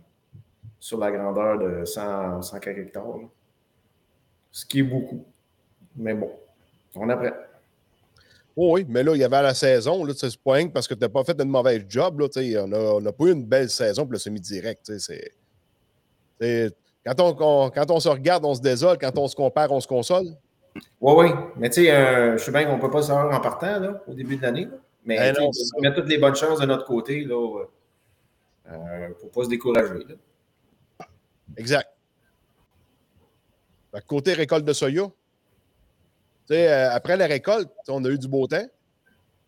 sur 0.79 0.97
la 0.97 1.11
grandeur 1.11 1.57
de 1.59 1.85
100, 1.85 2.41
100 2.41 2.59
quelques 2.59 2.79
hectares. 2.87 3.05
là. 3.07 3.27
Ce 4.51 4.65
qui 4.65 4.79
est 4.79 4.83
beaucoup. 4.83 5.23
Mais 5.95 6.13
bon, 6.13 6.29
on 6.95 7.07
apprend. 7.09 7.29
Oh 8.57 8.73
oui, 8.73 8.85
mais 8.89 9.01
là, 9.03 9.13
il 9.15 9.19
y 9.19 9.23
avait 9.23 9.41
la 9.41 9.53
saison, 9.53 10.03
là, 10.03 10.11
tu 10.13 10.19
sais, 10.19 10.29
c'est 10.29 10.41
pas 10.43 10.57
parce 10.73 10.87
que 10.87 10.93
tu 10.93 10.99
n'as 10.99 11.07
pas 11.09 11.23
fait 11.23 11.39
une 11.41 11.49
mauvaise 11.49 11.85
job. 11.87 12.19
Là, 12.19 12.27
tu 12.27 12.41
sais, 12.41 12.59
on 12.59 12.99
n'a 12.99 13.11
pas 13.13 13.23
eu 13.25 13.31
une 13.31 13.45
belle 13.45 13.69
saison 13.69 14.03
pour 14.03 14.11
le 14.13 14.19
semi-direct. 14.19 14.83
tu 14.85 14.99
sais, 14.99 14.99
c'est- 14.99 15.31
c'est- 16.41 16.75
Quand 17.05 17.21
on, 17.21 17.37
on- 17.39 17.69
quand 17.69 17.89
on 17.91 17.99
se 18.01 18.09
regarde, 18.09 18.43
on 18.43 18.53
se 18.53 18.61
désole. 18.61 18.97
Quand 18.99 19.17
on 19.17 19.27
se 19.29 19.35
compare, 19.35 19.71
on 19.71 19.79
se 19.79 19.87
console. 19.87 20.25
Oui, 20.99 21.13
oui. 21.17 21.29
Mais 21.55 21.69
tu 21.69 21.85
sais, 21.85 21.91
euh, 21.91 22.37
je 22.37 22.43
sais 22.43 22.51
bien 22.51 22.65
qu'on 22.65 22.75
ne 22.75 22.81
peut 22.81 22.91
pas 22.91 23.01
savoir 23.01 23.33
en 23.33 23.39
partant 23.39 23.79
là, 23.79 24.01
au 24.05 24.13
début 24.13 24.35
de 24.35 24.41
l'année. 24.41 24.65
là. 24.65 24.77
Mais 25.05 25.33
ça. 25.33 25.41
on 25.75 25.81
met 25.81 25.93
toutes 25.93 26.07
les 26.09 26.17
bonnes 26.17 26.35
chances 26.35 26.59
de 26.59 26.65
notre 26.65 26.85
côté 26.85 27.23
là, 27.23 27.35
euh, 27.35 27.65
euh, 28.71 29.09
pour 29.13 29.25
ne 29.25 29.31
pas 29.33 29.43
se 29.45 29.49
décourager. 29.49 30.03
là. 30.07 31.05
Exact. 31.57 31.89
Fait 33.91 34.05
côté 34.05 34.33
récolte 34.33 34.65
de 34.65 34.73
soya, 34.73 35.03
tu 35.05 35.11
sais, 36.55 36.71
euh, 36.71 36.91
après 36.91 37.17
la 37.17 37.25
récolte, 37.27 37.69
on 37.87 38.03
a 38.05 38.09
eu 38.09 38.17
du 38.17 38.27
beau 38.27 38.45
temps. 38.47 38.67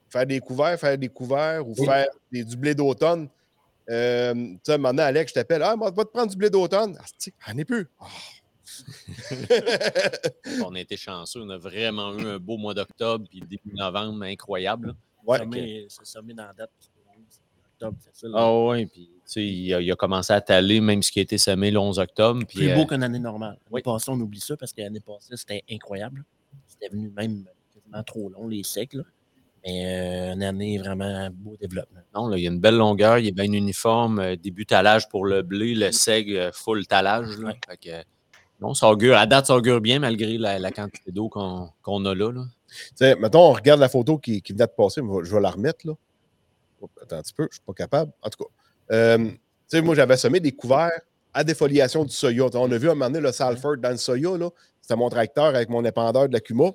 Faire 0.09 0.25
des 0.25 0.39
couverts, 0.39 0.79
faire 0.79 0.97
des 0.97 1.09
couverts 1.09 1.65
ou 1.67 1.73
Oui. 1.77 1.85
faire 1.85 2.07
des, 2.31 2.43
du 2.43 2.57
blé 2.57 2.75
d'automne. 2.75 3.29
Euh, 3.89 4.33
tu 4.33 4.59
sais, 4.63 4.77
maintenant, 4.77 5.03
Alex, 5.03 5.29
je 5.31 5.35
t'appelle. 5.35 5.63
Ah, 5.63 5.75
moi, 5.75 5.89
va 5.91 6.03
te 6.05 6.09
prendre 6.09 6.29
du 6.29 6.35
blé 6.37 6.49
d'automne. 6.49 6.97
Ah, 6.99 7.03
tu 7.05 7.13
sais, 7.17 7.33
j'en 7.47 7.57
ai 7.57 7.65
plus? 7.65 7.87
Ah. 7.99 8.05
On 10.65 10.73
a 10.75 10.79
été 10.79 10.97
chanceux. 10.97 11.41
On 11.41 11.49
a 11.49 11.57
vraiment 11.57 12.17
eu 12.17 12.25
un 12.25 12.39
beau 12.39 12.57
mois 12.57 12.73
d'octobre 12.73 13.25
puis 13.29 13.41
début 13.41 13.73
novembre 13.73 14.23
incroyable. 14.23 14.95
Ouais. 15.25 15.37
Sommé- 15.39 15.85
C'est 15.89 16.05
sommé 16.05 16.33
dans 16.33 16.45
la 16.47 16.53
date. 16.53 16.71
Ah 18.35 18.53
oui, 18.53 18.85
puis 18.85 19.07
tu 19.07 19.21
sais, 19.25 19.43
il, 19.45 19.73
a, 19.73 19.81
il 19.81 19.91
a 19.91 19.95
commencé 19.95 20.31
à 20.33 20.39
taler 20.39 20.79
même 20.81 21.01
ce 21.01 21.11
qui 21.11 21.17
a 21.17 21.23
été 21.23 21.39
semé 21.39 21.71
le 21.71 21.79
11 21.79 21.97
octobre. 21.97 22.43
Puis, 22.47 22.59
Plus 22.59 22.69
euh, 22.69 22.75
beau 22.75 22.85
qu'une 22.85 23.01
année 23.01 23.17
normale. 23.17 23.53
L'année 23.53 23.59
oui. 23.71 23.81
passée, 23.81 24.11
on 24.11 24.19
oublie 24.19 24.39
ça 24.39 24.55
parce 24.55 24.71
que 24.71 24.81
l'année 24.81 24.99
passée, 24.99 25.35
c'était 25.35 25.63
incroyable. 25.69 26.23
C'était 26.67 26.89
venu 26.89 27.09
même 27.09 27.45
quasiment 27.73 28.03
trop 28.03 28.29
long, 28.29 28.47
les 28.47 28.61
secs. 28.63 28.93
là. 28.93 29.03
Mais 29.65 29.85
euh, 29.85 30.33
une 30.33 30.43
année 30.43 30.77
vraiment 30.77 31.29
beau 31.31 31.55
développement. 31.59 32.01
non, 32.15 32.27
là, 32.27 32.37
il 32.37 32.43
y 32.43 32.47
a 32.47 32.51
une 32.51 32.59
belle 32.59 32.77
longueur, 32.77 33.17
il 33.17 33.27
est 33.27 33.31
bien 33.31 33.51
uniforme. 33.51 34.19
euh, 34.19 34.35
début 34.35 34.65
talage 34.67 35.07
pour 35.09 35.25
le 35.25 35.41
blé, 35.41 35.73
le 35.73 35.91
seg, 35.91 36.31
euh, 36.35 36.51
full 36.53 36.85
talage. 36.85 37.35
là. 37.39 37.47
Ouais. 37.47 37.59
Fait 37.67 37.77
que, 37.77 37.89
euh, 37.89 38.03
non, 38.59 38.75
ça 38.75 38.89
augure, 38.91 39.17
à 39.17 39.25
date, 39.25 39.47
ça 39.47 39.55
augure 39.55 39.81
bien 39.81 39.97
malgré 39.99 40.37
la, 40.37 40.59
la 40.59 40.71
quantité 40.71 41.11
d'eau 41.11 41.29
qu'on 41.29 41.69
qu'on 41.81 42.05
a 42.05 42.13
là. 42.13 42.31
là. 42.31 42.43
Sais, 42.95 43.15
mettons, 43.15 43.49
on 43.49 43.53
regarde 43.53 43.79
la 43.79 43.89
photo 43.89 44.17
qui, 44.17 44.41
venait 44.49 44.65
de 44.65 44.71
passer. 44.71 45.01
Je 45.23 45.33
vais 45.33 45.41
la 45.41 45.51
remettre, 45.51 45.85
là. 45.85 45.93
Attends 47.01 47.17
un 47.17 47.21
petit 47.21 47.33
peu, 47.33 47.43
je 47.43 47.49
ne 47.49 47.53
suis 47.53 47.61
pas 47.61 47.73
capable. 47.73 48.11
En 48.21 48.29
tout 48.29 48.43
cas, 48.43 48.95
euh, 48.95 49.17
tu 49.17 49.37
sais, 49.67 49.81
moi, 49.81 49.93
j'avais 49.93 50.17
semé 50.17 50.39
des 50.39 50.51
couverts 50.51 50.99
à 51.33 51.43
défoliation 51.43 52.03
du 52.03 52.11
soya. 52.11 52.45
On 52.53 52.71
a 52.71 52.77
vu 52.77 52.89
un 52.89 52.95
moment 52.95 53.09
donné 53.09 53.21
le 53.21 53.31
Salford 53.31 53.77
dans 53.77 53.91
le 53.91 53.97
soya, 53.97 54.37
là. 54.37 54.49
C'était 54.81 54.95
mon 54.95 55.09
tracteur 55.09 55.45
avec 55.45 55.69
mon 55.69 55.85
épandeur 55.85 56.27
de 56.27 56.33
la 56.33 56.39
Cuma. 56.39 56.71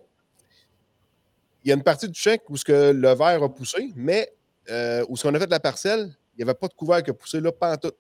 Il 1.65 1.69
y 1.69 1.73
a 1.73 1.75
une 1.75 1.83
partie 1.83 2.09
du 2.09 2.19
chèque 2.19 2.49
où 2.49 2.55
que 2.55 2.93
le 2.93 3.15
verre 3.15 3.43
a 3.43 3.53
poussé, 3.53 3.93
mais 3.97 4.33
euh, 4.71 5.05
où 5.09 5.17
ce 5.17 5.25
qu'on 5.25 5.35
a 5.35 5.39
fait 5.41 5.47
de 5.47 5.51
la 5.51 5.61
parcelle, 5.61 6.15
il 6.35 6.45
n'y 6.45 6.49
avait 6.49 6.59
pas 6.59 6.69
de 6.69 6.75
couvert 6.75 7.03
qui 7.03 7.11
a 7.11 7.15
poussé 7.15 7.41
là, 7.41 7.51
pas 7.51 7.77
tout. 7.77 7.93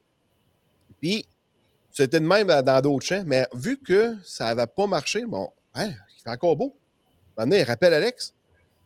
Puis, 1.00 1.26
c'était 1.90 2.20
de 2.20 2.26
même 2.26 2.46
dans 2.46 2.80
d'autres 2.80 3.04
champs, 3.04 3.24
mais 3.26 3.46
vu 3.54 3.78
que 3.78 4.14
ça 4.24 4.54
n'avait 4.54 4.66
pas 4.66 4.86
marché, 4.86 5.24
bon, 5.26 5.50
hein, 5.74 5.88
il 5.88 6.22
fait 6.22 6.30
encore 6.30 6.56
beau. 6.56 6.76
Maintenant, 7.36 7.56
il 7.56 7.62
rappelle 7.64 7.94
Alex. 7.94 8.34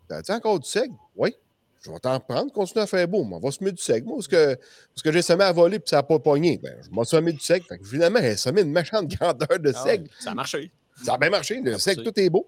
T'as-tu 0.09 0.33
encore 0.33 0.59
du 0.59 0.69
seigle? 0.69 0.95
Oui. 1.17 1.35
Je 1.83 1.91
vais 1.91 1.99
t'en 1.99 2.21
prendre, 2.21 2.53
continue 2.53 2.83
à 2.83 2.87
faire 2.87 3.09
beau. 3.09 3.27
On 3.31 3.39
va 3.39 3.51
semer 3.51 3.73
du 3.73 3.81
seigle. 3.83 4.07
Moi, 4.07 4.17
parce 4.17 4.29
que, 4.29 4.55
parce 4.55 5.03
que 5.03 5.13
j'ai 5.13 5.23
semé 5.23 5.45
à 5.45 5.53
voler 5.53 5.77
et 5.79 5.83
ça 5.87 5.97
n'a 5.97 6.03
pas 6.03 6.19
pogné. 6.19 6.59
Ben, 6.63 6.77
je 6.85 6.91
m'ai 6.95 7.05
semé 7.05 7.33
du 7.33 7.41
seigle. 7.41 7.65
Fait 7.67 7.79
que 7.79 7.87
finalement, 7.87 8.19
j'ai 8.21 8.37
semé 8.37 8.61
une 8.63 8.73
méchante 8.73 9.07
grandeur 9.09 9.59
de 9.59 9.73
Ah 9.75 9.85
ça 10.19 10.31
a 10.33 10.35
marché. 10.35 10.71
Ça 11.03 11.15
a 11.15 11.19
bien 11.19 11.31
marché. 11.31 11.61
Le 11.63 11.79
seigle, 11.79 12.03
tout 12.03 12.21
est 12.21 12.29
beau. 12.29 12.47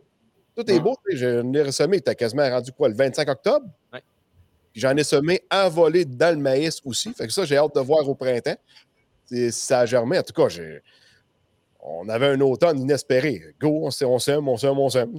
Tout 0.55 0.69
est 0.71 0.75
Ouais. 0.75 0.81
beau. 0.81 0.97
Je 1.11 1.41
l'ai 1.51 1.73
semé. 1.73 2.01
Tu 2.03 2.11
as 2.11 2.15
quasiment 2.15 2.47
rendu 2.51 2.73
quoi, 2.73 2.89
le 2.91 2.95
25 2.95 3.27
octobre? 3.31 3.67
Ouais. 3.93 4.03
J'en 4.75 4.95
ai 4.97 5.05
semé 5.05 5.43
en 5.51 5.69
volée 5.71 6.05
dans 6.05 6.35
le 6.37 6.43
maïs 6.43 6.81
aussi. 6.85 7.15
Fait 7.15 7.27
que 7.27 7.33
ça, 7.33 7.47
j'ai 7.47 7.57
hâte 7.57 7.75
de 7.75 7.81
voir 7.81 8.07
au 8.07 8.15
printemps. 8.15 8.57
Si 9.27 9.51
ça 9.51 9.81
a 9.81 9.87
germé. 9.87 10.19
En 10.19 10.23
tout 10.23 10.35
cas, 10.35 10.49
j'ai. 10.51 10.83
On 11.85 12.09
avait 12.09 12.29
un 12.29 12.41
automne 12.41 12.79
inespéré. 12.79 13.43
Go, 13.61 13.87
on 13.87 13.91
sème, 13.91 14.09
on 14.09 14.19
sème, 14.19 14.47
on 14.49 14.57
sème, 14.89 15.19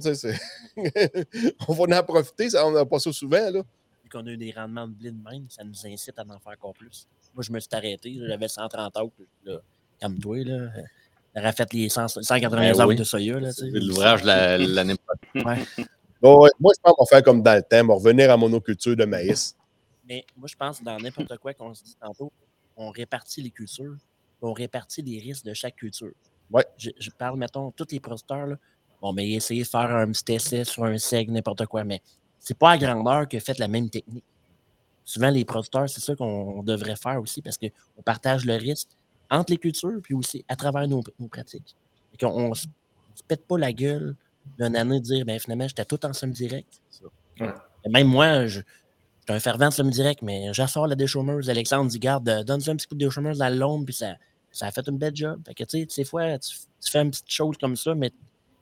on 1.68 1.72
va 1.74 1.98
en 1.98 2.02
profiter. 2.02 2.48
Ça, 2.50 2.66
on 2.66 2.70
n'a 2.70 2.86
pas 2.86 2.98
ça 2.98 3.12
souvent. 3.12 3.50
Là. 3.50 3.62
Vu 4.02 4.08
qu'on 4.10 4.26
a 4.26 4.30
eu 4.30 4.36
des 4.38 4.50
rendements 4.50 4.88
de 4.88 4.94
blé 4.94 5.10
de 5.10 5.22
même, 5.22 5.44
ça 5.50 5.62
nous 5.62 5.86
incite 5.86 6.18
à 6.18 6.22
en 6.22 6.38
faire 6.38 6.52
encore 6.52 6.72
plus. 6.72 7.06
Moi, 7.34 7.42
je 7.42 7.52
me 7.52 7.60
suis 7.60 7.68
arrêté. 7.72 8.16
J'avais 8.26 8.48
130 8.48 8.96
autres. 8.96 9.12
Là, 9.44 9.58
comme 10.00 10.18
toi, 10.18 10.42
là. 10.42 10.70
J'aurais 11.36 11.52
fait 11.52 11.72
les 11.72 11.88
100 11.88 12.08
180 12.08 12.56
Ben 12.60 12.72
autres 12.74 12.86
oui. 12.86 12.96
de 12.96 13.04
soya. 13.04 13.52
C'est 13.52 13.68
l'ouvrage 13.70 14.24
la- 14.24 14.56
l'année 14.58 14.94
prochaine. 14.96 15.46
Ouais. 15.46 15.84
Bon, 16.22 16.40
ouais, 16.42 16.50
moi, 16.60 16.72
je 16.74 16.80
pense 16.80 16.94
qu'on 16.94 17.04
va 17.04 17.08
faire 17.08 17.22
comme 17.22 17.42
dans 17.42 17.54
le 17.56 17.62
temps, 17.62 17.80
on 17.82 17.88
va 17.88 17.94
revenir 17.94 18.30
à 18.30 18.36
monoculture 18.36 18.96
de 18.96 19.04
maïs. 19.04 19.54
Mais 20.08 20.24
moi, 20.36 20.48
je 20.48 20.54
pense 20.56 20.78
que 20.78 20.84
dans 20.84 20.96
n'importe 20.98 21.36
quoi 21.38 21.52
qu'on 21.52 21.74
se 21.74 21.82
dit 21.82 21.96
tantôt, 22.00 22.32
on 22.76 22.90
répartit 22.90 23.42
les 23.42 23.50
cultures, 23.50 23.96
on 24.40 24.52
répartit 24.52 25.02
les 25.02 25.18
risques 25.18 25.44
de 25.44 25.52
chaque 25.54 25.76
culture. 25.76 26.12
Ouais. 26.50 26.66
Je, 26.76 26.90
je 26.98 27.10
parle, 27.10 27.38
mettons, 27.38 27.70
tous 27.72 27.86
les 27.90 28.00
producteurs, 28.00 28.46
là, 28.46 28.56
bon, 29.00 29.12
mais 29.12 29.30
essayez 29.30 29.62
de 29.62 29.68
faire 29.68 29.90
un 29.94 30.10
petit 30.10 30.34
essai 30.34 30.64
sur 30.64 30.84
un 30.84 30.98
seg, 30.98 31.30
n'importe 31.30 31.66
quoi, 31.66 31.84
mais 31.84 32.00
c'est 32.38 32.56
pas 32.56 32.72
à 32.72 32.78
grandeur 32.78 33.28
que 33.28 33.38
faites 33.40 33.58
la 33.58 33.68
même 33.68 33.88
technique. 33.90 34.24
Souvent, 35.04 35.30
les 35.30 35.44
producteurs, 35.44 35.88
c'est 35.88 36.00
ça 36.00 36.14
qu'on 36.14 36.62
devrait 36.62 36.96
faire 36.96 37.20
aussi 37.20 37.42
parce 37.42 37.58
qu'on 37.58 38.02
partage 38.02 38.44
le 38.44 38.54
risque 38.54 38.88
entre 39.30 39.52
les 39.52 39.58
cultures 39.58 40.00
puis 40.02 40.14
aussi 40.14 40.44
à 40.48 40.56
travers 40.56 40.86
nos, 40.88 41.02
nos 41.18 41.28
pratiques. 41.28 41.76
Et 42.12 42.16
qu'on 42.16 42.28
on 42.28 42.54
se 42.54 42.66
se 43.14 43.22
pète 43.22 43.46
pas 43.46 43.58
la 43.58 43.72
gueule 43.72 44.16
d'une 44.58 44.76
année 44.76 45.00
de 45.00 45.04
dire, 45.04 45.24
ben 45.24 45.38
finalement, 45.38 45.68
j'étais 45.68 45.84
tout 45.84 46.04
en 46.04 46.12
semi-direct. 46.12 46.80
Ouais. 47.40 47.48
Et 47.84 47.88
Même 47.88 48.08
moi, 48.08 48.46
je, 48.46 48.60
suis 48.60 48.64
un 49.28 49.40
fervent 49.40 49.68
de 49.68 49.72
semi-direct, 49.72 50.22
mais 50.22 50.52
j'assors 50.52 50.86
la 50.86 50.96
déchômeuse. 50.96 51.48
Alexandre 51.48 51.90
dit, 51.90 51.98
garde, 51.98 52.44
donne-lui 52.44 52.70
un 52.70 52.76
petit 52.76 52.86
coup 52.86 52.94
de 52.94 53.04
déchômeuse 53.04 53.38
dans 53.38 53.56
l'ombre, 53.56 53.86
puis 53.86 53.94
ça, 53.94 54.14
ça 54.54 54.66
a 54.66 54.70
fait 54.70 54.86
une 54.88 54.98
belle 54.98 55.14
job. 55.16 55.40
Fait 55.46 55.54
que, 55.54 55.64
tu 55.64 55.80
sais, 55.86 56.02
des 56.02 56.04
fois, 56.04 56.38
tu, 56.38 56.50
tu 56.82 56.90
fais 56.90 57.00
une 57.02 57.10
petite 57.10 57.30
chose 57.30 57.56
comme 57.60 57.76
ça, 57.76 57.94
mais 57.94 58.10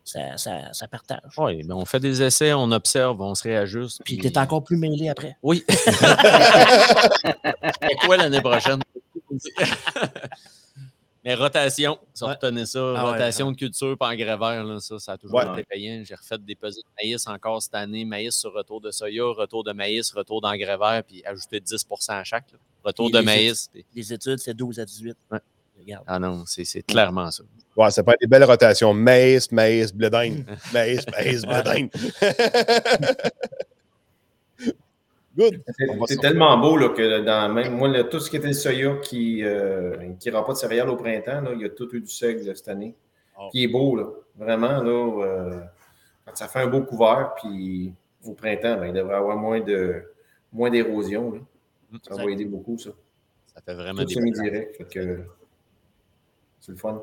ça, 0.05 0.37
ça, 0.37 0.73
ça 0.73 0.89
partage. 0.89 1.21
Oui, 1.39 1.63
ben 1.63 1.75
on 1.75 1.85
fait 1.85 2.01
des 2.01 2.23
essais, 2.23 2.53
on 2.53 2.71
observe, 2.73 3.21
on 3.21 3.35
se 3.37 3.45
réajuste. 3.45 4.01
Puis 4.05 4.19
t'es 4.19 4.37
encore 4.39 4.65
plus 4.65 4.77
mêlé 4.77 5.09
après. 5.09 5.37
Oui. 5.43 5.65
Quoi 8.05 8.17
l'année 8.17 8.41
prochaine? 8.41 8.81
Mais 11.25 11.37
rotation, 11.37 11.99
ça 12.13 12.27
Ouais. 12.27 12.33
retenez 12.33 12.67
ça. 12.67 12.95
Ah 12.97 13.05
ouais, 13.05 13.13
rotation 13.13 13.53
de 13.53 13.57
culture 13.57 13.97
par 13.97 14.11
engrais 14.11 14.37
vert, 14.37 14.65
là, 14.65 14.81
ça, 14.81 14.99
ça 14.99 15.13
a 15.13 15.19
toujours 15.19 15.39
Ouais. 15.39 15.53
été 15.53 15.63
payant. 15.63 16.03
J'ai 16.05 16.17
refait 16.17 16.37
des 16.39 16.57
pesées 16.57 16.81
de 16.81 16.89
maïs 17.01 17.25
encore 17.29 17.63
cette 17.63 17.77
année. 17.77 18.05
Maïs 18.05 18.35
sur 18.35 18.53
retour 18.53 18.81
de 18.81 18.91
soya, 18.91 19.23
retour 19.27 19.63
de 19.63 19.71
maïs, 19.73 20.11
retour 20.13 20.41
d'engrais 20.41 20.77
vert, 20.77 21.03
puis 21.07 21.23
ajouter 21.25 21.61
10% 21.61 22.19
à 22.19 22.25
chaque. 22.25 22.51
là. 22.51 22.59
Retour 22.83 23.07
Puis 23.07 23.13
de 23.13 23.19
les 23.21 23.25
maïs. 23.25 23.69
puis- 23.73 23.87
Les 23.95 24.13
études, 24.13 24.39
c'est 24.39 24.55
12 24.55 24.81
à 24.81 24.85
18. 24.85 25.17
Regarde. 25.83 26.05
Ah 26.07 26.19
non, 26.19 26.45
c'est 26.47 26.65
c'est 26.65 26.83
clairement 26.83 27.31
ça. 27.31 27.45
Ouais, 27.77 27.91
ça 27.91 28.03
peut 28.03 28.13
être 28.13 28.21
des 28.21 28.27
belles 28.27 28.45
rotations. 28.45 28.93
Maïs, 28.93 29.51
maïs, 29.51 29.93
blé 29.93 30.11
d'Inde. 30.11 30.45
Maïs, 30.73 31.05
maïs, 31.11 31.43
blé 31.43 31.63
d'Inde. 31.63 31.91
Good. 35.37 35.63
C'est 36.09 36.21
tellement 36.21 36.59
beau 36.59 36.77
là, 36.77 36.91
que 36.91 37.21
dans 37.23 37.49
même 37.53 37.75
moi, 37.75 37.89
là, 37.89 38.05
tout 38.05 38.21
ce 38.21 38.29
qui 38.29 38.37
était 38.37 38.49
le 38.49 38.53
soya 38.53 38.97
qui 39.03 39.43
ne 39.43 40.31
rend 40.33 40.43
pas 40.43 40.53
de 40.53 40.59
céréales 40.59 40.91
au 40.91 40.97
printemps, 40.97 41.41
là, 41.41 41.53
il 41.55 41.63
y 41.63 41.65
a 41.65 41.71
tout 41.71 41.89
eu 41.95 42.01
du 42.01 42.11
seigle 42.11 42.47
là, 42.47 42.55
cette 42.55 42.69
année. 42.69 42.95
Oh. 43.39 43.49
Qui 43.51 43.65
est 43.65 43.69
beau, 43.69 43.97
là. 43.97 44.05
Vraiment, 44.37 44.83
là, 44.83 45.25
euh, 45.25 45.61
quand 46.27 46.37
ça 46.37 46.49
fait 46.49 46.61
un 46.61 46.67
beau 46.67 46.83
couvert, 46.83 47.33
puis 47.37 47.95
au 48.25 48.33
printemps, 48.35 48.77
ben, 48.77 48.87
il 48.87 48.93
devrait 48.93 49.15
y 49.15 49.17
avoir 49.17 49.37
moins 49.37 49.61
de 49.61 50.03
moins 50.53 50.69
d'érosion. 50.69 51.33
là. 51.33 51.39
Ça 52.07 52.15
va 52.15 52.31
aider 52.31 52.45
beaucoup, 52.45 52.77
ça. 52.79 52.91
Ça 53.55 53.61
fait 53.65 53.75
vraiment 53.75 54.03
Tout 54.03 54.09
des 54.09 54.15
semi-direct. 54.15 54.83
C'est 56.63 56.73
le 56.73 56.79
fun. 56.79 57.03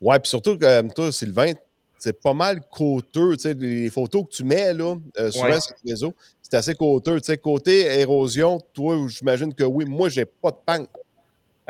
Ouais, 0.00 0.18
puis 0.18 0.28
surtout, 0.30 0.58
comme 0.58 0.90
toi, 0.92 1.12
Sylvain, 1.12 1.52
c'est 1.98 2.18
pas 2.18 2.32
mal 2.32 2.60
coûteux. 2.70 3.36
Tu 3.36 3.42
sais, 3.42 3.54
les 3.54 3.90
photos 3.90 4.24
que 4.24 4.30
tu 4.30 4.44
mets, 4.44 4.72
là, 4.72 4.96
euh, 5.18 5.30
souvent 5.30 5.46
Ouais. 5.50 5.60
sur 5.60 5.74
les 5.84 5.92
réseaux, 5.92 6.14
c'est 6.40 6.54
assez 6.54 6.74
coûteux. 6.74 7.20
Tu 7.20 7.26
sais, 7.26 7.36
côté 7.38 8.00
érosion, 8.00 8.58
toi, 8.72 8.96
j'imagine 9.08 9.52
que 9.54 9.64
oui. 9.64 9.84
Moi, 9.84 10.08
j'ai 10.08 10.24
pas 10.24 10.50
de 10.50 10.56
panne. 10.64 10.86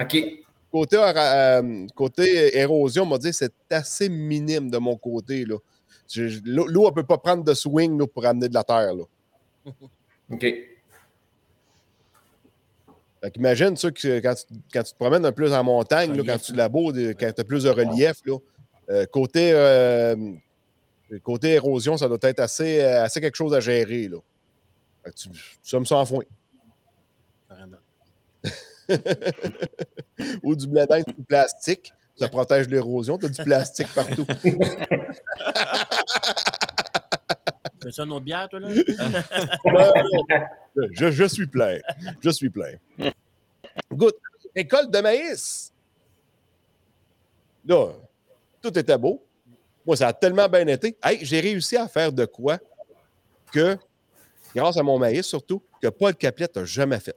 OK. 0.00 0.16
Côté, 0.70 0.96
euh, 0.98 1.86
côté 1.96 2.56
érosion, 2.58 3.02
on 3.02 3.06
m'a 3.06 3.18
dit 3.18 3.32
c'est 3.32 3.52
assez 3.70 4.08
minime 4.08 4.70
de 4.70 4.78
mon 4.78 4.96
côté. 4.96 5.44
L'eau, 5.44 5.62
elle 6.88 6.94
peut 6.94 7.04
pas 7.04 7.18
prendre 7.18 7.42
de 7.44 7.54
swing 7.54 7.98
là, 7.98 8.06
pour 8.06 8.24
amener 8.24 8.48
de 8.48 8.54
la 8.54 8.64
terre. 8.64 8.94
Là. 8.94 9.04
OK. 10.30 10.46
Fait 13.24 13.30
qu'imagine 13.30 13.74
ça 13.74 13.90
que 13.90 14.20
quand 14.20 14.34
tu, 14.34 14.44
quand 14.70 14.82
tu 14.82 14.92
te 14.92 14.98
promènes 14.98 15.24
un 15.24 15.32
peu 15.32 15.44
plus 15.44 15.54
en 15.54 15.64
montagne, 15.64 16.14
là, 16.14 16.22
quand 16.26 16.38
tu 16.38 16.52
labores, 16.52 16.92
de- 16.92 17.14
quand 17.18 17.32
tu 17.34 17.40
as 17.40 17.44
plus 17.44 17.62
de 17.62 17.70
relief, 17.70 18.16
là, 18.26 18.36
euh, 18.90 19.06
côté, 19.06 19.52
euh, 19.54 20.14
côté 21.22 21.52
érosion, 21.52 21.96
ça 21.96 22.06
doit 22.06 22.18
être 22.20 22.40
assez, 22.40 22.82
euh, 22.82 23.02
assez 23.02 23.22
quelque 23.22 23.36
chose 23.36 23.54
à 23.54 23.60
gérer. 23.60 24.08
Là. 24.08 24.18
Fait 25.02 25.10
que 25.10 25.16
tu, 25.16 25.30
sommes 25.62 25.86
en 25.90 26.04
foin. 26.04 26.24
Ou 30.42 30.54
du 30.54 30.66
blé 30.66 30.84
ou 31.18 31.22
plastique. 31.22 31.94
Ça 32.16 32.28
protège 32.28 32.68
l'érosion. 32.68 33.16
Tu 33.16 33.24
as 33.24 33.30
du 33.30 33.42
plastique 33.42 33.88
partout. 33.94 34.26
Tu 37.90 38.00
une 38.02 38.12
autre 38.12 38.24
bière, 38.24 38.48
toi, 38.48 38.60
là? 38.60 38.68
je, 40.92 41.10
je 41.10 41.24
suis 41.24 41.46
plein. 41.46 41.78
Je 42.20 42.30
suis 42.30 42.50
plein. 42.50 42.74
Good. 43.92 44.14
École 44.54 44.90
de 44.90 45.00
maïs. 45.00 45.72
Là, 47.66 47.88
tout 48.62 48.78
était 48.78 48.98
beau. 48.98 49.24
Moi, 49.86 49.96
ça 49.96 50.08
a 50.08 50.12
tellement 50.12 50.48
bien 50.48 50.66
été. 50.66 50.96
Hey, 51.02 51.24
j'ai 51.24 51.40
réussi 51.40 51.76
à 51.76 51.88
faire 51.88 52.12
de 52.12 52.24
quoi 52.24 52.58
que, 53.52 53.76
grâce 54.54 54.76
à 54.76 54.82
mon 54.82 54.98
maïs 54.98 55.26
surtout, 55.26 55.62
que 55.80 55.88
Paul 55.88 56.14
Caplette 56.14 56.56
n'a 56.56 56.64
jamais 56.64 57.00
fait. 57.00 57.16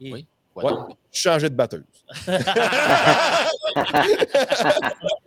Oui. 0.00 0.26
Ouais, 0.54 0.72
changer 1.12 1.50
de 1.50 1.54
batteuse. 1.54 1.84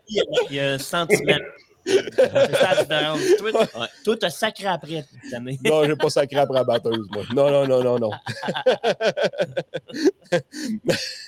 Il 0.10 0.24
y 0.50 0.60
a 0.60 0.74
un 0.74 0.78
sentiment. 0.80 1.38
Toi, 4.04 4.18
t'as 4.20 4.30
sacré 4.30 4.68
après 4.68 5.06
cette 5.24 5.34
année. 5.34 5.60
Non, 5.66 5.86
j'ai 5.86 5.96
pas 5.96 6.10
sacré 6.10 6.38
après 6.40 6.56
la 6.58 6.64
batteuse, 6.64 7.08
moi. 7.12 7.24
Non, 7.34 7.50
non, 7.52 7.68
non, 7.68 7.84
non, 7.84 8.00
non. 8.00 8.12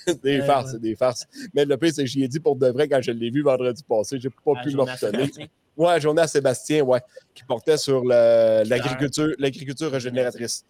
c'est 0.06 0.20
des 0.22 0.40
Euh, 0.40 0.44
farces, 0.46 0.72
c'est 0.72 0.80
des 0.80 0.94
farces. 0.96 1.26
Mais 1.54 1.64
le 1.64 1.76
pire, 1.76 1.92
c'est 1.94 2.02
que 2.02 2.08
j'y 2.08 2.22
ai 2.24 2.28
dit 2.28 2.40
pour 2.40 2.56
de 2.56 2.68
vrai 2.68 2.88
quand 2.88 3.00
je 3.02 3.10
l'ai 3.12 3.30
vu 3.30 3.42
vendredi 3.42 3.82
passé. 3.82 4.18
J'ai 4.20 4.30
pas 4.30 4.52
Ah, 4.56 4.62
pu. 4.62 4.70
Sébastien. 4.70 5.46
Ouais, 5.76 6.00
journée 6.00 6.22
à 6.22 6.26
Sébastien, 6.26 6.82
ouais, 6.82 7.00
qui 7.34 7.44
portait 7.44 7.76
sur 7.78 8.04
l'agriculture, 8.04 9.28
l'agriculture 9.38 9.90
régénératrice. 9.90 10.64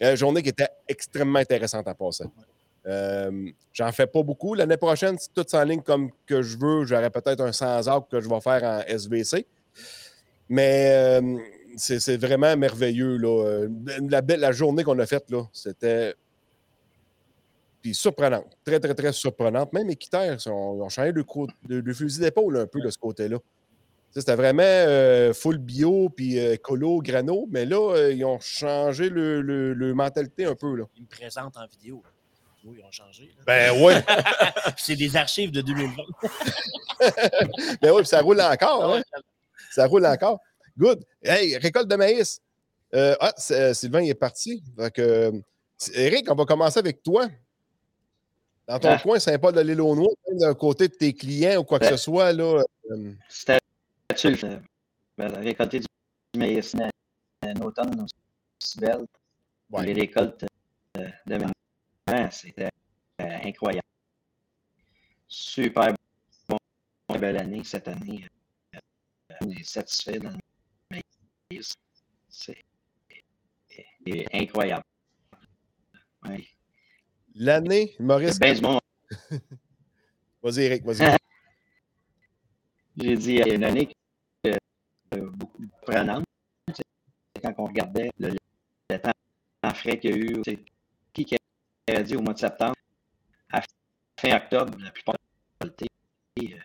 Une 0.00 0.14
journée 0.16 0.42
qui 0.42 0.48
était 0.50 0.68
extrêmement 0.86 1.40
intéressante 1.40 1.86
à 1.88 1.94
passer. 1.94 2.24
Euh, 2.88 3.50
J'en 3.72 3.92
fais 3.92 4.06
pas 4.06 4.22
beaucoup. 4.22 4.54
L'année 4.54 4.76
prochaine, 4.76 5.16
si 5.18 5.28
tout 5.32 5.44
s'enligne 5.46 5.82
comme 5.82 6.10
que 6.26 6.42
je 6.42 6.56
veux, 6.58 6.84
j'aurai 6.84 7.10
peut-être 7.10 7.40
un 7.42 7.52
100 7.52 7.86
arbres 7.86 8.08
que 8.10 8.20
je 8.20 8.28
vais 8.28 8.40
faire 8.40 8.64
en 8.64 8.80
SVC. 8.88 9.46
Mais 10.48 10.90
euh, 11.20 11.38
c'est 11.76 12.16
vraiment 12.16 12.56
merveilleux. 12.56 13.16
Là. 13.18 13.44
Euh, 13.44 13.68
La, 14.08 14.20
la 14.26 14.52
journée 14.52 14.82
qu'on 14.82 14.98
a 14.98 15.06
faite, 15.06 15.30
c'était 15.52 16.14
puis. 17.94 18.44
Très, 18.64 18.80
très, 18.80 18.94
très 18.94 19.12
surprenante. 19.12 19.72
Même 19.72 19.88
ont, 20.50 20.76
ils 20.76 20.82
ont 20.82 20.88
changé 20.88 21.12
le 21.82 21.94
fusil 21.94 22.20
d'épaule 22.20 22.56
un 22.56 22.66
peu 22.66 22.80
de 22.80 22.90
ce 22.90 22.98
côté-là. 22.98 23.38
C'était 24.10 24.34
vraiment 24.34 24.62
full 25.34 25.58
bio, 25.58 26.08
puis 26.08 26.38
colo, 26.62 27.00
grano, 27.02 27.46
mais 27.50 27.66
là, 27.66 28.08
ils 28.10 28.24
ont 28.24 28.40
changé 28.40 29.10
le- 29.42 29.74
le 29.74 29.94
mentalité 29.94 30.46
un 30.46 30.54
peu. 30.56 30.74
Là. 30.74 30.84
Ils 30.96 31.02
me 31.02 31.06
présentent 31.08 31.56
en 31.58 31.66
vidéo. 31.66 32.02
Oui, 32.64 32.76
ils 32.80 32.84
ont 32.84 32.90
changé. 32.90 33.32
là. 33.36 33.42
Ben 33.46 33.82
ouais, 33.82 34.04
C'est 34.76 34.96
des 34.96 35.16
archives 35.16 35.50
de 35.50 35.60
2020. 35.60 36.02
ben 37.80 37.94
puis 37.96 38.06
ça 38.06 38.20
roule 38.20 38.40
encore. 38.40 38.94
hein. 38.96 39.02
Ça 39.70 39.86
roule 39.86 40.06
encore. 40.06 40.40
Good. 40.76 41.04
Hey, 41.22 41.56
récolte 41.58 41.88
de 41.88 41.96
maïs. 41.96 42.40
Euh, 42.94 43.14
ah, 43.20 43.34
euh, 43.50 43.74
Sylvain 43.74 44.00
il 44.02 44.10
est 44.10 44.14
parti. 44.14 44.62
Fait 44.76 44.90
que, 44.90 45.02
euh, 45.02 45.32
Eric, 45.94 46.30
on 46.30 46.34
va 46.34 46.44
commencer 46.44 46.78
avec 46.78 47.02
toi. 47.02 47.28
Dans 48.66 48.78
ton 48.78 48.90
Ah. 48.90 48.98
coin, 48.98 49.18
Saint-Paul 49.18 49.54
de 49.54 49.60
l'île 49.60 49.80
aux 49.80 49.94
Noix, 49.94 50.12
même 50.28 50.38
d'un 50.38 50.54
côté 50.54 50.88
de 50.88 50.94
tes 50.94 51.12
clients 51.14 51.60
ou 51.60 51.64
quoi 51.64 51.78
que 51.78 51.84
Ben. 51.84 51.90
ce 51.92 51.96
soit, 51.96 52.32
là. 52.32 52.62
euh, 52.90 53.12
ben, 55.16 55.28
récolter 55.38 55.80
du 55.80 55.86
maïs 56.38 56.74
en 57.42 57.60
automne 57.60 58.06
aussi 58.60 58.78
belle. 58.78 59.06
Ouais. 59.70 59.86
Les 59.86 59.92
récoltes 59.94 60.44
euh, 60.96 61.06
de 61.26 61.34
maintenant, 61.36 61.52
c'était 62.30 62.70
euh, 63.20 63.38
incroyable. 63.44 63.86
Super 65.26 65.94
bon, 66.48 66.56
belle 67.18 67.36
année 67.36 67.62
cette 67.64 67.88
année. 67.88 68.26
Euh, 68.74 68.78
On 69.42 69.50
est 69.50 69.62
satisfait 69.62 70.18
dans 70.18 70.30
le 70.30 70.38
maïs. 71.50 71.74
C'est 72.28 72.64
incroyable. 74.32 74.84
Ouais. 76.24 76.46
L'année, 77.34 77.94
Maurice. 78.00 78.38
Monde. 78.62 78.80
Vas-y, 80.42 80.62
Eric, 80.62 80.84
vas-y. 80.84 81.16
J'ai 82.96 83.16
dit, 83.16 83.32
il 83.34 83.38
y 83.38 83.42
a 83.42 83.54
une 83.54 83.64
année 83.64 83.86
que, 84.42 84.50
euh, 85.14 85.30
beaucoup 85.30 85.62
prenante. 85.82 86.24
Quand 87.42 87.54
on 87.58 87.66
regardait 87.66 88.10
le, 88.18 88.34
le 88.90 88.98
temps 88.98 89.12
frais 89.74 89.98
qu'il 89.98 90.10
y 90.10 90.14
a 90.14 90.16
eu, 90.16 90.42
dit 92.02 92.16
au 92.16 92.22
mois 92.22 92.34
de 92.34 92.38
septembre, 92.38 92.74
fin 94.20 94.36
octobre, 94.36 94.76
la 94.80 94.90
plupart 94.90 95.14
des 95.14 95.66
récoltés, 95.66 95.88
euh, 96.54 96.60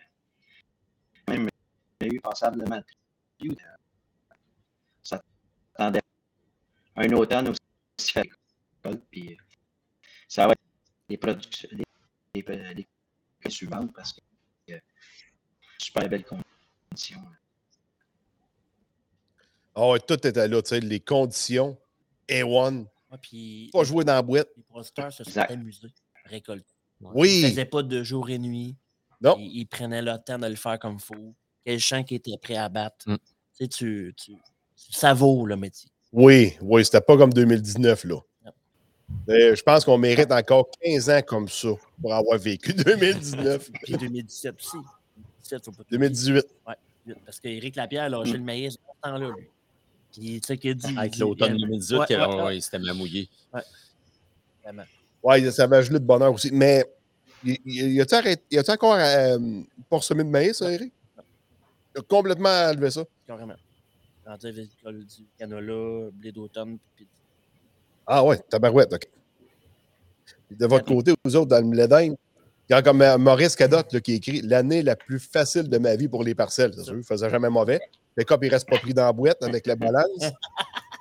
même 1.28 1.48
a 2.00 2.06
eu 2.06 2.20
passablement 2.20 2.76
de 2.78 2.84
pluie. 3.38 3.56
euh, 3.60 4.34
Ça 5.02 5.22
attendait 5.74 6.02
un 6.96 7.10
automne 7.12 7.48
aussi 7.48 8.12
fait 8.12 8.28
puis 9.10 9.32
euh, 9.32 9.36
ça 10.28 10.46
va 10.46 10.52
être 10.52 10.60
des 11.08 11.16
productions, 11.16 11.68
des, 11.72 12.42
des 12.42 13.50
suivantes 13.50 13.92
parce 13.94 14.12
que 14.12 14.20
euh, 14.72 14.78
super 15.78 16.08
belles 16.08 16.24
conditions. 16.24 17.22
Ah 19.74 19.88
ouais, 19.88 20.00
tout 20.00 20.26
était 20.26 20.48
là, 20.48 20.62
tu 20.62 20.68
sais, 20.68 20.80
les 20.80 21.00
conditions. 21.00 21.78
A1. 22.28 22.86
Puis 23.20 23.70
Pas 23.72 23.84
jouer 23.84 24.04
dans 24.04 24.14
la 24.14 24.22
boîte. 24.22 24.48
les 24.56 24.62
producteurs 24.62 25.12
se 25.12 25.24
sont 25.24 25.40
amusés 25.40 25.88
à 26.24 26.28
récolter. 26.28 26.64
Ils 27.00 27.06
ne 27.08 27.12
Oui. 27.14 27.42
faisaient 27.42 27.64
pas 27.64 27.82
de 27.82 28.02
jour 28.02 28.28
et 28.30 28.38
nuit. 28.38 28.76
Non. 29.20 29.36
Ils, 29.38 29.60
ils 29.60 29.66
prenaient 29.66 30.02
le 30.02 30.16
temps 30.24 30.38
de 30.38 30.46
le 30.46 30.54
faire 30.56 30.78
comme 30.78 30.94
il 30.94 31.00
faut. 31.00 31.34
Quel 31.64 31.78
champ 31.80 32.02
qui 32.02 32.16
était 32.16 32.36
prêt 32.40 32.56
à 32.56 32.68
battre. 32.68 33.08
Mm. 33.08 33.16
Tu 33.16 33.20
sais, 33.54 33.68
tu, 33.68 34.14
tu, 34.16 34.32
tu 34.32 34.92
savoures 34.92 35.46
le 35.46 35.56
métier. 35.56 35.88
Oui, 36.12 36.54
oui, 36.60 36.84
c'était 36.84 37.00
pas 37.00 37.16
comme 37.16 37.32
2019, 37.32 38.04
là. 38.04 38.16
Je 39.28 39.62
pense 39.62 39.84
qu'on 39.84 39.98
mérite 39.98 40.30
encore 40.32 40.68
15 40.82 41.10
ans 41.10 41.22
comme 41.26 41.48
ça 41.48 41.68
pour 42.00 42.14
avoir 42.14 42.38
vécu 42.38 42.72
2019. 42.74 43.70
Puis 43.82 43.96
2017 43.96 44.54
aussi. 44.56 44.76
2017, 45.16 45.64
faut 45.64 45.72
pas 45.72 45.84
tout 45.84 45.90
2018. 45.90 46.30
oublier. 46.66 47.20
Parce 47.24 47.38
qu'Éric 47.40 47.76
Lapierre 47.76 48.04
a 48.04 48.08
lâché 48.08 48.32
le 48.32 48.42
maïs 48.42 48.76
dans 48.76 48.94
ce 48.94 49.00
temps-là, 49.10 49.30
lui. 49.36 49.48
Puis, 50.14 50.40
tu 50.40 50.46
sais, 50.46 50.56
qu'il 50.56 50.70
a 50.70 50.74
dit. 50.74 50.96
Avec 50.96 51.18
l'automne 51.18 51.56
il- 51.56 51.60
2018, 51.66 51.98
Ouais, 51.98 52.06
ouais, 52.08 52.16
ouais, 52.16 52.34
ouais. 52.36 52.42
ouais, 52.44 52.60
c'était 52.60 52.78
mamouillé. 52.78 53.28
Vraiment. 54.62 54.84
Oui, 55.22 55.52
ça 55.52 55.66
m'a 55.66 55.82
gelé 55.82 55.98
de 55.98 56.04
bonheur 56.04 56.32
aussi. 56.32 56.50
Mais 56.52 56.84
y, 57.44 58.00
a-tu 58.00 58.70
encore 58.70 58.94
euh, 58.94 59.38
pas 59.90 60.00
semé 60.00 60.22
de 60.22 60.28
maïs, 60.28 60.56
ça, 60.56 60.70
Eric? 60.70 60.92
Il 61.94 61.98
a 62.00 62.02
complètement 62.02 62.48
enlevé 62.48 62.90
ça. 62.90 63.04
Carrément. 63.26 63.54
Rendu 64.24 64.46
avec 64.46 64.66
du 64.66 65.24
canola, 65.38 66.10
blé 66.12 66.32
d'automne. 66.32 66.78
Puis, 66.96 67.06
Ah 68.06 68.24
ouais, 68.24 68.38
tabarouette, 68.48 68.92
OK. 68.92 69.08
De 70.50 70.66
votre 70.66 70.84
côté, 70.84 71.12
vous 71.24 71.36
autres, 71.36 71.48
dans 71.48 71.58
le 71.58 71.64
Mlédin, 71.66 72.02
il 72.02 72.16
y 72.70 72.72
a 72.72 72.82
comme 72.82 73.02
euh, 73.02 73.18
Maurice 73.18 73.56
Cadotte 73.56 73.92
là, 73.92 74.00
qui 74.00 74.12
écrit 74.14 74.40
L'année 74.42 74.82
la 74.82 74.94
plus 74.96 75.18
facile 75.18 75.68
de 75.68 75.78
ma 75.78 75.96
vie 75.96 76.08
pour 76.08 76.22
les 76.22 76.34
parcelles. 76.34 76.72
Sûr, 76.82 76.96
il 76.96 77.02
faisait 77.02 77.28
jamais 77.28 77.50
mauvais. 77.50 77.80
Le 78.16 78.24
cop, 78.24 78.40
il 78.44 78.48
reste 78.48 78.68
pas 78.68 78.78
pris 78.78 78.94
dans 78.94 79.04
la 79.06 79.12
boîte 79.12 79.42
avec 79.42 79.66
la 79.66 79.76
balance. 79.76 80.24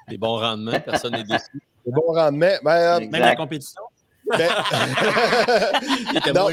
Des 0.09 0.17
bons 0.17 0.37
rendements, 0.39 0.79
personne 0.79 1.13
n'est 1.13 1.23
déçu. 1.23 1.61
C'est 1.85 1.91
bon 1.91 2.01
rendement. 2.13 2.51
Ben, 2.63 2.71
euh, 2.71 2.99
Même 3.07 3.21
la 3.21 3.35
compétition? 3.35 3.81
ben- 4.29 4.49
Il 6.11 6.17
était 6.17 6.31
Non, 6.33 6.43
moins 6.49 6.51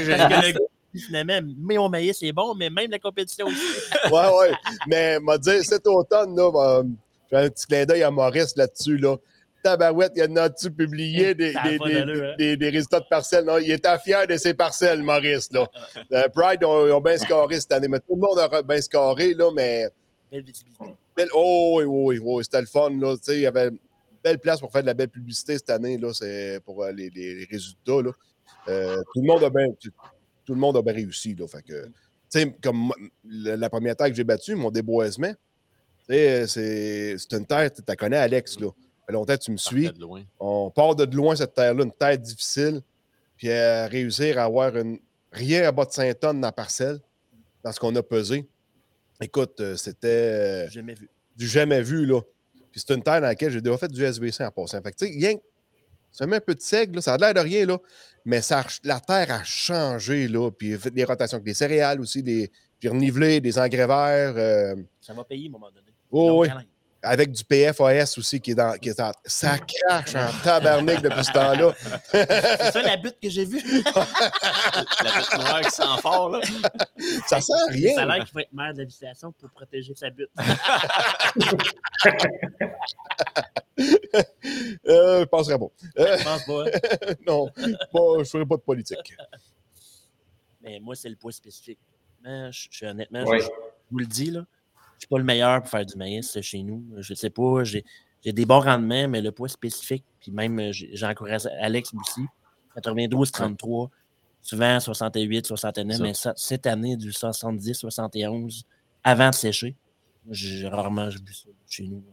finalement, 0.93 1.39
mais 1.57 1.77
au 1.77 1.87
maïs, 1.87 2.17
c'est 2.19 2.33
bon, 2.33 2.53
mais 2.53 2.69
même 2.69 2.91
la 2.91 2.99
compétition 2.99 3.47
aussi. 3.47 3.55
ouais, 4.11 4.37
ouais. 4.39 4.51
Mais 4.87 5.19
m'a 5.19 5.37
dit, 5.37 5.63
cet 5.63 5.87
automne, 5.87 6.35
là, 6.35 6.51
bah, 6.51 6.81
je 6.83 7.37
fais 7.37 7.45
un 7.45 7.49
petit 7.49 7.65
clin 7.65 7.85
d'œil 7.85 8.03
à 8.03 8.11
Maurice 8.11 8.55
là-dessus. 8.57 8.97
Là. 8.97 9.15
Tabarouette, 9.63 10.11
il 10.15 10.23
y 10.23 10.27
en 10.27 10.35
a-tu 10.35 10.69
publié 10.71 11.33
des, 11.33 11.53
des, 11.63 11.79
des- 11.79 12.01
hein? 12.01 12.33
des- 12.37 12.57
des 12.57 12.69
résultats 12.69 12.99
de 12.99 13.05
parcelles? 13.09 13.45
Non, 13.45 13.57
il 13.57 13.71
était 13.71 13.97
fier 13.99 14.27
de 14.27 14.35
ses 14.35 14.53
parcelles, 14.53 15.01
Maurice. 15.01 15.49
Là. 15.53 15.65
Euh, 16.11 16.23
Pride, 16.35 16.63
ont, 16.65 16.85
ils 16.87 16.91
ont 16.91 16.99
bien 16.99 17.17
scoré 17.17 17.59
cette 17.61 17.71
année. 17.71 17.87
Mais 17.87 17.99
tout 17.99 18.15
le 18.15 18.19
monde 18.21 18.37
a 18.39 18.61
bien 18.61 18.81
scoré, 18.81 19.33
là, 19.33 19.49
mais. 19.55 19.87
Belle 20.31 20.43
visibilité. 20.43 20.85
belle- 21.15 21.29
Oh 21.33 21.75
oui, 21.79 21.83
oui, 21.85 22.19
oui, 22.19 22.21
oui, 22.23 22.43
c'était 22.43 22.61
le 22.61 22.67
fun. 22.67 22.89
Là. 22.91 23.15
Tu 23.17 23.23
sais, 23.23 23.35
Il 23.37 23.41
y 23.41 23.47
avait 23.47 23.67
une 23.67 23.77
belle 24.23 24.39
place 24.39 24.59
pour 24.59 24.71
faire 24.71 24.81
de 24.81 24.87
la 24.87 24.93
belle 24.93 25.09
publicité 25.09 25.57
cette 25.57 25.69
année. 25.69 25.97
Là, 25.97 26.13
c'est 26.13 26.59
pour 26.63 26.83
euh, 26.83 26.91
les, 26.91 27.09
les 27.09 27.45
résultats. 27.49 28.01
Là. 28.01 28.11
Euh, 28.67 28.97
tout, 29.13 29.21
le 29.21 29.27
monde 29.27 29.43
a 29.43 29.49
bien, 29.49 29.67
tout 30.45 30.53
le 30.53 30.59
monde 30.59 30.77
a 30.77 30.81
bien 30.81 30.93
réussi. 30.93 31.35
Là, 31.35 31.47
fait 31.47 31.61
que, 31.63 31.85
tu 31.85 31.91
sais, 32.29 32.55
comme 32.63 32.93
la, 33.25 33.57
la 33.57 33.69
première 33.69 33.95
terre 33.95 34.07
que 34.07 34.13
j'ai 34.15 34.23
battue, 34.23 34.55
mon 34.55 34.71
déboisement, 34.71 35.33
sais, 36.07 36.47
c'est 36.47 37.17
c'est 37.17 37.33
une 37.37 37.45
terre, 37.45 37.71
tu 37.73 37.81
la 37.87 37.95
connais, 37.95 38.17
Alex. 38.17 38.59
Là. 38.59 38.67
Ça 38.67 39.05
fait 39.07 39.13
longtemps 39.13 39.35
que 39.35 39.43
tu 39.43 39.51
me 39.51 39.57
suis. 39.57 39.87
On 40.39 40.69
part 40.71 40.95
de 40.95 41.03
loin, 41.15 41.35
cette 41.35 41.53
terre-là, 41.53 41.83
une 41.83 41.91
terre 41.91 42.17
difficile. 42.17 42.81
Puis 43.35 43.51
à 43.51 43.87
réussir 43.87 44.37
à 44.37 44.43
avoir 44.43 44.77
une, 44.77 44.99
rien 45.31 45.63
à 45.67 45.71
bas 45.71 45.85
de 45.85 45.91
5 45.91 46.19
tonnes 46.19 46.39
dans 46.41 46.47
la 46.47 46.51
parcelle, 46.51 46.99
dans 47.63 47.71
ce 47.71 47.79
qu'on 47.79 47.95
a 47.95 48.03
pesé. 48.03 48.47
Écoute, 49.21 49.59
euh, 49.61 49.75
c'était 49.75 50.07
euh, 50.07 50.69
jamais 50.69 50.93
vu. 50.95 51.09
du 51.35 51.47
jamais 51.47 51.81
vu, 51.81 52.05
là. 52.05 52.21
Puis 52.71 52.81
c'est 52.85 52.93
une 52.95 53.03
terre 53.03 53.21
dans 53.21 53.27
laquelle 53.27 53.51
j'ai 53.51 53.61
déjà 53.61 53.77
fait 53.77 53.87
du 53.91 54.03
SVC 54.03 54.43
en 54.43 54.51
passant. 54.51 54.81
Fait 54.81 54.91
que, 54.91 54.97
tu 54.97 55.05
sais, 55.07 55.11
rien 55.13 55.35
que- 55.35 55.43
ça 56.11 56.25
met 56.25 56.37
un 56.37 56.41
peu 56.41 56.55
de 56.55 56.61
seigle, 56.61 56.95
là, 56.95 57.01
ça 57.01 57.13
a 57.13 57.17
l'air 57.17 57.33
de 57.33 57.39
rien, 57.39 57.65
là. 57.65 57.77
Mais 58.25 58.41
ça, 58.41 58.65
la 58.83 58.99
terre 58.99 59.31
a 59.31 59.43
changé, 59.43 60.27
là. 60.27 60.49
Puis 60.51 60.69
il 60.69 60.73
a 60.75 60.77
fait 60.77 60.91
des 60.91 61.03
rotations 61.03 61.35
avec 61.35 61.45
des 61.45 61.53
céréales 61.53 61.99
aussi, 62.01 62.23
des, 62.23 62.51
puis 62.79 62.89
des 63.41 63.59
engrais 63.59 63.87
verts. 63.87 64.33
euh, 64.37 64.75
Ça 65.01 65.13
va 65.13 65.23
payer 65.23 65.45
à 65.45 65.49
un 65.49 65.51
moment 65.51 65.69
donné. 65.71 65.87
Oh, 66.09 66.41
oui. 66.41 66.47
Avec 67.03 67.31
du 67.31 67.43
PFAS 67.43 68.15
aussi 68.17 68.39
qui 68.39 68.51
est 68.51 68.55
dans. 68.55 68.77
Qui 68.77 68.89
est 68.89 68.99
en- 68.99 69.11
ça 69.25 69.57
crache 69.57 70.15
en 70.15 70.29
tabarnak 70.43 71.01
depuis 71.01 71.23
ce 71.23 71.31
temps-là. 71.31 71.73
C'est 72.11 72.71
ça 72.71 72.81
la 72.83 72.97
butte 72.97 73.17
que 73.21 73.29
j'ai 73.29 73.45
vue. 73.45 73.61
La 73.63 75.11
bête 75.17 75.37
noire 75.37 75.61
qui 75.61 75.71
sent 75.71 75.83
fort, 76.01 76.29
là. 76.29 76.39
ça 77.27 77.41
sent 77.41 77.53
rien. 77.69 77.95
Ça 77.95 78.03
a 78.03 78.05
l'air 78.05 78.25
qu'il 78.25 78.33
va 78.35 78.41
être 78.41 78.53
maire 78.53 78.73
de 78.73 78.79
l'habitation 78.79 79.31
pour 79.31 79.49
protéger 79.49 79.93
sa 79.95 80.09
butte. 80.09 80.29
Euh, 84.87 85.21
je 85.21 85.25
penserais 85.25 85.57
pas. 85.57 85.65
Euh, 85.99 86.17
Je 86.17 86.23
pense 86.23 86.45
pas. 86.45 86.65
hein. 86.65 87.15
non, 87.27 87.47
pas- 87.47 88.13
je 88.15 88.19
ne 88.19 88.23
ferai 88.25 88.45
pas 88.45 88.55
de 88.57 88.61
politique. 88.61 89.15
Mais 90.61 90.79
moi, 90.79 90.95
c'est 90.95 91.09
le 91.09 91.15
poids 91.15 91.31
spécifique. 91.31 91.79
Mais 92.23 92.51
je, 92.51 92.67
je 92.69 92.77
suis 92.77 92.85
honnêtement, 92.85 93.25
je, 93.25 93.39
je 93.43 93.49
vous 93.89 93.97
le 93.99 94.05
dis, 94.05 94.29
là, 94.31 94.45
suis 95.01 95.07
pas 95.09 95.17
le 95.17 95.23
meilleur 95.23 95.61
pour 95.61 95.69
faire 95.69 95.85
du 95.85 95.95
maïs 95.97 96.35
euh, 96.37 96.41
chez 96.41 96.63
nous. 96.63 96.83
Je 96.97 97.13
sais 97.13 97.29
pas, 97.29 97.63
j'ai 97.63 97.83
j'ai 98.23 98.31
des 98.33 98.45
bons 98.45 98.59
rendements, 98.59 99.07
mais 99.07 99.19
le 99.19 99.31
poids 99.31 99.49
spécifique, 99.49 100.03
puis 100.19 100.31
même, 100.31 100.59
euh, 100.59 100.71
encouragé 101.01 101.49
Alex 101.59 101.91
aussi, 101.99 102.21
92, 102.75 103.31
33, 103.31 103.89
souvent 104.43 104.79
68, 104.79 105.47
69, 105.47 105.97
Ça. 105.97 106.03
mais 106.03 106.13
ça- 106.13 106.33
cette 106.37 106.67
année, 106.67 106.95
du 106.97 107.11
70, 107.11 107.73
71, 107.73 108.63
avant 109.03 109.29
de 109.31 109.33
sécher. 109.35 109.75
J'ai 110.29 110.67
rarement 110.67 111.09
vu 111.09 111.33
ça 111.33 111.49
chez 111.67 111.87
nous. 111.87 112.03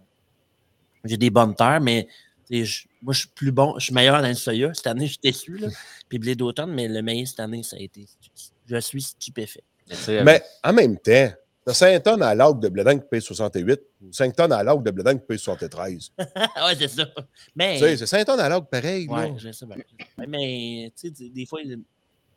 J'ai 1.05 1.19
des 1.19 1.29
bonnes 1.31 1.55
terres, 1.55 1.81
mais 1.83 2.09
je- 2.51 2.87
moi, 3.03 3.13
je 3.13 3.21
suis 3.21 3.29
plus 3.29 3.53
bon, 3.53 3.79
je 3.79 3.85
suis 3.85 3.95
meilleur 3.95 4.23
dans 4.23 4.29
le 4.29 4.35
soya. 4.35 4.73
Cette 4.73 4.87
année, 4.87 5.07
je 5.07 5.13
suis 5.13 5.21
déçu. 5.23 5.59
Là. 5.59 5.69
Puis 6.09 6.19
blé 6.19 6.35
d'automne, 6.35 6.73
mais 6.73 6.89
le 6.89 7.03
maïs 7.03 7.29
cette 7.31 7.41
année, 7.41 7.63
ça 7.63 7.77
a 7.77 7.81
été. 7.81 8.07
Je 8.67 8.77
suis 8.81 9.03
stupéfait. 9.03 9.63
Mais 10.25 10.43
en 10.65 10.73
même 10.73 10.99
temps, 10.99 11.31
t'as 11.69 11.75
5 11.75 12.03
tonnes 12.03 12.23
à 12.23 12.35
l'autre 12.35 12.59
de 12.61 12.69
blé 12.69 12.83
d'Inde 12.85 13.03
qui 13.03 13.09
paye 13.09 13.21
68 13.23 13.81
ou 14.03 14.13
5 14.13 14.35
tonnes 14.35 14.53
à 14.53 14.63
l'autre 14.63 14.83
de 14.83 14.91
blé 14.91 15.03
d'Inde 15.05 15.21
qui 15.21 15.27
paye 15.27 15.39
73. 15.39 16.13
ouais, 16.19 16.27
c'est 16.79 16.89
ça. 16.89 17.07
Mais. 17.55 17.75
Tu 17.75 17.81
sais, 17.81 17.97
c'est 17.97 18.07
5 18.07 18.25
tonnes 18.25 18.41
à 18.41 18.49
l'autre 18.49 18.67
pareil. 18.69 19.07
là. 19.07 19.13
Ouais, 19.13 19.35
je 19.39 19.53
sais 19.53 19.67
Mais, 20.27 20.93
tu 20.97 21.13
sais, 21.15 21.29
des- 21.31 21.47
fois, 21.47 21.61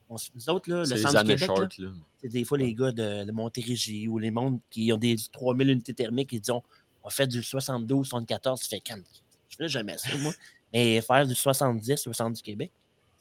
on 0.09 0.15
nous 0.35 0.49
autres, 0.49 0.69
là, 0.69 0.83
c'est 0.85 0.91
le 0.91 0.95
les 0.97 1.01
centre 1.01 1.13
du 1.13 1.19
années 1.19 1.35
Québec, 1.35 1.49
là, 1.49 1.55
short. 1.55 1.77
Là. 1.79 1.89
c'est 2.21 2.27
des 2.29 2.43
fois 2.43 2.57
les 2.57 2.73
gars 2.73 2.91
de, 2.91 3.23
de 3.23 3.31
Montérégie 3.31 4.07
ou 4.09 4.17
les 4.19 4.31
mondes 4.31 4.59
qui 4.69 4.91
ont 4.91 4.97
des 4.97 5.15
3000 5.31 5.69
unités 5.69 5.93
thermiques, 5.93 6.33
ils 6.33 6.41
disent 6.41 6.53
on 7.03 7.09
fait 7.09 7.27
du 7.27 7.41
72, 7.41 8.07
74, 8.07 8.59
tu 8.59 8.67
fais 8.67 8.81
comme. 8.81 9.03
Je 9.49 9.55
fais 9.55 9.67
jamais 9.69 9.97
ça, 9.97 10.09
moi. 10.17 10.33
Mais 10.73 11.01
faire 11.01 11.25
du 11.25 11.33
70, 11.35 11.95
70 11.97 12.37
du 12.37 12.43
Québec, 12.43 12.71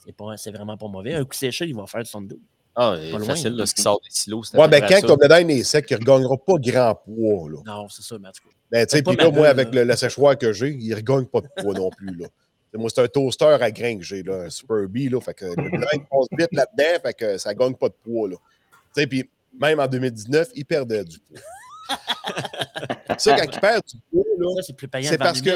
c'est 0.04 0.12
pas- 0.14 0.36
c'est 0.36 0.50
vraiment 0.50 0.76
pas 0.76 0.88
mauvais. 0.88 1.14
Un 1.14 1.24
coup 1.24 1.34
séché, 1.34 1.66
il 1.66 1.74
va 1.74 1.86
faire 1.86 2.02
du 2.02 2.10
72. 2.10 2.38
Ah, 2.82 2.96
c'est 2.98 3.24
facile, 3.26 3.56
là, 3.56 3.66
ce 3.66 3.74
qui 3.74 3.82
sort 3.82 4.00
des 4.00 4.08
silos. 4.10 4.42
Ouais, 4.54 4.66
ben 4.66 4.82
quand 4.88 5.00
ton 5.06 5.16
d'Inde 5.16 5.50
est 5.50 5.64
sec, 5.64 5.84
il 5.90 5.94
ne 5.94 6.00
regagnera 6.00 6.38
pas 6.38 6.54
grand 6.58 6.94
poids. 6.94 7.50
Là. 7.50 7.58
Non, 7.66 7.88
c'est 7.90 8.00
ça, 8.02 8.16
cas. 8.16 8.30
Ben, 8.70 8.86
tu 8.86 8.96
sais, 8.96 9.02
puis 9.02 9.16
là, 9.16 9.30
moi, 9.30 9.48
avec 9.48 9.74
le, 9.74 9.84
le 9.84 9.96
séchoir 9.96 10.38
que 10.38 10.50
j'ai, 10.54 10.70
il 10.70 10.88
ne 10.88 10.96
regagne 10.96 11.26
pas 11.26 11.42
de 11.42 11.48
poids 11.58 11.74
non 11.74 11.90
plus. 11.90 12.16
Là. 12.16 12.26
C'est- 12.72 12.78
Moi, 12.78 12.88
c'est 12.88 13.02
un 13.02 13.08
toaster 13.08 13.58
à 13.60 13.70
grains 13.70 13.98
que 13.98 14.02
j'ai, 14.04 14.22
là, 14.22 14.44
un 14.44 14.48
Super 14.50 14.88
B. 14.88 15.10
Là, 15.10 15.20
fait 15.20 15.34
que 15.34 15.44
le 15.44 15.54
d'Inde 15.54 16.06
passe 16.10 16.26
vite 16.38 16.48
là-dedans, 16.52 17.00
fait 17.02 17.12
que 17.14 17.36
ça 17.36 17.52
ne 17.52 17.58
gagne 17.58 17.74
pas 17.74 17.88
de 17.90 17.94
poids. 18.02 18.30
Là. 18.30 18.36
Tu 18.94 19.02
sais, 19.02 19.06
puis 19.06 19.28
même 19.60 19.78
en 19.78 19.86
2019, 19.86 20.48
il 20.54 20.64
perdait 20.64 21.04
du 21.04 21.18
poids. 21.18 21.40
ça, 23.18 23.36
quand 23.36 23.52
il 23.52 23.60
perd 23.60 23.82
du 23.84 23.98
poids, 24.10 24.62
c'est 24.62 24.72
plus 24.76 24.88
payant. 24.88 25.10
c'est 25.10 25.18
de 25.18 25.22
parce 25.22 25.42
que. 25.42 25.50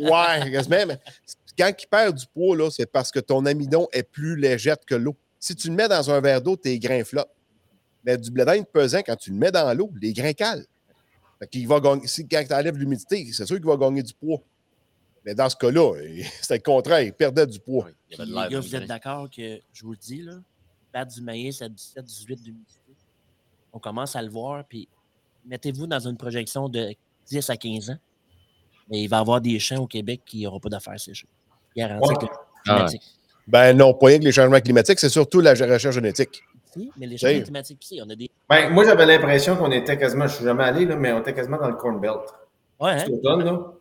Ouais, 0.00 0.62
quand 1.58 1.72
il 1.78 1.86
perd 1.90 2.16
du 2.16 2.26
poids, 2.26 2.56
là, 2.56 2.70
c'est 2.70 2.86
parce 2.86 3.10
que 3.10 3.18
ton 3.18 3.44
amidon 3.44 3.88
est 3.92 4.04
plus 4.04 4.36
légère 4.36 4.76
que 4.86 4.94
l'eau. 4.94 5.16
Si 5.44 5.54
tu 5.54 5.68
le 5.68 5.74
mets 5.74 5.88
dans 5.88 6.10
un 6.10 6.20
verre 6.22 6.40
d'eau, 6.40 6.56
tes 6.56 6.78
grains 6.78 7.04
flottent. 7.04 7.28
Mais 8.02 8.16
du 8.16 8.30
blé 8.30 8.46
d'Inde 8.46 8.66
pesant, 8.66 9.00
quand 9.04 9.14
tu 9.16 9.30
le 9.30 9.36
mets 9.36 9.52
dans 9.52 9.76
l'eau, 9.76 9.90
les 10.00 10.14
grains 10.14 10.32
calent. 10.32 10.64
Fait 11.38 11.46
qu'il 11.48 11.68
va 11.68 11.80
gagner. 11.80 12.06
Si, 12.06 12.26
quand 12.26 12.42
tu 12.48 12.54
enlèves 12.54 12.78
l'humidité, 12.78 13.30
c'est 13.30 13.44
sûr 13.44 13.56
qu'il 13.56 13.66
va 13.66 13.76
gagner 13.76 14.02
du 14.02 14.14
poids. 14.14 14.38
Mais 15.22 15.34
dans 15.34 15.50
ce 15.50 15.56
cas-là, 15.56 16.00
il- 16.02 16.24
c'était 16.40 16.56
le 16.56 16.62
contraire, 16.62 17.02
il 17.02 17.12
perdait 17.12 17.46
du 17.46 17.60
poids. 17.60 17.84
Oui, 17.84 17.92
il 18.08 18.14
y 18.14 18.16
Puis, 18.16 18.22
avait 18.22 18.24
de 18.24 18.34
les 18.34 18.40
l'air 18.40 18.48
gars, 18.48 18.56
dans 18.56 18.66
vous 18.66 18.74
êtes 18.76 18.86
d'accord 18.88 19.28
que, 19.30 19.60
je 19.74 19.82
vous 19.84 19.90
le 19.90 19.98
dis, 19.98 20.22
là, 20.22 20.32
battre 20.94 21.12
du 21.14 21.20
maïs 21.20 21.60
à 21.60 21.68
17, 21.68 22.02
18 22.06 22.42
d'humidité, 22.42 22.80
on 23.74 23.78
commence 23.78 24.16
à 24.16 24.22
le 24.22 24.30
voir, 24.30 24.64
puis 24.64 24.88
mettez-vous 25.44 25.86
dans 25.86 26.00
une 26.08 26.16
projection 26.16 26.70
de 26.70 26.94
10 27.26 27.50
à 27.50 27.56
15 27.58 27.90
ans, 27.90 27.98
mais 28.88 29.02
il 29.02 29.08
va 29.08 29.18
y 29.18 29.20
avoir 29.20 29.42
des 29.42 29.58
champs 29.58 29.82
au 29.82 29.86
Québec 29.86 30.22
qui 30.24 30.44
n'auront 30.44 30.60
pas 30.60 30.70
d'affaires 30.70 30.98
séchées. 30.98 31.28
Garanti 31.76 32.08
Ouais. 32.14 32.16
que 32.18 32.32
Ah. 32.66 32.86
Ben 33.46 33.72
non, 33.76 33.94
pas 33.94 34.06
rien 34.06 34.18
que 34.18 34.24
les 34.24 34.32
changements 34.32 34.60
climatiques, 34.60 34.98
c'est 35.00 35.08
surtout 35.08 35.40
la 35.40 35.50
recherche 35.50 35.94
génétique. 35.94 36.42
Si, 36.72 36.90
mais 36.96 37.06
les 37.06 37.18
changements 37.18 37.42
climatiques 37.42 37.78
aussi, 37.82 38.00
on 38.04 38.10
a 38.10 38.14
des. 38.14 38.30
Ben, 38.48 38.70
moi, 38.70 38.84
j'avais 38.84 39.06
l'impression 39.06 39.56
qu'on 39.56 39.70
était 39.70 39.96
quasiment, 39.96 40.26
je 40.26 40.36
suis 40.36 40.44
jamais 40.44 40.64
allé, 40.64 40.86
là, 40.86 40.96
mais 40.96 41.12
on 41.12 41.20
était 41.20 41.34
quasiment 41.34 41.58
dans 41.58 41.68
le 41.68 41.76
Corn 41.76 42.00
Belt. 42.00 42.22
Ouais, 42.80 42.92
hein? 42.92 42.98
Cet 42.98 43.10
automne, 43.10 43.44
là. 43.44 43.72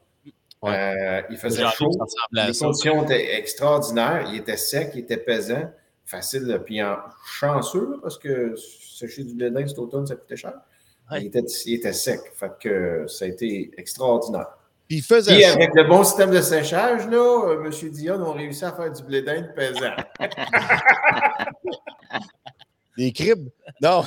Ouais. 0.61 0.71
Euh, 0.71 1.21
il 1.29 1.37
faisait 1.37 1.65
chaud. 1.75 1.91
Les 2.31 2.53
ça. 2.53 2.65
conditions 2.65 3.03
étaient 3.03 3.37
extraordinaires. 3.37 4.27
Il 4.29 4.37
était 4.37 4.55
sec, 4.55 4.91
il 4.93 5.01
était 5.01 5.17
pesant, 5.17 5.69
facile. 6.05 6.43
là. 6.43 6.59
Puis 6.59 6.81
en 6.81 6.97
chanceux, 7.25 7.89
là, 7.91 7.97
parce 8.01 8.17
que 8.17 8.55
sécher 8.55 9.25
du 9.25 9.33
blé 9.33 9.51
d'Inde 9.51 9.67
cet 9.67 9.79
automne, 9.79 10.07
ça 10.07 10.15
coûtait 10.15 10.37
cher. 10.37 10.53
Ouais. 11.11 11.21
Il, 11.21 11.27
était, 11.27 11.43
il 11.65 11.73
était 11.73 11.91
sec. 11.91 12.21
Fait 12.33 12.51
que 12.61 13.05
ça 13.07 13.25
a 13.25 13.27
été 13.27 13.71
extraordinaire. 13.77 14.57
Puis 14.87 14.97
il 14.97 15.03
faisait 15.03 15.39
Et 15.39 15.45
avec 15.45 15.73
le 15.73 15.85
bon 15.85 16.03
système 16.03 16.31
de 16.31 16.41
séchage, 16.41 17.07
là, 17.07 17.47
euh, 17.47 17.65
M. 17.65 17.71
Dion 17.91 18.29
a 18.29 18.33
réussi 18.33 18.65
à 18.65 18.73
faire 18.73 18.91
du 18.91 19.01
blé 19.03 19.21
d'Inde 19.21 19.53
pesant. 19.55 19.95
Des 22.97 23.11
cribs? 23.11 23.49
Non. 23.81 24.03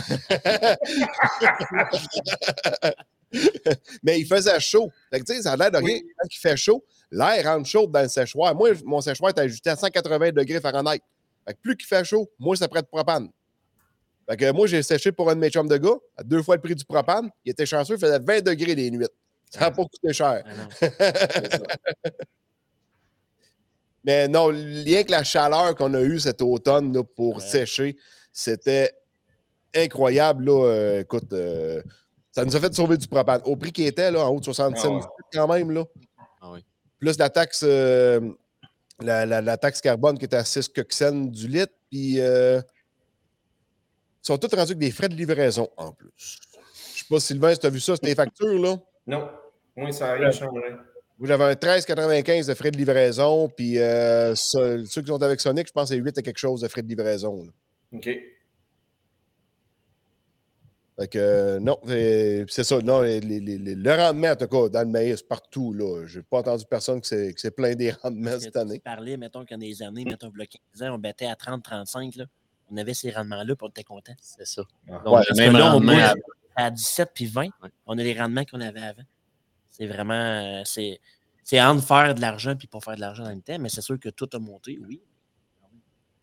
Mais 4.03 4.21
il 4.21 4.27
faisait 4.27 4.59
chaud. 4.61 4.91
Fait 5.11 5.21
que, 5.21 5.25
tu 5.25 5.35
sais, 5.35 5.43
ça 5.43 5.53
a 5.53 5.57
l'air 5.57 5.71
de 5.71 5.79
rien. 5.79 6.01
Quand 6.19 6.29
il 6.31 6.39
fait 6.39 6.57
chaud, 6.57 6.85
l'air 7.11 7.45
rentre 7.45 7.69
chaud 7.69 7.87
dans 7.87 8.03
le 8.03 8.09
séchoir. 8.09 8.55
Moi, 8.55 8.71
mon 8.85 9.01
séchoir 9.01 9.33
est 9.37 9.41
ajusté 9.41 9.71
à 9.71 9.77
180 9.77 10.33
degrés 10.33 10.61
Fahrenheit. 10.61 11.01
Fait 11.47 11.55
que 11.55 11.59
plus 11.61 11.77
qu'il 11.77 11.87
fait 11.87 12.05
chaud, 12.05 12.31
moins 12.39 12.57
ça 12.57 12.69
prête 12.69 12.85
de 12.85 12.91
propane. 12.91 13.29
Fait 14.29 14.37
que 14.37 14.53
moi, 14.53 14.67
j'ai 14.67 14.83
séché 14.83 15.13
pour 15.13 15.31
un 15.31 15.35
de 15.35 15.41
mes 15.41 15.51
chums 15.51 15.69
de 15.69 15.77
gars, 15.77 15.97
à 16.17 16.23
deux 16.23 16.43
fois 16.43 16.57
le 16.57 16.63
prix 16.63 16.75
du 16.75 16.85
propane. 16.85 17.31
Il 17.45 17.51
était 17.51 17.67
chanceux, 17.67 17.95
il 17.95 18.01
faisait 18.01 18.19
20 18.19 18.43
degrés 18.43 18.75
les 18.75 18.91
nuits. 18.91 19.07
Ça 19.51 19.61
n'a 19.61 19.71
pas 19.71 19.85
coûté 19.85 20.13
cher. 20.13 20.43
Ah 20.45 20.51
non. 20.55 20.69
C'est 20.81 21.53
ça. 21.53 21.63
Mais 24.05 24.29
non, 24.29 24.51
lien 24.51 25.03
que 25.03 25.11
la 25.11 25.25
chaleur 25.25 25.75
qu'on 25.75 25.93
a 25.95 26.01
eue 26.01 26.21
cet 26.21 26.41
automne 26.43 26.93
là, 26.95 27.03
pour 27.03 27.37
Ouais. 27.37 27.43
sécher, 27.43 27.97
c'était 28.33 28.93
incroyable. 29.75 30.45
Là, 30.45 30.65
euh, 30.65 31.01
écoute, 31.01 31.33
euh, 31.33 31.83
ça 32.31 32.45
nous 32.45 32.55
a 32.55 32.61
fait 32.61 32.73
sauver 32.75 32.97
du 32.97 33.09
propane. 33.09 33.41
Au 33.45 33.57
prix 33.57 33.73
qui 33.73 33.85
était, 33.85 34.11
là, 34.11 34.25
en 34.25 34.29
haut 34.31 34.39
de 34.41 34.45
60 34.45 34.75
Ah 34.83 34.89
ouais. 34.91 35.01
quand 35.33 35.49
même. 35.49 35.71
Là. 35.73 35.85
Ah 36.41 36.51
oui. 36.53 36.65
Plus 36.99 37.19
la 37.19 37.31
taxe, 37.31 37.63
euh, 37.65 38.21
la, 39.01 39.27
la- 39.27 39.43
la 39.43 39.57
taxe 39.57 39.81
carbone 39.81 40.19
qui 40.19 40.25
était 40.27 40.37
à 40.37 40.45
6 40.45 40.71
cents 40.91 41.13
du 41.13 41.49
litre. 41.49 41.73
Puis 41.91 42.15
ils 42.19 42.63
sont 44.23 44.39
tous 44.39 44.49
rendus 44.55 44.73
avec 44.73 44.79
des 44.79 44.91
frais 44.93 45.09
de 45.09 45.15
livraison 45.15 45.69
en 45.77 45.93
plus. 45.93 46.39
Je 46.95 47.01
sais 47.01 47.07
pas, 47.11 47.21
Sylvain, 47.21 47.53
si 47.55 47.59
tu 47.61 47.67
as 47.67 47.71
vu 47.71 47.81
ça, 47.81 47.95
c'était 47.95 48.09
les 48.09 48.15
factures, 48.15 48.59
là. 48.61 48.77
Non. 49.07 49.29
Oui, 49.77 49.93
ça 49.93 50.11
arrive, 50.11 50.31
changé. 50.33 50.61
Moi, 51.19 51.29
j'avais 51.29 51.45
un 51.45 51.53
13,95 51.53 52.47
de 52.49 52.55
frais 52.55 52.71
de 52.71 52.77
livraison, 52.77 53.49
puis 53.49 53.79
euh, 53.79 54.35
ceux 54.35 54.83
qui 54.85 55.07
sont 55.07 55.23
avec 55.23 55.41
Sonic, 55.41 55.67
je 55.69 55.73
pense 55.73 55.89
que 55.89 55.95
c'est 55.95 56.01
8 56.01 56.19
à 56.19 56.23
quelque 56.23 56.39
chose 56.39 56.61
de 56.61 56.69
frais 56.69 56.83
de 56.83 56.89
livraison. 56.89 57.45
là. 57.45 57.51
OK. 57.93 58.09
Fait 60.99 61.09
que, 61.09 61.19
euh, 61.19 61.61
non, 61.61 61.79
c'est 61.87 62.65
ça. 62.65 62.79
Non, 62.81 63.03
les- 63.03 63.21
les- 63.21 63.41
les- 63.41 63.75
le 63.75 63.95
rendement, 63.95 64.29
en 64.29 64.37
tout 64.37 64.47
cas, 64.47 64.69
dans 64.71 64.81
le 64.81 64.87
maïs, 64.89 65.23
partout, 65.23 65.75
là. 65.75 66.07
J'ai 66.07 66.23
pas 66.23 66.39
entendu 66.39 66.65
personne 66.69 67.03
qui 67.03 67.09
s'est 67.37 67.51
plaint 67.51 67.77
des 67.77 67.91
rendements 67.91 68.39
cette 68.41 68.57
année. 68.57 68.81
parlais, 68.81 69.19
mettons, 69.19 69.45
qu'il 69.45 69.63
y 69.63 69.67
a 69.67 69.69
des 69.75 69.83
années, 69.83 70.05
mettons, 70.07 70.33
il 70.35 70.41
y 70.41 70.43
a 70.43 70.47
15 70.47 70.89
ans, 70.89 70.95
on 70.95 70.99
battait 70.99 71.27
à 71.27 71.37
30, 71.37 71.63
35, 71.63 72.17
là. 72.17 72.25
On 72.71 72.77
avait 72.79 72.95
ces 72.95 73.11
rendements-là, 73.11 73.55
puis 73.57 73.67
on 73.67 73.69
était 73.69 73.85
content. 73.85 74.15
C'est 74.23 74.47
ça. 74.47 74.63
Ah. 74.89 75.03
Donc, 75.05 75.15
Ouais, 75.15 75.21
le 75.21 75.27
Parce 75.29 75.39
même 75.39 75.53
que 75.53 75.59
là, 75.59 75.67
on 75.67 75.73
rendement 75.73 75.93
boit 75.93 76.15
à- 76.57 76.67
à 76.67 76.71
17 76.71 77.11
puis 77.15 77.27
20, 77.27 77.43
Ouais. 77.63 77.71
on 77.87 77.97
a 77.99 78.03
les 78.03 78.19
rendements 78.19 78.45
qu'on 78.45 78.61
avait 78.61 78.81
avant. 78.83 79.03
C'est 79.71 79.87
vraiment. 79.87 80.15
euh, 80.15 80.63
C'est 80.65 81.01
c'est 81.45 81.61
entre 81.63 81.85
faire 81.85 82.15
de 82.15 82.21
l'argent 82.21 82.57
puis 82.57 82.67
pas 82.67 82.81
faire 82.81 82.97
de 82.97 83.01
l'argent 83.01 83.23
dans 83.23 83.31
le 83.31 83.41
temps, 83.41 83.57
mais 83.61 83.69
c'est 83.69 83.81
sûr 83.83 84.01
que 84.01 84.09
tout 84.09 84.29
a 84.33 84.39
monté, 84.41 84.79
oui. 84.89 85.01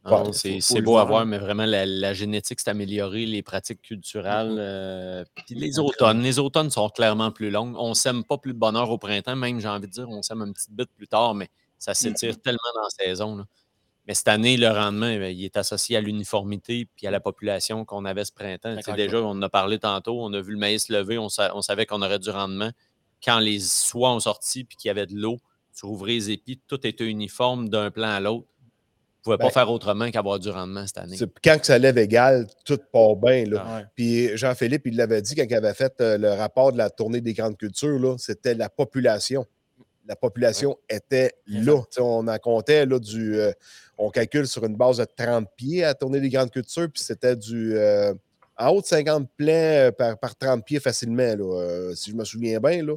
Bon, 0.06 0.34
c'est 0.34 0.82
beau 0.82 0.98
à 0.98 1.06
voir, 1.06 1.26
mais 1.26 1.38
vraiment, 1.38 1.66
la, 1.66 1.86
la 1.86 2.14
génétique 2.14 2.60
s'est 2.60 2.70
améliorée, 2.70 3.26
les 3.26 3.42
pratiques 3.42 3.82
culturelles. 3.82 4.50
Mhm. 4.52 4.58
euh, 4.60 5.24
puis 5.34 5.56
les 5.56 5.80
automnes. 5.80 6.22
Les 6.22 6.40
automnes 6.40 6.70
sont 6.70 6.90
clairement 6.90 7.32
plus 7.32 7.50
longues. 7.50 7.76
On 7.78 7.94
sème 7.94 8.26
pas 8.26 8.38
plus 8.38 8.54
de 8.54 8.58
bonheur 8.60 8.90
au 8.90 8.98
printemps, 8.98 9.38
même, 9.38 9.62
j'ai 9.62 9.68
envie 9.70 9.88
de 9.88 9.92
dire, 9.94 10.10
on 10.10 10.22
sème 10.22 10.42
un 10.42 10.52
petit 10.52 10.70
bit 10.70 10.90
plus 10.98 11.08
tard, 11.08 11.36
mais 11.36 11.50
ça 11.80 11.94
s'étire 11.94 12.38
tellement 12.42 12.60
dans 12.76 12.82
la 12.82 12.90
saison. 12.90 13.38
là. 13.38 13.46
Mais 14.08 14.14
cette 14.14 14.28
année, 14.28 14.58
le 14.58 14.68
rendement, 14.70 15.08
eh 15.08 15.32
il 15.32 15.46
est 15.46 15.56
associé 15.56 15.96
à 15.96 16.02
l'uniformité 16.02 16.88
puis 16.96 17.08
à 17.08 17.12
la 17.12 17.20
population 17.22 17.86
qu'on 17.86 18.04
avait 18.04 18.26
ce 18.26 18.34
printemps. 18.34 18.76
Tu 18.76 18.84
sais, 18.84 18.92
déjà, 18.98 19.22
on 19.22 19.30
en 19.30 19.42
a 19.42 19.50
parlé 19.50 19.80
tantôt, 19.80 20.22
on 20.22 20.34
a 20.34 20.42
vu 20.42 20.52
le 20.54 20.58
maïs 20.60 20.90
lever, 20.90 21.18
on, 21.18 21.30
sa- 21.30 21.56
on 21.56 21.62
savait 21.62 21.86
qu'on 21.86 22.02
aurait 22.02 22.20
du 22.20 22.30
rendement. 22.30 22.72
Quand 23.24 23.40
les 23.40 23.60
soies 23.62 24.12
ont 24.14 24.20
sorti 24.20 24.66
puis 24.66 24.76
qu'il 24.76 24.90
y 24.90 24.92
avait 24.92 25.06
de 25.06 25.16
l'eau, 25.16 25.38
tu 25.78 25.86
rouvrais 25.86 26.12
les 26.12 26.32
épis, 26.32 26.60
tout 26.68 26.86
était 26.86 27.06
uniforme 27.06 27.70
d'un 27.70 27.92
plan 27.92 28.10
à 28.10 28.20
l'autre. 28.20 28.46
On 29.26 29.32
ne 29.32 29.38
pouvait 29.38 29.38
Ben, 29.38 29.46
pas 29.46 29.54
faire 29.62 29.72
autrement 29.72 30.12
qu'avoir 30.12 30.38
du 30.38 30.50
rendement 30.50 30.86
cette 30.86 30.98
année. 30.98 31.16
Quand 31.42 31.58
que 31.58 31.66
ça 31.66 31.78
lève 31.78 31.98
égal, 31.98 32.46
tout 32.66 32.78
part 32.92 33.16
bien. 33.16 33.46
Là. 33.46 33.78
Ouais. 33.78 33.86
Puis 33.96 34.36
Jean-Philippe, 34.38 34.82
il 34.86 34.98
l'avait 34.98 35.22
dit 35.22 35.34
quand 35.34 35.46
il 35.50 35.54
avait 35.56 35.74
fait 35.74 35.94
euh, 36.02 36.18
le 36.18 36.34
rapport 36.34 36.74
de 36.74 36.78
la 36.78 36.90
tournée 36.90 37.22
des 37.22 37.32
grandes 37.32 37.58
cultures, 37.58 38.16
c'était 38.20 38.54
la 38.54 38.68
population. 38.68 39.46
La 40.06 40.16
population 40.16 40.78
était 40.90 41.32
là. 41.48 41.82
On 42.00 42.28
en 42.28 42.38
comptait 42.38 42.86
là, 42.86 43.00
du. 43.00 43.40
euh, 43.40 43.52
on 43.98 44.10
calcule 44.10 44.48
sur 44.48 44.66
une 44.66 44.76
base 44.76 44.98
de 44.98 45.06
30 45.06 45.48
pieds 45.56 45.84
à 45.84 45.88
la 45.88 45.94
tournée 45.94 46.20
des 46.20 46.30
grandes 46.30 46.52
cultures, 46.52 46.90
puis 46.92 47.02
c'était 47.02 47.36
du. 47.36 47.76
euh, 47.78 48.14
en 48.58 48.70
haut 48.70 48.82
de 48.82 48.86
50 48.86 49.30
plans 49.36 49.48
euh, 49.50 49.92
par, 49.92 50.18
par 50.18 50.36
30 50.36 50.64
pieds 50.66 50.80
facilement, 50.80 51.36
là, 51.36 51.62
euh, 51.62 51.96
si 51.96 52.12
je 52.12 52.16
me 52.16 52.24
souviens 52.24 52.60
bien. 52.60 52.84
Là. 52.86 52.96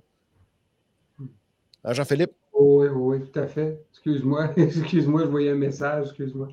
Hein, 1.84 1.92
Jean-Philippe? 1.92 2.32
Oui, 2.58 2.88
oui, 2.88 3.18
oui, 3.18 3.30
tout 3.30 3.38
à 3.38 3.46
fait. 3.46 3.80
Excuse-moi, 3.92 4.50
excuse-moi, 4.56 5.22
je 5.22 5.28
voyais 5.28 5.50
un 5.50 5.56
message, 5.56 6.08
excuse-moi. 6.08 6.48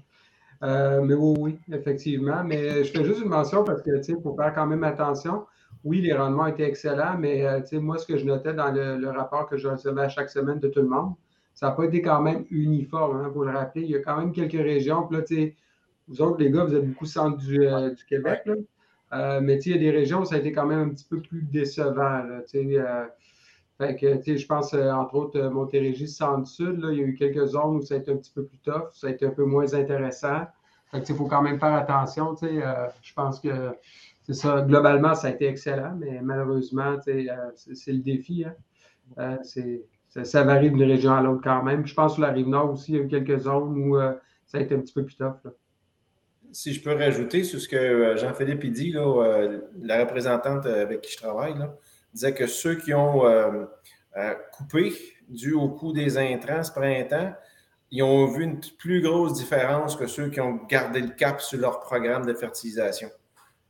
Euh, 0.64 1.02
mais 1.02 1.14
oui, 1.14 1.36
oui, 1.40 1.60
effectivement. 1.76 2.44
Mais 2.44 2.84
je 2.84 2.92
fais 2.92 3.04
juste 3.04 3.20
une 3.22 3.30
mention 3.30 3.64
parce 3.64 3.82
que, 3.82 3.98
tu 3.98 4.04
sais, 4.04 4.12
il 4.14 4.22
faut 4.22 4.36
faire 4.36 4.54
quand 4.54 4.66
même 4.66 4.84
attention. 4.84 5.46
Oui, 5.84 6.01
les 6.01 6.14
rendements 6.14 6.47
étaient 6.47 6.68
excellents, 6.68 7.18
mais, 7.18 7.45
euh, 7.45 7.61
moi, 7.80 7.97
ce 7.97 8.07
que 8.07 8.18
je 8.18 8.26
notais 8.26 8.53
dans 8.53 8.72
le, 8.72 8.97
le 8.97 9.10
rapport 9.10 9.47
que 9.47 9.57
je 9.57 9.68
recevais 9.68 10.03
à 10.03 10.10
chaque 10.10 10.30
semaine 10.30 10.60
de 10.60 10.69
tout 10.69 10.81
le 10.81 10.88
monde, 10.88 11.14
ça 11.53 11.68
n'a 11.68 11.72
pas 11.73 11.85
été 11.85 12.01
quand 12.01 12.22
même 12.22 12.45
uniforme, 12.49 13.26
il 13.27 13.34
faut 13.34 13.43
le 13.43 13.51
rappeler. 13.51 13.84
Il 13.84 13.89
y 13.91 13.95
a 13.95 13.99
quand 13.99 14.18
même 14.18 14.31
quelques 14.31 14.53
régions. 14.53 15.07
Puis 15.07 15.18
là, 15.18 15.51
vous 16.07 16.22
autres, 16.22 16.39
les 16.39 16.51
gars, 16.51 16.65
vous 16.65 16.76
êtes 16.76 16.88
beaucoup 16.88 17.05
centre 17.05 17.38
du, 17.38 17.65
euh, 17.65 17.91
du 17.91 18.03
Québec, 18.05 18.41
là. 18.45 18.53
Euh, 19.14 19.41
mais 19.41 19.60
il 19.60 19.72
y 19.72 19.76
a 19.76 19.77
des 19.77 19.91
régions 19.91 20.22
où 20.22 20.26
ça 20.26 20.35
a 20.35 20.38
été 20.39 20.51
quand 20.51 20.65
même 20.65 20.80
un 20.80 20.89
petit 20.89 21.05
peu 21.07 21.22
plus 21.22 21.43
décevant, 21.43 22.23
là, 22.23 22.41
euh, 22.55 23.05
Fait 23.77 23.95
que, 23.95 24.38
je 24.38 24.45
pense, 24.47 24.73
entre 24.73 25.15
autres, 25.15 25.39
Montérégie, 25.39 26.07
Centre-Sud, 26.07 26.84
il 26.91 26.97
y 26.97 27.01
a 27.01 27.05
eu 27.05 27.14
quelques 27.14 27.45
zones 27.45 27.76
où 27.76 27.81
ça 27.84 27.93
a 27.93 27.97
été 27.97 28.11
un 28.11 28.18
petit 28.18 28.31
peu 28.34 28.43
plus 28.43 28.57
tough, 28.57 28.89
ça 28.93 29.07
a 29.07 29.10
été 29.11 29.27
un 29.27 29.30
peu 29.30 29.45
moins 29.45 29.72
intéressant. 29.76 30.47
Fait 30.91 31.07
il 31.07 31.15
faut 31.15 31.27
quand 31.27 31.43
même 31.43 31.60
faire 31.60 31.73
attention, 31.73 32.35
je 32.41 33.14
pense 33.14 33.39
que 33.39 33.49
c'est 34.24 34.34
ça. 34.34 34.62
Globalement, 34.62 35.16
ça 35.16 35.28
a 35.28 35.32
été 35.32 35.48
excellent, 35.48 35.95
mais 35.98 36.22
malheureusement, 36.22 36.95
euh, 37.08 37.52
c'est 37.56 37.91
le 37.91 38.00
défi. 38.00 38.45
Hein. 38.45 38.56
Euh, 39.20 40.24
ça, 40.24 40.44
varie 40.44 40.72
d'une 40.72 40.84
région 40.84 41.14
à 41.14 41.22
l'autre 41.22 41.41
quand 41.44 41.64
même. 41.64 41.86
Je 41.86 41.94
pense 41.94 42.14
que 42.14 42.16
sur 42.16 42.24
la 42.24 42.32
rive 42.32 42.48
nord 42.48 42.72
aussi, 42.72 42.94
il 42.94 42.98
y 42.98 43.02
a 43.02 43.04
eu 43.04 43.08
quelques 43.08 43.40
zones 43.40 43.78
où 43.78 43.98
euh, 43.98 44.14
ça 44.45 44.60
a 44.60 44.62
été 44.62 44.76
un 44.76 44.80
petit 44.80 44.94
peu 44.94 45.04
plus 45.04 45.16
tough. 45.16 45.52
Si 46.52 46.74
je 46.74 46.82
peux 46.82 46.94
rajouter 46.94 47.44
sur 47.44 47.60
ce 47.60 47.68
que 47.68 48.16
Jean-Philippe 48.16 48.64
il 48.64 48.72
dit, 48.72 48.91
là, 48.91 49.48
la 49.82 50.00
représentante 50.02 50.68
avec 50.68 51.02
qui 51.02 51.12
je 51.12 51.18
travaille, 51.18 51.56
disait 52.14 52.34
que 52.34 52.45
ceux 52.45 52.76
qui 52.76 52.94
ont 52.94 53.24
coupé 54.52 54.94
dû 55.28 55.54
au 55.54 55.70
coût 55.70 55.94
des 55.94 56.16
intrants 56.16 56.64
ce 56.64 56.72
printemps, 56.72 57.34
ils 57.90 58.04
ont 58.04 58.28
vu 58.28 58.44
une 58.44 58.60
plus 58.78 59.02
grosse 59.02 59.34
différence 59.34 59.95
que 59.95 60.06
ceux 60.06 60.30
qui 60.30 60.41
ont 60.41 60.60
gardé 60.70 61.02
le 61.02 61.10
cap 61.10 61.41
sur 61.41 61.60
leur 61.60 61.80
programme 61.80 62.24
de 62.24 62.36
fertilisation. 62.36 63.10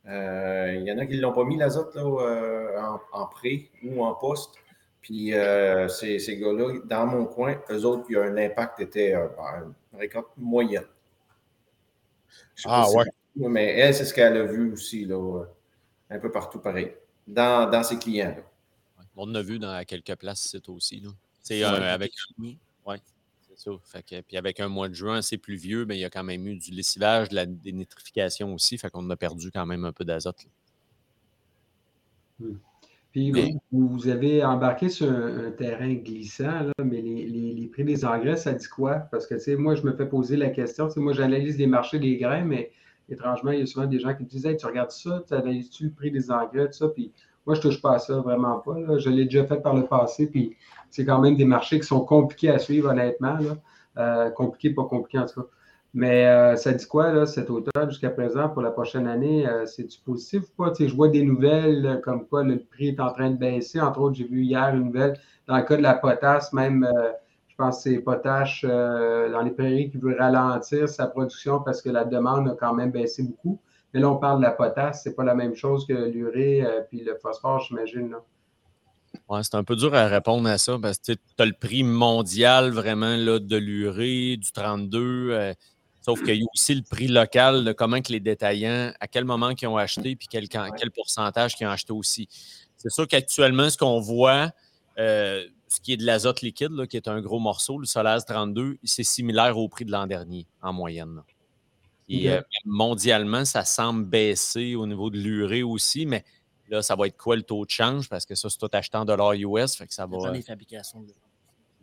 Euh, 0.08 0.76
il 0.76 0.84
y 0.86 0.92
en 0.92 0.98
a 0.98 1.06
qui 1.06 1.16
ne 1.16 1.22
l'ont 1.22 1.32
pas 1.34 1.46
mis 1.46 1.56
l'azote 1.58 1.96
là, 1.96 2.02
euh, 2.02 2.78
en, 2.82 3.00
en 3.22 3.26
pré 3.28 3.70
ou 3.84 4.04
en 4.04 4.14
poste. 4.14 4.56
Puis 5.02 5.34
euh, 5.34 5.88
ces, 5.88 6.20
ces 6.20 6.38
gars-là, 6.38 6.80
dans 6.86 7.06
mon 7.06 7.26
coin, 7.26 7.56
eux 7.70 7.86
autres, 7.86 8.06
il 8.10 8.14
y 8.14 8.18
a 8.18 8.24
un 8.24 8.38
impact 8.38 8.80
était 8.82 9.14
euh, 9.16 9.28
ben, 9.38 9.74
une 9.94 10.00
récolte 10.00 10.28
moyenne. 10.38 10.86
Ah, 12.66 12.86
si- 12.88 12.96
ouais. 12.98 13.06
Mais 13.36 13.66
elle, 13.80 13.94
c'est 13.96 14.06
ce 14.06 14.14
qu'elle 14.14 14.38
a 14.38 14.44
vu 14.44 14.72
aussi, 14.74 15.06
là, 15.06 15.44
un 16.10 16.20
peu 16.20 16.32
partout 16.32 16.60
pareil, 16.60 16.94
dans, 17.28 17.70
dans 17.70 17.84
ses 17.84 17.98
clients. 17.98 18.36
là. 18.38 18.44
On 19.16 19.24
en 19.30 19.36
a 19.36 19.42
vu 19.42 19.60
dans 19.60 19.84
quelques 19.86 20.16
places 20.16 20.46
ici 20.46 20.62
aussi. 20.68 21.00
là. 21.00 21.10
C'est 21.42 21.64
Ouais. 21.64 21.70
euh, 21.72 21.94
avec. 21.94 22.14
Ouais, 22.86 22.98
c'est. 23.56 23.72
Fait 23.86 24.04
que- 24.04 24.22
puis 24.22 24.38
avec 24.38 24.60
un 24.60 24.68
mois 24.68 24.90
de 24.90 24.94
juin 24.94 25.16
assez 25.18 25.38
pluvieux, 25.38 25.86
mais 25.86 25.98
il 25.98 26.02
y 26.02 26.06
a 26.06 26.10
quand 26.10 26.24
même 26.24 26.46
eu 26.48 26.56
du 26.56 26.72
lessivage, 26.72 27.30
de 27.30 27.36
la 27.36 27.46
dénitrification 27.46 28.54
aussi. 28.54 28.78
Fait 28.78 28.90
qu'on 28.90 29.10
a 29.10 29.16
perdu 29.16 29.52
quand 29.52 29.66
même 29.66 29.86
un 29.86 29.92
peu 29.94 30.06
d'azote. 30.06 30.44
là. 30.44 30.50
Puis 33.12 33.32
Mais- 33.32 33.54
vous, 33.72 33.88
vous 33.88 34.08
avez 34.08 34.44
embarqué 34.44 34.90
sur 34.90 35.08
un, 35.08 35.46
un 35.48 35.52
terrain 35.52 35.94
glissant, 35.94 36.64
là, 36.64 36.74
mais 36.84 37.00
les, 37.02 37.28
les- 37.28 37.54
les 37.54 37.68
prix 37.68 37.84
des 37.84 38.06
engrais, 38.06 38.38
ça 38.38 38.54
dit 38.54 38.68
quoi? 38.68 38.96
Parce 39.12 39.28
que, 39.28 39.36
tu 39.36 39.42
sais, 39.42 39.56
moi, 39.56 39.76
je 39.76 39.84
me 39.84 39.94
fais 39.96 40.08
poser 40.08 40.36
la 40.36 40.50
question. 40.50 40.88
Tu 40.88 40.96
sais, 40.96 41.00
moi, 41.00 41.14
j'analyse 41.14 41.58
les 41.60 41.68
marchés 41.68 42.00
des 42.00 42.18
grains, 42.18 42.44
mais 42.44 42.72
étrangement, 43.10 43.52
il 43.52 43.60
y 43.60 43.62
a 43.62 43.66
souvent 43.68 43.86
des 43.86 44.00
gens 44.00 44.16
qui 44.16 44.24
me 44.24 44.28
disent 44.28 44.48
Hey, 44.48 44.58
tu 44.58 44.66
regardes 44.66 44.90
ça, 44.92 45.24
tu 45.28 45.34
analyses-tu 45.36 45.86
le 45.86 45.92
prix 45.92 46.10
des 46.10 46.32
engrais, 46.32 46.66
tout 46.68 46.74
ça? 46.74 46.90
Puis 46.90 47.12
moi, 47.45 47.56
je 47.56 47.61
touche 47.61 47.82
pas 47.82 47.95
à 47.95 47.99
ça, 47.99 48.15
vraiment 48.20 48.60
pas. 48.60 48.80
là. 48.80 48.98
Je 48.98 49.10
l'ai 49.10 49.26
déjà 49.26 49.45
fait 49.45 49.61
par 49.61 49.76
le 49.76 49.86
passé, 49.86 50.28
puis 50.28 50.56
c'est 50.90 51.06
quand 51.06 51.20
même 51.20 51.36
des 51.36 51.45
marchés 51.45 51.80
qui 51.80 51.88
sont 51.88 52.02
compliqués 52.06 52.49
à 52.49 52.60
suivre, 52.60 52.90
honnêtement. 52.90 53.38
Euh, 53.98 54.30
compliqués, 54.32 54.72
pas 54.72 54.86
compliqués 54.86 55.20
en 55.20 55.26
tout 55.26 55.41
cas. 55.41 55.48
Mais 55.94 56.26
euh, 56.26 56.56
ça 56.56 56.74
dit 56.74 56.88
quoi, 56.88 57.11
là, 57.11 57.28
cet 57.28 57.52
automne 57.52 57.90
jusqu'à 57.90 58.10
présent 58.10 58.49
pour 58.49 58.64
la 58.64 58.72
prochaine 58.72 59.06
année? 59.07 59.48
Euh, 59.48 59.65
C'est-tu 59.68 59.99
positif 60.02 60.44
ou 60.57 60.64
pas? 60.64 60.72
Tu 60.72 60.88
je 60.88 60.95
vois 60.95 61.10
des 61.10 61.24
nouvelles 61.24 61.86
euh, 61.86 61.98
comme 61.98 62.26
quoi 62.28 62.44
le 62.44 62.57
prix 62.57 62.90
est 62.90 62.99
en 62.99 63.11
train 63.11 63.30
de 63.30 63.38
baisser. 63.38 63.80
Entre 63.80 63.99
autres, 63.99 64.15
j'ai 64.15 64.26
vu 64.26 64.41
hier 64.41 64.70
une 64.74 64.86
nouvelle 64.86 65.20
dans 65.48 65.57
le 65.57 65.64
cas 65.64 65.78
de 65.78 65.84
la 65.84 65.94
potasse, 65.94 66.52
même, 66.53 66.90
je 67.48 67.56
pense 67.56 67.84
que 67.84 67.90
c'est 67.91 67.99
potache 67.99 68.64
dans 68.64 69.41
les 69.44 69.52
prairies 69.52 69.91
qui 69.91 69.98
veut 69.98 70.15
ralentir 70.18 70.88
sa 70.88 71.06
production 71.06 71.60
parce 71.60 71.82
que 71.82 71.90
la 71.90 72.06
demande 72.06 72.48
a 72.48 72.56
quand 72.57 72.74
même 72.74 72.91
baissé 72.91 73.24
beaucoup. 73.24 73.60
Mais 73.94 73.99
là, 73.99 74.10
on 74.10 74.18
parle 74.18 74.40
de 74.40 74.44
la 74.44 74.52
potasse, 74.52 75.03
c'est 75.03 75.15
pas 75.15 75.24
la 75.24 75.36
même 75.36 75.56
chose 75.56 75.86
que 75.86 75.94
l'urée 75.94 76.64
euh, 76.65 76.82
puis 76.90 77.03
le 77.03 77.15
phosphore, 77.15 77.60
j'imagine. 77.60 78.11
là. 78.11 78.24
Ouais, 79.30 79.41
c'est 79.44 79.56
un 79.56 79.64
peu 79.64 79.76
dur 79.76 79.94
à 79.94 80.07
répondre 80.07 80.49
à 80.49 80.57
ça 80.57 80.78
parce 80.82 80.98
que 80.98 81.11
tu 81.14 81.20
as 81.38 81.45
le 81.45 81.53
prix 81.53 81.84
mondial 81.84 82.72
vraiment 82.72 83.15
là, 83.15 83.40
de 83.40 83.56
l'urée, 83.57 84.38
du 84.38 84.52
32. 84.52 85.30
euh, 85.32 85.53
sauf 86.02 86.22
qu'il 86.24 86.36
y 86.36 86.41
a 86.41 86.45
aussi 86.53 86.76
le 86.76 86.82
prix 86.82 87.07
local 87.07 87.64
de 87.64 87.72
comment 87.72 88.02
que 88.02 88.11
les 88.11 88.20
détaillants, 88.20 88.91
à 88.99 89.07
quel 89.07 89.24
moment 89.26 89.52
ils 89.52 89.68
ont 89.68 89.78
acheté, 89.78 90.15
puis 90.15 90.28
quel, 90.30 90.49
quand- 90.49 90.70
quel 90.78 90.91
pourcentage 90.91 91.56
qu'ils 91.56 91.68
ont 91.68 91.72
acheté 91.72 91.94
aussi. 91.94 92.28
C'est 92.76 92.91
sûr 92.91 93.07
qu'actuellement, 93.07 93.70
ce 93.70 93.78
qu'on 93.78 93.99
voit, 94.02 94.52
euh, 94.98 95.45
ce 95.70 95.80
qui 95.80 95.94
est 95.94 95.98
de 95.98 96.06
l'azote 96.06 96.41
liquide, 96.41 96.72
là, 96.72 96.86
qui 96.88 96.98
est 96.98 97.07
un 97.07 97.22
gros 97.22 97.40
morceau, 97.40 97.78
le 97.78 97.86
Solaz 97.86 98.26
32, 98.26 98.78
c'est 98.84 99.03
similaire 99.03 99.57
au 99.57 99.70
prix 99.70 99.86
de 99.86 99.91
l'an 99.91 100.06
dernier 100.07 100.45
en 100.61 100.74
moyenne. 100.74 101.15
là. 101.15 101.24
Et 102.10 102.30
euh, 102.30 102.42
mondialement, 102.66 103.46
ça 103.46 103.64
semble 103.66 104.06
baisser 104.06 104.76
au 104.76 104.86
niveau 104.86 105.10
de 105.10 105.18
l'urée 105.18 105.64
aussi, 105.64 106.06
mais 106.06 106.24
là, 106.68 106.82
ça 106.82 106.96
va 106.96 107.08
être 107.08 107.18
quoi 107.18 107.36
le 107.36 107.44
taux 107.44 107.66
de 107.66 107.70
change? 107.70 108.10
Parce 108.10 108.26
que 108.26 108.36
ça, 108.36 108.50
c'est 108.50 108.58
tout 108.58 108.70
acheté 108.74 108.98
en 108.98 109.06
dollars 109.06 109.34
US, 109.34 109.76
fait 109.76 109.88
que 109.88 109.94
ça 109.94 110.06
va. 110.06 110.32
des 110.32 110.42
fabrications. 110.42 111.02
de- 111.02 111.14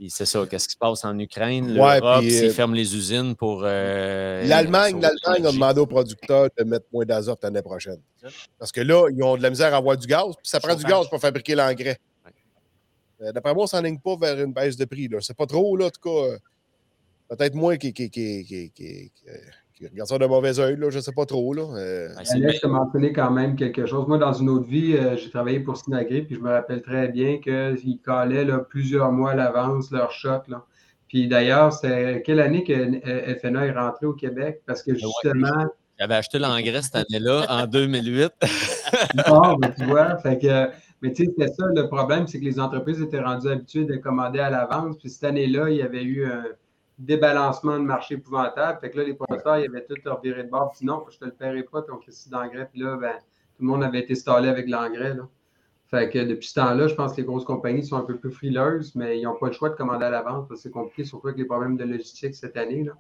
Et 0.03 0.09
C'est 0.09 0.25
ça, 0.27 0.47
qu'est-ce 0.47 0.67
qui 0.67 0.73
se 0.73 0.79
passe 0.79 1.05
en 1.05 1.19
Ukraine? 1.19 1.67
Ouais, 1.79 2.01
L'Europe, 2.01 2.21
puis, 2.23 2.31
s'ils 2.31 2.49
euh, 2.49 2.53
ferment 2.55 2.75
les 2.75 2.97
usines 2.97 3.35
pour. 3.37 3.63
euh, 3.65 4.47
L'Allemagne, 4.47 5.05
a 5.05 5.39
demandé 5.53 5.81
aux 5.81 5.87
producteurs 5.87 6.49
de 6.57 6.65
mettre 6.65 6.87
moins 6.93 7.05
d'azote 7.05 7.43
l'année 7.43 7.61
prochaine. 7.63 8.01
Parce 8.59 8.73
que 8.73 8.81
là, 8.81 9.09
ils 9.11 9.23
ont 9.23 9.37
de 9.37 9.43
la 9.43 9.51
misère 9.51 9.75
à 9.75 9.77
avoir 9.77 9.97
du 9.99 10.07
gaz, 10.07 10.35
puis 10.37 10.49
ça 10.49 10.59
prend 10.61 10.75
du 10.75 10.85
gaz 10.85 11.07
pour 11.09 11.21
fabriquer 11.21 11.55
l'engrais. 11.55 11.99
Euh, 13.23 13.33
D'après 13.33 13.53
moi, 13.53 13.63
on 13.63 13.65
ne 13.65 13.69
s'enligne 13.69 13.99
pas 14.01 14.17
vers 14.17 14.43
une 14.43 14.53
baisse 14.55 14.77
de 14.79 14.87
prix. 14.87 15.07
là. 15.09 15.19
C'est 15.21 15.37
pas 15.37 15.45
trop, 15.47 15.77
là, 15.77 15.87
en 15.87 15.91
tout 15.91 16.01
cas. 16.01 16.27
euh, 16.33 16.39
Peut-être 17.29 17.55
moi 17.55 17.77
qui, 17.77 17.93
qui, 17.93 18.11
qui, 18.11 18.45
qui, 18.45 18.71
qui- 18.71 18.71
qui- 18.73 19.13
qui 19.15 19.25
regarde 19.89 20.09
ça 20.09 20.19
d'un 20.19 20.29
mauvais 20.29 20.59
œil, 20.59 20.77
là, 20.77 20.91
je 20.91 20.97
ne 20.97 21.03
sais 21.03 21.13
pas 21.13 21.25
trop. 21.25 21.55
Là. 21.55 21.63
Euh, 21.77 22.09
a 22.17 22.69
mentionné 22.69 23.13
quand 23.13 23.31
même 23.31 23.57
quelque 23.57 23.87
chose. 23.87 24.07
Moi, 24.07 24.19
dans 24.19 24.33
une 24.33 24.51
autre 24.51 24.67
vie, 24.67 24.95
euh, 24.95 25.17
j'ai 25.17 25.31
travaillé 25.31 25.61
pour 25.61 25.77
Synagrip, 25.77 26.27
puis 26.27 26.37
je 26.37 26.41
me 26.41 26.51
rappelle 26.51 26.83
très 26.83 27.09
bien 27.09 27.39
qu'ils 27.39 27.99
calaient 28.05 28.45
là, 28.45 28.59
plusieurs 28.59 29.11
mois 29.13 29.33
à 29.33 29.35
l'avance 29.35 29.91
leur 29.91 30.11
shot. 30.13 30.43
Là. 30.49 30.65
Puis 31.09 31.29
d'ailleurs, 31.29 31.73
c'est 31.73 32.23
quelle 32.25 32.41
année 32.41 32.63
que 32.63 32.73
euh, 32.73 33.35
FNA 33.41 33.67
est 33.67 33.73
rentré 33.73 34.07
au 34.07 34.13
Québec? 34.13 34.63
Parce 34.67 34.83
que 34.83 34.95
justement, 34.95 35.67
J'avais 35.99 36.15
acheté 36.15 36.39
l'engrais 36.39 36.83
cette 36.83 36.97
année-là, 36.97 37.47
en 37.49 37.67
2008. 37.67 38.33
Bon, 39.27 39.55
ben, 39.57 39.73
tu 39.77 39.85
vois, 39.87 40.19
fait 40.19 40.39
que, 40.39 40.69
mais 41.03 41.13
tu 41.13 41.25
sais, 41.25 41.31
c'était 41.37 41.53
ça 41.53 41.65
le 41.75 41.89
problème, 41.89 42.27
c'est 42.27 42.39
que 42.39 42.45
les 42.45 42.61
entreprises 42.61 43.01
étaient 43.01 43.21
rendues 43.21 43.49
habituées 43.49 43.87
de 43.87 43.97
commander 43.97 44.41
à 44.41 44.51
l'avance. 44.51 44.99
Puis 44.99 45.11
cette 45.11 45.25
année-là, 45.25 45.71
il 45.71 45.77
y 45.77 45.83
avait 45.83 46.05
eu 46.05 46.27
un 46.27 46.45
débalancement 47.01 47.79
de 47.79 47.85
marché 47.85 48.15
épouvantable. 48.15 48.79
Fait 48.81 48.91
que 48.91 48.99
là, 48.99 49.05
les 49.05 49.15
producteurs, 49.15 49.59
ils 49.59 49.67
avaient 49.67 49.85
tout 49.85 49.97
leur 50.05 50.21
viré 50.21 50.45
de 50.45 50.51
bord. 50.51 50.73
Puis 50.73 50.87
non, 50.87 51.05
je 51.11 51.19
te 51.19 51.25
le 51.25 51.33
paierai 51.33 51.63
pas, 51.63 51.83
ton 51.83 51.97
crédit 51.97 52.31
d'engrais. 52.31 52.69
Puis 52.71 52.81
là, 52.81 52.97
ben, 52.97 53.15
tout 53.57 53.63
le 53.63 53.67
monde 53.67 53.83
avait 53.83 54.01
été 54.01 54.15
stallé 54.15 54.49
avec 54.49 54.69
l'engrais. 54.69 55.15
Là. 55.15 55.29
Fait 55.91 56.09
que 56.09 56.19
depuis 56.19 56.49
ce 56.49 56.55
temps-là, 56.55 56.87
je 56.87 56.95
pense 56.95 57.13
que 57.13 57.17
les 57.17 57.25
grosses 57.25 57.45
compagnies 57.45 57.85
sont 57.85 57.97
un 57.97 58.05
peu 58.05 58.17
plus 58.17 58.31
frileuses, 58.31 58.95
mais 58.95 59.19
ils 59.19 59.25
n'ont 59.25 59.35
pas 59.35 59.49
le 59.49 59.53
choix 59.53 59.71
de 59.71 59.75
commander 59.75 60.05
à 60.05 60.11
l'avance. 60.11 60.47
parce 60.47 60.61
que 60.61 60.69
C'est 60.69 60.73
compliqué, 60.73 61.05
surtout 61.05 61.29
avec 61.29 61.39
les 61.39 61.47
problèmes 61.47 61.77
de 61.77 61.85
logistique 61.85 62.35
cette 62.35 62.57
année. 62.57 62.85
Là. 62.85 62.93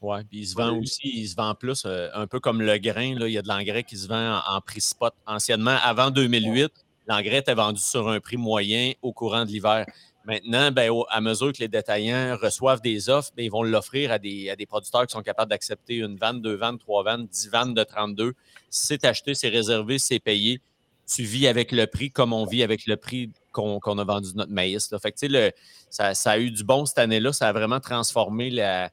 Oui, 0.00 0.18
puis 0.30 0.38
il 0.38 0.46
se 0.46 0.54
vend 0.54 0.78
aussi, 0.78 1.10
il 1.12 1.26
se 1.26 1.34
vend 1.34 1.54
plus, 1.54 1.82
euh, 1.84 2.08
un 2.14 2.28
peu 2.28 2.38
comme 2.38 2.62
le 2.62 2.78
grain. 2.78 3.18
Là, 3.18 3.26
il 3.26 3.32
y 3.32 3.38
a 3.38 3.42
de 3.42 3.48
l'engrais 3.48 3.82
qui 3.82 3.96
se 3.96 4.06
vend 4.06 4.38
en, 4.38 4.56
en 4.56 4.60
prix 4.60 4.80
spot. 4.80 5.12
Anciennement, 5.26 5.76
avant 5.82 6.10
2008, 6.10 6.72
l'engrais 7.08 7.38
était 7.38 7.54
vendu 7.54 7.80
sur 7.80 8.08
un 8.08 8.20
prix 8.20 8.36
moyen 8.36 8.92
au 9.02 9.12
courant 9.12 9.44
de 9.44 9.50
l'hiver. 9.50 9.86
Maintenant, 10.28 10.70
ben, 10.70 10.90
au- 10.90 11.06
à 11.08 11.22
mesure 11.22 11.54
que 11.54 11.58
les 11.58 11.68
détaillants 11.68 12.36
reçoivent 12.36 12.82
des 12.82 13.08
offres, 13.08 13.30
ben, 13.34 13.44
ils 13.46 13.50
vont 13.50 13.62
l'offrir 13.62 14.12
à 14.12 14.18
des, 14.18 14.50
à 14.50 14.56
des 14.56 14.66
producteurs 14.66 15.06
qui 15.06 15.12
sont 15.12 15.22
capables 15.22 15.48
d'accepter 15.50 15.96
une 15.96 16.16
vanne, 16.18 16.42
deux 16.42 16.54
vannes, 16.54 16.78
trois 16.78 17.02
vannes, 17.02 17.26
dix 17.26 17.48
vannes 17.48 17.72
de 17.72 17.82
32. 17.82 18.34
C'est 18.68 19.06
acheté, 19.06 19.32
c'est 19.34 19.48
réservé, 19.48 19.98
c'est 19.98 20.18
payé. 20.18 20.60
Tu 21.06 21.22
vis 21.22 21.46
avec 21.48 21.72
le 21.72 21.86
prix 21.86 22.10
comme 22.10 22.34
on 22.34 22.44
vit 22.44 22.62
avec 22.62 22.86
le 22.86 22.98
prix 22.98 23.30
qu'on 23.52 23.78
a 23.98 24.04
vendu 24.04 24.28
notre 24.34 24.52
maïs. 24.52 24.90
là. 24.90 24.98
Fait 24.98 25.12
que, 25.12 25.16
tu 25.16 25.26
sais, 25.26 25.28
le- 25.32 25.50
ça, 25.88 26.12
ça 26.14 26.32
a 26.32 26.38
eu 26.38 26.50
du 26.50 26.62
bon 26.62 26.84
cette 26.84 26.98
année-là. 26.98 27.32
Ça 27.32 27.48
a 27.48 27.52
vraiment 27.54 27.80
transformé 27.80 28.50
la, 28.50 28.90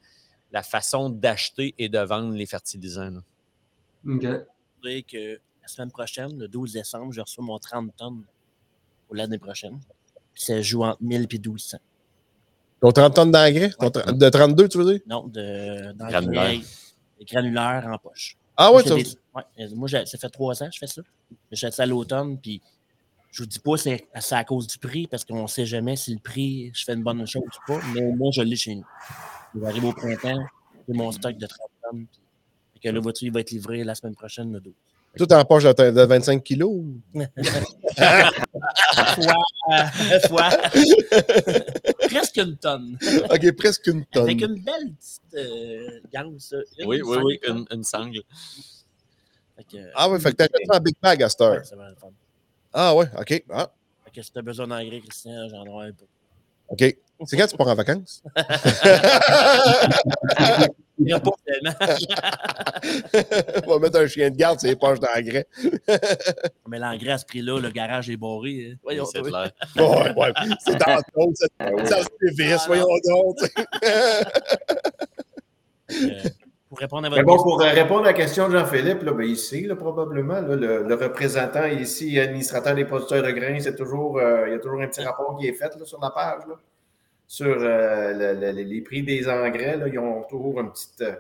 la 0.53 0.63
façon 0.63 1.09
d'acheter 1.09 1.75
et 1.77 1.89
de 1.89 1.99
vendre 1.99 2.33
les 2.33 2.45
fertilisants. 2.45 3.09
là. 3.11 3.19
OK. 4.07 4.21
Je 4.23 4.77
voudrais 4.77 5.01
que 5.01 5.33
la 5.61 5.67
semaine 5.67 5.91
prochaine, 5.91 6.39
le 6.39 6.47
12 6.47 6.71
décembre, 6.71 7.11
je 7.11 7.19
reçois 7.19 7.43
mon 7.43 7.59
30 7.59 7.93
tonnes 7.97 8.23
pour 9.07 9.17
l'année 9.17 9.37
prochaine. 9.39 9.81
Puis 10.35 10.43
ça 10.43 10.61
joue 10.61 10.83
entre 10.83 11.01
1000 11.01 11.23
et 11.23 11.27
1200. 11.39 11.77
Ton 12.81 12.91
30 12.91 13.15
tonnes 13.15 13.31
d'engrais? 13.31 13.71
Ouais. 13.79 14.13
De 14.13 14.29
32, 14.29 14.67
tu 14.69 14.77
veux 14.77 14.85
dire? 14.85 14.99
Non, 15.07 15.25
de, 15.27 15.93
dans 15.93 16.07
Granulaire. 17.25 17.87
En 17.87 17.97
poche. 17.97 18.37
Ah 18.57 18.69
Moi, 18.69 18.77
ouais, 18.77 18.83
fais 18.83 19.03
des- 19.03 19.09
ouais, 19.33 19.75
moi, 19.75 19.87
j'ai- 19.87 20.05
ça 20.05 20.17
fait 20.17 20.29
trois 20.29 20.61
ans 20.61 20.67
que 20.67 20.73
je 20.73 20.79
fais 20.79 20.87
ça. 20.87 21.01
J'ai 21.51 21.67
fait 21.67 21.71
ça 21.73 21.83
à 21.83 21.85
l'automne, 21.85 22.37
puis 22.39 22.61
je 23.31 23.43
vous 23.43 23.47
dis 23.47 23.59
pas 23.59 23.75
c'est 23.77 24.07
c'est 24.19 24.35
à 24.35 24.43
cause 24.43 24.67
du 24.67 24.77
prix, 24.77 25.07
parce 25.07 25.25
qu'on 25.25 25.47
sait 25.47 25.65
jamais 25.65 25.95
si 25.95 26.13
le 26.13 26.19
prix, 26.19 26.71
je 26.73 26.83
fais 26.83 26.93
une 26.93 27.03
bonne 27.03 27.25
chose 27.25 27.43
ou 27.43 27.67
pas, 27.73 27.79
mais 27.93 28.01
moins, 28.13 28.31
je 28.31 28.41
l'ai 28.41 28.55
chez 28.55 28.75
nous. 28.75 28.85
J'arrive 29.59 29.85
au 29.85 29.93
printemps, 29.93 30.43
j'ai 30.87 30.93
mon 30.93 31.11
stock 31.11 31.37
de 31.37 31.45
30 31.47 31.59
tonnes. 31.83 32.05
puis- 32.07 32.19
Fait 32.73 32.89
que 32.89 32.93
là, 32.93 32.99
vois-tu, 32.99 33.25
il 33.25 33.31
va 33.31 33.39
être 33.39 33.51
livré 33.51 33.83
la 33.83 33.95
semaine 33.95 34.15
prochaine, 34.15 34.51
le 34.53 34.59
12. 34.59 34.73
Tout 35.17 35.31
en 35.33 35.45
poche 35.45 35.63
de, 35.63 35.71
de 35.91 36.01
25 36.01 36.43
kilos. 36.43 36.69
ou- 36.69 37.01
Fois, 39.15 39.45
fois. 40.27 40.49
presque 42.09 42.37
une 42.37 42.57
tonne. 42.57 42.97
OK, 43.29 43.51
presque 43.55 43.87
une 43.87 44.05
tonne. 44.05 44.23
Avec 44.23 44.41
une 44.41 44.55
belle 44.61 44.93
petite 44.93 45.35
euh, 45.35 45.99
gangue, 46.13 46.39
ça. 46.39 46.57
Une 46.79 46.87
Oui, 46.87 47.01
oui, 47.03 47.17
oui, 47.23 47.39
une, 47.47 47.65
une 47.71 47.83
sangle. 47.83 48.21
Fait 49.57 49.63
que, 49.63 49.77
Ah 49.95 50.09
ouais, 50.09 50.19
fait 50.19 50.31
que 50.31 50.35
t'achètes 50.37 50.67
ça 50.69 50.77
en 50.77 50.81
Big 50.81 50.95
Bag 51.01 51.23
à 51.23 51.29
cette 51.29 51.41
heure. 51.41 51.51
ouais, 51.53 51.61
c'est 51.63 51.75
vraiment 51.75 51.89
le 51.91 51.95
fun. 51.95 52.09
Ah 52.73 52.93
ouais, 52.95 53.05
OK. 53.17 53.43
Ah. 53.49 53.71
Fait 54.05 54.11
que 54.11 54.21
si 54.21 54.31
tu 54.31 54.39
as 54.39 54.41
besoin 54.41 54.67
d'engrais, 54.67 54.99
Christian, 54.99 55.47
j'en 55.49 55.65
aurai 55.65 55.87
un 55.87 55.91
peu. 55.93 56.05
OK. 56.69 56.97
C'est 57.25 57.37
quand 57.37 57.47
tu 57.47 57.55
pars 57.55 57.67
en 57.69 57.75
vacances? 57.75 58.21
Il 60.97 61.09
y 61.09 61.13
a 61.13 61.19
pas 61.19 61.31
tellement. 61.45 61.73
On 63.67 63.71
va 63.73 63.79
mettre 63.79 63.99
un 63.99 64.07
chien 64.07 64.29
de 64.29 64.35
garde 64.37 64.59
sur 64.59 64.69
les 64.69 64.75
poches 64.77 64.99
d'engrais. 64.99 65.45
Mais 66.67 66.79
l'engrais 66.79 67.11
à 67.11 67.17
ce 67.17 67.25
prix-là, 67.25 67.59
le 67.59 67.69
garage 67.69 68.09
est 68.09 68.15
barré. 68.17 68.71
hein. 68.71 68.77
Voyons, 68.83 69.05
C'est 69.05 69.21
clair. 69.21 69.51
Ouais, 69.75 70.13
ouais. 70.15 70.31
C'est 70.59 70.77
dans 70.77 70.95
le 70.95 71.25
dos, 71.25 71.33
ça, 71.35 71.47
ça 71.85 72.03
se 72.03 72.07
dévisse, 72.21 72.65
voyons 72.67 72.87
donc. 73.07 73.37
Euh, 75.91 76.23
pour 76.69 76.79
répondre 76.79 77.05
à 77.05 77.09
votre 77.09 77.21
Mais 77.21 77.25
bon, 77.25 77.33
question, 77.33 77.49
pour 77.51 77.61
euh, 77.61 77.69
répondre 77.71 78.01
à 78.01 78.07
la 78.07 78.13
question 78.13 78.47
de 78.49 78.57
Jean-Philippe, 78.57 79.03
là, 79.03 79.11
ben, 79.13 79.27
ici, 79.27 79.61
là, 79.65 79.75
probablement, 79.75 80.41
là, 80.41 80.55
le, 80.55 80.83
le 80.83 80.95
représentant 80.95 81.65
ici, 81.65 82.19
administrateur 82.19 82.73
des 82.73 82.85
producteurs 82.85 83.21
de 83.23 83.31
grains, 83.31 83.59
c'est 83.59 83.75
toujours, 83.75 84.17
euh, 84.17 84.45
il 84.47 84.53
y 84.53 84.55
a 84.55 84.59
toujours 84.59 84.81
un 84.81 84.87
petit 84.87 85.01
rapport 85.01 85.37
qui 85.37 85.47
est 85.47 85.53
fait 85.53 85.75
là, 85.77 85.85
sur 85.85 85.99
la 86.01 86.09
page. 86.09 86.41
là. 86.47 86.55
Sur 87.27 87.47
euh, 87.59 88.13
le- 88.13 88.39
le- 88.39 88.61
les 88.63 88.81
prix 88.81 89.03
des 89.03 89.27
engrais. 89.27 89.77
là, 89.77 89.87
ils 89.87 89.99
ont 89.99 90.23
toujours 90.23 90.59
une 90.61 90.71
petite, 90.71 91.01
euh, 91.01 91.15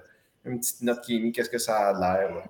une 0.45 0.59
petite 0.59 0.81
note 0.81 1.01
qui 1.01 1.17
est 1.17 1.19
mise, 1.19 1.33
qu'est-ce 1.33 1.49
que 1.49 1.57
ça 1.57 1.89
a 1.89 1.93
l'air. 1.93 2.35
là. 2.35 2.43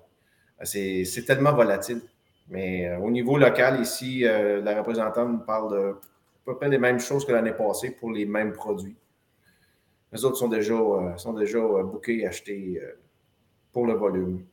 C'est 0.64 1.04
c'est 1.04 1.24
tellement 1.24 1.52
volatile. 1.54 2.00
Mais 2.48 2.88
euh, 2.88 2.98
au 2.98 3.10
niveau 3.10 3.38
local, 3.38 3.80
ici, 3.80 4.24
euh, 4.26 4.60
la 4.62 4.76
représentante 4.78 5.28
nous 5.30 5.38
parle 5.44 5.70
de 5.72 5.90
à 5.90 5.98
peu 6.44 6.56
près 6.56 6.68
les 6.68 6.78
mêmes 6.78 7.00
choses 7.00 7.24
que 7.26 7.32
l'année 7.32 7.52
passée 7.52 7.90
pour 7.90 8.12
les 8.12 8.24
mêmes 8.24 8.52
produits. 8.52 8.96
Les 10.12 10.24
autres 10.24 10.36
sont 10.36 10.48
déjà, 10.48 10.74
euh, 10.74 11.16
sont 11.16 11.32
déjà 11.32 11.58
euh, 11.58 11.82
bookés, 11.82 12.24
achetés 12.26 12.80
euh, 12.82 12.92
pour 13.72 13.86
le 13.86 13.94
volume. 13.94 14.44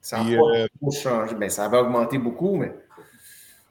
Ça 0.00 0.22
n'a 0.24 0.36
pas 0.38 0.42
euh, 0.86 0.90
changé. 0.90 1.34
Ben, 1.34 1.50
ça 1.50 1.68
va 1.68 1.82
augmenter 1.82 2.18
beaucoup, 2.18 2.56
mais 2.56 2.72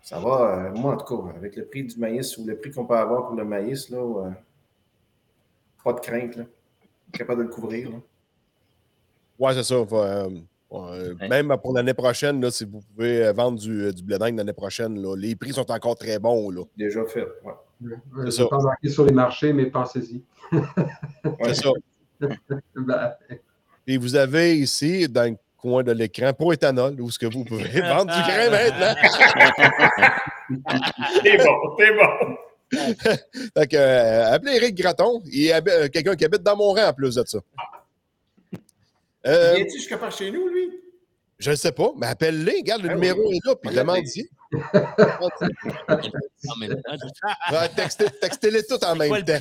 ça 0.08 0.20
va, 0.20 0.70
euh, 0.70 0.74
moi 0.74 0.94
en 0.94 0.98
tout 0.98 1.18
cas, 1.18 1.36
avec 1.36 1.58
le 1.58 1.66
prix 1.66 1.84
du 1.84 2.00
maïs 2.00 2.38
ou 2.38 2.46
le 2.46 2.58
prix 2.58 2.72
qu'on 2.72 2.86
peut 2.86 2.96
avoir 2.96 3.28
pour 3.28 3.36
le 3.36 3.44
maïs, 3.44 3.90
là, 3.90 3.98
euh, 3.98 4.30
pas 5.84 5.92
de 5.92 6.00
crainte. 6.00 6.38
Là. 6.38 6.46
Capable 7.12 7.40
de 7.42 7.48
le 7.50 7.54
couvrir. 7.54 7.90
Là. 7.90 7.98
Ouais, 9.38 9.54
c'est 9.54 9.64
ça. 9.64 9.84
va, 9.84 9.98
euh, 9.98 10.30
ouais, 10.72 11.28
Même 11.28 11.54
pour 11.62 11.74
l'année 11.74 11.94
prochaine, 11.94 12.40
là, 12.40 12.50
si 12.52 12.64
vous 12.64 12.80
pouvez 12.80 13.34
vendre 13.34 13.60
du, 13.60 13.94
du 13.94 14.02
blé 14.02 14.18
d'Inde 14.18 14.38
l'année 14.38 14.54
prochaine, 14.54 14.98
là, 14.98 15.14
les 15.14 15.36
prix 15.36 15.52
sont 15.52 15.70
encore 15.70 15.98
très 15.98 16.20
bons. 16.20 16.52
Là. 16.52 16.64
Déjà 16.78 17.04
fait. 17.04 17.28
Ouais. 17.44 17.96
Je 18.24 18.30
C'est 18.30 18.48
pas 18.48 18.60
embarquer 18.60 18.88
sur 18.88 19.04
les 19.04 19.12
marchés, 19.12 19.52
mais 19.52 19.66
pensez-y. 19.66 20.24
C'est 21.44 21.54
ça. 21.54 21.70
Ben, 22.76 23.14
Et 23.86 23.98
vous 23.98 24.16
avez 24.16 24.58
ici, 24.58 25.10
dans 25.10 25.30
le 25.30 25.38
coin 25.68 25.84
de 25.84 25.92
l'écran, 25.92 26.34
pour 26.34 26.54
éthanol, 26.54 27.00
où 27.02 27.10
est-ce 27.10 27.20
que 27.20 27.26
vous 27.26 27.44
pouvez 27.44 27.82
vendre 27.82 28.14
du 28.14 28.22
grain 28.22 28.50
maintenant. 28.50 28.96
T'es 31.24 31.38
bon, 31.38 31.76
t'es 31.78 31.92
bon. 31.94 32.38
Fait 33.58 33.68
que, 33.68 33.76
euh, 33.78 34.32
appelez 34.34 34.56
Eric 34.56 34.76
Graton. 34.76 35.22
Il 35.26 35.48
est 35.48 35.52
habi- 35.54 35.72
euh, 35.72 35.88
quelqu'un 35.90 36.16
qui 36.16 36.26
habite 36.26 36.42
dans 36.44 36.56
mon 36.56 36.72
rang 36.74 36.88
en 36.90 36.94
plus 36.94 37.16
de 37.16 37.24
ça. 37.26 37.40
Euh, 39.26 39.54
Viens-tu 39.56 39.72
jusqu'à 39.78 39.98
par 39.98 40.12
chez 40.12 40.32
nous, 40.32 40.48
lui? 40.48 40.70
je 41.40 41.52
ne 41.52 41.56
sais 41.56 41.72
pas, 41.72 41.92
mais 41.98 42.08
appelle-les. 42.08 42.60
Regarde, 42.62 42.82
le 42.84 42.90
Ah 42.92 42.94
numéro 42.96 43.30
oui. 43.30 43.38
est 43.38 43.46
là, 43.48 43.56
puis 43.56 43.76
demande-y. 43.76 44.30
En 46.50 46.56
même 46.58 46.82
temps, 46.82 46.96
je- 46.96 47.54
Ouais, 47.56 47.68
textez- 47.76 48.20
Textez-les 48.22 48.64
tous 48.64 48.84
en 48.86 48.96
même 48.96 49.10
temps. 49.24 49.40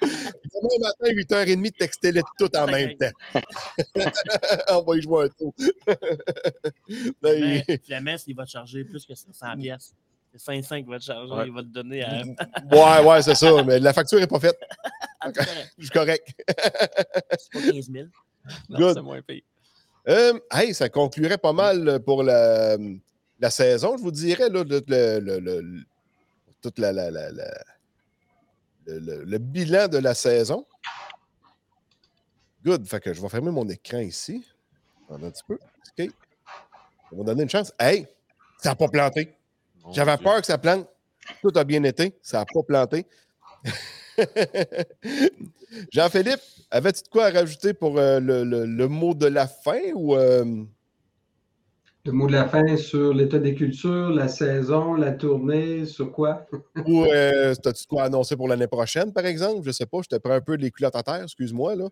Demain 0.00 0.78
matin, 0.80 1.06
8h30, 1.12 1.72
textez-les 1.78 2.22
toutes 2.38 2.56
en 2.56 2.66
même 2.66 2.96
temps. 2.96 3.10
On 4.70 4.82
va 4.82 4.96
y 4.96 5.02
jouer 5.02 5.24
un 5.24 5.28
tour. 5.28 5.54
Mais 7.22 7.64
Finalement, 7.84 8.16
il 8.26 8.34
va 8.36 8.44
te 8.44 8.50
charger 8.50 8.84
plus 8.84 9.04
que 9.04 9.14
500 9.14 9.56
pièces. 9.58 9.92
C'est 10.32 10.40
500 10.40 10.76
qu'il 10.76 10.86
va 10.88 10.98
te 10.98 11.04
charger. 11.04 11.32
Ouais. 11.32 11.46
Il 11.46 11.52
va 11.52 11.62
te 11.62 11.66
donner 11.68 12.02
à. 12.02 12.22
Ouais, 12.72 13.00
ouais, 13.08 13.22
c'est 13.22 13.34
ça. 13.34 13.62
Mais 13.62 13.78
la 13.78 13.92
facture 13.92 14.18
n'est 14.18 14.26
pas 14.26 14.40
faite. 14.40 14.58
Ah. 15.20 15.30
Je 15.78 15.84
suis 15.84 15.90
correct. 15.90 16.28
C'est 16.38 17.52
pas 17.52 17.72
15 17.72 17.90
000. 17.90 18.06
non, 18.68 18.78
Good. 18.78 18.94
c'est 18.94 19.02
moins 19.02 19.22
pire. 19.22 19.42
Euh, 20.08 20.38
hey, 20.52 20.74
ça 20.74 20.88
conclurait 20.88 21.38
pas 21.38 21.52
mal 21.52 22.00
pour 22.04 22.22
la, 22.22 22.76
la 23.40 23.50
saison, 23.50 23.96
je 23.96 24.02
vous 24.02 24.10
dirais, 24.10 24.48
là, 24.50 24.62
le, 24.64 24.82
le, 24.86 25.18
le- 25.20 25.38
le- 25.40 25.60
le- 25.60 25.82
toute 26.60 26.78
la, 26.78 26.92
la- 26.92 27.10
la- 27.10 27.30
la- 27.32 27.64
le, 28.86 28.98
le- 28.98 29.24
le 29.24 29.38
bilan 29.38 29.88
de 29.88 29.98
la 29.98 30.14
saison. 30.14 30.66
Good. 32.64 32.86
Fait 32.86 33.00
que 33.00 33.12
je 33.12 33.20
vais 33.20 33.28
fermer 33.28 33.50
mon 33.50 33.68
écran 33.68 33.98
ici. 33.98 34.46
Un 35.10 35.18
petit 35.30 35.42
peu. 35.46 35.54
OK. 35.98 36.10
On 37.12 37.18
va 37.18 37.24
donner 37.24 37.42
une 37.42 37.50
chance. 37.50 37.72
Hey, 37.78 38.06
ça 38.58 38.70
n'a 38.70 38.74
pas 38.76 38.88
planté. 38.88 39.36
J'avais 39.92 40.16
peur 40.18 40.40
que 40.40 40.46
ça 40.46 40.56
plante. 40.58 40.88
Tout 41.42 41.52
a 41.56 41.64
bien 41.64 41.82
été. 41.84 42.18
Ça 42.22 42.38
n'a 42.38 42.44
pas 42.46 42.62
planté. 42.62 43.06
Jean-Philippe, 45.92 46.40
avais-tu 46.70 47.02
de 47.02 47.08
quoi 47.08 47.26
à 47.26 47.30
rajouter 47.30 47.74
pour 47.74 47.98
euh, 47.98 48.20
le, 48.20 48.44
le- 48.44 48.64
le 48.66 48.88
mot 48.88 49.14
de 49.14 49.26
la 49.26 49.46
fin 49.46 49.80
ou 49.94 50.14
euh, 50.14 50.44
le 52.06 52.12
mot 52.12 52.26
de 52.26 52.32
la 52.32 52.46
fin 52.48 52.76
sur 52.76 53.14
l'état 53.14 53.38
des 53.38 53.54
cultures, 53.54 54.10
la 54.10 54.28
saison, 54.28 54.94
la 54.94 55.12
tournée, 55.12 55.84
sur 55.86 56.12
quoi? 56.12 56.46
ou 56.86 57.04
euh, 57.06 57.52
as-tu 57.52 57.82
de 57.84 57.88
quoi 57.88 58.04
annoncer 58.04 58.36
pour 58.36 58.46
l'année 58.48 58.66
prochaine, 58.66 59.12
par 59.12 59.24
exemple? 59.26 59.62
Je 59.64 59.70
sais 59.72 59.86
pas, 59.86 59.98
je 60.02 60.08
te 60.08 60.16
prends 60.16 60.34
un 60.34 60.40
peu 60.40 60.54
les 60.54 60.70
culottes 60.70 60.96
à 60.96 61.02
terre, 61.02 61.22
excuse-moi. 61.22 61.74
Là. 61.76 61.88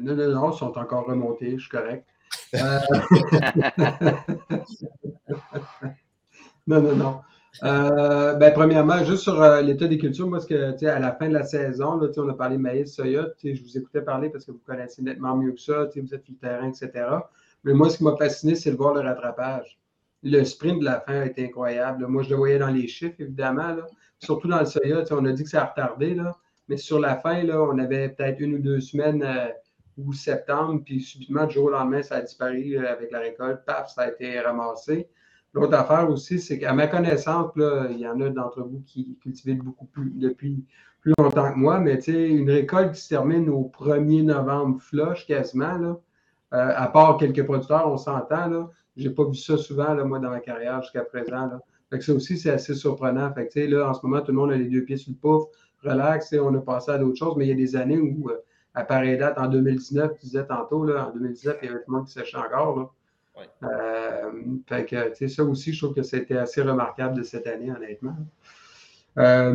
Non, 0.00 0.14
non, 0.14 0.28
non, 0.28 0.52
ils 0.52 0.58
sont 0.58 0.76
encore 0.78 1.06
remontés, 1.06 1.52
je 1.56 1.60
suis 1.62 1.70
correct. 1.70 2.06
Non, 6.66 6.80
non, 6.82 6.94
non. 6.94 7.20
Euh, 7.62 8.34
ben, 8.34 8.52
premièrement, 8.52 9.04
juste 9.04 9.22
sur 9.24 9.40
euh, 9.42 9.60
l'état 9.60 9.86
des 9.86 9.98
cultures, 9.98 10.28
moi, 10.28 10.40
ce 10.40 10.46
que, 10.46 10.84
à 10.86 10.98
la 10.98 11.12
fin 11.12 11.28
de 11.28 11.34
la 11.34 11.44
saison, 11.44 11.96
là, 11.96 12.08
on 12.16 12.28
a 12.28 12.34
parlé 12.34 12.56
maïs, 12.56 12.94
soya, 12.94 13.28
je 13.42 13.62
vous 13.62 13.78
écoutais 13.78 14.00
parler 14.00 14.30
parce 14.30 14.46
que 14.46 14.52
vous 14.52 14.62
connaissez 14.66 15.02
nettement 15.02 15.36
mieux 15.36 15.52
que 15.52 15.60
ça, 15.60 15.84
vous 15.94 16.14
êtes 16.14 16.24
sur 16.24 16.32
le 16.32 16.38
terrain, 16.38 16.68
etc. 16.68 17.06
Mais 17.64 17.74
moi, 17.74 17.90
ce 17.90 17.98
qui 17.98 18.04
m'a 18.04 18.16
fasciné, 18.16 18.54
c'est 18.54 18.70
de 18.70 18.76
voir 18.76 18.94
le 18.94 19.00
rattrapage. 19.00 19.78
Le 20.22 20.42
sprint 20.44 20.80
de 20.80 20.84
la 20.84 21.00
fin 21.00 21.20
a 21.20 21.26
été 21.26 21.44
incroyable. 21.44 22.06
Moi, 22.06 22.22
je 22.22 22.30
le 22.30 22.36
voyais 22.36 22.58
dans 22.58 22.70
les 22.70 22.88
chiffres, 22.88 23.16
évidemment, 23.18 23.74
là. 23.74 23.86
surtout 24.18 24.48
dans 24.48 24.60
le 24.60 24.66
soya, 24.66 25.04
on 25.10 25.24
a 25.26 25.32
dit 25.32 25.44
que 25.44 25.50
ça 25.50 25.62
a 25.62 25.66
retardé, 25.66 26.14
là. 26.14 26.34
mais 26.68 26.78
sur 26.78 26.98
la 26.98 27.16
fin, 27.16 27.42
là, 27.42 27.60
on 27.60 27.78
avait 27.78 28.08
peut-être 28.10 28.40
une 28.40 28.54
ou 28.54 28.58
deux 28.58 28.80
semaines 28.80 29.22
euh, 29.22 29.48
ou 29.98 30.14
septembre, 30.14 30.82
puis 30.84 31.00
subitement, 31.02 31.46
du 31.46 31.54
jour 31.54 31.66
au 31.66 31.70
lendemain, 31.70 32.02
ça 32.02 32.16
a 32.16 32.22
disparu 32.22 32.78
euh, 32.78 32.90
avec 32.90 33.10
la 33.10 33.18
récolte. 33.18 33.64
Paf, 33.66 33.92
ça 33.92 34.02
a 34.02 34.08
été 34.08 34.40
ramassé. 34.40 35.08
L'autre 35.52 35.74
affaire 35.74 36.08
aussi, 36.08 36.38
c'est 36.38 36.58
qu'à 36.58 36.72
ma 36.72 36.86
connaissance, 36.86 37.50
il 37.56 37.98
y 37.98 38.06
en 38.06 38.20
a 38.20 38.28
d'entre 38.30 38.62
vous 38.62 38.82
qui 38.86 39.18
cultivent 39.20 39.62
beaucoup 39.62 39.86
plus 39.86 40.10
depuis 40.14 40.64
plus 41.00 41.14
longtemps 41.18 41.52
que 41.52 41.58
moi, 41.58 41.80
mais 41.80 41.94
une 42.06 42.50
récolte 42.50 42.92
qui 42.92 43.00
se 43.00 43.08
termine 43.08 43.48
au 43.48 43.70
1er 43.74 44.22
novembre 44.22 44.80
flush 44.80 45.26
quasiment, 45.26 45.78
euh, 46.52 46.72
à 46.76 46.88
part 46.88 47.16
quelques 47.16 47.44
producteurs, 47.44 47.90
on 47.90 47.96
s'entend, 47.96 48.48
là. 48.48 48.70
J'ai 48.96 49.10
pas 49.10 49.24
vu 49.24 49.34
ça 49.34 49.56
souvent, 49.56 49.94
moi, 50.04 50.18
dans 50.18 50.30
ma 50.30 50.40
carrière 50.40 50.82
jusqu'à 50.82 51.04
présent. 51.04 51.46
Là. 51.46 51.60
Fait 51.90 52.00
ça 52.00 52.12
aussi, 52.12 52.36
c'est 52.36 52.50
assez 52.50 52.74
surprenant. 52.74 53.32
Là, 53.34 53.88
en 53.88 53.94
ce 53.94 54.04
moment, 54.04 54.20
tout 54.20 54.32
le 54.32 54.36
monde 54.36 54.50
a 54.50 54.56
les 54.56 54.66
deux 54.66 54.82
pieds 54.82 54.96
sur 54.96 55.12
le 55.12 55.16
pouf, 55.16 55.44
relax, 55.82 56.34
on 56.34 56.54
a 56.54 56.60
passé 56.60 56.90
à 56.90 56.98
d'autres 56.98 57.16
choses, 57.16 57.34
mais 57.36 57.46
il 57.46 57.48
y 57.48 57.52
a 57.52 57.56
des 57.56 57.76
années 57.76 57.98
où, 57.98 58.28
euh, 58.28 58.36
à 58.74 58.84
pareille 58.84 59.16
date, 59.16 59.38
en 59.38 59.48
2019, 59.48 60.18
tu 60.18 60.26
disais 60.26 60.46
tantôt, 60.46 60.84
là, 60.84 61.08
en 61.08 61.12
2019, 61.12 61.58
il 61.62 61.66
y 61.66 61.68
avait 61.68 61.78
tout 61.78 61.90
le 61.90 61.96
monde 61.96 62.06
qui 62.06 62.12
séchait 62.12 62.36
encore. 62.36 62.78
Là. 62.78 62.90
Euh, 63.62 64.30
fait 64.68 64.86
que, 64.86 65.28
ça 65.28 65.44
aussi, 65.44 65.72
je 65.72 65.84
trouve 65.84 65.94
que 65.94 66.02
c'était 66.02 66.36
assez 66.36 66.62
remarquable 66.62 67.16
de 67.16 67.22
cette 67.22 67.46
année, 67.46 67.70
honnêtement. 67.70 68.16
Euh, 69.18 69.54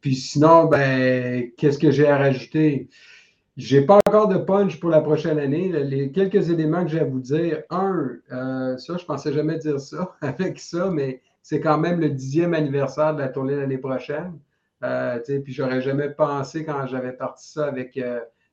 puis 0.00 0.14
sinon, 0.14 0.66
ben, 0.66 1.50
qu'est-ce 1.56 1.78
que 1.78 1.90
j'ai 1.90 2.08
à 2.08 2.18
rajouter? 2.18 2.88
J'ai 3.56 3.82
pas 3.82 3.98
encore 4.06 4.28
de 4.28 4.38
punch 4.38 4.80
pour 4.80 4.90
la 4.90 5.00
prochaine 5.00 5.38
année. 5.38 5.68
Les 5.68 6.10
quelques 6.12 6.50
éléments 6.50 6.84
que 6.84 6.90
j'ai 6.90 7.00
à 7.00 7.04
vous 7.04 7.20
dire. 7.20 7.62
Un, 7.70 8.18
euh, 8.32 8.76
ça, 8.78 8.96
je 8.96 9.04
pensais 9.04 9.32
jamais 9.32 9.58
dire 9.58 9.80
ça 9.80 10.14
avec 10.20 10.58
ça, 10.58 10.90
mais 10.90 11.20
c'est 11.42 11.60
quand 11.60 11.78
même 11.78 12.00
le 12.00 12.10
dixième 12.10 12.54
anniversaire 12.54 13.14
de 13.14 13.20
la 13.20 13.28
tournée 13.28 13.56
l'année 13.56 13.78
prochaine. 13.78 14.38
Puis 15.44 15.52
j'aurais 15.52 15.82
jamais 15.82 16.08
pensé 16.08 16.64
quand 16.64 16.86
j'avais 16.86 17.12
parti 17.12 17.50
ça 17.50 17.66
avec 17.66 18.00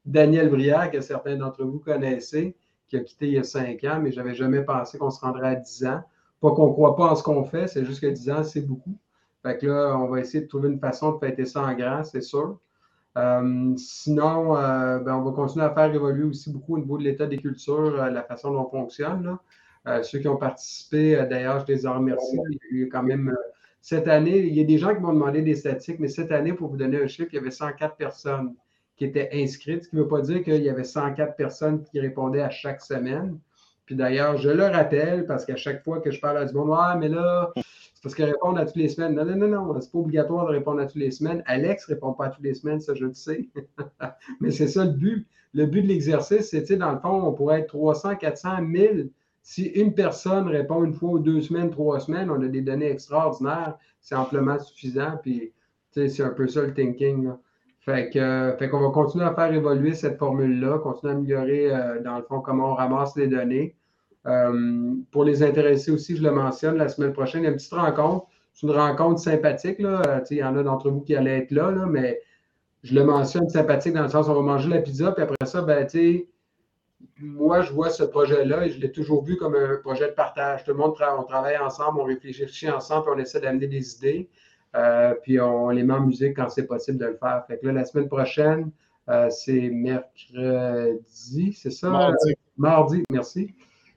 Daniel 0.05 0.49
Brière, 0.49 0.91
que 0.91 0.99
certains 0.99 1.37
d'entre 1.37 1.63
vous 1.63 1.79
connaissez, 1.79 2.55
qui 2.87 2.97
a 2.97 3.01
quitté 3.01 3.27
il 3.27 3.33
y 3.33 3.37
a 3.37 3.43
cinq 3.43 3.83
ans, 3.83 3.99
mais 4.01 4.11
j'avais 4.11 4.35
jamais 4.35 4.61
pensé 4.61 4.97
qu'on 4.97 5.11
se 5.11 5.19
rendrait 5.19 5.47
à 5.47 5.55
10 5.55 5.85
ans. 5.85 6.01
Pas 6.41 6.51
qu'on 6.51 6.67
ne 6.67 6.71
croit 6.71 6.95
pas 6.95 7.11
en 7.11 7.15
ce 7.15 7.23
qu'on 7.23 7.43
fait, 7.43 7.67
c'est 7.67 7.83
juste 7.83 8.01
que 8.01 8.07
10 8.07 8.29
ans, 8.29 8.43
c'est 8.43 8.61
beaucoup. 8.61 8.97
Fait 9.43 9.57
que 9.57 9.67
là, 9.67 9.97
on 9.97 10.07
va 10.07 10.19
essayer 10.19 10.41
de 10.41 10.47
trouver 10.47 10.69
une 10.69 10.79
façon 10.79 11.13
de 11.13 11.19
fêter 11.19 11.45
ça 11.45 11.61
en 11.61 11.73
grand, 11.73 12.03
c'est 12.03 12.21
sûr. 12.21 12.59
Euh, 13.17 13.73
sinon, 13.77 14.55
euh, 14.57 14.99
ben, 14.99 15.15
on 15.15 15.23
va 15.23 15.31
continuer 15.31 15.65
à 15.65 15.73
faire 15.73 15.93
évoluer 15.93 16.23
aussi 16.23 16.51
beaucoup 16.51 16.75
au 16.75 16.79
niveau 16.79 16.97
de 16.97 17.03
l'état 17.03 17.25
des 17.25 17.37
cultures, 17.37 17.99
euh, 17.99 18.09
la 18.09 18.23
façon 18.23 18.51
dont 18.51 18.67
on 18.67 18.69
fonctionne. 18.69 19.23
là. 19.23 20.03
Ceux 20.03 20.19
qui 20.19 20.27
ont 20.27 20.35
participé, 20.35 21.15
d'ailleurs, 21.29 21.65
je 21.65 21.71
les 21.71 21.87
en 21.87 21.93
remercie. 21.93 22.37
Il 22.71 22.79
y 22.79 22.83
a 22.83 22.87
quand 22.87 23.03
même, 23.03 23.33
cette 23.81 24.09
année, 24.09 24.39
il 24.39 24.53
y 24.53 24.59
a 24.59 24.65
des 24.65 24.77
gens 24.77 24.93
qui 24.93 24.99
m'ont 24.99 25.13
demandé 25.13 25.41
des 25.41 25.55
statistiques, 25.55 25.99
mais 25.99 26.09
cette 26.09 26.33
année, 26.33 26.51
pour 26.51 26.67
vous 26.69 26.75
donner 26.75 27.01
un 27.01 27.07
chiffre, 27.07 27.29
il 27.31 27.37
y 27.37 27.39
avait 27.39 27.51
104 27.51 27.95
personnes 27.95 28.53
qui 28.97 29.05
étaient 29.05 29.29
inscrites, 29.31 29.83
ce 29.83 29.89
qui 29.89 29.95
ne 29.95 30.01
veut 30.01 30.07
pas 30.07 30.21
dire 30.21 30.43
qu'il 30.43 30.63
y 30.63 30.69
avait 30.69 30.83
104 30.83 31.35
personnes 31.35 31.83
qui 31.83 31.99
répondaient 31.99 32.41
à 32.41 32.49
chaque 32.49 32.81
semaine. 32.81 33.39
Puis 33.85 33.95
d'ailleurs, 33.95 34.37
je 34.37 34.49
le 34.49 34.65
rappelle 34.65 35.25
parce 35.25 35.45
qu'à 35.45 35.55
chaque 35.55 35.83
fois 35.83 36.01
que 36.01 36.11
je 36.11 36.19
parle 36.19 36.37
à 36.37 36.45
du 36.45 36.53
monde, 36.53 36.69
ouais, 36.69 36.97
mais 36.99 37.07
là, 37.07 37.53
c'est 37.55 38.03
parce 38.03 38.15
qu'ils 38.15 38.25
répondent 38.25 38.57
à 38.57 38.65
toutes 38.65 38.75
les 38.75 38.89
semaines. 38.89 39.15
Non, 39.15 39.23
non, 39.23 39.37
non, 39.37 39.47
non, 39.47 39.79
c'est 39.79 39.91
pas 39.91 39.99
obligatoire 39.99 40.47
de 40.47 40.51
répondre 40.51 40.81
à 40.81 40.87
toutes 40.87 41.01
les 41.01 41.11
semaines. 41.11 41.41
Alex 41.45 41.87
ne 41.87 41.93
répond 41.93 42.13
pas 42.13 42.25
à 42.25 42.29
toutes 42.29 42.43
les 42.43 42.55
semaines, 42.55 42.81
ça, 42.81 42.95
je 42.95 43.05
le 43.05 43.13
sais. 43.13 43.47
mais 44.41 44.51
c'est 44.51 44.67
ça 44.67 44.83
le 44.83 44.91
but. 44.91 45.27
Le 45.53 45.65
but 45.65 45.83
de 45.83 45.87
l'exercice, 45.87 46.49
c'est, 46.49 46.75
dans 46.75 46.91
le 46.91 46.99
fond, 46.99 47.23
on 47.23 47.33
pourrait 47.33 47.61
être 47.61 47.67
300, 47.67 48.17
400, 48.17 48.61
1000. 48.63 49.09
Si 49.41 49.63
une 49.67 49.93
personne 49.93 50.47
répond 50.47 50.83
une 50.83 50.93
fois 50.93 51.11
ou 51.11 51.19
deux 51.19 51.41
semaines, 51.41 51.69
trois 51.69 51.99
semaines, 52.01 52.29
on 52.29 52.41
a 52.41 52.47
des 52.47 52.61
données 52.61 52.91
extraordinaires. 52.91 53.77
C'est 54.01 54.15
amplement 54.15 54.59
suffisant. 54.59 55.17
Puis, 55.21 55.53
c'est 55.91 56.21
un 56.21 56.31
peu 56.31 56.47
ça 56.47 56.63
le 56.63 56.73
thinking. 56.73 57.29
Euh, 57.89 58.57
fait 58.57 58.69
qu'on 58.69 58.81
va 58.81 58.89
continuer 58.89 59.25
à 59.25 59.33
faire 59.33 59.53
évoluer 59.53 59.93
cette 59.93 60.17
formule-là, 60.17 60.79
continuer 60.79 61.13
à 61.13 61.15
améliorer, 61.15 61.73
euh, 61.73 62.01
dans 62.01 62.17
le 62.17 62.23
fond, 62.23 62.41
comment 62.41 62.71
on 62.71 62.73
ramasse 62.73 63.15
les 63.15 63.27
données. 63.27 63.75
Euh, 64.25 64.95
pour 65.11 65.23
les 65.23 65.41
intéressés 65.41 65.91
aussi, 65.91 66.17
je 66.17 66.23
le 66.23 66.31
mentionne, 66.31 66.77
la 66.77 66.89
semaine 66.89 67.13
prochaine, 67.13 67.43
il 67.43 67.45
y 67.45 67.47
a 67.47 67.51
une 67.51 67.57
petite 67.57 67.73
rencontre. 67.73 68.27
C'est 68.53 68.67
une 68.67 68.73
rencontre 68.73 69.21
sympathique. 69.21 69.79
Là. 69.79 70.21
Il 70.29 70.37
y 70.37 70.43
en 70.43 70.57
a 70.57 70.63
d'entre 70.63 70.89
vous 70.89 71.01
qui 71.01 71.15
allaient 71.15 71.37
être 71.37 71.51
là, 71.51 71.71
mais 71.87 72.19
je 72.83 72.93
le 72.93 73.05
mentionne 73.05 73.47
sympathique 73.47 73.93
dans 73.93 74.03
le 74.03 74.09
sens 74.09 74.27
où 74.27 74.31
on 74.31 74.35
va 74.35 74.41
manger 74.41 74.69
la 74.69 74.81
pizza, 74.81 75.11
puis 75.11 75.23
après 75.23 75.45
ça, 75.45 75.61
ben, 75.61 75.87
moi, 77.19 77.61
je 77.61 77.71
vois 77.71 77.89
ce 77.89 78.03
projet-là 78.03 78.65
et 78.65 78.69
je 78.69 78.79
l'ai 78.79 78.91
toujours 78.91 79.23
vu 79.23 79.37
comme 79.37 79.55
un 79.55 79.77
projet 79.77 80.07
de 80.07 80.13
partage. 80.13 80.63
Tout 80.63 80.71
le 80.71 80.77
monde, 80.77 80.93
on 81.17 81.23
travaille 81.23 81.57
ensemble, 81.57 81.99
on 81.99 82.03
réfléchit 82.03 82.69
ensemble, 82.69 83.05
puis 83.05 83.13
on 83.15 83.19
essaie 83.19 83.39
d'amener 83.39 83.67
des 83.67 83.95
idées. 83.95 84.29
Euh, 84.77 85.15
puis 85.23 85.39
on 85.39 85.69
les 85.69 85.83
met 85.83 85.93
en 85.93 86.01
musique 86.01 86.35
quand 86.35 86.49
c'est 86.49 86.67
possible 86.67 86.97
de 86.97 87.05
le 87.05 87.15
faire. 87.15 87.43
Fait 87.47 87.57
que 87.57 87.65
là, 87.65 87.73
la 87.73 87.85
semaine 87.85 88.07
prochaine, 88.07 88.71
euh, 89.09 89.29
c'est 89.29 89.69
mercredi, 89.69 91.53
c'est 91.53 91.71
ça? 91.71 91.89
Mardi. 91.89 92.35
Mardi, 92.57 93.03
merci. 93.11 93.53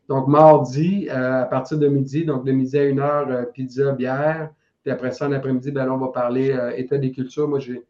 Donc, 0.08 0.26
mardi, 0.28 1.08
euh, 1.10 1.42
à 1.42 1.44
partir 1.44 1.78
de 1.78 1.88
midi, 1.88 2.24
donc 2.24 2.44
de 2.44 2.52
midi 2.52 2.78
à 2.78 2.84
une 2.84 3.00
heure, 3.00 3.50
pizza, 3.52 3.92
bière. 3.92 4.50
Puis 4.82 4.90
après 4.90 5.12
ça, 5.12 5.28
en 5.28 5.32
après-midi, 5.32 5.70
ben 5.70 5.86
là, 5.86 5.92
on 5.92 5.98
va 5.98 6.08
parler 6.08 6.56
état 6.76 6.96
des 6.96 7.12
cultures. 7.12 7.48
Moi, 7.48 7.58
j'ai 7.58 7.84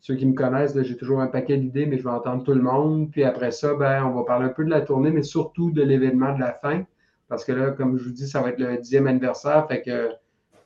ceux 0.00 0.14
qui 0.14 0.24
me 0.24 0.32
connaissent, 0.32 0.80
j'ai 0.80 0.96
toujours 0.96 1.20
un 1.20 1.26
paquet 1.26 1.58
d'idées, 1.58 1.86
mais 1.86 1.98
je 1.98 2.04
vais 2.04 2.10
entendre 2.10 2.44
tout 2.44 2.54
le 2.54 2.62
monde. 2.62 3.10
Puis 3.10 3.24
après 3.24 3.50
ça, 3.50 3.74
ben, 3.74 4.04
on 4.04 4.14
va 4.14 4.22
parler 4.24 4.46
un 4.46 4.50
peu 4.50 4.64
de 4.64 4.70
la 4.70 4.80
tournée, 4.80 5.10
mais 5.10 5.22
surtout 5.22 5.70
de 5.70 5.82
l'événement 5.82 6.34
de 6.34 6.40
la 6.40 6.52
fin. 6.52 6.84
Parce 7.28 7.44
que 7.44 7.52
là, 7.52 7.72
comme 7.72 7.98
je 7.98 8.04
vous 8.04 8.12
dis, 8.12 8.28
ça 8.28 8.40
va 8.40 8.50
être 8.50 8.58
le 8.60 8.78
dixième 8.78 9.06
anniversaire. 9.06 9.66
Fait 9.68 9.82
que 9.82 10.10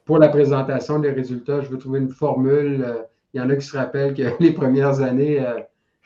pour 0.04 0.18
la 0.18 0.28
présentation 0.28 0.98
des 0.98 1.10
résultats, 1.10 1.60
je 1.62 1.68
veux 1.68 1.78
trouver 1.78 2.00
une 2.00 2.10
formule. 2.10 2.84
Euh, 2.86 3.02
Il 3.32 3.38
y 3.38 3.40
en 3.40 3.50
a 3.50 3.56
qui 3.56 3.66
se 3.66 3.76
rappellent 3.76 4.14
que 4.14 4.22
les 4.40 4.52
premières 4.52 5.00
années, 5.00 5.44
euh, 5.44 5.60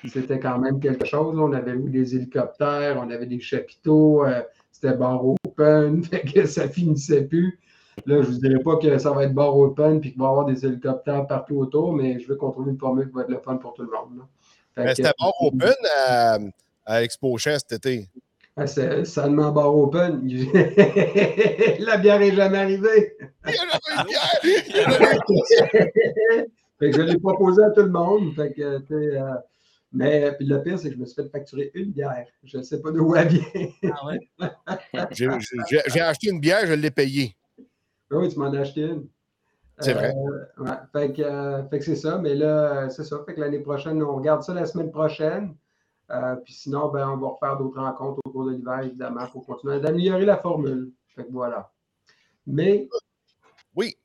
c'était 0.07 0.39
quand 0.39 0.59
même 0.59 0.81
quelque 0.81 1.05
chose. 1.05 1.37
On 1.39 1.53
avait 1.53 1.73
eu 1.73 1.91
des 1.91 2.15
hélicoptères, 2.15 2.97
on 3.05 3.11
avait 3.11 3.27
des 3.27 3.41
chapiteaux, 3.41 4.25
euh, 4.25 4.43
c'était 4.73 4.95
bar 4.97 5.25
open, 5.27 6.03
fait 6.11 6.23
que 6.23 6.47
ça 6.47 6.69
finissait 6.69 7.25
plus. 7.25 7.59
Là, 8.07 8.23
je 8.23 8.29
ne 8.29 8.33
vous 8.35 8.39
dirais 8.41 8.63
pas 8.63 8.77
que 8.77 8.97
ça 8.99 9.11
va 9.11 9.25
être 9.25 9.35
bar 9.35 9.57
open 9.59 10.01
puis 10.01 10.13
qu'il 10.13 10.21
va 10.21 10.27
y 10.27 10.29
avoir 10.29 10.47
des 10.47 10.65
hélicoptères 10.65 11.27
partout 11.27 11.57
autour, 11.59 11.93
mais 11.93 12.21
je 12.21 12.29
veux 12.29 12.37
qu'on 12.37 12.53
trouve 12.53 12.69
une 12.69 12.79
formule 12.79 13.09
qui 13.09 13.15
va 13.15 13.23
être 13.23 13.29
le 13.31 13.41
fun 13.41 13.57
pour 13.57 13.75
tout 13.75 13.83
le 13.83 13.91
monde. 13.91 14.23
que- 14.77 14.95
c'était 14.95 15.11
bar 15.19 15.33
open 15.41 15.75
à, 16.07 16.39
à 16.87 17.03
Expo 17.03 17.37
cet 17.39 17.73
été. 17.73 18.09
Ah, 18.61 18.67
c'est 18.67 19.05
seulement 19.05 19.53
bar 19.53 19.73
open. 19.77 20.21
La 21.79 21.97
bière 21.97 22.19
n'est 22.19 22.35
jamais 22.35 22.59
arrivée. 22.59 23.17
Fait 26.81 26.91
que 26.91 26.97
je 26.97 27.03
l'ai 27.03 27.19
proposé 27.19 27.63
à 27.63 27.71
tout 27.71 27.83
le 27.83 27.91
monde. 27.91 28.35
Fait 28.35 28.53
que, 28.53 28.83
euh, 28.91 29.35
mais 29.93 30.33
puis 30.37 30.47
le 30.47 30.61
pire, 30.61 30.77
c'est 30.77 30.89
que 30.89 30.97
je 30.97 31.01
me 31.01 31.07
suis 31.07 31.15
fait 31.23 31.29
facturer 31.29 31.71
une 31.75 31.93
bière. 31.93 32.27
Je 32.43 32.59
ne 32.59 32.63
sais 32.65 32.81
pas 32.81 32.91
d'où 32.91 33.15
elle 33.15 33.29
vient. 33.29 33.43
Ah 33.93 34.07
ouais? 34.07 34.19
J'ai- 35.13 36.01
acheté 36.01 36.31
une 36.31 36.41
bière, 36.41 36.67
je 36.67 36.73
l'ai 36.75 36.91
payée. 36.91 37.37
Ah 38.11 38.17
oui, 38.17 38.29
tu 38.29 38.39
m'en 38.41 38.53
as 38.53 38.59
acheté 38.59 38.83
une. 38.83 39.07
C'est 39.79 39.93
vrai. 39.93 40.13
Euh, 40.13 40.65
ouais. 40.65 40.71
Fait 40.93 41.13
que, 41.13 41.23
euh, 41.23 41.63
fait 41.69 41.79
que 41.79 41.85
c'est 41.85 41.95
ça. 41.97 42.19
Mais 42.19 42.35
là, 42.35 42.91
c'est 42.91 43.05
ça. 43.05 43.23
Fait 43.25 43.35
que 43.35 43.41
l'année 43.41 43.61
prochaine, 43.61 44.03
on 44.03 44.17
regarde 44.17 44.43
ça 44.43 44.53
la 44.53 44.67
semaine 44.67 44.91
prochaine. 44.91 45.55
Euh, 46.11 46.37
puis 46.37 46.55
sinon, 46.55 46.89
ben, 46.89 47.09
on 47.11 47.17
va 47.19 47.29
refaire 47.29 47.59
d'autres 47.59 47.81
rencontres 47.81 48.21
au 48.25 48.31
cours 48.31 48.47
de 48.47 48.53
l'hiver, 48.53 48.81
évidemment, 48.81 49.27
pour 49.27 49.45
continuer 49.45 49.79
d'améliorer 49.81 50.25
la 50.25 50.39
formule. 50.39 50.93
Fait 51.15 51.25
que 51.25 51.31
voilà. 51.33 51.71
Mais 52.47 52.89
Oui. 53.77 53.97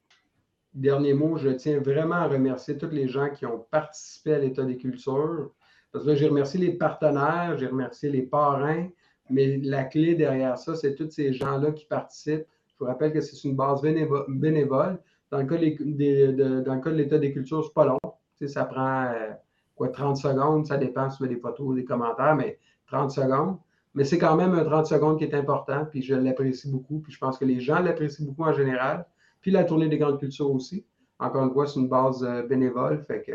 dernier 0.73 1.13
mot, 1.13 1.37
je 1.37 1.49
tiens 1.49 1.79
vraiment 1.79 2.15
à 2.15 2.27
remercier 2.27 2.77
tous 2.77 2.89
les 2.89 3.07
gens 3.07 3.29
qui 3.29 3.45
ont 3.45 3.59
participé 3.71 4.33
à 4.33 4.39
l'État 4.39 4.63
des 4.65 4.77
cultures. 4.77 5.51
Parce 5.91 6.03
que 6.05 6.09
là, 6.09 6.15
j'ai 6.15 6.27
remercié 6.27 6.59
les 6.59 6.73
partenaires, 6.73 7.57
j'ai 7.57 7.67
remercié 7.67 8.09
les 8.09 8.23
parrains, 8.23 8.89
mais 9.29 9.57
la 9.57 9.83
clé 9.85 10.15
derrière 10.15 10.57
ça, 10.57 10.75
c'est 10.75 10.95
tous 10.95 11.09
ces 11.09 11.31
gens-là 11.33 11.71
qui 11.71 11.85
participent. 11.85 12.45
Je 12.67 12.73
vous 12.79 12.85
rappelle 12.85 13.13
que 13.13 13.21
c'est 13.21 13.47
une 13.47 13.55
base 13.55 13.81
bénévo- 13.81 14.25
bénévole. 14.27 14.99
Dans 15.31 15.37
le 15.37 15.45
cas, 15.45 15.57
des- 15.57 16.33
de, 16.33 16.61
dans 16.61 16.75
le 16.75 16.81
cas 16.81 16.89
de 16.89 16.95
l'État 16.95 17.17
des 17.19 17.31
cultures, 17.31 17.63
c'est 17.63 17.73
pas 17.73 17.85
long. 17.85 17.99
Tu 18.03 18.47
sais, 18.47 18.47
ça 18.47 18.65
prend 18.65 19.05
euh, 19.05 19.31
quoi, 19.75 19.89
30 19.89 20.17
secondes, 20.17 20.65
ça 20.65 20.77
dépend 20.77 21.09
si 21.09 21.17
tu 21.17 21.27
des 21.27 21.37
photos, 21.37 21.75
des 21.75 21.85
commentaires, 21.85 22.35
mais 22.35 22.59
30 22.87 23.11
secondes. 23.11 23.57
Mais 23.95 24.03
c'est 24.03 24.17
quand 24.17 24.35
même 24.35 24.53
un 24.53 24.63
30 24.63 24.87
secondes 24.87 25.17
qui 25.17 25.23
est 25.23 25.35
important, 25.35 25.85
puis 25.85 26.01
je 26.01 26.15
l'apprécie 26.15 26.69
beaucoup, 26.69 26.99
puis 26.99 27.11
je 27.11 27.19
pense 27.19 27.37
que 27.37 27.45
les 27.45 27.59
gens 27.59 27.79
l'apprécient 27.79 28.25
beaucoup 28.25 28.43
en 28.43 28.53
général. 28.53 29.05
Puis 29.41 29.51
la 29.51 29.63
tournée 29.63 29.87
des 29.87 29.97
grandes 29.97 30.19
cultures 30.19 30.51
aussi. 30.51 30.85
Encore 31.19 31.43
une 31.43 31.53
fois, 31.53 31.67
c'est 31.67 31.79
une 31.79 31.89
base 31.89 32.23
euh, 32.23 32.43
bénévole, 32.43 33.03
fait 33.07 33.21
que 33.21 33.33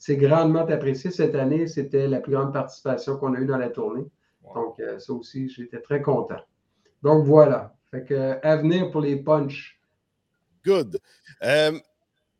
c'est 0.00 0.16
grandement 0.16 0.66
apprécié. 0.66 1.10
Cette 1.10 1.34
année, 1.34 1.66
c'était 1.66 2.08
la 2.08 2.20
plus 2.20 2.32
grande 2.32 2.54
participation 2.54 3.18
qu'on 3.18 3.34
a 3.34 3.38
eue 3.38 3.46
dans 3.46 3.58
la 3.58 3.68
tournée. 3.68 4.06
Donc, 4.54 4.80
euh, 4.80 4.98
ça 4.98 5.12
aussi, 5.12 5.48
j'étais 5.50 5.80
très 5.80 6.00
content. 6.00 6.40
Donc, 7.02 7.26
voilà. 7.26 7.76
Fait 7.90 8.04
que, 8.04 8.14
euh, 8.14 8.40
à 8.42 8.56
venir 8.56 8.90
pour 8.90 9.02
les 9.02 9.16
punchs. 9.16 9.78
Good. 10.64 10.98
Euh, 11.42 11.78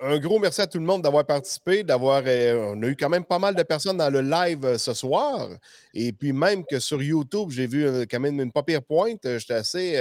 un 0.00 0.18
gros 0.18 0.38
merci 0.38 0.62
à 0.62 0.66
tout 0.66 0.78
le 0.78 0.84
monde 0.84 1.02
d'avoir 1.02 1.26
participé, 1.26 1.82
d'avoir. 1.84 2.22
euh, 2.26 2.72
on 2.74 2.82
a 2.82 2.86
eu 2.86 2.96
quand 2.96 3.08
même 3.08 3.24
pas 3.24 3.38
mal 3.38 3.54
de 3.54 3.62
personnes 3.62 3.98
dans 3.98 4.10
le 4.10 4.22
live 4.22 4.64
euh, 4.64 4.78
ce 4.78 4.94
soir. 4.94 5.48
Et 5.92 6.12
puis 6.12 6.32
même 6.32 6.64
que 6.64 6.78
sur 6.78 7.02
YouTube, 7.02 7.50
j'ai 7.50 7.66
vu 7.66 7.86
euh, 7.86 8.06
quand 8.10 8.20
même 8.20 8.40
une 8.40 8.50
pas 8.50 8.62
pire 8.62 8.82
pointe. 8.82 9.20
J'étais 9.38 9.54
assez, 9.54 10.00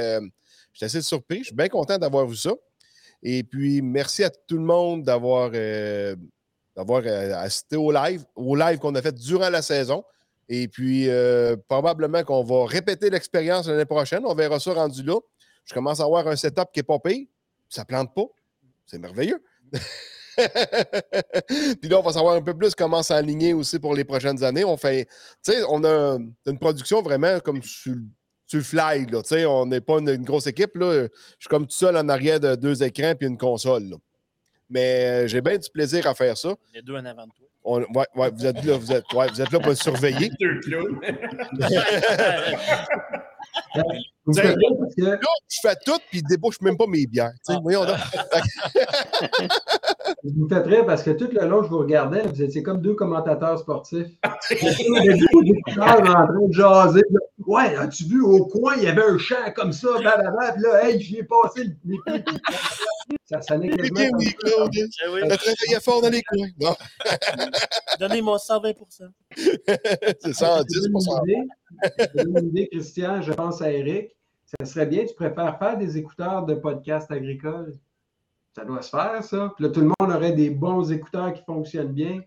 assez 0.81 1.01
surpris. 1.01 1.39
Je 1.39 1.45
suis 1.45 1.55
bien 1.55 1.67
content 1.67 1.97
d'avoir 1.97 2.25
vu 2.25 2.37
ça. 2.37 2.53
Et 3.21 3.43
puis 3.43 3.81
merci 3.81 4.23
à 4.23 4.29
tout 4.29 4.55
le 4.55 4.63
monde 4.63 5.03
d'avoir 5.03 5.51
assisté 7.43 7.75
au 7.75 7.91
live, 7.91 8.23
au 8.35 8.55
live 8.55 8.79
qu'on 8.79 8.95
a 8.95 9.01
fait 9.01 9.13
durant 9.13 9.49
la 9.49 9.61
saison. 9.61 10.05
Et 10.47 10.69
puis 10.69 11.09
probablement 11.67 12.23
qu'on 12.23 12.43
va 12.43 12.65
répéter 12.65 13.09
l'expérience 13.09 13.67
l'année 13.67 13.85
prochaine. 13.85 14.21
On 14.25 14.33
verra 14.33 14.59
ça 14.59 14.73
rendu 14.73 15.03
là. 15.03 15.19
Je 15.65 15.73
commence 15.73 15.99
à 15.99 16.05
avoir 16.05 16.25
un 16.27 16.37
setup 16.37 16.71
qui 16.73 16.79
n'est 16.79 16.83
pas 16.83 16.99
pire. 16.99 17.27
Ça 17.67 17.83
plante 17.83 18.15
pas. 18.15 18.25
C'est 18.85 18.97
merveilleux. 18.97 19.43
Puis 20.37 21.89
là, 21.89 21.99
on 21.99 22.01
va 22.01 22.13
savoir 22.13 22.35
un 22.35 22.41
peu 22.41 22.53
plus 22.55 22.73
comment 22.75 23.03
s'aligner 23.03 23.53
aussi 23.53 23.77
pour 23.79 23.93
les 23.93 24.03
prochaines 24.05 24.41
années. 24.43 24.63
On 24.63 24.77
fait, 24.77 25.05
tu 25.43 25.51
sais, 25.51 25.63
on 25.67 25.83
a 25.83 26.17
une 26.45 26.57
production 26.59 27.01
vraiment 27.01 27.39
comme 27.41 27.61
sur, 27.61 27.91
le- 27.93 28.03
sur 28.47 28.57
le 28.59 28.63
fly, 28.63 29.05
là. 29.07 29.21
Tu 29.21 29.29
sais, 29.29 29.45
on 29.45 29.65
n'est 29.65 29.81
pas 29.81 29.99
une, 29.99 30.09
une 30.09 30.23
grosse 30.23 30.47
équipe, 30.47 30.75
là. 30.75 31.03
Je 31.03 31.09
suis 31.39 31.49
comme 31.49 31.65
tout 31.67 31.75
seul 31.75 31.97
en 31.97 32.07
arrière 32.09 32.39
de 32.39 32.55
deux 32.55 32.81
écrans 32.83 33.13
puis 33.15 33.27
une 33.27 33.37
console, 33.37 33.83
là. 33.83 33.97
Mais 34.69 35.05
euh, 35.23 35.27
j'ai 35.27 35.41
bien 35.41 35.57
du 35.57 35.69
plaisir 35.69 36.05
à 36.07 36.13
faire 36.13 36.37
ça. 36.37 36.53
Les 36.73 36.81
deux 36.81 36.95
en 36.95 37.03
avant 37.05 37.25
de 37.25 37.31
toi. 37.31 37.47
On- 37.63 37.79
ouais, 37.81 38.05
ouais, 38.15 38.31
vous 38.31 38.45
êtes 38.45 38.63
là, 38.63 38.77
vous 38.77 38.91
êtes, 38.93 39.11
ouais, 39.13 39.27
vous 39.27 39.41
êtes 39.41 39.51
là 39.51 39.59
pour 39.59 39.75
surveiller. 39.75 40.29
Deux 40.39 40.59
clowns. 40.61 40.99
Parce 44.25 44.39
que- 44.41 45.01
Là, 45.01 45.17
je 45.49 45.57
fais 45.61 45.75
tout, 45.85 45.97
puis 46.09 46.19
je 46.19 46.23
débouche 46.29 46.59
même 46.61 46.77
pas 46.77 46.85
mes 46.87 47.05
bières. 47.07 47.31
Voyons 47.63 47.85
donc. 47.85 47.97
Vous 50.23 50.47
rire 50.65 50.85
parce 50.85 51.03
que 51.03 51.11
tout 51.11 51.29
le 51.31 51.47
long, 51.47 51.63
je 51.63 51.69
vous 51.69 51.79
regardais, 51.79 52.21
vous 52.23 52.41
étiez 52.41 52.63
comme 52.63 52.81
deux 52.81 52.93
commentateurs 52.93 53.57
sportifs. 53.59 54.07
Vous 54.51 55.43
écouteurs 55.43 55.99
en 55.99 56.03
train 56.03 56.27
de 56.47 56.53
jaser. 56.53 57.03
Ouais, 57.49 57.75
as-tu 57.77 58.03
vu 58.03 58.21
au 58.21 58.45
coin, 58.45 58.75
il 58.77 58.83
y 58.83 58.87
avait 58.87 59.01
un 59.01 59.17
champ 59.17 59.51
comme 59.55 59.73
ça, 59.73 59.97
blablabla, 59.97 60.53
puis 60.53 60.61
là, 60.61 60.87
hey, 60.87 61.01
j'y 61.01 61.17
ai 61.17 61.23
passé 61.23 61.63
le. 61.63 61.97
Ça 63.25 63.41
sonnait 63.41 63.69
quasiment 63.69 63.95
Kenny, 63.95 64.25
ça. 64.25 64.33
Claude, 64.37 64.71
Eh 64.75 65.09
oui, 65.09 65.21
travaillé 65.21 65.79
fort 65.83 66.03
dans 66.03 66.09
les 66.09 66.21
coins. 66.21 66.47
Non, 66.61 66.75
donnez 67.99 68.21
mon 68.21 68.35
120% 68.35 69.09
c'est 69.35 70.33
ça, 70.33 70.59
Je 70.59 70.77
te 70.77 72.17
donne 72.17 72.33
10 72.33 72.39
une 72.39 72.47
idée. 72.49 72.69
Christian, 72.71 73.23
je 73.23 73.33
pense 73.33 73.63
à 73.63 73.71
Eric. 73.71 74.15
Ça 74.45 74.65
serait 74.65 74.85
bien, 74.85 75.05
tu 75.07 75.15
préfères 75.15 75.57
faire 75.57 75.75
des 75.75 75.97
écouteurs 75.97 76.45
de 76.45 76.53
podcast 76.53 77.09
agricole. 77.09 77.73
Ça 78.55 78.63
doit 78.63 78.83
se 78.83 78.91
faire, 78.91 79.23
ça. 79.23 79.53
Puis 79.55 79.65
là, 79.65 79.71
tout 79.71 79.81
le 79.81 79.87
monde 79.87 80.15
aurait 80.15 80.33
des 80.33 80.51
bons 80.51 80.91
écouteurs 80.91 81.33
qui 81.33 81.41
fonctionnent 81.43 81.93
bien. 81.93 82.21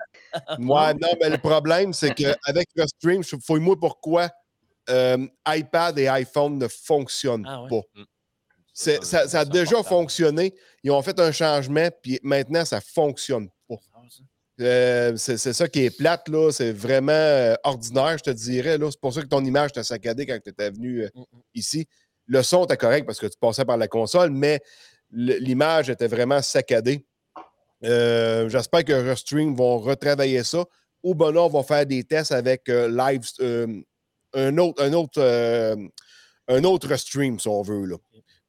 Moi, 0.58 0.94
non, 0.94 1.10
mais 1.20 1.30
le 1.30 1.38
problème, 1.38 1.92
c'est 1.92 2.12
qu'avec 2.12 2.66
le 2.74 2.86
stream, 2.88 3.22
je 3.22 3.36
fouille-moi 3.36 3.76
pourquoi 3.78 4.28
euh, 4.90 5.26
iPad 5.48 5.98
et 5.98 6.08
iPhone 6.08 6.58
ne 6.58 6.68
fonctionnent 6.68 7.44
Ah 7.48 7.62
ouais? 7.62 7.68
pas. 7.68 7.82
Mm. 7.94 8.04
Ça, 8.74 9.28
ça 9.28 9.40
a 9.40 9.44
déjà 9.44 9.76
important. 9.78 9.96
fonctionné. 10.00 10.54
Ils 10.82 10.90
ont 10.90 11.02
fait 11.02 11.18
un 11.20 11.30
changement, 11.30 11.88
puis 12.02 12.18
maintenant, 12.22 12.64
ça 12.64 12.76
ne 12.76 12.80
fonctionne 12.82 13.48
pas. 13.68 13.76
Ah. 13.94 14.00
Euh, 14.60 15.16
c'est 15.16 15.36
ça 15.52 15.68
qui 15.68 15.84
est 15.84 15.96
plate, 15.96 16.28
là. 16.28 16.50
C'est 16.52 16.72
vraiment 16.72 17.12
euh, 17.12 17.54
ordinaire, 17.64 18.16
je 18.18 18.22
te 18.24 18.30
dirais. 18.30 18.78
là. 18.78 18.90
C'est 18.90 19.00
pour 19.00 19.12
ça 19.12 19.20
que 19.22 19.26
ton 19.26 19.44
image 19.44 19.72
t'a 19.72 19.82
saccadé 19.84 20.24
quand 20.26 20.38
tu 20.42 20.50
étais 20.50 20.70
venu 20.70 21.02
euh, 21.02 21.08
Mm, 21.14 21.20
mm. 21.20 21.40
ici. 21.54 21.86
Le 22.26 22.42
son 22.42 22.64
était 22.64 22.76
correct 22.76 23.04
parce 23.04 23.18
que 23.18 23.26
tu 23.26 23.36
passais 23.38 23.64
par 23.64 23.76
la 23.76 23.88
console, 23.88 24.30
mais 24.30 24.60
l'image 25.10 25.90
était 25.90 26.06
vraiment 26.06 26.40
saccadée. 26.40 27.04
Euh, 27.84 28.48
J'espère 28.48 28.84
que 28.84 28.92
Restream 28.92 29.54
vont 29.56 29.78
retravailler 29.78 30.44
ça. 30.44 30.64
Ou 31.02 31.14
ben 31.14 31.32
là, 31.32 31.42
on 31.42 31.48
va 31.48 31.62
faire 31.64 31.84
des 31.84 32.04
tests 32.04 32.30
avec 32.32 32.68
euh, 32.68 32.88
live, 32.88 33.22
euh, 33.40 33.66
un 34.34 34.56
autre, 34.58 34.82
un 34.82 34.92
autre, 34.92 35.18
euh, 35.20 35.76
un 36.48 36.64
autre 36.64 36.94
stream, 36.96 37.38
si 37.38 37.48
on 37.48 37.62
veut. 37.62 37.86
là. 37.86 37.96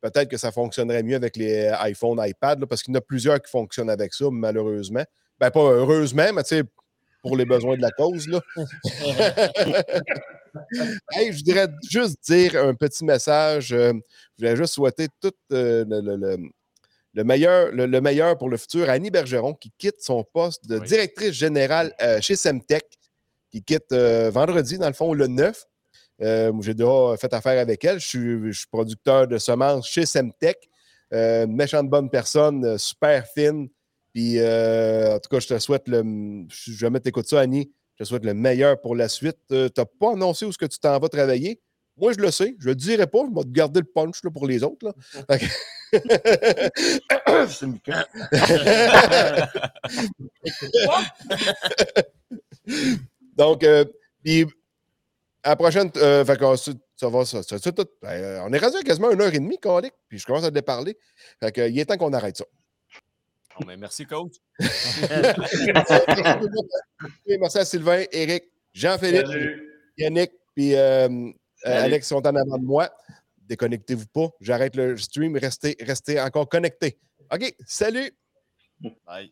Peut-être 0.01 0.30
que 0.30 0.38
ça 0.38 0.51
fonctionnerait 0.51 1.03
mieux 1.03 1.15
avec 1.15 1.38
les 1.38 1.68
iPhone, 1.80 2.19
iPad, 2.22 2.60
là, 2.60 2.68
parce 2.68 2.84
qu'il 2.84 2.93
y 2.93 2.97
en 2.97 2.99
a 2.99 3.01
plusieurs 3.01 3.41
qui 3.41 3.49
fonctionnent 3.49 3.89
avec 3.89 4.14
ça, 4.14 4.26
malheureusement. 4.31 5.03
Ben, 5.39 5.49
pas 5.51 5.61
heureusement, 5.61 6.34
mais 6.34 6.43
tu 6.43 6.57
sais, 6.57 6.64
pour 7.22 7.38
les 7.38 7.45
besoins 7.45 7.77
de 7.77 7.81
la 7.81 7.91
cause. 7.91 8.27
Là. 8.27 8.41
Hey, 11.11 11.34
je 11.34 11.39
voudrais 11.43 11.68
juste 11.89 12.18
dire 12.30 12.55
un 12.64 12.76
petit 12.76 13.03
message. 13.03 13.72
euh, 13.73 13.93
je 14.38 14.43
voudrais 14.45 14.55
juste 14.55 14.73
souhaiter 14.76 15.07
tout 15.19 15.31
euh, 15.51 15.84
le, 15.88 15.99
le- 16.01 16.15
le- 16.15 16.49
le 17.15 17.23
meilleur, 17.23 17.72
le, 17.72 17.85
le 17.88 18.01
meilleur 18.01 18.38
pour 18.38 18.49
le 18.49 18.57
futur 18.57 18.89
à 18.89 18.93
Annie 18.93 19.10
Bergeron, 19.11 19.53
qui 19.55 19.72
quitte 19.77 20.01
son 20.01 20.23
poste 20.23 20.68
de 20.68 20.77
Oui. 20.80 20.88
directrice 20.88 21.31
générale 21.34 21.93
euh, 22.01 22.19
chez 22.22 22.35
Semtech, 22.35 22.85
qui 23.51 23.64
quitte 23.64 23.91
euh, 23.93 24.30
vendredi, 24.31 24.77
dans 24.80 24.88
le 24.88 24.93
fond, 24.93 25.14
le 25.14 25.27
9. 25.27 25.64
Euh, 26.22 26.52
J'ai 26.61 26.73
déjà 26.73 27.15
fait 27.18 27.34
affaire 27.34 27.60
avec 27.60 27.84
elle. 27.84 27.99
Je 27.99 28.07
suis, 28.07 28.52
je 28.52 28.60
suis 28.60 28.68
producteur 28.68 29.27
de 29.27 29.38
semences 29.38 29.88
chez 29.88 30.06
Semtech. 30.06 30.69
Euh, 31.14 31.45
méchante 31.48 31.90
bonne 31.90 32.10
personne, 32.10 32.64
euh, 32.65 32.77
super 32.77 33.26
fine. 33.27 33.69
Puis, 34.14 34.40
euh, 34.40 35.15
en 35.15 35.19
tout 35.19 35.30
cas, 35.30 35.40
je 35.40 35.48
te 35.48 35.60
souhaite 35.60 35.88
le. 35.88 36.03
Si 36.52 36.76
jamais 36.76 36.99
tu 36.99 37.10
écoutes 37.10 37.27
ça, 37.27 37.40
Annie, 37.40 37.72
je 37.95 38.03
te 38.03 38.07
souhaite 38.07 38.26
le 38.26 38.34
meilleur 38.34 38.80
pour 38.80 38.95
la 38.95 39.10
suite. 39.10 39.38
Euh, 39.52 39.69
tu 39.69 39.81
n'as 39.81 39.85
pas 39.85 40.14
annoncé 40.14 40.45
où 40.45 40.49
est-ce 40.49 40.57
que 40.57 40.65
tu 40.65 40.80
t'en 40.80 40.98
vas 40.99 41.10
travailler? 41.10 41.61
Moi, 41.98 42.14
je 42.14 42.19
le 42.19 42.31
sais. 42.31 42.56
Je 42.60 42.65
ne 42.65 42.72
le 42.72 42.76
dirai 42.76 43.07
pas. 43.07 43.19
Je 43.30 43.35
vais 43.35 43.44
te 43.44 43.52
garder 43.52 43.81
le 43.81 43.85
punch 43.85 44.23
là, 44.23 44.31
pour 44.31 44.48
les 44.48 44.64
autres. 44.64 44.88
Là. 44.88 44.94
C'est. 47.48 47.68
Donc, 53.38 53.64
euh, 53.64 53.85
puis, 54.23 54.45
à 55.43 55.49
la 55.49 55.55
prochaine, 55.55 55.91
euh, 55.97 56.23
fait 56.25 56.37
qu'on 56.39 56.55
se- 56.55 56.71
ça 56.95 57.09
va, 57.09 57.25
ça, 57.25 57.43
ça- 57.43 57.59
ça- 57.59 57.71
tout- 57.71 57.85
ben, 58.01 58.41
on 58.45 58.53
est 58.53 58.57
rendu 58.57 58.77
à 58.77 58.81
quasiment 58.83 59.11
une 59.11 59.21
heure 59.21 59.33
et 59.33 59.39
demie, 59.39 59.59
colique, 59.59 59.93
puis 60.07 60.17
je 60.19 60.25
commence 60.25 60.43
à 60.45 60.51
te 60.51 60.59
parler. 60.61 60.97
Fait 61.41 61.51
que, 61.51 61.69
il 61.69 61.77
est 61.79 61.85
temps 61.85 61.97
qu'on 61.97 62.13
arrête 62.13 62.37
ça. 62.37 62.45
Bon, 63.59 63.65
ben, 63.67 63.77
merci, 63.79 64.05
coach. 64.05 64.33
Merci 67.39 67.57
à 67.59 67.65
Sylvain, 67.65 68.03
Eric, 68.11 68.45
Jean-Philippe, 68.73 69.27
Salut. 69.27 69.69
Yannick, 69.97 70.31
puis 70.55 70.75
euh, 70.75 71.07
euh. 71.07 71.31
Alex 71.65 72.07
sont 72.07 72.25
en 72.25 72.35
avant 72.35 72.57
de 72.57 72.65
moi. 72.65 72.89
Déconnectez-vous 73.37 74.07
pas. 74.07 74.29
J'arrête 74.39 74.75
le 74.75 74.97
stream. 74.97 75.37
Restez, 75.37 75.75
restez 75.81 76.19
encore 76.19 76.49
connectés. 76.49 76.97
OK, 77.31 77.53
salut! 77.67 78.11
Bye. 79.05 79.31